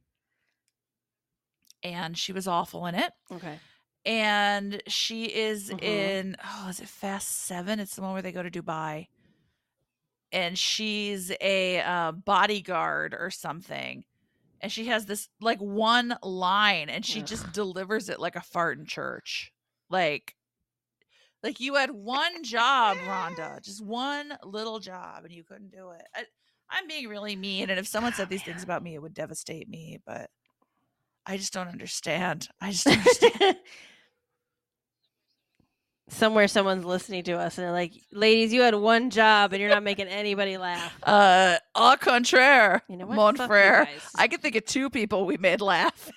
and 1.83 2.17
she 2.19 2.33
was 2.33 2.47
awful 2.47 2.87
in 2.87 2.95
it 2.95 3.13
Okay. 3.31 3.61
and 4.05 4.83
she 4.89 5.25
is 5.27 5.71
Mhm. 5.71 5.79
in 5.83 6.37
oh 6.45 6.69
is 6.71 6.81
it 6.81 6.89
fast 6.89 7.29
seven 7.29 7.81
it's 7.81 7.97
the 7.97 8.03
one 8.03 8.13
where 8.13 8.23
they 8.23 8.33
go 8.33 8.43
to 8.43 8.51
dubai 8.51 9.09
and 10.33 10.59
she's 10.59 11.33
a 11.41 11.81
uh, 11.81 12.13
bodyguard 12.13 13.15
or 13.19 13.31
something 13.31 14.05
and 14.61 14.71
she 14.71 14.87
has 14.87 15.07
this 15.07 15.29
like 15.41 15.59
one 15.61 16.17
line 16.23 16.91
and 16.91 17.05
she 17.05 17.23
just 17.23 17.53
delivers 17.53 18.09
it 18.09 18.21
like 18.21 18.37
a 18.37 18.41
fart 18.41 18.79
in 18.79 18.85
church. 18.85 19.53
Like 19.89 20.35
like 21.43 21.61
you 21.61 21.75
had 21.77 21.91
one 21.91 22.45
job 22.45 22.99
Ronda 23.07 23.59
just 23.63 23.85
one 23.85 24.35
little 24.45 24.79
job 24.79 25.25
and 25.25 25.33
you 25.33 25.43
couldn't 25.43 25.73
do 25.73 25.91
it. 25.91 26.03
I, 26.15 26.25
i'm 26.73 26.87
being 26.87 27.09
really 27.09 27.35
mean 27.35 27.71
and 27.71 27.79
if 27.79 27.87
someone 27.89 28.13
said 28.13 28.29
these 28.29 28.43
things 28.43 28.63
about 28.63 28.83
me 28.83 28.95
it 28.95 29.03
would 29.03 29.15
devastate 29.15 29.69
me 29.69 29.99
but 30.07 30.31
i 31.27 31.37
just 31.37 31.53
don't 31.53 31.69
understand. 31.69 32.49
I 32.61 32.71
just 32.71 32.85
don't 32.85 32.99
understand 32.99 33.57
Somewhere 36.13 36.49
someone's 36.49 36.85
listening 36.85 37.23
to 37.25 37.33
us 37.39 37.57
and 37.57 37.65
they're 37.65 37.73
like, 37.73 37.93
ladies, 38.13 38.53
you 38.53 38.63
had 38.63 38.75
one 38.75 39.11
job 39.11 39.53
and 39.53 39.61
you're 39.61 39.71
not 39.71 39.85
making 39.85 40.09
anybody 40.09 40.57
laugh. 40.59 40.93
Uh, 41.05 41.57
au 41.75 41.97
contraire, 41.99 42.83
You 42.89 42.97
know 42.97 43.07
what? 43.07 43.15
mon 43.17 43.37
frere. 43.37 43.89
I 44.17 44.27
can 44.29 44.41
think 44.41 44.57
of 44.57 44.65
two 44.65 44.91
people 44.91 45.25
we 45.25 45.37
made 45.37 45.61
laugh, 45.61 46.11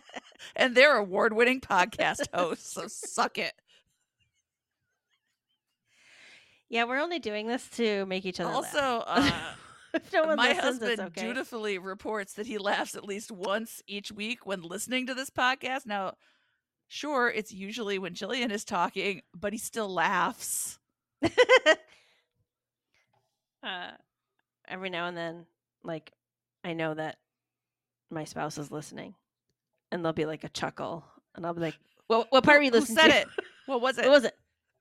and 0.56 0.74
they're 0.74 0.96
award-winning 0.96 1.60
podcast 1.60 2.26
hosts. 2.32 2.72
So 2.72 2.86
suck 2.88 3.36
it. 3.38 3.52
Yeah, 6.68 6.84
we're 6.84 7.00
only 7.00 7.18
doing 7.18 7.46
this 7.46 7.68
to 7.76 8.06
make 8.06 8.24
each 8.24 8.40
other 8.40 8.50
Also, 8.50 9.04
laugh. 9.06 9.58
uh, 9.94 9.98
no 10.12 10.34
my 10.34 10.48
listens, 10.48 10.60
husband 10.64 11.00
okay. 11.00 11.20
dutifully 11.22 11.78
reports 11.78 12.32
that 12.34 12.46
he 12.46 12.58
laughs 12.58 12.94
at 12.96 13.04
least 13.04 13.30
once 13.30 13.82
each 13.86 14.10
week 14.10 14.44
when 14.46 14.62
listening 14.62 15.06
to 15.06 15.14
this 15.14 15.30
podcast. 15.30 15.86
Now, 15.86 16.14
sure, 16.88 17.28
it's 17.30 17.52
usually 17.52 17.98
when 17.98 18.14
Jillian 18.14 18.50
is 18.50 18.64
talking, 18.64 19.22
but 19.34 19.52
he 19.52 19.58
still 19.58 19.88
laughs. 19.92 20.78
uh, 23.62 23.90
every 24.68 24.90
now 24.90 25.06
and 25.06 25.16
then, 25.16 25.46
like, 25.82 26.12
I 26.62 26.72
know 26.74 26.94
that 26.94 27.16
my 28.10 28.24
spouse 28.24 28.58
is 28.58 28.70
listening, 28.70 29.14
and 29.90 30.04
there'll 30.04 30.12
be 30.12 30.26
like 30.26 30.44
a 30.44 30.48
chuckle, 30.48 31.04
and 31.34 31.44
I'll 31.46 31.54
be 31.54 31.60
like, 31.60 31.78
"Well, 32.08 32.26
what 32.30 32.44
part 32.44 32.56
Who- 32.56 32.58
were 32.60 32.64
you 32.64 32.70
listening 32.70 32.98
said 32.98 33.08
to? 33.08 33.16
it? 33.20 33.28
What 33.66 33.80
was 33.80 33.98
it? 33.98 34.04
What 34.04 34.12
was 34.12 34.24
it? 34.24 34.34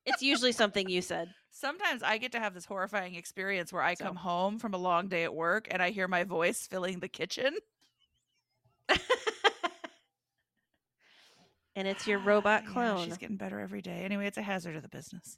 It's 0.06 0.22
usually 0.22 0.52
something 0.52 0.90
you 0.90 1.02
said. 1.02 1.34
Sometimes 1.50 2.04
I 2.04 2.18
get 2.18 2.34
to 2.34 2.40
have 2.40 2.54
this 2.54 2.66
horrifying 2.66 3.16
experience 3.16 3.72
where 3.72 3.82
I 3.84 3.94
So- 3.94 4.06
come 4.06 4.16
home 4.18 4.60
from 4.60 4.74
a 4.74 4.78
long 4.78 5.08
day 5.08 5.24
at 5.24 5.34
work 5.34 5.68
and 5.72 5.82
I 5.82 5.92
hear 5.92 6.08
my 6.08 6.24
voice 6.26 6.68
filling 6.68 7.00
the 7.00 7.08
kitchen. 7.08 7.56
And 11.76 11.88
it's 11.88 12.08
your 12.08 12.20
robot 12.24 12.64
Yeah, 12.66 12.72
clone. 12.74 13.06
she's 13.06 13.18
getting 13.18 13.38
better 13.38 13.60
every 13.60 13.82
day. 13.82 14.02
Anyway, 14.04 14.28
it's 14.28 14.38
a 14.38 14.42
hazard 14.42 14.76
of 14.76 14.82
the 14.84 14.90
business. 14.90 15.38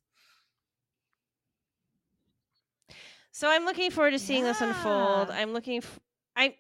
So 3.32 3.50
I'm 3.50 3.66
looking 3.66 3.92
forward 3.92 4.12
to 4.12 4.20
seeing 4.20 4.44
this 4.44 4.62
unfold. 4.62 5.30
I'm 5.30 5.52
looking. 5.52 5.78
F- 5.78 6.00
I. 6.36 6.56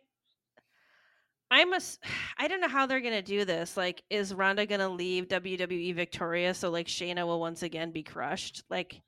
I'm 1.49 1.72
a. 1.73 1.77
s- 1.77 1.99
I 2.38 2.47
don't 2.47 2.60
know 2.61 2.68
how 2.68 2.85
they're 2.85 2.99
gonna 3.02 3.22
do 3.22 3.45
this. 3.45 3.77
Like, 3.77 4.03
is 4.10 4.34
Ronda 4.34 4.65
gonna 4.65 4.89
leave 4.89 5.27
WWE 5.30 5.95
victorious 5.95 6.57
so 6.57 6.69
like 6.69 6.88
Shayna 6.88 7.26
will 7.26 7.39
once 7.39 7.64
again 7.64 7.91
be 7.91 8.03
crushed? 8.03 8.64
Like, 8.69 9.02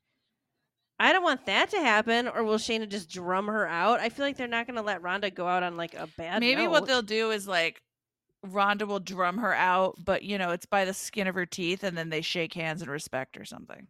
I 0.98 1.12
don't 1.12 1.22
want 1.22 1.44
that 1.46 1.70
to 1.70 1.78
happen. 1.78 2.26
Or 2.28 2.42
will 2.42 2.56
Shayna 2.56 2.88
just 2.88 3.10
drum 3.10 3.48
her 3.48 3.68
out? 3.68 4.00
I 4.00 4.08
feel 4.08 4.24
like 4.24 4.38
they're 4.38 4.46
not 4.48 4.66
gonna 4.66 4.82
let 4.82 5.02
Ronda 5.02 5.30
go 5.30 5.46
out 5.46 5.62
on 5.62 5.76
like 5.76 5.92
a 5.94 6.08
bad. 6.16 6.40
Maybe 6.40 6.66
what 6.66 6.86
they'll 6.86 7.02
do 7.02 7.32
is 7.32 7.46
like 7.46 7.82
Ronda 8.42 8.86
will 8.86 9.00
drum 9.00 9.38
her 9.38 9.54
out, 9.54 9.96
but 10.04 10.22
you 10.22 10.38
know, 10.38 10.50
it's 10.50 10.66
by 10.66 10.84
the 10.84 10.94
skin 10.94 11.26
of 11.26 11.34
her 11.34 11.46
teeth 11.46 11.82
and 11.82 11.96
then 11.96 12.10
they 12.10 12.20
shake 12.20 12.54
hands 12.54 12.82
and 12.82 12.90
respect 12.90 13.36
or 13.36 13.44
something. 13.44 13.86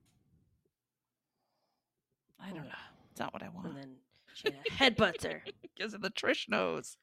I 2.40 2.50
don't 2.50 2.60
oh. 2.60 2.62
know. 2.62 2.74
It's 3.10 3.20
not 3.20 3.32
what 3.32 3.42
I 3.42 3.48
want. 3.48 3.68
And 3.68 3.76
then 3.76 3.96
Shayna 4.36 4.64
headbutts 4.70 5.24
her, 5.24 5.42
Because 5.76 5.94
of 5.94 6.00
the 6.00 6.10
Trish 6.10 6.48
nose. 6.48 6.96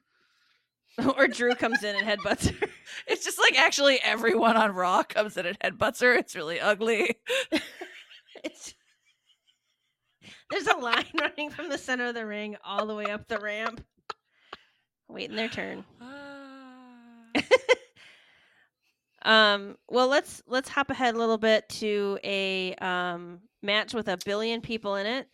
or 1.18 1.28
Drew 1.28 1.54
comes 1.56 1.84
in 1.84 1.96
and 1.96 2.08
headbutts 2.08 2.50
her. 2.50 2.68
It's 3.08 3.26
just 3.26 3.40
like 3.40 3.60
actually 3.60 4.00
everyone 4.02 4.56
on 4.56 4.72
Raw 4.72 5.04
comes 5.04 5.38
in 5.38 5.46
and 5.46 5.60
headbutts 5.60 6.02
her. 6.02 6.14
It's 6.14 6.36
really 6.36 6.60
ugly. 6.60 7.16
It's 8.44 8.76
there's 10.52 10.68
a 10.68 10.78
line 10.78 11.06
running 11.20 11.50
from 11.50 11.70
the 11.70 11.78
center 11.78 12.06
of 12.06 12.16
the 12.16 12.26
ring 12.26 12.56
all 12.64 12.86
the 12.86 12.96
way 12.96 13.06
up 13.06 13.28
the 13.28 13.40
ramp, 13.40 13.84
waiting 15.08 15.36
their 15.36 15.50
turn. 15.50 15.84
Ah. 16.02 16.15
Um, 19.26 19.76
well, 19.90 20.08
let's 20.08 20.44
let's 20.46 20.70
hop 20.70 20.92
ahead 20.92 21.16
a 21.16 21.18
little 21.18 21.40
bit 21.40 21.68
to 21.70 22.20
a 22.24 22.76
um, 22.76 23.40
match 23.64 23.94
with 23.94 24.08
a 24.08 24.20
billion 24.24 24.62
people 24.62 24.96
in 24.96 25.08
it 25.08 25.28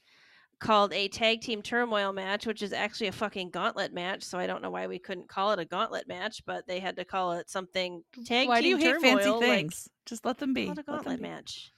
called 0.62 0.94
a 0.94 1.10
tag 1.10 1.42
team 1.42 1.62
turmoil 1.62 2.14
match, 2.14 2.48
which 2.48 2.62
is 2.62 2.72
actually 2.72 3.08
a 3.08 3.12
fucking 3.12 3.50
gauntlet 3.50 3.94
match. 3.94 4.24
So 4.24 4.38
I 4.38 4.48
don't 4.48 4.62
know 4.62 4.70
why 4.70 4.88
we 4.88 4.98
couldn't 4.98 5.28
call 5.28 5.52
it 5.52 5.60
a 5.60 5.66
gauntlet 5.66 6.08
match, 6.08 6.42
but 6.46 6.66
they 6.68 6.80
had 6.80 6.96
to 6.96 7.06
call 7.06 7.34
it 7.34 7.50
something 7.50 8.04
tag 8.26 8.48
Why 8.48 8.62
do 8.62 8.64
team 8.64 8.78
you 8.78 8.78
hate 8.78 8.94
turmoil. 8.94 9.02
fancy 9.02 9.30
like, 9.30 9.42
things? 9.42 9.90
Just 10.06 10.24
let 10.24 10.38
them 10.38 10.54
be. 10.54 10.68
call 10.68 10.74
it 10.74 10.80
a 10.80 10.84
gauntlet 10.84 11.18
be. 11.18 11.24
match. 11.24 11.72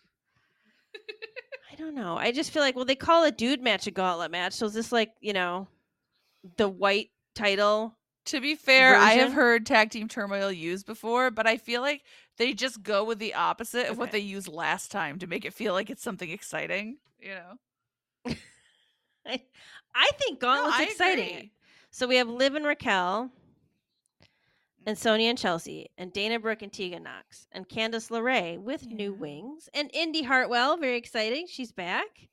I 1.72 1.76
don't 1.76 1.96
know. 1.96 2.16
I 2.16 2.32
just 2.32 2.52
feel 2.52 2.62
like 2.62 2.76
well, 2.76 2.86
they 2.86 2.96
call 2.96 3.24
a 3.24 3.32
dude 3.32 3.62
match 3.62 3.88
a 3.88 3.92
gauntlet 3.92 4.30
match. 4.30 4.54
So 4.54 4.68
is 4.68 4.74
this 4.74 4.92
like 4.92 5.10
you 5.20 5.34
know 5.34 5.68
the 6.58 6.70
white 6.70 7.10
title? 7.34 7.98
To 8.28 8.40
be 8.40 8.56
fair, 8.56 8.96
I 8.96 9.14
have 9.14 9.34
heard 9.34 9.66
tag 9.66 9.90
team 9.90 10.08
turmoil 10.08 10.52
used 10.52 10.86
before, 10.86 11.30
but 11.30 11.46
I 11.46 11.58
feel 11.58 11.82
like 11.82 12.04
they 12.38 12.54
just 12.54 12.82
go 12.82 13.04
with 13.04 13.20
the 13.20 13.34
opposite 13.34 13.88
of 13.88 13.98
what 13.98 14.12
they 14.12 14.20
used 14.20 14.48
last 14.48 14.92
time 14.92 15.20
to 15.20 15.28
make 15.28 15.44
it 15.44 15.54
feel 15.54 15.74
like 15.74 15.90
it's 15.90 16.04
something 16.04 16.30
exciting. 16.30 16.98
You 17.20 17.36
know, 17.36 18.34
I, 19.26 19.42
I 19.96 20.10
think 20.18 20.40
gauntlet's 20.40 20.78
I 20.78 20.84
exciting. 20.84 21.30
agree. 21.30 21.52
So 21.92 22.08
we 22.08 22.16
have 22.16 22.30
Liv 22.30 22.56
and 22.56 22.66
Raquel, 22.66 23.30
and 24.86 24.96
mm-hmm. 24.96 25.02
Sonya 25.02 25.30
and 25.30 25.38
Chelsea, 25.38 25.90
and 25.98 26.12
Dana 26.14 26.40
Brooke 26.40 26.62
and 26.62 26.72
Tegan 26.72 27.04
Knox, 27.04 27.48
and 27.52 27.68
Candice 27.68 28.10
LeRae 28.10 28.58
with 28.58 28.88
new 28.88 29.14
wings, 29.14 29.70
and 29.74 29.90
Indy 29.94 30.24
Hartwell, 30.24 30.78
very 30.78 30.98
exciting, 30.98 31.46
she's 31.48 31.72
back, 31.72 32.30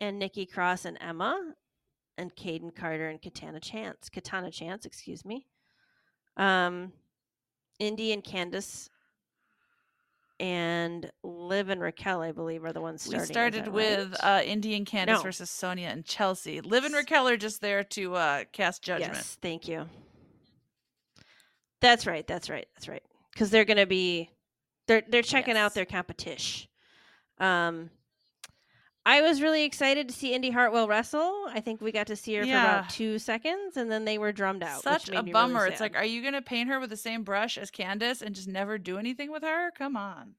and 0.00 0.18
Nikki 0.18 0.46
Cross 0.46 0.84
and 0.84 0.98
Emma, 1.00 1.54
and 2.20 2.34
Kayden 2.36 2.74
Carter 2.74 3.08
and 3.08 3.20
Katana 3.20 3.60
Chance, 3.60 4.08
Katana 4.10 4.50
Chance, 4.50 4.84
excuse 4.86 5.24
me. 5.24 5.46
Um, 6.36 6.92
Indy 7.78 8.12
and 8.12 8.22
Candice 8.22 8.88
and 10.38 11.10
Liv 11.22 11.68
and 11.68 11.80
Raquel, 11.80 12.22
I 12.22 12.32
believe, 12.32 12.64
are 12.64 12.72
the 12.72 12.80
ones 12.80 13.02
starting. 13.02 13.20
we 13.28 13.32
started 13.32 13.68
with 13.68 14.16
right? 14.22 14.40
uh, 14.40 14.42
Indian 14.42 14.84
Candice 14.84 15.06
No. 15.06 15.22
versus 15.22 15.50
Sonya 15.50 15.88
and 15.88 16.04
Chelsea. 16.04 16.60
Liv 16.60 16.84
and 16.84 16.94
Raquel 16.94 17.28
are 17.28 17.36
just 17.36 17.60
there 17.60 17.84
to 17.84 18.14
uh, 18.14 18.44
cast 18.52 18.82
judgment. 18.82 19.14
Yes, 19.14 19.38
thank 19.42 19.68
you. 19.68 19.86
That's 21.80 22.06
right. 22.06 22.26
That's 22.26 22.48
right. 22.50 22.66
That's 22.74 22.88
right. 22.88 23.02
Because 23.32 23.50
they're 23.50 23.64
going 23.64 23.78
to 23.78 23.86
be, 23.86 24.30
they're 24.86 25.02
they're 25.08 25.22
checking 25.22 25.54
Yes. 25.54 25.62
out 25.62 25.74
their 25.74 25.84
competition. 25.86 26.68
Um, 27.38 27.90
I 29.06 29.22
was 29.22 29.40
really 29.40 29.64
excited 29.64 30.08
to 30.08 30.14
see 30.14 30.34
Indy 30.34 30.50
Hartwell 30.50 30.86
wrestle. 30.86 31.46
I 31.48 31.60
think 31.60 31.80
we 31.80 31.90
got 31.90 32.06
to 32.08 32.16
see 32.16 32.34
her 32.34 32.42
for 32.44 32.48
about 32.50 32.90
two 32.90 33.18
seconds, 33.18 33.76
and 33.76 33.90
then 33.90 34.04
they 34.04 34.18
were 34.18 34.30
drummed 34.30 34.62
out. 34.62 34.82
Such 34.82 35.08
a 35.08 35.12
me 35.12 35.18
really 35.18 35.32
bummer. 35.32 35.66
it's 35.66 35.80
like, 35.80 35.96
are 35.96 36.04
you 36.04 36.20
going 36.20 36.34
to 36.34 36.42
paint 36.42 36.68
her 36.68 36.78
with 36.78 36.90
the 36.90 36.96
same 36.96 37.22
brush 37.24 37.56
as 37.56 37.70
Candice 37.70 38.20
and 38.22 38.34
just 38.34 38.46
never 38.48 38.76
do 38.78 38.98
anything 38.98 39.30
with 39.32 39.42
her? 39.42 39.70
Come 39.72 39.96
on. 39.96 40.34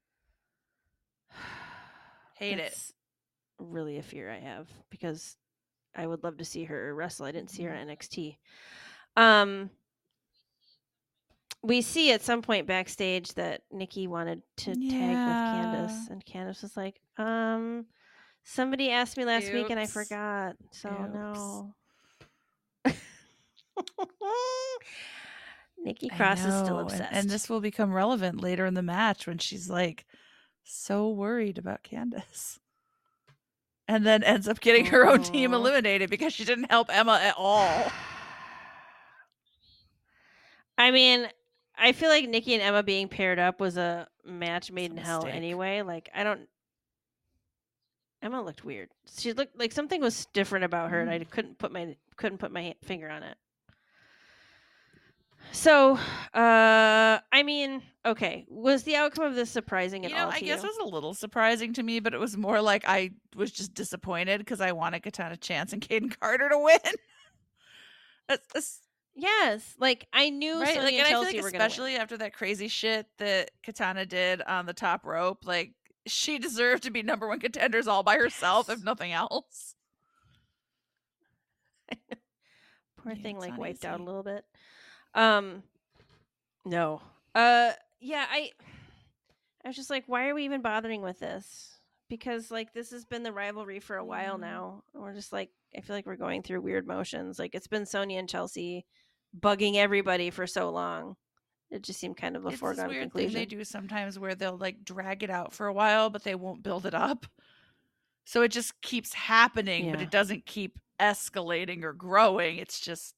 Hate 2.35 2.59
it. 2.59 2.77
Really, 3.59 3.97
a 3.97 4.03
fear 4.03 4.29
I 4.31 4.39
have 4.39 4.67
because 4.89 5.35
I 5.95 6.05
would 6.07 6.23
love 6.23 6.37
to 6.37 6.45
see 6.45 6.63
her 6.65 6.93
wrestle. 6.95 7.25
I 7.25 7.31
didn't 7.31 7.49
see 7.51 7.63
her 7.63 7.71
Mhm. 7.71 7.81
at 7.81 7.87
NXT. 7.87 8.37
Um, 9.17 9.69
we 11.63 11.81
see 11.81 12.11
at 12.11 12.21
some 12.23 12.41
point 12.41 12.65
backstage 12.65 13.33
that 13.35 13.61
Nikki 13.71 14.07
wanted 14.07 14.41
to 14.57 14.73
tag 14.73 14.75
with 14.75 14.89
Candice, 14.89 16.09
and 16.09 16.25
Candice 16.25 16.63
was 16.63 16.75
like, 16.77 16.99
"Um, 17.17 17.85
somebody 18.43 18.91
asked 18.91 19.17
me 19.17 19.25
last 19.25 19.51
week 19.51 19.69
and 19.69 19.79
I 19.79 19.85
forgot, 19.85 20.55
so 20.71 20.89
Oops. 20.89 21.13
no." 21.13 21.73
Nikki 25.83 26.09
Cross 26.09 26.45
is 26.45 26.53
still 26.53 26.75
know, 26.75 26.79
and- 26.79 26.91
obsessed. 26.91 27.13
And, 27.13 27.29
this 27.29 27.49
will 27.49 27.61
become 27.61 27.93
relevant 27.93 28.41
later 28.41 28.65
in 28.65 28.73
the 28.75 28.83
match 28.83 29.27
when 29.27 29.37
she's 29.37 29.69
like 29.69 30.05
so 30.63 31.09
worried 31.09 31.57
about 31.57 31.83
Candice. 31.83 32.59
And 33.87 34.05
then 34.05 34.23
ends 34.23 34.47
up 34.47 34.61
getting 34.61 34.85
her 34.85 35.05
own 35.05 35.21
team 35.21 35.53
eliminated 35.53 36.09
because 36.09 36.31
she 36.31 36.45
didn't 36.45 36.71
help 36.71 36.87
Emma 36.89 37.19
at 37.21 37.35
all. 37.37 37.91
I 40.77 40.91
mean, 40.91 41.27
I 41.77 41.91
feel 41.91 42.07
like 42.07 42.29
Nikki 42.29 42.53
and 42.53 42.63
Emma 42.63 42.83
being 42.83 43.09
paired 43.09 43.37
up 43.37 43.59
was 43.59 43.75
a 43.75 44.07
match 44.23 44.71
made 44.71 44.91
in 44.91 44.97
hell 44.97 45.25
anyway. 45.25 45.81
Like, 45.81 46.09
I 46.15 46.23
don't. 46.23 46.47
Emma 48.21 48.41
looked 48.41 48.63
weird. 48.63 48.89
She 49.17 49.33
looked 49.33 49.57
like 49.57 49.71
something 49.71 49.99
was 50.01 50.25
different 50.33 50.65
about 50.65 50.91
her, 50.91 51.01
and 51.01 51.09
I 51.09 51.19
Mm. 51.19 51.29
couldn't 51.29 51.57
put 51.57 51.71
my 51.71 51.95
couldn't 52.17 52.37
put 52.37 52.51
my 52.51 52.75
finger 52.83 53.09
on 53.09 53.23
it. 53.23 53.37
So, 55.53 55.95
uh, 56.33 57.19
I 57.31 57.43
mean, 57.43 57.81
okay, 58.05 58.45
was 58.47 58.83
the 58.83 58.95
outcome 58.95 59.25
of 59.25 59.35
this 59.35 59.49
surprising 59.49 60.05
at 60.05 60.11
You 60.11 60.17
know, 60.17 60.25
all 60.25 60.31
I 60.31 60.39
guess 60.39 60.61
you? 60.61 60.69
it 60.69 60.77
was 60.77 60.77
a 60.77 60.93
little 60.93 61.13
surprising 61.13 61.73
to 61.73 61.83
me, 61.83 61.99
but 61.99 62.13
it 62.13 62.19
was 62.19 62.37
more 62.37 62.61
like 62.61 62.83
I 62.87 63.11
was 63.35 63.51
just 63.51 63.73
disappointed 63.73 64.37
because 64.39 64.61
I 64.61 64.71
wanted 64.71 65.01
Katana 65.01 65.35
Chance 65.35 65.73
and 65.73 65.81
Kayden 65.81 66.17
Carter 66.19 66.49
to 66.49 66.57
win. 66.59 66.79
It's- 68.29 68.47
it's- 68.55 68.81
Yes, 69.13 69.75
like 69.77 70.07
I 70.13 70.29
knew 70.29 70.61
right? 70.61 70.77
Like, 70.77 70.93
and 70.93 71.05
I 71.05 71.09
feel 71.09 71.21
like 71.23 71.35
were 71.35 71.41
going 71.41 71.51
to 71.51 71.57
especially 71.57 71.97
after 71.97 72.15
that 72.19 72.33
crazy 72.33 72.69
shit 72.69 73.05
that 73.17 73.51
Katana 73.61 74.05
did 74.05 74.41
on 74.43 74.65
the 74.65 74.73
top 74.73 75.05
rope, 75.05 75.45
like 75.45 75.73
she 76.07 76.39
deserved 76.39 76.83
to 76.83 76.91
be 76.91 77.03
number 77.03 77.27
one 77.27 77.39
contenders 77.39 77.87
all 77.87 78.03
by 78.03 78.15
herself, 78.17 78.67
Yes. 78.69 78.79
if 78.79 78.83
nothing 78.83 79.11
else. 79.11 79.75
poor 82.97 83.13
Yeah, 83.13 83.21
thing 83.21 83.39
like 83.39 83.57
wiped 83.57 83.83
out 83.85 83.99
a 83.99 84.03
little 84.03 84.23
bit 84.23 84.45
um 85.15 85.63
no 86.65 87.01
uh 87.35 87.71
yeah 87.99 88.25
i 88.31 88.51
i 89.65 89.67
was 89.67 89.75
just 89.75 89.89
like 89.89 90.03
why 90.07 90.27
are 90.29 90.35
we 90.35 90.45
even 90.45 90.61
bothering 90.61 91.01
with 91.01 91.19
this 91.19 91.79
because 92.09 92.51
like 92.51 92.73
this 92.73 92.91
has 92.91 93.03
been 93.05 93.23
the 93.23 93.31
rivalry 93.33 93.79
for 93.79 93.97
a 93.97 94.05
while 94.05 94.37
Yeah. 94.39 94.45
now 94.47 94.83
and 94.93 95.03
we're 95.03 95.13
just 95.15 95.33
like 95.33 95.49
i 95.75 95.81
feel 95.81 95.95
like 95.95 96.05
we're 96.05 96.15
going 96.15 96.43
through 96.43 96.61
weird 96.61 96.87
motions 96.87 97.39
like 97.39 97.55
it's 97.55 97.67
been 97.67 97.85
sonya 97.85 98.19
and 98.19 98.29
chelsea 98.29 98.85
bugging 99.37 99.75
everybody 99.75 100.29
for 100.29 100.45
so 100.47 100.69
long 100.69 101.15
it 101.71 101.83
just 101.83 101.99
seemed 101.99 102.17
kind 102.17 102.35
of 102.35 102.45
a 102.45 102.49
it's 102.49 102.55
this 102.55 102.59
foregone 102.59 102.89
weird 102.89 103.03
conclusion 103.03 103.31
thing 103.31 103.39
they 103.39 103.45
do 103.45 103.63
sometimes 103.63 104.19
where 104.19 104.35
they'll 104.35 104.57
like 104.57 104.83
drag 104.83 105.23
it 105.23 105.29
out 105.29 105.53
for 105.53 105.67
a 105.67 105.73
while, 105.73 106.09
but 106.09 106.23
they 106.23 106.35
won't 106.35 106.63
build 106.63 106.85
it 106.85 106.93
up. 106.93 107.25
So 108.25 108.43
it 108.43 108.49
just 108.49 108.79
keeps 108.81 109.13
happening, 109.13 109.91
but 109.91 110.01
it 110.01 110.11
doesn't 110.11 110.45
keep 110.45 110.77
escalating 110.99 111.83
or 111.83 111.93
growing. 111.93 112.57
It's 112.57 112.79
just 112.79 113.15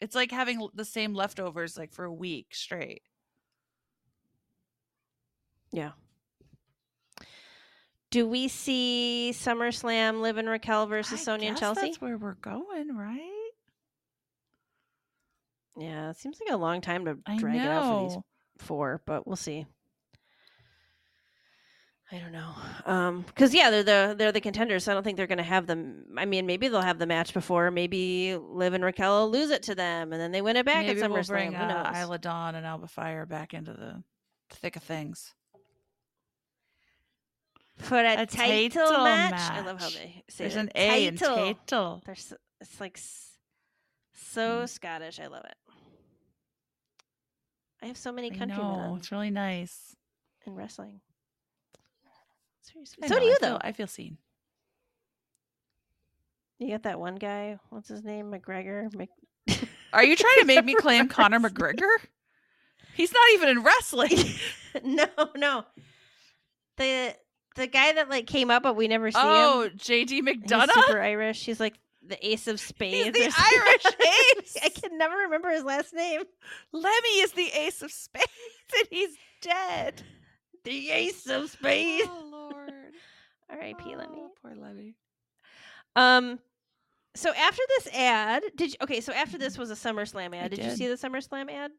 it's 0.00 0.14
like 0.14 0.30
having 0.30 0.68
the 0.74 0.84
same 0.84 1.14
leftovers 1.14 1.76
like 1.76 1.92
for 1.92 2.04
a 2.04 2.12
week 2.12 2.54
straight. 2.54 3.02
yeah 5.72 5.92
do 8.10 8.26
we 8.26 8.48
see 8.48 9.32
SummerSlam 9.34 10.20
Liv 10.20 10.38
and 10.38 10.48
Raquel 10.48 10.86
versus 10.86 11.20
I 11.20 11.24
Sonya 11.24 11.48
and 11.50 11.58
Chelsea? 11.58 11.82
That's 11.82 12.00
where 12.00 12.16
we're 12.16 12.34
going, 12.34 12.96
right? 12.96 13.35
Yeah, 15.78 16.10
it 16.10 16.16
seems 16.16 16.38
like 16.40 16.52
a 16.52 16.56
long 16.56 16.80
time 16.80 17.04
to 17.04 17.18
I 17.26 17.36
drag 17.36 17.56
it 17.56 17.60
out 17.68 17.84
for 17.84 18.08
these 18.08 18.18
four, 18.66 19.02
but 19.06 19.26
we'll 19.26 19.36
see. 19.36 19.66
I 22.12 22.18
don't 22.18 22.30
know. 22.32 22.52
Um, 22.86 23.22
because 23.26 23.52
yeah, 23.52 23.68
they're 23.70 23.82
the 23.82 24.14
they're 24.16 24.30
the 24.32 24.40
contenders. 24.40 24.84
So 24.84 24.92
I 24.92 24.94
don't 24.94 25.02
think 25.02 25.16
they're 25.16 25.26
gonna 25.26 25.42
have 25.42 25.66
them. 25.66 26.04
I 26.16 26.24
mean, 26.24 26.46
maybe 26.46 26.68
they'll 26.68 26.80
have 26.80 27.00
the 27.00 27.06
match 27.06 27.34
before. 27.34 27.70
Maybe 27.72 28.36
Liv 28.36 28.74
and 28.74 28.84
Raquel 28.84 29.22
will 29.24 29.30
lose 29.30 29.50
it 29.50 29.64
to 29.64 29.74
them, 29.74 30.12
and 30.12 30.20
then 30.22 30.30
they 30.30 30.40
win 30.40 30.56
it 30.56 30.64
back 30.64 30.86
Maybe 30.86 31.00
at 31.00 31.10
we'll 31.10 31.18
SummerSlam. 31.20 31.26
bring 31.28 31.52
Who 31.52 31.64
uh, 31.64 31.92
Isla 31.96 32.18
Dawn 32.18 32.54
and 32.54 32.64
Alba 32.64 32.86
Fire 32.86 33.26
back 33.26 33.54
into 33.54 33.72
the 33.72 34.02
thick 34.50 34.76
of 34.76 34.84
things. 34.84 35.34
For 37.78 37.98
a, 37.98 38.22
A 38.22 38.26
title, 38.26 38.86
title 38.86 39.04
match. 39.04 39.50
I 39.50 39.60
love 39.60 39.80
how 39.80 39.88
they 39.90 40.22
say 40.30 40.44
There's 40.44 40.56
it. 40.56 40.60
an 40.60 40.70
A 40.76 41.06
in 41.08 41.16
title. 41.16 41.60
title. 41.66 42.02
It's 42.60 42.80
like 42.80 42.98
so 42.98 44.62
Mm. 44.62 44.68
Scottish. 44.68 45.18
I 45.20 45.26
love 45.26 45.44
it. 45.44 45.56
I 47.82 47.86
have 47.86 47.96
so 47.96 48.10
many 48.12 48.32
I 48.32 48.36
countrymen 48.36 48.72
know, 48.90 48.96
it's 48.96 49.12
really 49.12 49.30
nice. 49.30 49.94
in 50.46 50.54
wrestling. 50.54 51.00
I 53.02 53.06
So 53.06 53.14
know, 53.14 53.20
do 53.20 53.26
you 53.26 53.32
I 53.32 53.36
feel- 53.38 53.48
though. 53.50 53.58
I 53.60 53.72
feel 53.72 53.86
seen. 53.86 54.18
You 56.58 56.70
got 56.70 56.84
that 56.84 56.98
one 56.98 57.16
guy. 57.16 57.58
What's 57.68 57.88
his 57.88 58.02
name? 58.02 58.32
McGregor. 58.32 58.92
Mc... 58.94 59.10
Are 59.92 60.02
you 60.04 60.16
trying 60.16 60.40
to 60.40 60.46
make 60.46 60.64
me 60.64 60.74
claim 60.78 61.06
Conor 61.08 61.38
McGregor? 61.38 61.86
He's 62.94 63.12
not 63.12 63.22
even 63.34 63.48
in 63.50 63.62
wrestling. 63.62 64.16
no, 64.84 65.06
no. 65.36 65.64
The 66.78 67.14
the 67.56 67.66
guy 67.66 67.92
that 67.92 68.08
like 68.08 68.26
came 68.26 68.50
up, 68.50 68.62
but 68.62 68.74
we 68.74 68.88
never 68.88 69.10
see 69.10 69.18
him. 69.18 69.26
oh. 69.26 69.68
JD 69.76 70.08
He's 70.08 70.22
McDonagh. 70.24 70.70
super 70.72 71.00
Irish. 71.00 71.44
He's 71.44 71.60
like 71.60 71.74
the 72.08 72.26
ace 72.26 72.46
of 72.46 72.60
spades. 72.60 73.16
He's 73.16 73.34
the. 73.34 73.42
Irish 73.42 73.84
ace. 74.38 74.56
I 74.64 74.68
can 74.68 74.98
never 74.98 75.16
remember 75.16 75.50
his 75.50 75.64
last 75.64 75.92
name. 75.94 76.22
Lemmy 76.72 77.20
is 77.20 77.32
the 77.32 77.48
ace 77.48 77.82
of 77.82 77.90
spades, 77.92 78.26
and 78.78 78.88
he's 78.90 79.16
dead. 79.42 80.02
The 80.64 80.90
ace 80.90 81.26
of 81.28 81.50
spades. 81.50 82.08
Oh 82.10 82.28
Lord. 82.52 82.72
R.I.P. 83.50 83.96
Lemmy. 83.96 84.18
Oh, 84.18 84.30
Poor 84.42 84.54
Lemmy. 84.54 84.94
Um. 85.94 86.38
So 87.14 87.32
after 87.32 87.62
this 87.78 87.94
ad, 87.94 88.42
did 88.56 88.70
you, 88.72 88.76
okay? 88.82 89.00
So 89.00 89.12
after 89.12 89.38
this 89.38 89.56
was 89.56 89.70
a 89.70 89.74
SummerSlam 89.74 90.34
ad. 90.36 90.44
I 90.44 90.48
Did, 90.48 90.64
you 90.64 90.70
see 90.72 90.86
the 90.86 90.96
SummerSlam 90.96 91.50
ad? 91.50 91.70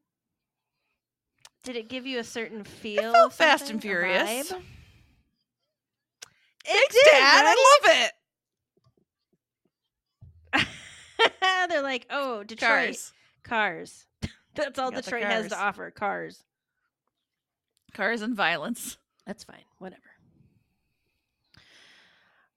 Did 1.64 1.76
it 1.76 1.90
give 1.90 2.08
you 2.08 2.18
a 2.20 2.24
certain 2.24 2.64
feel? 2.64 3.12
It 3.12 3.14
felt 3.14 3.34
Fast 3.34 3.70
and 3.70 3.82
Furious. 3.82 4.52
It 4.52 4.64
Thanks, 6.66 6.96
did, 6.96 7.04
Dad. 7.12 7.44
right? 7.44 7.56
I 7.58 7.90
love 7.90 7.96
it. 8.04 8.12
They're 11.70 11.82
like, 11.82 12.06
oh, 12.10 12.44
Detroit 12.44 12.70
Cars. 12.70 13.14
cars. 13.44 14.06
That's 14.56 14.80
all 14.80 14.92
Detroit 14.92 15.24
has 15.24 15.50
to 15.50 15.60
offer. 15.60 15.92
Cars. 15.92 16.44
Cars 17.94 18.22
and 18.22 18.36
violence. 18.36 18.98
That's 19.26 19.44
fine. 19.44 19.64
Whatever. 19.80 20.02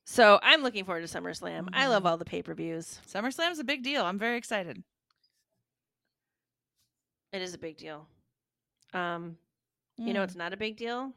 So 0.04 0.40
I'm 0.42 0.62
looking 0.62 0.84
forward 0.84 1.06
to 1.06 1.20
SummerSlam. 1.20 1.68
I 1.72 1.86
love 1.86 2.02
Mhm. 2.02 2.06
all 2.06 2.16
the 2.18 2.24
pay 2.24 2.42
per 2.42 2.54
views. 2.54 3.00
SummerSlam's 3.06 3.58
a 3.58 3.64
big 3.64 3.82
deal. 3.82 4.04
I'm 4.04 4.18
very 4.18 4.36
excited. 4.38 4.82
It 7.32 7.42
is 7.42 7.54
a 7.54 7.58
big 7.58 7.76
deal. 7.76 8.08
Um, 8.92 9.38
you 9.96 10.12
know, 10.12 10.20
Mm. 10.22 10.24
it's 10.24 10.34
not 10.34 10.52
a 10.52 10.56
big 10.56 10.76
deal. 10.76 11.12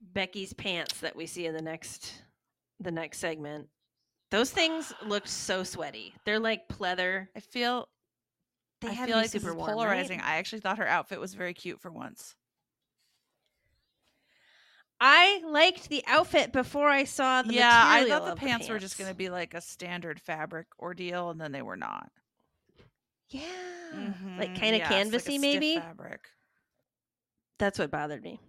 Becky's 0.00 0.52
pants 0.52 0.98
that 1.00 1.14
we 1.14 1.26
see 1.26 1.46
in 1.46 1.54
the 1.54 1.62
next, 1.62 2.24
the 2.80 2.90
next 2.90 3.18
segment. 3.18 3.68
Those 4.30 4.50
things 4.50 4.92
looked 5.06 5.28
so 5.28 5.64
sweaty. 5.64 6.14
They're 6.24 6.38
like 6.38 6.68
pleather. 6.68 7.26
I 7.36 7.40
feel 7.40 7.88
They 8.80 8.88
I 8.88 8.94
feel 9.06 9.16
like 9.16 9.30
this 9.30 9.42
super 9.42 9.50
is 9.52 9.56
warm, 9.56 9.70
right? 9.70 9.76
polarizing. 9.76 10.20
I 10.20 10.36
actually 10.36 10.60
thought 10.60 10.78
her 10.78 10.86
outfit 10.86 11.20
was 11.20 11.34
very 11.34 11.52
cute 11.54 11.80
for 11.80 11.90
once. 11.90 12.36
I 15.00 15.40
liked 15.46 15.88
the 15.88 16.04
outfit 16.06 16.52
before 16.52 16.90
I 16.90 17.04
saw 17.04 17.42
the 17.42 17.54
yeah, 17.54 17.84
I 17.86 18.04
thought 18.06 18.26
the 18.26 18.36
pants, 18.36 18.68
were 18.68 18.78
just 18.78 18.98
going 18.98 19.08
to 19.10 19.16
be 19.16 19.30
like 19.30 19.54
a 19.54 19.60
standard 19.60 20.20
fabric 20.20 20.66
ordeal, 20.78 21.30
and 21.30 21.40
then 21.40 21.52
they 21.52 21.62
were 21.62 21.76
not. 21.76 22.10
Yeah, 23.30 23.40
like 24.38 24.54
Mhm, 24.54 24.60
kind 24.60 24.74
of 24.74 24.80
yes, 24.80 24.90
like 24.90 25.26
a 25.26 25.30
canvassy, 25.30 25.32
stiff 25.32 25.40
maybe. 25.40 25.74
fabric. 25.74 26.20
That's 27.58 27.78
what 27.78 27.90
bothered 27.90 28.22
me. 28.22 28.40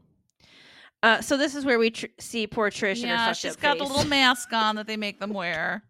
Uh, 1.03 1.21
so 1.21 1.35
this 1.35 1.55
is 1.55 1.65
where 1.65 1.79
we 1.79 1.89
tr- 1.91 2.05
see 2.19 2.45
poor 2.45 2.69
Trish. 2.69 3.01
Yeah, 3.03 3.25
fucked 3.27 3.37
she's 3.39 3.55
got 3.55 3.77
the 3.77 3.83
little 3.85 4.05
mask 4.07 4.53
on 4.53 4.75
that 4.75 4.85
they 4.87 4.97
make 4.97 5.19
them 5.19 5.33
wear. 5.33 5.83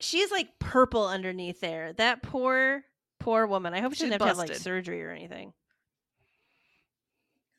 She's 0.00 0.30
like 0.30 0.58
purple 0.58 1.06
underneath 1.06 1.60
there. 1.60 1.92
That 1.94 2.22
poor, 2.22 2.84
poor 3.18 3.46
woman. 3.46 3.74
I 3.74 3.80
hope 3.80 3.92
she 3.94 4.00
She's 4.00 4.10
didn't 4.10 4.20
have 4.22 4.28
have 4.36 4.38
like 4.38 4.54
surgery 4.54 5.02
or 5.02 5.10
anything. 5.10 5.52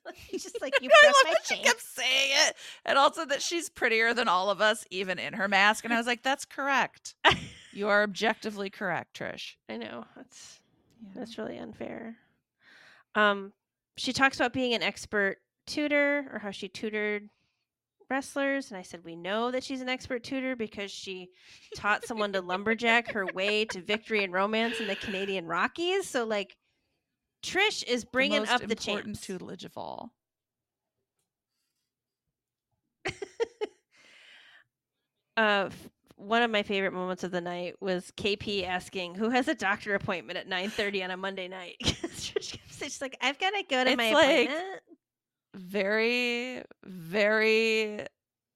She's 0.32 0.44
just 0.44 0.62
like 0.62 0.74
you 0.82 0.90
I 0.92 1.08
love 1.08 1.16
that 1.34 1.46
she 1.46 1.62
kept 1.62 1.82
saying 1.82 2.32
it, 2.48 2.56
and 2.86 2.98
also 2.98 3.26
that 3.26 3.44
she's 3.44 3.70
prettier 3.70 4.14
than 4.16 4.28
all 4.28 4.50
of 4.50 4.60
us, 4.60 4.84
even 4.90 5.20
in 5.20 5.34
her 5.34 5.48
mask. 5.48 5.84
And 5.86 5.94
I 5.94 5.98
was 5.98 6.08
like, 6.08 6.24
"That's 6.24 6.46
correct. 6.46 7.16
You 7.72 7.88
are 7.90 8.02
objectively 8.02 8.72
correct, 8.72 9.20
Trish." 9.20 9.54
I 9.70 9.78
know 9.78 10.04
that's 10.16 10.60
Yeah. 11.04 11.10
that's 11.16 11.38
really 11.38 11.60
unfair. 11.60 12.16
Um, 13.14 13.54
she 13.98 14.14
talks 14.14 14.38
about 14.38 14.54
being 14.54 14.74
an 14.74 14.84
expert 14.84 15.38
tutor 15.68 16.30
or 16.32 16.40
how 16.40 16.52
she 16.52 16.68
tutored 16.68 17.30
wrestlers, 18.10 18.72
and 18.72 18.78
I 18.78 18.82
said 18.82 19.04
we 19.04 19.16
know 19.16 19.52
that 19.52 19.64
she's 19.64 19.82
an 19.82 19.90
expert 19.90 20.24
tutor 20.24 20.56
because 20.56 20.92
she 20.92 21.30
taught 21.76 22.06
someone 22.06 22.34
to 22.34 22.42
lumberjack 22.42 23.12
her 23.12 23.26
way 23.34 23.66
to 23.66 23.82
victory 23.82 24.24
and 24.24 24.34
romance 24.34 24.80
in 24.80 24.88
the 24.88 24.96
Canadian 24.96 25.46
Rockies. 25.46 26.10
So 26.10 26.26
like, 26.26 26.56
Trish 27.44 27.84
is 27.88 28.04
bringing 28.04 28.40
most 28.40 28.52
up 28.52 28.62
the 28.62 28.72
important 28.72 29.22
tutelage 29.22 29.64
of 29.64 29.78
all. 29.78 30.12
uh, 35.38 35.70
one 36.20 36.42
of 36.44 36.52
my 36.52 36.64
favorite 36.64 36.92
moments 36.94 37.24
of 37.24 37.32
the 37.32 37.42
night 37.42 37.76
was 37.80 38.12
KP 38.18 38.68
asking 38.68 39.16
who 39.16 39.30
has 39.30 39.48
a 39.48 39.56
doctor 39.56 39.96
appointment 39.96 40.38
at 40.38 40.48
9:30 40.50 41.06
on 41.06 41.12
a 41.12 41.18
Monday 41.18 41.48
night. 41.48 41.76
She's 42.18 43.02
like, 43.02 43.18
I've 43.22 43.40
got 43.40 43.52
to 43.52 43.64
go 43.70 43.84
to 43.84 43.90
It's 43.92 43.98
my 43.98 44.14
like- 44.14 44.50
appointment. 44.50 44.82
Very, 45.56 46.62
very 46.86 48.06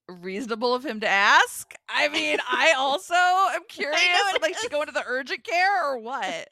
reasonable 0.08 0.76
of 0.76 0.86
him 0.86 1.00
to 1.00 1.08
ask. 1.08 1.74
I 1.90 2.08
mean, 2.10 2.38
I 2.48 2.74
also 2.78 3.14
am 3.16 3.62
curious. 3.68 4.00
I'm 4.00 4.42
like, 4.42 4.58
she 4.60 4.68
is. 4.68 4.70
going 4.72 4.86
to 4.88 4.92
the 4.94 5.04
urgent 5.08 5.44
care 5.44 5.86
or 5.92 5.98
what? 6.00 6.50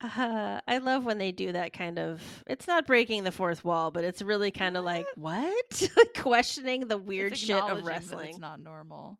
Uh, 0.00 0.60
I 0.68 0.78
love 0.78 1.04
when 1.04 1.18
they 1.18 1.32
do 1.32 1.52
that 1.52 1.72
kind 1.72 1.98
of. 1.98 2.22
It's 2.46 2.68
not 2.68 2.86
breaking 2.86 3.24
the 3.24 3.32
fourth 3.32 3.64
wall, 3.64 3.90
but 3.90 4.04
it's 4.04 4.22
really 4.22 4.52
kind 4.52 4.76
of 4.76 4.84
like 4.84 5.06
what, 5.16 5.90
questioning 6.16 6.86
the 6.86 6.98
weird 6.98 7.36
shit 7.36 7.56
of 7.56 7.84
wrestling. 7.84 8.30
It's 8.30 8.38
not 8.38 8.60
normal. 8.60 9.18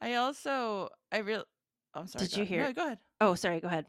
I 0.00 0.14
also, 0.14 0.88
I 1.12 1.18
real. 1.18 1.44
I'm 1.92 2.06
sorry. 2.06 2.26
Did 2.26 2.36
you 2.36 2.42
ahead. 2.44 2.48
hear- 2.54 2.62
No, 2.64 2.72
go 2.72 2.86
ahead. 2.86 2.98
Oh, 3.20 3.34
sorry. 3.34 3.60
Go 3.60 3.68
ahead. 3.68 3.84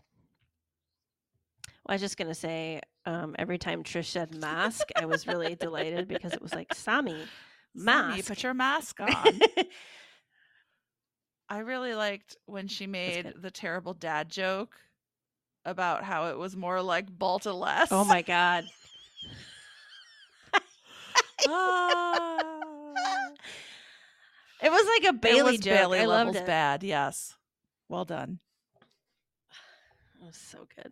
Well, 1.68 1.76
I 1.88 1.93
was 1.93 2.01
just 2.01 2.18
gonna 2.18 2.35
say, 2.35 2.81
um, 3.06 3.35
every 3.39 3.57
time 3.57 3.84
Trish 3.84 4.06
said 4.07 4.35
mask, 4.35 4.89
I 4.97 5.06
was 5.06 5.27
really 5.27 5.56
delighted 5.56 6.07
because 6.07 6.34
it 6.34 6.41
was 6.41 6.53
like 6.53 6.73
Sami 6.73 7.11
Sammy, 7.11 7.26
mask. 8.18 8.27
put 8.27 8.43
your 8.43 8.53
mask 8.53 8.99
on. 8.99 9.39
I 11.49 11.60
really 11.60 11.95
liked 11.95 12.35
when 12.45 12.68
she 12.68 12.85
made 12.85 13.34
the 13.41 13.49
terrible 13.49 13.93
dad 13.93 14.30
joke 14.30 14.76
about 15.69 16.03
how 16.03 16.27
it 16.29 16.37
was 16.37 16.55
more 16.55 16.81
like 16.81 17.05
Balta 17.09 17.53
less. 17.53 17.89
oh 17.91 18.03
my 18.03 18.21
god. 18.21 18.65
Ah. 21.47 22.37
It 24.61 24.69
was 24.69 24.85
like 25.01 25.09
a 25.13 25.17
Bayley 25.17 25.57
joke. 25.57 25.73
Bayley 25.73 25.99
I 25.99 26.05
loved 26.05 26.27
levels 26.27 26.35
it. 26.35 26.45
bad. 26.45 26.83
Yes, 26.83 27.33
well 27.87 28.03
done. 28.03 28.39
It 30.21 30.25
was 30.25 30.35
so 30.35 30.67
good. 30.75 30.91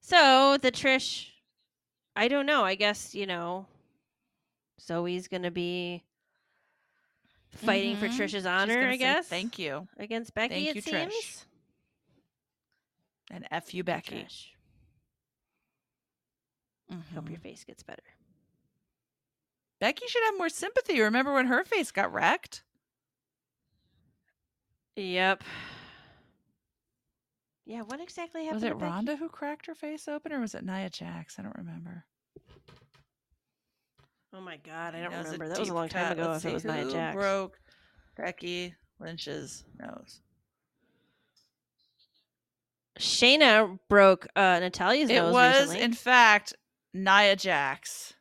So 0.00 0.56
the 0.60 0.72
Trish, 0.72 1.28
I 2.16 2.26
don't 2.26 2.44
know. 2.44 2.64
I 2.64 2.74
guess 2.74 3.14
you 3.14 3.24
know, 3.24 3.66
Zoey's 4.80 5.28
gonna 5.28 5.52
be 5.52 6.02
fighting 7.50 7.96
for 7.98 8.08
Mhm. 8.08 8.18
Trish's 8.18 8.44
honor. 8.44 8.88
I 8.88 8.96
guess 8.96 9.28
Thank 9.28 9.60
you 9.60 9.86
against 9.96 10.34
Becky. 10.34 10.54
Thank 10.64 10.76
it 10.76 10.86
you, 10.86 10.92
Trish. 10.92 11.44
Seems. 13.30 13.42
and 13.42 13.46
f 13.50 13.74
you, 13.74 13.84
Becky. 13.84 14.26
Trish, 14.26 14.46
hope 17.14 17.28
your 17.28 17.38
mm-hmm. 17.38 17.42
face 17.42 17.64
gets 17.64 17.82
better. 17.82 18.02
Becky 19.80 20.06
should 20.08 20.24
have 20.24 20.38
more 20.38 20.48
sympathy. 20.48 21.00
Remember 21.00 21.32
when 21.32 21.46
her 21.46 21.64
face 21.64 21.90
got 21.90 22.12
wrecked? 22.12 22.64
Yep. 24.96 25.44
Yeah. 27.64 27.82
What 27.82 28.00
exactly 28.00 28.44
happened? 28.44 28.62
Was 28.62 28.64
it 28.64 28.68
to 28.70 28.74
Becky? 28.74 28.90
Ronda 28.90 29.16
who 29.16 29.28
cracked 29.28 29.66
her 29.66 29.74
face 29.74 30.08
open, 30.08 30.32
or 30.32 30.40
was 30.40 30.54
it 30.54 30.64
Nia 30.64 30.90
Jax? 30.90 31.38
I 31.38 31.42
don't 31.42 31.56
remember. 31.56 32.04
Oh 34.34 34.40
my 34.40 34.56
god, 34.56 34.94
I 34.94 35.02
don't 35.02 35.10
That 35.10 35.18
was 35.18 35.32
remember. 35.32 35.48
That 35.48 35.60
was 35.60 35.68
a 35.68 35.74
long 35.74 35.88
time 35.88 36.08
cut. 36.08 36.18
ago. 36.18 36.30
Let's 36.30 36.44
if 36.44 36.54
it 36.54 36.60
see, 36.60 36.68
was 36.68 36.76
Nia 36.76 36.90
Jax. 36.90 37.14
broke 37.14 37.60
Becky 38.16 38.74
Lynch's 38.98 39.64
nose? 39.78 40.20
Shayna 42.98 43.78
broke 43.88 44.26
uh, 44.36 44.60
Natalya's 44.60 45.10
It 45.10 45.14
nose 45.16 45.30
It 45.30 45.32
was, 45.32 45.58
recently. 45.60 45.80
in 45.82 45.92
fact, 45.92 46.54
Nia 46.92 47.36
Jax 47.36 48.14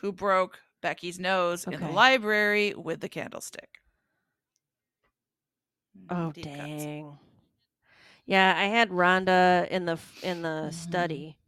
who 0.00 0.12
broke 0.12 0.58
Becky's 0.82 1.18
nose 1.18 1.64
in 1.64 1.80
the 1.80 1.88
library 1.88 2.74
with 2.76 3.00
the 3.00 3.08
candlestick. 3.08 3.80
Oh 6.10 6.32
Deep 6.32 6.44
cuts. 6.44 6.58
dang. 6.58 7.18
Yeah, 8.26 8.54
I 8.56 8.64
had 8.64 8.90
Ronda 8.90 9.66
in 9.70 9.84
the 9.86 9.98
in 10.22 10.42
the 10.42 10.68
Mhm. 10.70 10.74
study. 10.74 11.38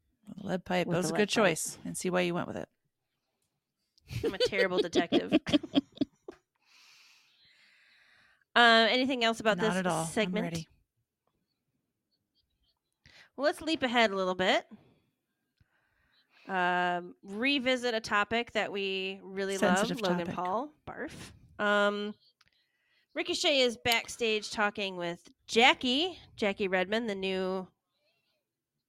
Lead 0.43 0.65
pipe. 0.65 0.87
That 0.89 0.97
was 0.97 1.11
a 1.11 1.13
good 1.13 1.21
pipe. 1.21 1.29
choice, 1.29 1.79
and 1.85 1.97
see 1.97 2.09
why 2.11 2.23
you 2.23 2.35
went 2.35 2.49
with 2.49 2.57
it. 2.57 2.69
I'm 4.25 4.35
a 4.35 4.39
terrible 4.39 4.79
detective. 4.79 5.33
uh, 8.57 8.87
anything 8.91 9.25
else 9.25 9.41
about 9.41 9.59
Not 9.59 9.65
this 9.71 9.75
at 9.77 9.87
all. 9.87 10.03
I'm 10.05 10.09
segment? 10.11 10.67
Let's 13.37 13.61
leap 13.61 13.83
ahead 13.83 14.11
a 14.11 14.17
little 14.17 14.35
bit. 14.35 14.67
Um, 16.49 17.15
revisit 17.25 17.95
a 17.95 18.01
topic 18.01 18.53
that 18.53 18.71
we 18.71 19.19
really 19.23 19.57
Sensitive 19.57 20.01
love, 20.01 20.13
Logan 20.13 20.27
topic. 20.27 20.45
Paul. 20.45 20.71
Barf. 20.89 21.11
Um, 21.59 22.15
Ricochet 23.15 23.61
is 23.61 23.77
backstage 23.77 24.51
talking 24.51 24.97
with 24.97 25.19
Jackie, 25.47 26.19
Jackie 26.37 26.69
Redmond, 26.69 27.09
the 27.09 27.15
new 27.15 27.67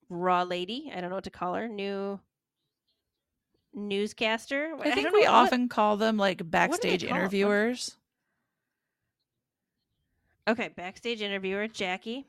Raw 0.10 0.44
lady. 0.44 0.92
I 0.96 1.02
don't 1.02 1.10
know 1.10 1.16
what 1.16 1.24
to 1.24 1.30
call 1.32 1.56
her. 1.56 1.68
New 1.68 2.20
newscaster. 3.74 4.74
I 4.80 4.92
think 4.92 5.12
we 5.12 5.20
what- 5.22 5.28
often 5.30 5.68
call 5.70 5.98
them 5.98 6.18
like 6.18 6.50
backstage 6.50 7.02
call 7.02 7.10
'em? 7.10 7.14
What- 7.16 7.20
interviewers. 7.22 7.98
Okay, 10.48 10.70
backstage 10.70 11.22
interviewer 11.22 11.68
Jackie. 11.68 12.26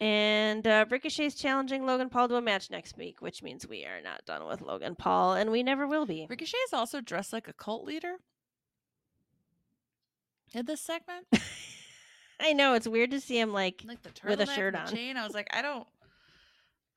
And 0.00 0.66
uh, 0.66 0.86
Ricochet's 0.90 1.36
challenging 1.36 1.86
Logan 1.86 2.08
Paul 2.08 2.28
to 2.28 2.36
a 2.36 2.42
match 2.42 2.70
next 2.70 2.96
week, 2.96 3.22
which 3.22 3.42
means 3.42 3.66
we 3.66 3.84
are 3.84 4.00
not 4.02 4.24
done 4.26 4.46
with 4.46 4.60
Logan 4.60 4.96
Paul, 4.96 5.34
and 5.34 5.52
we 5.52 5.62
never 5.62 5.86
will 5.86 6.04
be. 6.04 6.26
Ricochet 6.28 6.56
is 6.66 6.72
also 6.72 7.00
dressed 7.00 7.32
like 7.32 7.46
a 7.46 7.52
cult 7.52 7.84
leader 7.84 8.16
in 10.52 10.66
this 10.66 10.80
segment. 10.80 11.26
I 12.40 12.52
know 12.52 12.74
it's 12.74 12.88
weird 12.88 13.12
to 13.12 13.20
see 13.20 13.38
him 13.38 13.52
like 13.52 13.82
like 13.86 14.02
the 14.02 14.10
With 14.26 14.40
a 14.40 14.46
shirt 14.46 14.74
on. 14.74 14.88
chain. 14.88 15.16
I 15.16 15.24
was 15.24 15.34
like, 15.34 15.48
I 15.52 15.62
don't, 15.62 15.86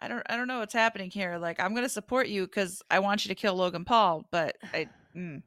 I 0.01 0.07
don't, 0.07 0.23
I 0.27 0.35
don't 0.35 0.47
know 0.47 0.59
what's 0.59 0.73
happening 0.73 1.11
here. 1.11 1.37
Like, 1.37 1.59
I'm 1.59 1.75
gonna 1.75 1.89
support 1.89 2.27
you 2.27 2.45
because 2.45 2.81
I 2.89 2.99
want 2.99 3.25
you 3.25 3.29
to 3.29 3.35
kill 3.35 3.55
Logan 3.55 3.85
Paul, 3.85 4.25
but 4.31 4.57
I, 4.73 4.89
mm. 5.15 5.43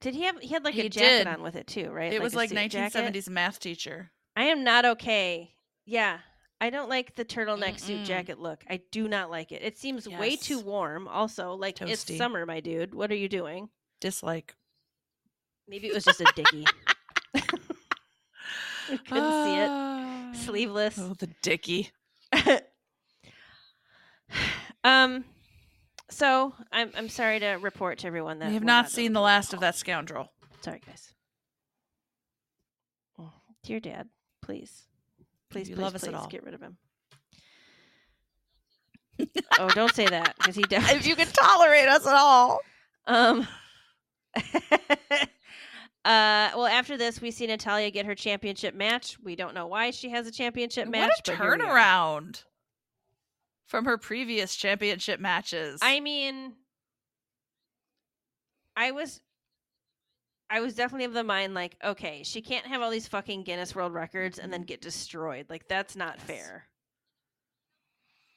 Did 0.00 0.14
he 0.14 0.24
have 0.24 0.38
he 0.40 0.48
had 0.48 0.64
like 0.64 0.76
a 0.76 0.88
jacket 0.88 1.24
did. 1.24 1.26
on 1.26 1.42
with 1.42 1.56
it 1.56 1.66
too, 1.66 1.90
right? 1.90 2.12
it 2.12 2.22
was 2.22 2.34
like 2.34 2.50
suit 2.50 2.70
jacket? 2.70 3.14
1970s 3.14 3.28
math 3.28 3.58
teacher. 3.58 4.12
I 4.38 4.44
am 4.44 4.62
not 4.62 4.84
okay. 4.84 5.50
Yeah. 5.84 6.18
I 6.60 6.70
don't 6.70 6.88
like 6.88 7.16
the 7.16 7.24
turtleneck 7.24 7.80
suit 7.80 8.02
Mm-mm. 8.02 8.04
jacket 8.04 8.38
look. 8.38 8.62
I 8.70 8.80
do 8.92 9.08
not 9.08 9.30
like 9.30 9.50
it. 9.50 9.62
It 9.64 9.76
seems 9.78 10.08
way 10.08 10.36
too 10.36 10.60
warm. 10.60 11.08
Also, 11.08 11.54
like 11.54 11.82
it's 11.82 12.16
summer, 12.16 12.46
my 12.46 12.60
dude. 12.60 12.94
What 12.94 13.10
are 13.10 13.16
you 13.16 13.28
doing? 13.28 13.68
Dislike. 14.00 14.54
Maybe 15.66 15.88
it 15.88 15.94
was 15.94 16.04
just 16.04 16.20
a 16.20 16.32
dicky. 16.36 16.64
Couldn't 17.34 19.08
see 19.08 19.56
it. 19.56 19.68
Ah. 19.68 20.30
Sleeveless. 20.34 21.00
Oh, 21.00 21.14
the 21.18 21.30
dicky. 21.42 21.90
um 24.84 25.24
so 26.10 26.54
I'm 26.70 26.92
I'm 26.96 27.08
sorry 27.08 27.40
to 27.40 27.54
report 27.54 27.98
to 27.98 28.06
everyone 28.06 28.38
that 28.38 28.48
We 28.48 28.54
have 28.54 28.62
not 28.62 28.88
seen 28.88 29.14
the 29.14 29.20
last 29.20 29.52
of 29.52 29.58
that 29.60 29.74
scoundrel. 29.74 30.30
Sorry, 30.60 30.80
guys. 30.86 31.12
Oh, 33.18 33.32
Dear 33.64 33.80
Dad, 33.80 34.08
please, 34.48 34.84
please, 35.50 35.68
you 35.68 35.74
please, 35.74 35.82
love 35.82 35.94
us 35.94 36.00
please 36.04 36.08
at 36.08 36.14
all. 36.14 36.26
get 36.28 36.42
rid 36.42 36.54
of 36.54 36.62
him. 36.62 36.78
oh, 39.58 39.68
don't 39.74 39.94
say 39.94 40.06
that 40.06 40.34
because 40.38 40.56
he 40.56 40.62
definitely. 40.70 41.00
if 41.00 41.06
you 41.06 41.14
can 41.14 41.26
tolerate 41.26 41.86
us 41.86 42.06
at 42.06 42.14
all. 42.14 42.60
Um. 43.06 43.46
uh. 44.36 45.20
Well, 46.04 46.66
after 46.66 46.96
this, 46.96 47.20
we 47.20 47.30
see 47.30 47.46
Natalya 47.46 47.90
get 47.90 48.06
her 48.06 48.14
championship 48.14 48.74
match. 48.74 49.18
We 49.22 49.36
don't 49.36 49.54
know 49.54 49.66
why 49.66 49.90
she 49.90 50.08
has 50.08 50.26
a 50.26 50.32
championship 50.32 50.88
match. 50.88 51.10
what 51.10 51.28
a 51.28 51.32
but 51.32 51.44
here 51.44 51.58
we 51.58 51.62
are. 51.62 51.68
turnaround 51.68 52.44
from 53.66 53.84
her 53.84 53.98
previous 53.98 54.56
championship 54.56 55.20
matches. 55.20 55.80
I 55.82 56.00
mean, 56.00 56.54
I 58.74 58.92
was, 58.92 59.20
I 60.50 60.60
was 60.60 60.74
definitely 60.74 61.04
of 61.04 61.12
the 61.12 61.24
mind 61.24 61.52
like, 61.54 61.76
okay, 61.84 62.22
she 62.24 62.40
can't 62.40 62.66
have 62.66 62.80
all 62.80 62.90
these 62.90 63.06
fucking 63.08 63.42
Guinness 63.42 63.74
World 63.74 63.92
Records 63.92 64.38
and 64.38 64.52
then 64.52 64.62
get 64.62 64.80
destroyed. 64.80 65.46
Like 65.50 65.68
that's 65.68 65.94
not 65.94 66.16
Yes. 66.16 66.26
fair. 66.26 66.64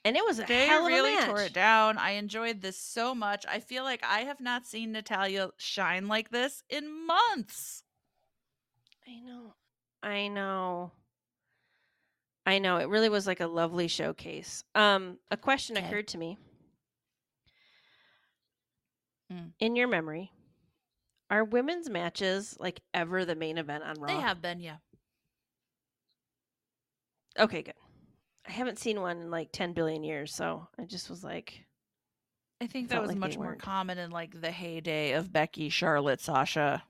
And 0.04 0.18
it 0.18 0.26
was 0.26 0.40
a 0.40 0.44
they 0.44 0.66
hell 0.66 0.82
of 0.82 0.88
really 0.88 1.14
a 1.14 1.18
match. 1.18 1.30
tore 1.30 1.42
it 1.44 1.54
down. 1.54 1.98
I 1.98 2.12
enjoyed 2.12 2.62
this 2.62 2.78
so 2.78 3.14
much. 3.14 3.46
I 3.48 3.60
feel 3.60 3.84
like 3.84 4.04
I 4.04 4.22
have 4.22 4.42
not 4.42 4.66
seen 4.66 4.92
Natalya 4.92 5.52
shine 5.58 6.08
like 6.08 6.32
this 6.32 6.64
in 6.70 7.06
months. 7.06 7.84
I 9.08 9.20
know. 9.20 9.54
I 10.04 10.28
know. 10.28 10.92
I 12.46 12.58
know. 12.58 12.78
It 12.78 12.90
really 12.90 13.10
was 13.10 13.28
like 13.28 13.40
a 13.40 13.48
lovely 13.48 13.88
showcase. 13.88 14.64
Um, 14.74 15.20
a 15.30 15.38
question 15.38 15.78
Okay. 15.78 15.86
occurred 15.88 16.08
to 16.10 16.18
me. 16.18 16.40
Mm. 19.32 19.52
In 19.60 19.76
your 19.76 19.88
memory, 19.88 20.32
are 21.32 21.46
women's 21.46 21.90
matches 21.90 22.56
like 22.60 22.82
ever 22.94 23.24
the 23.24 23.36
main 23.36 23.58
event 23.58 23.84
on 23.84 23.96
Raw? 24.00 24.08
They 24.08 24.22
have 24.22 24.42
been, 24.42 24.60
yeah. 24.60 24.78
Okay, 27.40 27.62
good. 27.62 27.74
I 28.46 28.52
haven't 28.52 28.78
seen 28.78 29.00
one 29.00 29.22
in 29.22 29.32
like 29.32 29.52
10 29.54 29.72
billion 29.72 30.04
years, 30.04 30.34
so 30.34 30.68
I 30.78 30.84
just 30.84 31.10
was 31.10 31.24
like, 31.24 31.66
I 32.60 32.68
think 32.68 32.90
that 32.90 33.02
was 33.02 33.10
like 33.10 33.18
much 33.18 33.38
more 33.38 33.48
weren't. 33.48 33.62
common 33.62 33.98
in 33.98 34.12
like 34.12 34.40
the 34.40 34.52
heyday 34.52 35.14
of 35.14 35.32
Becky, 35.32 35.70
Charlotte, 35.70 36.20
Sasha. 36.20 36.84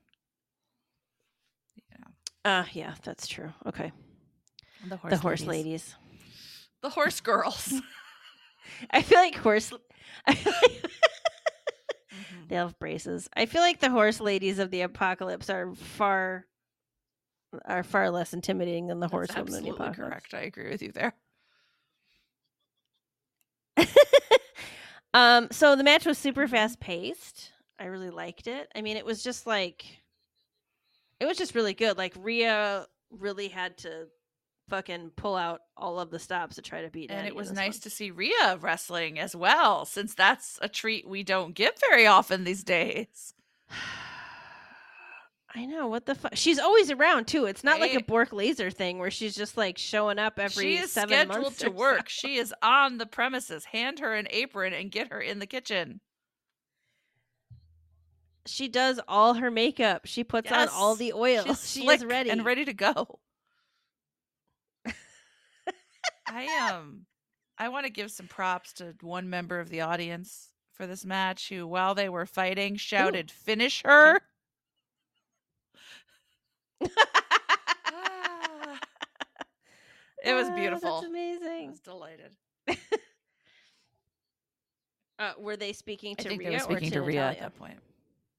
Yeah, 1.76 2.04
ah, 2.44 2.66
yeah, 2.72 2.94
that's 3.04 3.28
true. 3.28 3.52
Okay. 3.66 3.92
the 4.88 4.96
horse, 4.96 5.10
the 5.12 5.18
horse 5.18 5.40
ladies. 5.44 5.64
ladies. 5.64 5.94
the 6.82 6.90
horse 6.90 7.20
girls. 7.20 7.72
I 8.90 9.02
feel 9.02 9.18
like 9.18 9.36
horse. 9.36 9.72
I 10.26 10.34
feel 10.34 10.52
like. 10.62 10.92
They 12.52 12.58
have 12.58 12.78
braces. 12.78 13.30
I 13.34 13.46
feel 13.46 13.62
like 13.62 13.80
the 13.80 13.88
horse 13.88 14.20
ladies 14.20 14.58
of 14.58 14.70
the 14.70 14.82
apocalypse 14.82 15.48
are 15.48 15.74
far 15.74 16.44
are 17.64 17.82
far 17.82 18.10
less 18.10 18.34
intimidating 18.34 18.88
than 18.88 19.00
the 19.00 19.08
That's 19.08 19.30
of 19.30 19.46
the 19.46 19.70
absolutely 19.70 19.70
apocalypse. 19.70 19.96
correct. 19.96 20.34
I 20.34 20.40
agree 20.40 20.68
with 20.68 20.82
you 20.82 20.92
there. 20.92 21.14
um, 25.14 25.48
so 25.50 25.76
the 25.76 25.82
match 25.82 26.04
was 26.04 26.18
super 26.18 26.46
fast 26.46 26.78
paced. 26.78 27.52
I 27.78 27.86
really 27.86 28.10
liked 28.10 28.46
it. 28.46 28.70
I 28.74 28.82
mean, 28.82 28.98
it 28.98 29.06
was 29.06 29.22
just 29.22 29.46
like 29.46 29.86
it 31.20 31.24
was 31.24 31.38
just 31.38 31.54
really 31.54 31.72
good. 31.72 31.96
Like 31.96 32.12
Rhea 32.18 32.86
really 33.10 33.48
had 33.48 33.78
to 33.78 34.08
fucking 34.72 35.10
pull 35.16 35.36
out 35.36 35.60
all 35.76 36.00
of 36.00 36.10
the 36.10 36.18
stops 36.18 36.56
to 36.56 36.62
try 36.62 36.80
to 36.80 36.88
beat. 36.88 37.10
It. 37.10 37.12
And 37.12 37.18
Natty 37.18 37.28
it 37.28 37.36
was 37.36 37.52
nice 37.52 37.74
one. 37.74 37.80
to 37.82 37.90
see 37.90 38.10
Rhea 38.10 38.56
wrestling 38.58 39.18
as 39.18 39.36
well, 39.36 39.84
since 39.84 40.14
that's 40.14 40.58
a 40.62 40.68
treat 40.68 41.06
we 41.06 41.22
don't 41.22 41.54
get 41.54 41.78
very 41.90 42.06
often 42.06 42.44
these 42.44 42.64
days. 42.64 43.34
I 45.54 45.66
know 45.66 45.88
what 45.88 46.06
the 46.06 46.14
fuck. 46.14 46.36
She's 46.36 46.58
always 46.58 46.90
around 46.90 47.26
too. 47.26 47.44
It's 47.44 47.62
not 47.62 47.80
like 47.80 47.92
a 47.92 48.02
Brock 48.02 48.30
Lesnar 48.30 48.72
thing 48.72 48.98
where 48.98 49.10
she's 49.10 49.34
just 49.34 49.58
like 49.58 49.76
showing 49.76 50.18
up 50.18 50.38
every 50.38 50.76
she 50.76 50.78
is 50.78 50.90
seven 50.90 51.10
scheduled 51.10 51.42
months 51.42 51.58
to 51.58 51.66
or 51.66 51.68
so. 51.68 51.74
work. 51.74 52.08
She 52.08 52.36
is 52.38 52.54
on 52.62 52.96
the 52.96 53.04
premises. 53.04 53.66
Hand 53.66 53.98
her 53.98 54.14
an 54.14 54.26
apron 54.30 54.72
and 54.72 54.90
get 54.90 55.12
her 55.12 55.20
in 55.20 55.38
the 55.38 55.46
kitchen. 55.46 56.00
She 58.46 58.68
does 58.68 58.98
all 59.06 59.34
her 59.34 59.50
makeup. 59.50 60.06
She 60.06 60.24
puts 60.24 60.50
on 60.50 60.68
all 60.68 60.94
the 60.96 61.12
oil. 61.12 61.44
She's 61.44 61.70
she 61.70 61.86
is 61.86 62.02
ready. 62.02 62.30
and 62.30 62.46
ready 62.46 62.64
to 62.64 62.72
go. 62.72 63.18
I 66.26 66.46
um 66.70 67.06
I 67.58 67.68
want 67.68 67.86
to 67.86 67.92
give 67.92 68.10
some 68.10 68.26
props 68.26 68.72
to 68.74 68.94
one 69.00 69.28
member 69.30 69.60
of 69.60 69.68
the 69.68 69.80
audience 69.82 70.50
for 70.72 70.86
this 70.86 71.04
match 71.04 71.48
who 71.48 71.66
while 71.66 71.94
they 71.94 72.08
were 72.08 72.26
fighting 72.26 72.76
shouted 72.76 73.30
finish 73.30 73.82
her. 73.84 74.20
Ah. 76.82 78.78
it 80.24 80.34
was 80.34 80.48
Ah, 80.48 80.54
beautiful. 80.54 80.90
That's 80.94 81.04
I 81.04 81.08
amazing. 81.08 81.70
was 81.70 81.80
delighted. 81.80 82.36
Uh, 85.18 85.32
were 85.38 85.56
they 85.56 85.72
speaking 85.72 86.16
I 86.18 86.22
to 86.22 86.28
think 86.30 86.40
Rhea 86.40 86.48
they 86.50 86.54
were 86.56 86.60
speaking 86.60 86.90
to, 86.90 86.96
to, 86.96 87.02
Rhea 87.02 87.22
at 87.22 87.38
that 87.38 87.56
point. 87.56 87.78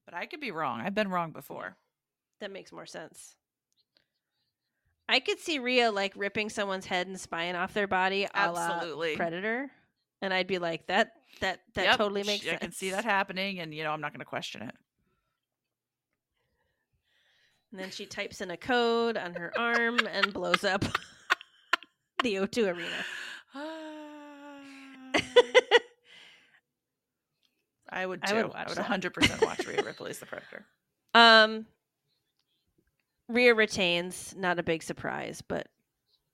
But 0.04 0.12
I 0.14 0.26
could 0.26 0.40
be 0.40 0.50
wrong. 0.50 0.80
I've 0.80 0.94
been 0.94 1.08
wrong 1.08 1.30
before. 1.32 1.76
That 2.40 2.50
makes 2.52 2.72
more 2.72 2.84
sense. 2.84 3.36
I 5.08 5.20
could 5.20 5.38
see 5.38 5.58
Rhea 5.58 5.90
like 5.92 6.12
ripping 6.16 6.48
someone's 6.48 6.86
head 6.86 7.06
and 7.06 7.20
spine 7.20 7.56
off 7.56 7.74
their 7.74 7.86
body, 7.86 8.26
a 8.34 8.50
la 8.50 8.70
Absolutely. 8.70 9.16
Predator, 9.16 9.70
and 10.22 10.32
I'd 10.32 10.46
be 10.46 10.58
like, 10.58 10.86
that 10.86 11.12
that 11.40 11.60
that 11.74 11.84
Yep, 11.84 11.96
totally 11.98 12.22
makes 12.22 12.42
sh- 12.44 12.48
sense. 12.48 12.56
I 12.62 12.64
can 12.64 12.72
see 12.72 12.90
that 12.90 13.04
happening, 13.04 13.60
and 13.60 13.74
you 13.74 13.82
know 13.84 13.90
I'm 13.90 14.00
not 14.00 14.12
going 14.12 14.20
to 14.20 14.24
question 14.24 14.62
it. 14.62 14.74
And 17.70 17.80
then 17.80 17.90
she 17.90 18.06
types 18.06 18.40
in 18.40 18.50
a 18.52 18.56
code 18.56 19.16
on 19.16 19.34
her 19.34 19.52
arm 19.58 19.98
and 20.06 20.32
blows 20.32 20.62
up 20.62 20.84
the 22.22 22.36
O2 22.36 22.68
arena. 22.74 23.04
I 27.90 28.06
would 28.06 28.20
I 28.22 28.28
too. 28.28 28.36
would 28.36 28.52
I 28.54 28.64
would 28.68 28.78
100% 28.78 29.44
watch 29.44 29.66
Rhea 29.66 29.82
Ripley's 29.84 30.18
The 30.18 30.26
Predator. 30.26 30.64
Um, 31.14 31.66
Rhea 33.28 33.54
retains, 33.54 34.34
not 34.36 34.58
a 34.58 34.62
big 34.62 34.82
surprise, 34.82 35.42
but 35.46 35.68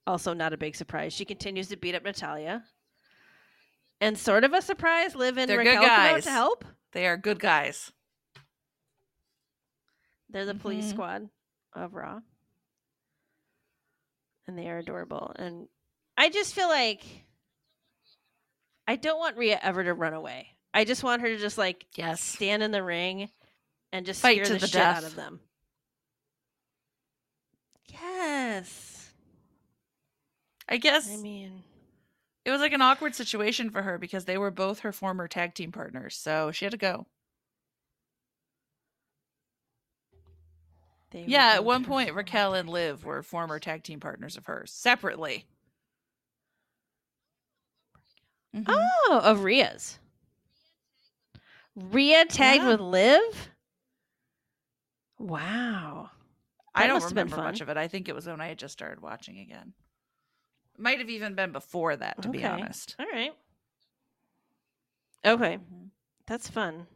also 0.06 0.32
not 0.32 0.52
a 0.52 0.56
big 0.56 0.74
surprise. 0.74 1.12
She 1.12 1.24
continues 1.24 1.68
to 1.68 1.76
beat 1.76 1.94
up 1.94 2.02
Natalya. 2.04 2.64
And 4.00 4.18
sort 4.18 4.44
of 4.44 4.52
a 4.52 4.62
surprise, 4.62 5.14
Liv 5.14 5.36
and 5.38 5.48
They're 5.48 5.62
good 5.62 5.68
Raquel 5.76 5.82
come 5.82 5.90
out 5.90 6.14
guys. 6.14 6.24
to 6.24 6.30
help. 6.30 6.64
They 6.92 7.06
are 7.06 7.16
good 7.16 7.38
guys. 7.38 7.92
They're 10.30 10.46
the 10.46 10.54
police 10.54 10.86
Mhm. 10.86 10.90
squad 10.90 11.30
of 11.74 11.94
Raw. 11.94 12.20
And 14.46 14.58
they 14.58 14.68
are 14.70 14.78
adorable. 14.78 15.32
And 15.36 15.68
I 16.16 16.30
just 16.30 16.54
feel 16.54 16.68
like 16.68 17.04
I 18.88 18.96
don't 18.96 19.18
want 19.18 19.36
Rhea 19.36 19.58
ever 19.62 19.84
to 19.84 19.94
run 19.94 20.14
away. 20.14 20.56
I 20.74 20.84
just 20.84 21.04
want 21.04 21.22
her 21.22 21.28
to 21.28 21.36
just 21.38 21.58
like 21.58 21.86
Yes. 21.94 22.20
stand 22.22 22.62
in 22.62 22.70
the 22.72 22.82
ring 22.82 23.30
and 23.92 24.06
just 24.06 24.20
Fight 24.22 24.36
scare 24.36 24.44
to 24.46 24.52
the, 24.54 24.58
the 24.60 24.66
shit 24.66 24.80
out 24.80 25.04
of 25.04 25.14
them. 25.14 25.40
Yes. 27.92 29.12
I 30.68 30.76
guess 30.78 31.10
I 31.12 31.16
mean, 31.16 31.64
it 32.44 32.50
was 32.50 32.60
like 32.60 32.72
an 32.72 32.82
awkward 32.82 33.14
situation 33.14 33.70
for 33.70 33.82
her 33.82 33.98
because 33.98 34.24
they 34.26 34.38
were 34.38 34.50
both 34.50 34.80
her 34.80 34.92
former 34.92 35.28
tag 35.28 35.54
team 35.54 35.72
partners, 35.72 36.16
so 36.16 36.50
she 36.52 36.64
had 36.64 36.72
to 36.72 36.78
go. 36.78 37.06
they 41.10 41.22
Yeah, 41.26 41.52
at 41.54 41.64
one 41.64 41.84
point 41.84 42.14
Raquel 42.14 42.54
and 42.54 42.68
tag 42.68 42.68
Liv 42.68 43.04
team 43.04 43.04
were 43.04 43.22
former 43.22 43.58
tag 43.58 43.82
team 43.84 44.00
partners 44.00 44.36
of 44.36 44.46
hers 44.46 44.72
separately. 44.72 45.46
Mhm. 48.54 48.90
Oh, 49.08 49.20
of 49.24 49.40
Rhea's. 49.44 49.98
Rhea 51.74 52.26
tagged 52.26 52.62
Yeah. 52.62 52.68
with 52.68 52.80
Liv? 52.80 53.50
Wow. 55.18 56.10
I 56.74 56.86
don't 56.86 57.02
remember 57.02 57.36
much 57.36 57.60
of 57.60 57.68
it. 57.68 57.76
I 57.76 57.88
think 57.88 58.08
it 58.08 58.14
was 58.14 58.26
when 58.26 58.40
I 58.40 58.48
had 58.48 58.58
just 58.58 58.72
started 58.72 59.02
watching 59.02 59.38
again. 59.38 59.72
Might 60.78 60.98
have 60.98 61.10
even 61.10 61.34
been 61.34 61.52
before 61.52 61.96
that, 61.96 62.22
to 62.22 62.28
be 62.28 62.44
honest. 62.44 62.96
All 62.98 63.06
right. 63.06 63.32
Okay, 65.24 65.58
Mhm. 65.58 65.90
that's 66.26 66.48
fun. 66.48 66.86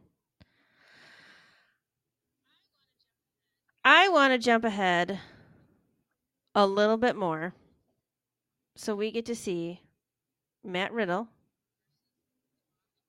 I 3.83 4.09
want 4.09 4.31
to 4.33 4.39
jump 4.39 4.63
ahead 4.63 5.19
a 6.55 6.65
little 6.65 6.97
bit 6.97 7.15
more 7.15 7.53
so 8.75 8.95
we 8.95 9.11
get 9.11 9.25
to 9.27 9.35
see 9.35 9.81
Matt 10.63 10.91
Riddle 10.91 11.29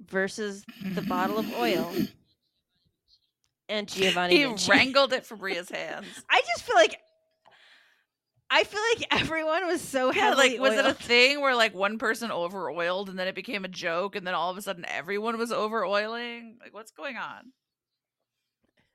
versus 0.01 0.67
the 0.95 1.03
bottle 1.03 1.39
of 1.39 1.49
oil 1.51 1.97
and 3.69 3.89
Giovanni 3.89 4.37
He 4.37 4.45
Vinci. 4.45 4.71
wrangled 4.71 5.13
it 5.13 5.27
from 5.27 5.39
Rhea's 5.43 5.71
hands. 5.71 6.07
I 6.31 6.41
just 6.47 6.63
feel 6.65 6.77
like 6.77 6.99
I 8.49 8.63
feel 8.65 8.81
like 8.95 9.09
everyone 9.23 9.67
was 9.67 9.81
so 9.81 10.13
Yeah, 10.13 10.21
heavily 10.23 10.51
like 10.51 10.61
was 10.61 10.75
it 10.79 10.87
a 10.87 10.95
thing 10.95 11.41
where 11.41 11.57
like 11.57 11.75
one 11.75 11.99
person 11.99 12.31
over 12.31 12.71
oiled 12.71 13.09
and 13.09 13.19
then 13.19 13.27
it 13.27 13.35
became 13.35 13.65
a 13.65 13.69
joke 13.69 14.15
and 14.15 14.25
then 14.27 14.35
all 14.35 14.51
of 14.51 14.57
a 14.57 14.63
sudden 14.63 14.85
everyone 14.87 15.37
was 15.37 15.51
over 15.51 15.85
oiling? 15.85 16.59
Like 16.61 16.73
what's 16.73 16.93
going 16.93 17.17
on? 17.17 17.53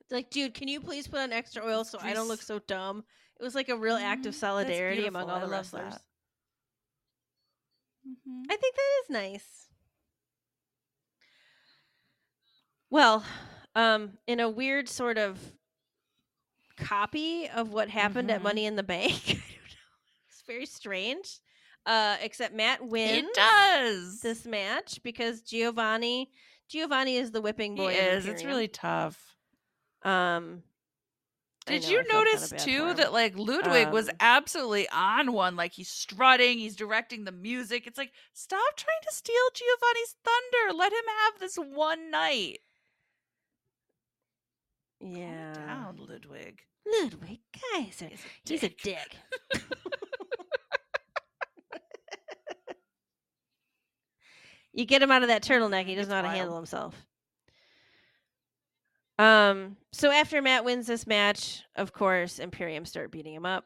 like, 0.10 0.30
dude, 0.30 0.53
can 0.53 0.68
you 0.68 0.81
please 0.81 1.07
put 1.07 1.19
on 1.19 1.31
extra 1.31 1.64
oil 1.65 1.85
so 1.85 1.98
I 2.02 2.14
don't 2.14 2.27
look 2.27 2.41
so 2.41 2.60
dumb? 2.60 3.06
It 3.39 3.43
was 3.43 3.56
like 3.56 3.69
a 3.69 3.77
real 3.77 3.95
act 3.95 4.26
of 4.26 4.35
solidarity 4.35 5.07
among 5.07 5.30
all 5.30 5.39
the 5.39 5.48
wrestlers. 5.48 5.93
Mhm. 8.06 8.43
I 8.49 8.56
think 8.57 8.76
that 8.76 9.02
is 9.03 9.10
nice. 9.10 9.68
Well, 12.89 13.23
um, 13.76 14.18
in 14.27 14.39
a 14.39 14.49
weird 14.49 14.88
sort 14.89 15.18
of 15.18 15.39
copy 16.77 17.48
of 17.49 17.72
what 17.73 17.89
happened 17.89 18.31
at 18.31 18.39
Mhm. 18.39 18.43
Money 18.43 18.65
in 18.65 18.76
the 18.76 18.84
Bank, 18.84 19.14
I 19.30 19.34
don't 19.34 19.39
know. 19.39 20.27
It's 20.30 20.41
very 20.48 20.65
strange. 20.65 21.39
Uh, 21.85 22.18
except 22.22 22.53
Matt 22.53 22.85
wins 22.85 23.27
It 23.30 23.34
does. 23.34 24.19
this 24.22 24.45
match 24.45 24.99
because 25.03 25.41
Giovanni 25.41 26.30
Giovanni 26.68 27.18
is 27.18 27.31
the 27.31 27.41
whipping 27.41 27.76
boy. 27.76 27.91
of 27.91 27.98
is. 27.98 28.27
It's 28.27 28.45
really 28.45 28.68
tough. 28.69 29.35
Um, 30.03 30.64
Did 31.65 31.84
know, 31.84 31.89
you 31.89 31.99
I 31.99 32.03
felt 32.03 32.26
kinda 32.27 32.31
notice 32.31 32.64
too 32.64 32.93
that 32.93 33.11
like 33.11 33.34
Ludwig 33.38 33.89
was 33.89 34.07
Um, 34.10 34.15
absolutely 34.22 34.88
on 34.89 35.34
one? 35.34 35.56
Like 35.57 35.73
he's 35.73 35.89
strutting, 35.89 36.60
he's 36.60 36.76
directing 36.76 37.26
the 37.26 37.31
music. 37.31 37.88
It's 37.88 37.98
like 37.98 38.14
stop 38.34 38.77
trying 38.77 39.02
to 39.10 39.14
steal 39.14 39.35
Giovanni's 39.53 40.15
thunder. 40.23 40.77
Let 40.77 40.93
him 40.93 41.06
have 41.26 41.39
this 41.39 41.56
one 41.57 42.10
night. 42.11 42.60
Calm 45.01 45.11
Yeah, 45.11 45.53
down, 45.53 45.97
Ludwig. 46.07 46.61
Ludwig 46.85 47.39
Kaiser. 47.73 48.07
He's 48.07 48.19
a 48.23 48.27
He's 48.45 48.63
a 48.63 48.69
dick. 48.69 48.81
dick. 48.83 49.17
you 54.73 54.85
get 54.85 55.01
him 55.01 55.11
out 55.11 55.21
of 55.23 55.27
that 55.29 55.43
turtleneck, 55.43 55.85
he 55.85 55.95
doesn't 55.95 56.01
it's 56.03 56.09
know 56.09 56.15
how 56.15 56.21
to 56.21 56.27
wild. 56.27 56.37
handle 56.37 56.55
himself. 56.57 56.95
Um, 59.19 59.77
so 59.91 60.09
after 60.11 60.41
Matt 60.41 60.65
wins 60.65 60.87
this 60.87 61.05
match, 61.05 61.63
of 61.75 61.93
course, 61.93 62.39
Imperium 62.39 62.85
start 62.85 63.11
beating 63.11 63.33
him 63.35 63.45
up. 63.45 63.65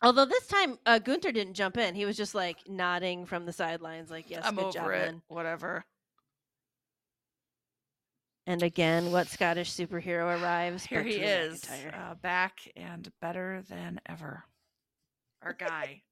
Although 0.00 0.26
this 0.26 0.46
time 0.46 0.78
uh, 0.86 0.98
Gunther 0.98 1.32
didn't 1.32 1.54
jump 1.54 1.76
in; 1.76 1.94
he 1.94 2.04
was 2.04 2.16
just 2.16 2.34
like 2.34 2.58
nodding 2.68 3.24
from 3.24 3.46
the 3.46 3.52
sidelines, 3.52 4.10
like 4.10 4.30
"Yes, 4.30 4.42
I'm 4.44 4.56
good 4.56 4.64
over 4.64 4.72
job, 4.72 4.90
it. 4.90 5.06
Lynn." 5.06 5.22
Whatever. 5.28 5.84
And 8.46 8.62
again, 8.62 9.12
what 9.12 9.28
Scottish 9.28 9.70
superhero 9.72 10.40
arrives? 10.42 10.84
Here 10.84 11.02
he 11.02 11.14
is, 11.14 11.62
uh, 11.92 12.14
back 12.14 12.58
and 12.74 13.10
better 13.20 13.62
than 13.68 14.00
ever. 14.06 14.44
Our 15.42 15.52
guy. 15.58 16.02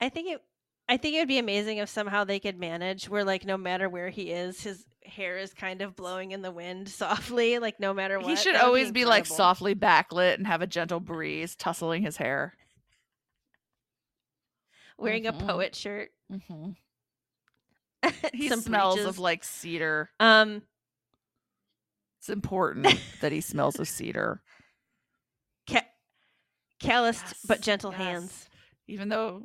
I 0.00 0.08
think 0.08 0.30
it. 0.30 0.42
I 0.86 0.98
think 0.98 1.14
it 1.14 1.20
would 1.20 1.28
be 1.28 1.38
amazing 1.38 1.78
if 1.78 1.88
somehow 1.88 2.24
they 2.24 2.38
could 2.38 2.58
manage 2.58 3.08
where, 3.08 3.24
like, 3.24 3.46
no 3.46 3.56
matter 3.56 3.88
where 3.88 4.10
he 4.10 4.30
is, 4.30 4.60
his 4.62 4.84
hair 5.02 5.38
is 5.38 5.54
kind 5.54 5.80
of 5.80 5.96
blowing 5.96 6.32
in 6.32 6.42
the 6.42 6.50
wind 6.50 6.88
softly, 6.90 7.58
like 7.58 7.80
no 7.80 7.94
matter 7.94 8.18
what. 8.18 8.28
he 8.28 8.36
should 8.36 8.56
always 8.56 8.92
be, 8.92 9.06
like 9.06 9.24
softly 9.24 9.74
backlit 9.74 10.34
and 10.34 10.46
have 10.46 10.60
a 10.60 10.66
gentle 10.66 11.00
breeze 11.00 11.54
tussling 11.56 12.02
his 12.02 12.16
hair. 12.18 12.54
wearing 14.98 15.24
Mhm. 15.24 15.40
a 15.42 15.46
poet 15.46 15.74
shirt. 15.74 16.10
Mm-hmm. 16.30 16.70
He 18.34 18.48
some 18.48 18.60
smells 18.60 18.94
breeches. 18.96 19.08
of 19.08 19.18
like 19.18 19.44
cedar. 19.44 20.10
um. 20.20 20.62
It's 22.20 22.28
important 22.30 22.86
that 23.20 23.32
he 23.32 23.40
smells 23.42 23.78
of 23.78 23.86
cedar, 23.86 24.40
Ca- 25.68 25.84
calloused 26.80 27.46
but 27.46 27.60
gentle 27.60 27.90
yes. 27.90 28.00
hands. 28.00 28.48
even 28.88 29.10
though 29.10 29.42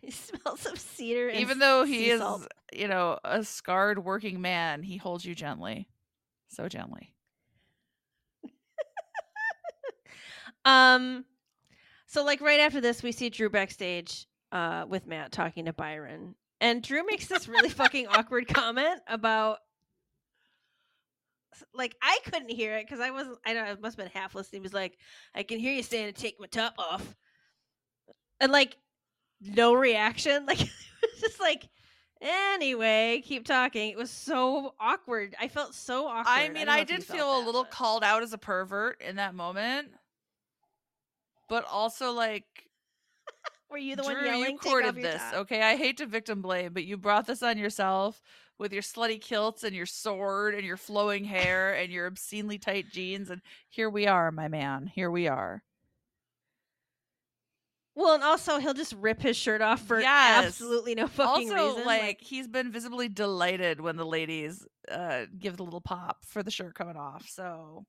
He 0.00 0.10
smells 0.12 0.64
of 0.64 0.78
cedar. 0.80 1.28
And 1.28 1.38
even 1.40 1.58
though 1.58 1.84
he 1.84 1.98
sea 2.04 2.10
is, 2.12 2.20
salt. 2.20 2.48
you 2.72 2.88
know, 2.88 3.18
a 3.24 3.44
scarred 3.44 4.02
working 4.04 4.40
man, 4.40 4.82
he 4.82 4.96
holds 4.96 5.24
you 5.26 5.34
gently, 5.34 5.86
so 6.48 6.66
gently. 6.66 7.12
Um, 10.64 11.24
so 12.06 12.24
like 12.24 12.40
right 12.40 12.60
after 12.60 12.80
this, 12.80 13.02
we 13.02 13.12
see 13.12 13.30
Drew 13.30 13.48
backstage 13.50 14.26
uh 14.50 14.86
with 14.88 15.06
Matt 15.06 15.30
talking 15.32 15.66
to 15.66 15.72
Byron, 15.72 16.34
and 16.60 16.82
Drew 16.82 17.04
makes 17.06 17.26
this 17.26 17.48
really 17.48 17.68
fucking 17.68 18.08
awkward 18.08 18.48
comment 18.48 19.00
about 19.06 19.58
like 21.74 21.96
I 22.02 22.18
couldn't 22.24 22.50
hear 22.50 22.76
it 22.76 22.86
because 22.86 23.00
I 23.00 23.10
wasn't. 23.10 23.38
I 23.44 23.54
don't. 23.54 23.64
know, 23.64 23.70
I 23.72 23.74
must 23.74 23.96
have 23.96 24.12
been 24.12 24.20
half 24.20 24.34
listening. 24.34 24.60
He 24.60 24.64
was 24.64 24.74
like, 24.74 24.96
"I 25.34 25.42
can 25.42 25.58
hear 25.58 25.72
you 25.72 25.82
saying 25.82 26.12
to 26.12 26.20
take 26.20 26.38
my 26.38 26.46
top 26.46 26.74
off," 26.78 27.16
and 28.40 28.52
like 28.52 28.76
no 29.40 29.74
reaction. 29.74 30.44
Like 30.46 30.60
it 30.60 30.70
was 31.02 31.20
just 31.20 31.40
like. 31.40 31.68
Anyway, 32.20 33.22
keep 33.24 33.46
talking. 33.46 33.90
It 33.90 33.96
was 33.96 34.10
so 34.10 34.74
awkward. 34.80 35.36
I 35.40 35.46
felt 35.46 35.72
so 35.72 36.08
awkward. 36.08 36.26
I 36.26 36.48
mean, 36.48 36.66
know 36.66 36.72
I 36.72 36.82
did 36.82 37.04
feel 37.04 37.38
a 37.38 37.46
little 37.46 37.62
but- 37.62 37.70
called 37.70 38.02
out 38.02 38.24
as 38.24 38.32
a 38.32 38.38
pervert 38.38 39.00
in 39.00 39.16
that 39.16 39.36
moment, 39.36 39.86
but 41.48 41.64
also 41.64 42.10
like 42.10 42.44
Were 43.70 43.78
you 43.78 43.96
the 43.96 44.02
Drew, 44.02 44.14
one 44.14 44.24
yelling? 44.24 44.52
you 44.52 44.58
courted 44.58 44.94
this. 44.96 45.20
top"? 45.20 45.34
Okay, 45.34 45.62
I 45.62 45.76
hate 45.76 45.98
to 45.98 46.06
victim 46.06 46.40
blame, 46.42 46.72
but 46.72 46.84
you 46.84 46.96
brought 46.96 47.26
this 47.26 47.42
on 47.42 47.58
yourself 47.58 48.20
with 48.58 48.72
your 48.72 48.82
slutty 48.82 49.20
kilts 49.20 49.62
and 49.62 49.74
your 49.76 49.86
sword 49.86 50.54
and 50.54 50.64
your 50.64 50.76
flowing 50.76 51.24
hair 51.24 51.74
and 51.74 51.92
your 51.92 52.06
obscenely 52.06 52.58
tight 52.58 52.86
jeans, 52.90 53.30
and 53.30 53.40
here 53.68 53.90
we 53.90 54.06
are, 54.06 54.32
my 54.32 54.48
man. 54.48 54.86
Here 54.86 55.10
we 55.10 55.28
are. 55.28 55.62
Well, 57.94 58.14
and 58.14 58.22
also 58.22 58.58
he'll 58.58 58.74
just 58.74 58.92
rip 58.94 59.20
his 59.20 59.36
shirt 59.36 59.60
off 59.60 59.80
for 59.84 60.00
Yes. 60.00 60.44
absolutely 60.46 60.94
no 60.94 61.08
fucking 61.08 61.50
also, 61.50 61.68
reason. 61.70 61.84
like, 61.84 62.20
he's 62.20 62.46
been 62.46 62.70
visibly 62.70 63.08
delighted 63.08 63.80
when 63.80 63.96
the 63.96 64.06
ladies 64.06 64.64
uh 64.88 65.26
give 65.36 65.56
the 65.56 65.64
little 65.64 65.80
pop 65.80 66.24
for 66.24 66.42
the 66.44 66.50
shirt 66.50 66.74
coming 66.76 66.96
off. 66.96 67.28
So 67.28 67.84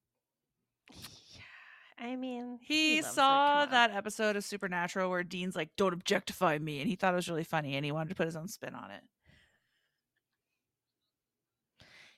I 2.02 2.16
mean, 2.16 2.60
he 2.62 3.00
it, 3.00 3.06
saw 3.06 3.66
that 3.66 3.92
episode 3.92 4.38
of 4.38 4.46
Supernatural 4.46 5.10
where 5.10 5.24
Dean's 5.24 5.56
like, 5.56 5.76
"Don't 5.76 5.94
objectify 5.94 6.58
me," 6.58 6.80
and 6.80 6.90
he 6.90 6.96
thought 6.96 7.14
it 7.14 7.18
was 7.18 7.30
really 7.30 7.44
funny, 7.44 7.76
and 7.76 7.84
he 7.84 7.92
wanted 7.92 8.10
to 8.10 8.16
put 8.16 8.26
his 8.26 8.38
own 8.38 8.48
spin 8.48 8.74
on 8.74 8.90
it. 8.92 9.04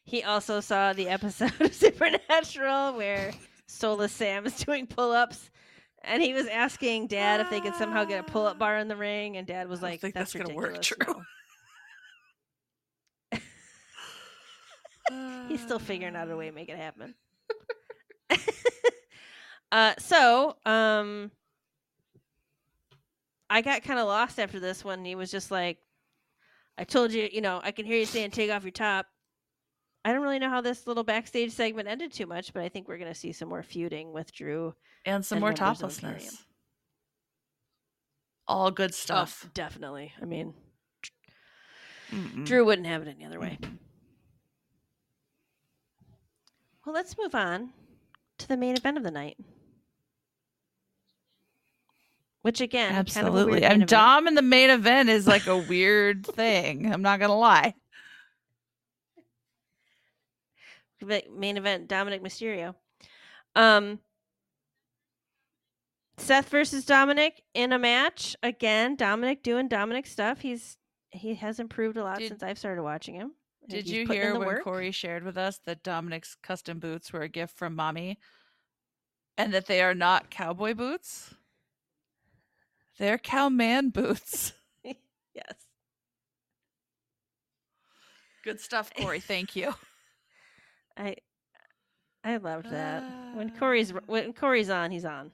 He 0.03 0.23
also 0.23 0.59
saw 0.59 0.93
the 0.93 1.09
episode 1.09 1.53
of 1.61 1.73
Supernatural 1.73 2.93
where 2.93 3.31
Soulless 3.67 4.11
Sam 4.11 4.45
is 4.45 4.55
doing 4.57 4.85
pull-ups, 4.85 5.49
and 6.03 6.21
he 6.21 6.33
was 6.33 6.47
asking 6.47 7.07
Dad 7.07 7.39
if 7.39 7.49
they 7.49 7.59
could 7.59 7.75
somehow 7.75 8.03
get 8.03 8.19
a 8.19 8.23
pull-up 8.23 8.59
bar 8.59 8.77
in 8.77 8.87
the 8.87 8.95
ring, 8.95 9.37
and 9.37 9.47
Dad 9.47 9.67
was 9.67 9.81
like, 9.81 10.01
"That's, 10.01 10.13
that's 10.13 10.33
gonna 10.33 10.53
work, 10.53 10.83
True. 10.83 10.97
no." 11.07 11.23
He's 15.47 15.61
still 15.61 15.79
figuring 15.79 16.15
out 16.15 16.29
a 16.29 16.37
way 16.37 16.49
to 16.49 16.55
make 16.55 16.69
it 16.69 16.77
happen. 16.77 17.15
Uh, 19.71 19.93
so, 19.97 20.55
um, 20.65 21.31
I 23.49 23.61
got 23.61 23.83
kind 23.83 23.99
of 23.99 24.07
lost 24.07 24.39
after 24.39 24.59
this 24.59 24.83
one. 24.83 25.03
he 25.03 25.15
was 25.15 25.29
just 25.31 25.51
like, 25.51 25.77
I 26.77 26.83
told 26.85 27.11
you, 27.11 27.27
you 27.31 27.41
know, 27.41 27.59
I 27.63 27.71
can 27.71 27.85
hear 27.85 27.97
you 27.97 28.05
saying 28.05 28.31
take 28.31 28.49
off 28.49 28.63
your 28.63 28.71
top. 28.71 29.07
I 30.05 30.13
don't 30.13 30.21
really 30.21 30.39
know 30.39 30.49
how 30.49 30.61
this 30.61 30.87
little 30.87 31.03
backstage 31.03 31.51
segment 31.51 31.87
ended 31.87 32.11
too 32.13 32.25
much, 32.25 32.53
but 32.53 32.63
I 32.63 32.69
think 32.69 32.87
we're 32.87 32.97
going 32.97 33.11
to 33.13 33.19
see 33.19 33.31
some 33.33 33.49
more 33.49 33.61
feuding 33.61 34.13
with 34.13 34.31
Drew. 34.33 34.73
and 35.05 35.23
some 35.25 35.35
and 35.37 35.41
more 35.41 35.49
members 35.51 35.81
of 35.81 35.91
Imperium. 35.91 36.19
toplessness. 36.19 36.45
All 38.47 38.71
good 38.71 38.91
Oh, 38.91 38.93
stuff. 38.93 39.49
definitely. 39.53 40.11
I 40.21 40.25
mean, 40.25 40.53
Mm-mm. 42.11 42.45
Drew 42.45 42.65
wouldn't 42.65 42.87
have 42.87 43.01
it 43.03 43.09
any 43.15 43.25
other 43.25 43.39
way. 43.39 43.59
Well, 46.85 46.95
let's 46.95 47.17
move 47.17 47.35
on 47.35 47.69
to 48.39 48.47
the 48.47 48.57
main 48.57 48.75
event 48.75 48.97
of 48.97 49.03
the 49.03 49.11
night. 49.11 49.37
Which 52.41 52.59
again, 52.59 52.89
kind 52.89 52.99
of 52.99 53.07
Absolutely. 53.07 53.51
weird 53.51 53.61
main 53.63 53.71
and. 53.81 53.87
Dom 53.87 54.27
in 54.27 54.33
the 54.35 54.41
main 54.41 54.71
event 54.71 55.09
is 55.09 55.27
like 55.27 55.45
a 55.47 55.57
weird 55.57 56.25
thing. 56.25 56.91
I'm 56.91 57.01
not 57.01 57.19
gonna 57.19 57.37
lie. 57.37 57.75
main 61.31 61.57
event 61.57 61.87
Dominic 61.87 62.21
Mysterio. 62.23 62.75
Um 63.55 63.99
Seth 66.17 66.49
versus 66.49 66.85
Dominic 66.85 67.41
in 67.55 67.73
a 67.73 67.79
match 67.79 68.35
again. 68.43 68.95
Dominic 68.95 69.41
doing 69.41 69.67
Dominic 69.67 70.05
stuff. 70.05 70.41
He's 70.41 70.77
he 71.09 71.35
has 71.35 71.59
improved 71.59 71.97
a 71.97 72.03
lot 72.03 72.19
Did- 72.19 72.29
since 72.29 72.43
I've 72.43 72.59
started 72.59 72.83
watching 72.83 73.15
him. 73.15 73.33
Did 73.67 73.87
you 73.87 74.07
hear 74.07 74.33
when 74.33 74.47
work. 74.47 74.63
Corey 74.63 74.91
shared 74.91 75.23
with 75.23 75.37
us 75.37 75.59
that 75.65 75.83
Dominic's 75.83 76.35
custom 76.41 76.79
boots 76.79 77.13
were 77.13 77.21
a 77.21 77.29
gift 77.29 77.55
from 77.55 77.75
mommy 77.75 78.17
and 79.37 79.53
that 79.53 79.67
they 79.67 79.81
are 79.81 79.93
not 79.93 80.31
cowboy 80.31 80.73
boots? 80.73 81.35
They're 83.01 83.17
cowman 83.17 83.89
boots. 83.89 84.53
Yes. 85.33 85.53
Good 88.43 88.59
stuff, 88.59 88.91
Corey. 88.93 89.19
Thank 89.33 89.55
you. 89.55 89.73
I 90.97 91.15
I 92.23 92.35
loved 92.37 92.69
that. 92.69 93.01
When 93.33 93.51
Ah. 93.55 93.59
Corey's 93.59 93.91
when 94.07 94.33
Corey's 94.33 94.69
on, 94.69 94.91
he's 94.91 95.05
on. 95.05 95.31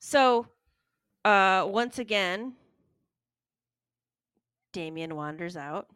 So, 0.00 0.48
uh 1.24 1.64
once 1.70 1.98
again, 2.00 2.54
Damian 4.72 5.14
wanders 5.14 5.56
out, 5.56 5.86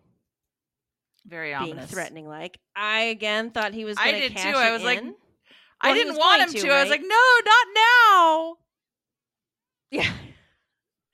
Very 1.27 1.49
being 1.51 1.73
ominous. 1.73 1.91
threatening 1.91 2.29
like. 2.29 2.61
I 2.77 3.01
again 3.03 3.51
thought 3.51 3.75
he 3.75 3.85
was 3.85 3.97
I 3.99 4.13
going 4.13 4.23
to 4.23 4.29
did 4.29 4.37
cash 4.37 4.53
too. 4.55 4.59
I 4.59 4.69
it 4.69 4.73
was 4.73 4.85
like, 4.85 4.99
in. 5.01 5.15
I 5.81 5.89
Well, 5.89 5.95
he 5.95 6.01
didn't 6.01 6.13
was 6.13 6.19
want 6.21 6.43
him 6.43 6.53
to, 6.53 6.61
to. 6.61 6.69
I 6.73 6.81
was 6.83 6.91
like, 6.91 7.03
no, 7.03 7.25
not 7.45 7.67
now. 7.75 8.57
Yeah. 9.91 10.11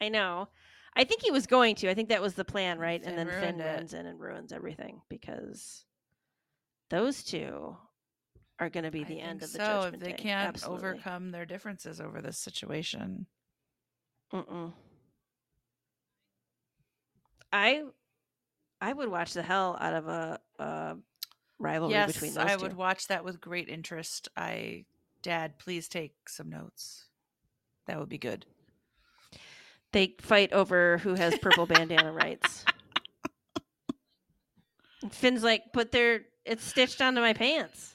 I 0.01 0.09
know. 0.09 0.49
I 0.95 1.05
think 1.05 1.23
he 1.23 1.31
was 1.31 1.47
going 1.47 1.75
to. 1.77 1.91
I 1.91 1.95
think 1.95 2.09
that 2.11 2.21
was 2.23 2.35
the 2.35 2.45
plan, 2.45 2.79
right? 2.79 3.03
Finn 3.03 3.19
and 3.19 3.31
then 3.31 3.41
Finn 3.41 3.61
it. 3.61 3.65
runs 3.77 3.95
in 3.95 4.07
and 4.07 4.21
ruins 4.21 4.53
everything 4.53 5.01
because 5.09 5.85
those 6.91 7.23
two 7.23 7.77
are 8.59 8.69
going 8.69 8.85
to 8.85 8.91
be 8.91 9.01
I 9.03 9.05
the 9.09 9.21
end 9.21 9.41
think 9.41 9.43
of 9.43 9.53
the 9.53 9.59
so. 9.59 9.65
judgment 9.83 9.95
If 9.95 10.01
they 10.01 10.11
Day. 10.11 10.23
can't 10.23 10.49
Absolutely. 10.49 10.89
overcome 10.89 11.31
their 11.31 11.47
differences 11.47 12.01
over 12.01 12.21
this 12.21 12.39
situation. 12.39 13.27
Mm-mm. 14.33 14.73
I 17.53 17.83
I 18.81 18.93
would 18.93 19.09
watch 19.09 19.33
the 19.33 19.43
hell 19.43 19.77
out 19.81 19.95
of 19.95 20.09
a, 20.09 20.41
a 20.59 20.97
rivalry 21.59 21.95
yes, 21.95 22.13
between 22.13 22.35
those 22.35 22.45
I 22.45 22.57
two. 22.57 22.63
would 22.63 22.77
watch 22.77 23.09
that 23.09 23.25
with 23.25 23.41
great 23.41 23.69
interest. 23.69 24.29
I, 24.37 24.85
Dad, 25.23 25.59
please 25.59 25.89
take 25.89 26.15
some 26.29 26.51
notes. 26.51 27.07
That 27.87 27.99
would 28.01 28.09
be 28.09 28.19
good. 28.19 28.45
They 29.93 30.15
fight 30.21 30.53
over 30.53 30.99
who 30.99 31.15
has 31.15 31.39
purple 31.39 31.67
bandana 31.67 32.13
rights. 32.13 32.65
And 35.03 35.13
Finn's 35.13 35.43
like, 35.45 35.65
but 35.73 35.93
they're 35.93 36.23
it's 36.45 36.65
stitched 36.65 37.01
onto 37.01 37.21
my 37.21 37.33
pants. 37.35 37.95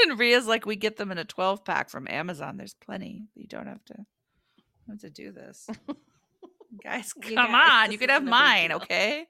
And 0.00 0.18
Rhea's 0.18 0.46
like, 0.46 0.66
we 0.66 0.74
get 0.76 0.96
them 0.96 1.12
in 1.12 1.18
a 1.18 1.24
12 1.24 1.64
pack 1.64 1.88
from 1.88 2.08
Amazon. 2.10 2.56
There's 2.56 2.74
plenty. 2.74 3.28
You 3.36 3.46
don't 3.46 3.68
have 3.68 3.84
to, 3.86 3.94
have 4.88 4.98
to 5.00 5.10
do 5.10 5.30
this. 5.32 5.68
Guys, 6.82 7.12
come 7.12 7.34
guys, 7.36 7.70
on. 7.86 7.92
You 7.92 7.98
could 7.98 8.10
have 8.10 8.22
isn't 8.22 8.28
a 8.28 8.30
big 8.32 8.40
mine, 8.42 8.72
okay? 8.72 9.26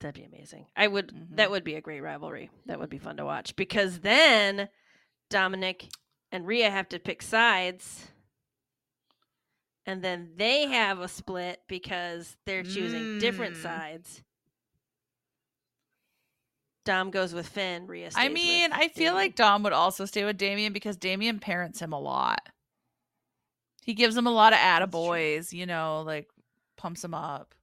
That'd 0.00 0.16
be 0.20 0.24
amazing. 0.24 0.66
I 0.76 0.88
would 0.88 1.08
Mhm. 1.14 1.36
that 1.36 1.50
would 1.52 1.62
be 1.64 1.76
a 1.76 1.80
great 1.80 2.00
rivalry. 2.00 2.50
That 2.66 2.80
would 2.80 2.90
be 2.90 2.98
fun 2.98 3.16
to 3.18 3.24
watch 3.24 3.54
because 3.56 4.00
then 4.00 4.68
Dominic 5.30 5.88
and 6.34 6.46
Rhea 6.46 6.68
have 6.68 6.88
to 6.90 6.98
pick 6.98 7.22
sides. 7.22 8.08
And 9.86 10.02
then 10.02 10.32
they 10.36 10.66
have 10.66 10.98
a 10.98 11.08
split 11.08 11.62
because 11.68 12.36
they're 12.44 12.62
choosing 12.64 13.18
different 13.20 13.54
Mm. 13.56 13.62
sides. 13.62 14.22
Dom 16.84 17.10
goes 17.10 17.32
with 17.32 17.48
Finn, 17.48 17.86
Rhea 17.86 18.10
stays 18.10 18.22
I 18.22 18.28
mean, 18.28 18.72
I 18.72 18.88
feel 18.88 19.12
Damian. 19.12 19.14
like 19.14 19.36
Dom 19.36 19.62
would 19.62 19.72
also 19.72 20.04
stay 20.04 20.24
with 20.24 20.36
Damian 20.36 20.72
because 20.72 20.96
Damian 20.96 21.38
parents 21.38 21.80
him 21.80 21.92
a 21.92 22.00
lot. 22.00 22.46
He 23.82 23.94
gives 23.94 24.16
him 24.16 24.26
a 24.26 24.30
lot 24.30 24.52
of 24.52 24.58
attaboys, 24.58 25.52
you 25.52 25.66
know, 25.66 26.02
like 26.04 26.28
pumps 26.76 27.04
him 27.04 27.14
up. 27.14 27.54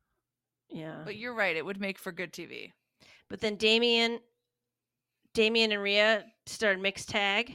Yeah. 0.70 1.02
But 1.04 1.18
you're 1.18 1.34
right, 1.36 1.56
it 1.56 1.66
would 1.66 1.80
make 1.82 2.00
for 2.00 2.12
good 2.12 2.32
TV. 2.32 2.72
But 3.30 3.42
then 3.42 3.58
Damian 3.58 4.22
Damian 5.34 5.72
and 5.72 5.82
Rhea 5.82 6.26
start 6.46 6.80
mixed 6.80 7.10
tag 7.10 7.54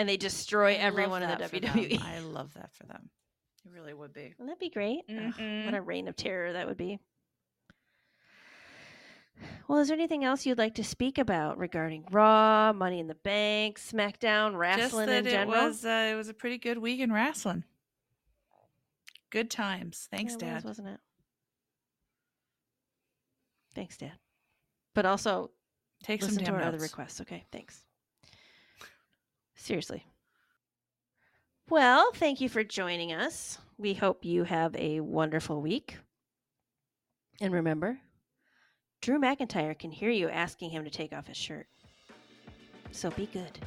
and 0.00 0.08
they 0.08 0.16
destroy 0.16 0.70
I 0.70 0.76
everyone 0.76 1.22
in 1.22 1.28
the 1.28 1.36
them. 1.36 1.50
WWE. 1.50 2.00
I 2.02 2.20
love 2.20 2.54
that 2.54 2.72
for 2.72 2.84
them. 2.86 3.10
It 3.66 3.70
really 3.70 3.92
would 3.92 4.14
be. 4.14 4.32
Wouldn't 4.38 4.48
that 4.48 4.58
be 4.58 4.70
great? 4.70 5.02
Ugh, 5.10 5.16
what 5.16 5.36
Mhm. 5.36 5.74
a 5.76 5.82
reign 5.82 6.08
of 6.08 6.16
terror 6.16 6.54
that 6.54 6.66
would 6.66 6.78
be. 6.78 6.98
Well, 9.68 9.78
is 9.78 9.88
there 9.88 9.94
anything 9.96 10.24
else 10.24 10.46
you'd 10.46 10.56
like 10.58 10.74
to 10.76 10.84
speak 10.84 11.18
about 11.18 11.58
regarding 11.58 12.04
Raw, 12.10 12.72
Money 12.72 12.98
in 12.98 13.08
the 13.08 13.14
Bank, 13.14 13.78
SmackDown, 13.78 14.56
wrestling 14.56 15.08
in 15.10 15.26
it 15.26 15.30
general? 15.30 15.66
was 15.66 15.84
uh, 15.84 16.08
it 16.12 16.14
was 16.16 16.28
a 16.28 16.34
pretty 16.34 16.56
good 16.58 16.78
week 16.78 17.00
in 17.00 17.12
wrestling. 17.12 17.64
Good 19.28 19.50
times. 19.50 20.08
Thanks, 20.10 20.36
Yeah, 20.40 20.48
it 20.48 20.54
was, 20.54 20.62
Dad. 20.62 20.64
wasn't 20.68 20.88
it? 20.88 21.00
Thanks, 23.74 23.96
Dad. 23.98 24.18
But 24.94 25.04
also 25.06 25.50
Take 26.02 26.22
some 26.22 26.36
to 26.36 26.50
our 26.52 26.62
other 26.62 26.78
requests. 26.78 27.20
Okay, 27.20 27.44
thanks. 27.52 27.84
Seriously. 29.60 30.06
Well, 31.68 32.12
thank 32.14 32.40
you 32.40 32.48
for 32.48 32.64
joining 32.64 33.12
us. 33.12 33.58
We 33.76 33.92
hope 33.92 34.24
you 34.24 34.44
have 34.44 34.74
a 34.74 35.00
wonderful 35.00 35.60
week. 35.60 35.98
And 37.42 37.52
remember, 37.52 37.98
Drew 39.02 39.20
McIntyre 39.20 39.78
can 39.78 39.90
hear 39.90 40.10
you 40.10 40.30
asking 40.30 40.70
him 40.70 40.84
to 40.84 40.90
take 40.90 41.12
off 41.12 41.26
his 41.26 41.36
shirt. 41.36 41.66
So 42.90 43.10
be 43.10 43.26
good. 43.26 43.58